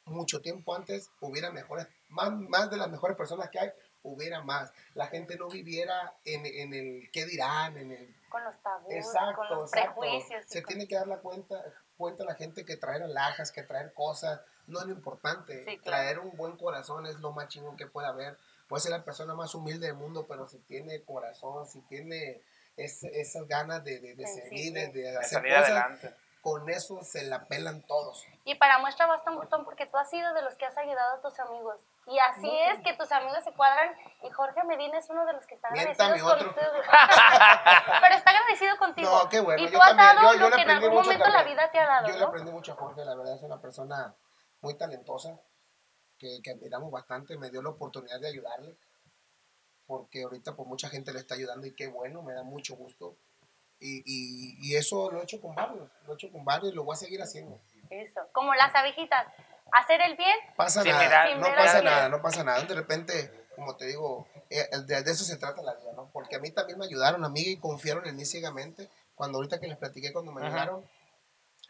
mucho 0.05 0.41
tiempo 0.41 0.75
antes, 0.75 1.11
hubiera 1.21 1.51
mejores, 1.51 1.87
más, 2.09 2.31
más 2.31 2.69
de 2.71 2.77
las 2.77 2.89
mejores 2.89 3.15
personas 3.15 3.49
que 3.49 3.59
hay, 3.59 3.71
hubiera 4.03 4.41
más. 4.41 4.71
La 4.95 5.07
gente 5.07 5.37
no 5.37 5.49
viviera 5.49 6.13
en, 6.25 6.45
en 6.45 6.73
el 6.73 7.09
qué 7.11 7.25
dirán, 7.25 7.77
en 7.77 7.91
el 7.91 8.15
Con 8.29 8.43
los 8.43 8.55
tabús, 8.63 8.91
Exacto, 8.93 9.35
con 9.35 9.49
los 9.59 9.73
exacto. 9.73 9.99
prejuicios. 9.99 10.45
Se 10.47 10.63
con- 10.63 10.69
tiene 10.69 10.87
que 10.87 10.95
dar 10.95 11.07
la 11.07 11.17
cuenta, 11.17 11.61
cuenta 11.99 12.23
la 12.23 12.33
gente 12.35 12.65
que 12.65 12.77
traer 12.77 13.03
alhajas, 13.03 13.51
que 13.51 13.61
traer 13.61 13.93
cosas, 13.93 14.39
no 14.67 14.79
es 14.79 14.85
lo 14.85 14.93
importante. 14.93 15.63
Sí, 15.65 15.77
claro. 15.77 15.83
Traer 15.83 16.19
un 16.19 16.35
buen 16.37 16.55
corazón 16.55 17.05
es 17.05 17.19
lo 17.19 17.31
más 17.33 17.49
chingón 17.49 17.75
que 17.75 17.87
puede 17.87 18.07
haber. 18.07 18.37
Puede 18.69 18.81
ser 18.81 18.91
la 18.91 19.03
persona 19.03 19.33
más 19.35 19.53
humilde 19.53 19.87
del 19.87 19.95
mundo, 19.95 20.25
pero 20.27 20.47
si 20.47 20.59
tiene 20.59 21.03
corazón, 21.03 21.67
si 21.67 21.81
tiene 21.81 22.41
ese- 22.77 23.19
esas 23.19 23.45
ganas 23.47 23.83
de, 23.83 23.99
de, 23.99 24.15
de 24.15 24.25
Sí, 24.27 24.39
seguir, 24.41 24.63
sí. 24.67 24.71
de, 24.73 24.87
de 24.87 25.01
De 25.11 25.17
hacer 25.17 25.43
cosas, 25.43 25.63
adelante. 25.65 26.13
con 26.41 26.69
eso 26.69 27.03
se 27.03 27.23
la 27.23 27.45
pelan 27.47 27.81
todos. 27.81 28.25
Y 28.45 28.55
para 28.55 28.79
muestra 28.79 29.05
basta 29.05 29.29
un 29.31 29.37
botón 29.37 29.65
porque 29.65 29.85
tú 29.85 29.97
has 29.97 30.09
sido 30.09 30.33
de 30.33 30.41
los 30.43 30.55
que 30.55 30.65
has 30.65 30.77
ayudado 30.77 31.15
a 31.17 31.21
tus 31.21 31.37
amigos. 31.39 31.75
Y 32.09 32.17
así 32.19 32.47
No. 32.47 32.71
es 32.73 32.79
que 32.83 32.93
tus 32.95 33.11
amigos 33.11 33.43
se 33.43 33.51
cuadran 33.53 33.95
y 34.23 34.29
Jorge 34.31 34.63
Medina 34.63 34.97
es 34.97 35.09
uno 35.09 35.25
de 35.25 35.33
los 35.33 35.45
que 35.45 35.53
está 35.55 35.67
agradecido 35.67 36.09
contigo. 36.09 36.51
Pero 38.01 38.15
está 38.15 38.29
agradecido 38.31 38.77
contigo. 38.77 39.09
No, 39.23 39.29
qué 39.29 39.39
bueno. 39.39 39.61
Y 39.61 39.65
yo 39.67 39.71
tú 39.73 39.81
has 39.81 39.89
también, 39.95 40.15
dado 40.15 40.33
yo- 40.33 40.39
yo 40.39 40.49
lo 40.49 40.55
que 40.55 40.61
en 40.63 40.69
algún 40.71 40.93
momento 40.95 41.29
la 41.29 41.43
vida 41.43 41.69
te 41.71 41.79
ha 41.79 41.85
dado, 41.87 42.07
Yo 42.07 42.17
le 42.17 42.23
aprendí 42.23 42.51
mucho 42.51 42.71
a 42.73 42.75
Jorge, 42.75 43.05
la 43.05 43.15
verdad 43.15 43.35
es 43.35 43.41
una 43.43 43.61
persona 43.61 44.15
muy 44.61 44.73
talentosa, 44.75 45.39
que, 46.17 46.41
que 46.43 46.51
admiramos 46.51 46.91
bastante, 46.91 47.37
me 47.37 47.49
dio 47.49 47.61
la 47.61 47.69
oportunidad 47.69 48.19
de 48.19 48.27
ayudarle, 48.27 48.75
porque 49.85 50.23
ahorita 50.23 50.55
pues 50.55 50.67
mucha 50.67 50.89
gente 50.89 51.13
le 51.13 51.19
está 51.19 51.35
ayudando 51.35 51.65
y 51.67 51.75
qué 51.75 51.87
bueno, 51.87 52.21
me 52.23 52.33
da 52.33 52.43
mucho 52.43 52.75
gusto. 52.75 53.15
Y, 53.79 53.99
y, 54.05 54.57
y 54.61 54.75
eso 54.75 55.09
lo 55.09 55.21
he 55.21 55.23
hecho 55.23 55.39
con 55.39 55.55
varios, 55.55 55.89
lo 56.05 56.11
he 56.11 56.15
hecho 56.15 56.29
con 56.31 56.43
varios 56.43 56.73
y 56.73 56.75
lo 56.75 56.83
voy 56.83 56.93
a 56.93 56.97
seguir 56.97 57.21
haciendo. 57.21 57.61
Eso. 57.89 58.19
Como 58.33 58.53
las 58.53 58.75
abejitas. 58.75 59.25
Hacer 59.73 60.01
el 60.01 60.15
bien. 60.17 60.35
Pasa 60.55 60.81
Sin 60.83 60.91
nada, 60.91 61.03
mirar- 61.03 61.37
no 61.39 61.55
pasa 61.55 61.81
nada, 61.81 62.09
no 62.09 62.21
pasa 62.21 62.43
nada. 62.43 62.61
De 62.63 62.73
repente, 62.75 63.47
como 63.55 63.75
te 63.75 63.85
digo, 63.85 64.27
eh, 64.49 64.67
de, 64.85 65.03
de 65.03 65.11
eso 65.11 65.23
se 65.23 65.37
trata 65.37 65.61
la 65.61 65.73
vida, 65.75 65.91
¿no? 65.95 66.09
Porque 66.11 66.35
a 66.35 66.39
mí 66.39 66.51
también 66.51 66.77
me 66.79 66.85
ayudaron, 66.85 67.23
a 67.25 67.29
mí 67.29 67.41
y 67.41 67.57
confiaron 67.57 68.07
en 68.07 68.15
mí 68.15 68.25
ciegamente. 68.25 68.89
Cuando 69.15 69.37
ahorita 69.37 69.59
que 69.59 69.67
les 69.67 69.77
platiqué, 69.77 70.13
cuando 70.13 70.31
me 70.31 70.45
ayudaron, 70.45 70.89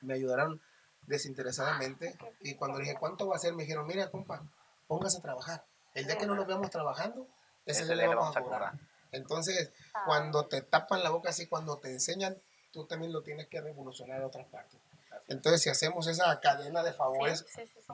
me 0.02 0.14
ayudaron 0.14 0.62
desinteresadamente. 1.08 2.16
Y 2.42 2.56
cuando 2.56 2.78
dije, 2.80 2.96
¿cuánto 3.00 3.28
va 3.28 3.36
a 3.36 3.40
ser? 3.40 3.54
Me 3.54 3.64
dijeron, 3.64 3.86
mira, 3.88 4.10
compa, 4.10 4.44
póngase 4.88 5.18
a 5.18 5.22
trabajar. 5.22 5.66
El 5.94 6.06
día 6.06 6.18
que 6.18 6.26
no 6.28 6.36
nos 6.36 6.46
veamos 6.48 6.70
trabajando, 6.70 7.28
ese 7.66 7.86
día 7.86 7.96
le 7.96 8.08
vamos 8.08 8.36
a 8.38 8.42
cobrar. 8.42 8.74
Entonces, 9.12 9.72
Ah. 9.94 10.04
cuando 10.06 10.46
te 10.46 10.62
tapan 10.62 11.02
la 11.04 11.10
boca 11.10 11.30
así, 11.30 11.48
cuando 11.48 11.78
te 11.80 11.90
enseñan, 11.92 12.38
tú 12.72 12.86
también 12.86 13.12
lo 13.12 13.24
tienes 13.24 13.48
que 13.48 13.60
revolucionar 13.60 14.22
a 14.22 14.28
otras 14.28 14.46
partes. 14.48 14.80
Entonces, 15.30 15.62
si 15.62 15.70
hacemos 15.70 16.08
esa 16.08 16.40
cadena 16.42 16.84
de 16.84 16.92
favores, 16.94 17.46
Sí, 17.48 17.62
sí, 17.66 17.68
sí, 17.74 17.80
sí. 17.82 17.94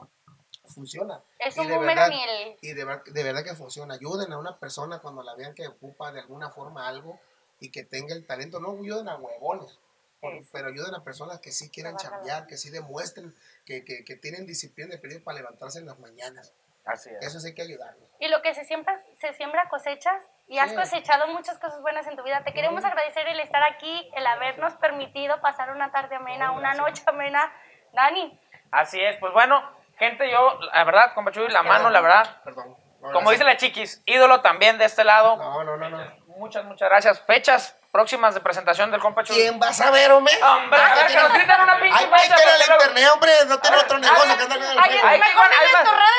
funciona. 0.74 1.22
Es 1.38 1.56
Y 1.56 1.60
un 1.60 1.68
de 1.68 1.78
verdad- 1.78 2.08
ni 2.08 2.22
el... 2.22 2.56
Y 2.60 2.72
de, 2.72 2.84
de 3.12 3.22
verdad 3.22 3.44
que 3.44 3.54
funciona. 3.54 3.94
Ayuden 3.94 4.32
a 4.32 4.38
una 4.38 4.58
persona 4.58 4.98
cuando 4.98 5.22
la 5.22 5.34
vean 5.34 5.54
que 5.54 5.66
ocupa 5.68 6.10
de 6.12 6.20
alguna 6.20 6.50
forma 6.50 6.88
algo 6.88 7.20
y 7.60 7.70
que 7.70 7.84
tenga 7.84 8.14
el 8.14 8.26
talento. 8.26 8.58
No 8.60 8.72
ayuden 8.72 9.08
a 9.08 9.16
huevones, 9.16 9.78
por- 10.20 10.32
Sí, 10.32 10.42
sí. 10.42 10.48
pero 10.52 10.68
ayuden 10.68 10.94
a 10.94 11.04
personas 11.04 11.40
que 11.40 11.52
sí 11.52 11.70
quieran 11.70 11.96
chambear, 11.96 12.46
que 12.46 12.56
sí 12.56 12.70
demuestren 12.70 13.34
que, 13.64 13.84
que, 13.84 14.04
que 14.04 14.16
tienen 14.16 14.46
disciplina 14.46 14.94
y 14.94 14.98
periodo 14.98 15.22
para 15.24 15.38
levantarse 15.38 15.78
en 15.78 15.86
las 15.86 15.98
mañanas. 15.98 16.52
Así 16.84 17.10
es. 17.10 17.16
Eso 17.26 17.40
sí 17.40 17.48
hay 17.48 17.54
que 17.54 17.62
ayudarlos. 17.62 18.08
Y 18.20 18.28
lo 18.28 18.40
que 18.42 18.54
se 18.54 18.64
siembra, 18.64 19.04
se 19.20 19.32
siembra 19.34 19.68
cosechas 19.68 20.22
y 20.48 20.58
has 20.58 20.72
cosechado 20.72 21.26
muchas 21.28 21.58
cosas 21.58 21.80
buenas 21.80 22.06
en 22.06 22.16
tu 22.16 22.22
vida. 22.22 22.42
Te 22.44 22.52
queremos 22.52 22.84
agradecer 22.84 23.26
el 23.28 23.40
estar 23.40 23.62
aquí, 23.64 24.10
el 24.14 24.26
habernos 24.26 24.74
permitido 24.74 25.40
pasar 25.40 25.70
una 25.70 25.90
tarde 25.90 26.16
amena, 26.16 26.52
una 26.52 26.74
noche 26.74 27.02
amena. 27.06 27.52
Dani, 27.92 28.38
Así 28.70 29.00
es. 29.00 29.16
Pues 29.18 29.32
bueno, 29.32 29.62
gente, 29.98 30.30
yo, 30.30 30.58
la 30.72 30.84
verdad, 30.84 31.14
compa 31.14 31.32
Chuy, 31.32 31.48
la 31.48 31.62
mano, 31.62 31.90
la 31.90 32.00
verdad. 32.00 32.42
Perdón. 32.44 32.76
Como 33.12 33.30
dice 33.30 33.44
la 33.44 33.56
chiquis, 33.56 34.02
ídolo 34.04 34.40
también 34.40 34.78
de 34.78 34.84
este 34.84 35.04
lado. 35.04 35.36
No, 35.36 35.62
no, 35.64 35.76
no, 35.76 35.88
no. 35.88 35.98
Muchas, 36.38 36.64
muchas 36.64 36.88
gracias. 36.88 37.20
Fechas 37.22 37.75
próximas 37.92 38.34
de 38.34 38.40
presentación 38.40 38.90
del 38.90 39.00
compa 39.00 39.22
Chuy. 39.24 39.36
¿Quién 39.36 39.60
va 39.60 39.68
a 39.68 39.72
saber, 39.72 40.10
hombre? 40.12 40.34
Hombre, 40.42 40.80
a 40.80 40.94
ver, 40.94 41.06
que 41.06 41.14
nos 41.14 41.32
gritan 41.32 41.60
una 41.62 41.80
pinche 41.80 41.98
Ay, 41.98 42.06
métele 42.06 42.22
fecha. 42.28 42.36
porque 42.36 42.64
al 42.64 42.72
internet, 42.80 43.10
hombre. 43.12 43.32
No 43.46 43.58
tiene 43.60 43.76
otro 43.78 43.98
negocio 43.98 44.36
que 44.36 44.42
andar 44.42 44.58
viendo 44.58 44.80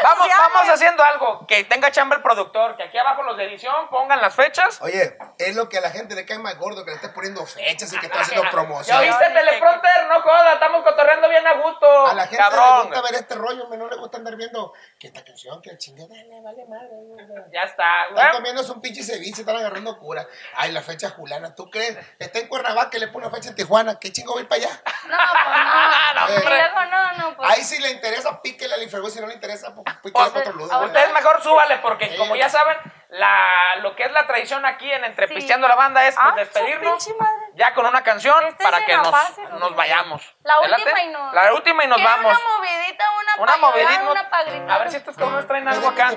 vamos, 0.04 0.28
vamos 0.38 0.70
haciendo 0.70 1.04
algo. 1.04 1.48
Que 1.48 1.64
tenga 1.64 1.92
chamba 1.92 2.16
el 2.16 2.22
productor. 2.22 2.76
Que 2.78 2.84
aquí 2.84 2.98
abajo 2.98 3.24
los 3.24 3.38
de 3.38 3.46
edición 3.46 3.90
pongan 3.90 4.22
las 4.22 4.36
fechas. 4.36 4.82
Oye, 4.82 5.18
es 5.38 5.56
lo 5.56 5.70
que 5.70 5.78
a 5.78 5.82
la 5.82 5.90
gente 5.92 6.16
le 6.16 6.26
cae 6.26 6.40
más 6.40 6.58
gordo, 6.58 6.84
que 6.84 6.92
le 6.92 6.96
estés 6.96 7.12
poniendo 7.12 7.46
fechas 7.46 7.92
y 7.94 8.00
que 8.00 8.06
estés 8.08 8.22
haciendo 8.22 8.44
¿Ya 8.48 8.52
promoción. 8.52 8.98
oíste, 8.98 9.30
teleprompter? 9.30 10.08
No 10.10 10.22
joda, 10.22 10.54
estamos 10.54 10.84
cotorreando 10.84 11.30
bien 11.30 11.46
a 11.46 11.54
gusto. 11.54 12.08
A 12.08 12.14
la 12.14 12.28
gente 12.28 12.44
le 12.44 12.84
gusta 12.84 13.02
ver 13.02 13.16
este 13.16 13.36
rollo, 13.36 13.68
me 13.68 13.78
no 13.78 13.88
le 13.88 13.96
gusta 13.98 14.18
andar 14.18 14.36
viendo 14.36 14.74
que 15.00 15.08
esta 15.08 15.24
canción, 15.24 15.62
que 15.62 15.78
chingada, 15.78 16.16
le 16.16 16.42
vale 16.42 16.66
madre. 16.66 17.48
Ya 17.54 17.62
está. 17.64 18.06
Están 18.10 18.34
comiendo 18.34 18.62
un 18.74 18.82
pinche 18.82 19.04
ceviche, 19.04 19.42
están 19.42 19.56
agarrando 19.56 19.98
cura. 19.98 20.28
Ay, 20.56 20.72
la 20.72 20.82
fecha 20.82 21.10
Julana, 21.10 21.54
¿tú 21.58 21.70
crees? 21.70 21.98
Está 22.20 22.40
en 22.40 22.48
Cuernavaca 22.48 22.96
y 22.96 23.00
le 23.02 23.08
pone 23.08 23.26
una 23.28 23.36
fecha 23.36 23.50
en 23.50 23.56
Tijuana. 23.56 24.00
¿Qué 24.00 24.14
chingo 24.14 24.34
voy 24.34 24.46
para 24.46 24.62
allá? 24.62 24.70
no, 25.10 25.18
pues 25.18 25.66
no. 25.66 25.98
No, 26.18 26.50
luego 26.50 26.86
no, 26.86 27.12
no, 27.18 27.36
pues. 27.38 27.50
Ahí 27.52 27.64
si 27.64 27.80
le 27.82 27.92
interesa, 27.92 28.42
píquele 28.42 28.74
al 28.76 28.84
infragués. 28.84 29.14
Si 29.14 29.20
no 29.20 29.28
le 29.28 29.34
interesa, 29.34 29.74
pues 29.74 29.84
píquele 30.04 30.30
Pues, 30.30 30.48
otro 30.48 30.54
lugar. 30.54 30.86
Ustedes 30.86 31.12
mejor 31.14 31.42
súbale, 31.44 31.78
porque 31.80 32.10
Sí. 32.10 32.18
como 32.18 32.36
ya 32.36 32.50
saben, 32.50 32.78
la, 33.10 33.76
lo 33.82 33.96
que 33.96 34.04
es 34.04 34.12
la 34.12 34.26
tradición 34.28 34.66
aquí 34.66 34.90
en 34.92 35.04
Entre 35.04 35.28
Sí. 35.28 35.48
La 35.48 35.76
Banda 35.76 36.08
es 36.08 36.16
pues, 36.16 36.26
Ah, 36.28 36.32
su 36.32 36.36
despedirnos 36.38 37.04
pinche 37.06 37.20
madre. 37.20 37.47
Ya 37.58 37.74
con 37.74 37.86
una 37.86 38.04
canción 38.04 38.46
Este 38.46 38.64
para 38.64 38.86
que 38.86 38.96
nos, 38.96 39.12
nos 39.60 39.76
vayamos. 39.76 40.22
La 40.44 40.60
última 40.60 41.02
y 41.04 41.08
nos- 41.10 41.34
La 41.34 41.54
última 41.54 41.84
y 41.84 41.88
nos 41.88 41.98
¿Quieren 41.98 42.24
vamos. 42.24 42.38
una 42.40 42.58
movidita, 42.58 43.04
una 43.12 43.44
Una 43.44 43.52
pa' 43.54 43.58
movidita. 43.58 44.12
una 44.12 44.30
pa' 44.30 44.44
gritar. 44.44 44.72
A 44.72 44.78
ver 44.80 44.92
si 44.92 44.98
estos 44.98 45.16
cabrones 45.18 45.48
traen 45.48 45.68
algo 45.68 45.88
acá. 45.90 46.12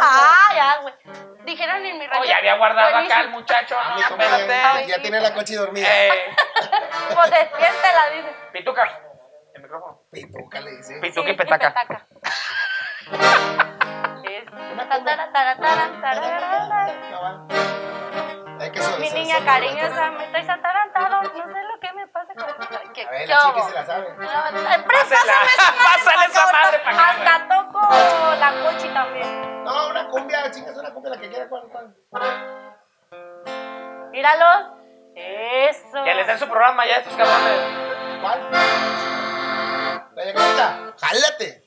Ah, 0.00 0.50
ya, 0.54 0.76
güey. 0.82 0.94
Dijeron 1.44 1.84
en 1.84 1.98
mi 1.98 2.06
rancho. 2.06 2.22
Oh, 2.22 2.24
ya 2.28 2.36
había 2.36 2.56
guardado 2.56 2.96
acá 2.96 3.20
el 3.22 3.30
muchacho. 3.30 3.76
Ah, 3.80 3.90
No, 3.90 3.96
mi 3.96 4.02
compa 4.02 4.24
ya, 4.24 4.38
espérate. 4.38 4.86
ya 4.86 5.02
tiene 5.02 5.20
la 5.20 5.32
coche 5.34 5.56
dormida. 5.56 5.86
Eh, 5.90 6.36
Pues 7.14 7.30
despiértela, 7.30 8.10
dice. 8.10 8.36
pituca. 8.52 9.00
El 9.54 9.62
micrófono. 9.62 10.02
Pituca 10.12 10.60
le 10.60 10.70
dice. 10.76 11.00
Pituca 11.00 11.28
y 11.28 11.32
Sí, 11.32 11.36
petaca. 11.38 12.06
Es- 14.24 14.44
Es 18.60 18.70
que 18.70 18.80
Mi 18.98 19.10
niña 19.10 19.44
cariñosa, 19.44 20.10
me 20.10 20.24
estoy 20.24 20.40
atarantado. 20.48 21.22
No 21.22 21.28
sé 21.52 21.62
lo 21.64 21.80
que 21.80 21.92
me 21.92 22.06
pasa 22.08 22.32
con 22.34 22.46
¿Qué, 22.92 23.02
A 23.06 23.10
ver, 23.10 23.20
qué 23.20 23.26
la 23.26 23.38
chica 23.38 23.48
hago? 23.48 23.68
se 23.68 23.74
la 23.74 23.86
sabe. 23.86 24.08
No, 24.10 24.16
Pásala. 24.18 24.84
Pásale 24.86 25.46
esa 25.56 25.72
madre 25.72 25.88
Pásale 26.04 26.26
esa 26.26 26.42
pa' 26.42 26.48
acá, 26.48 26.62
madre 26.62 26.78
pa' 26.78 26.90
acá, 26.90 27.08
Hasta 27.10 27.48
toco 27.48 27.80
la 28.34 28.50
cochi 28.62 28.88
también. 28.88 29.64
No, 29.64 29.88
una 29.88 30.08
cumbia, 30.08 30.50
chicas, 30.50 30.76
una 30.76 30.90
cumbia, 30.92 31.10
la 31.12 31.20
que 31.20 31.28
quiera. 31.28 31.48
¿Cuál, 31.48 31.62
cuál? 31.70 31.94
Míralo. 34.10 34.76
Eso. 35.14 36.04
Que 36.04 36.14
les 36.14 36.26
den 36.26 36.38
su 36.38 36.48
programa 36.48 36.86
ya 36.86 36.96
a 36.96 36.98
estos 36.98 37.14
cabrones. 37.14 37.60
¿Cuál? 38.20 38.50
La 40.14 40.24
yaquecita. 40.24 40.94
Jálate. 41.00 41.64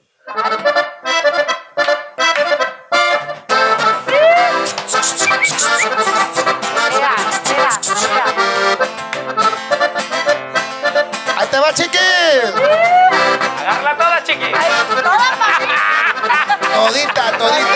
Antonio. 17.44 17.71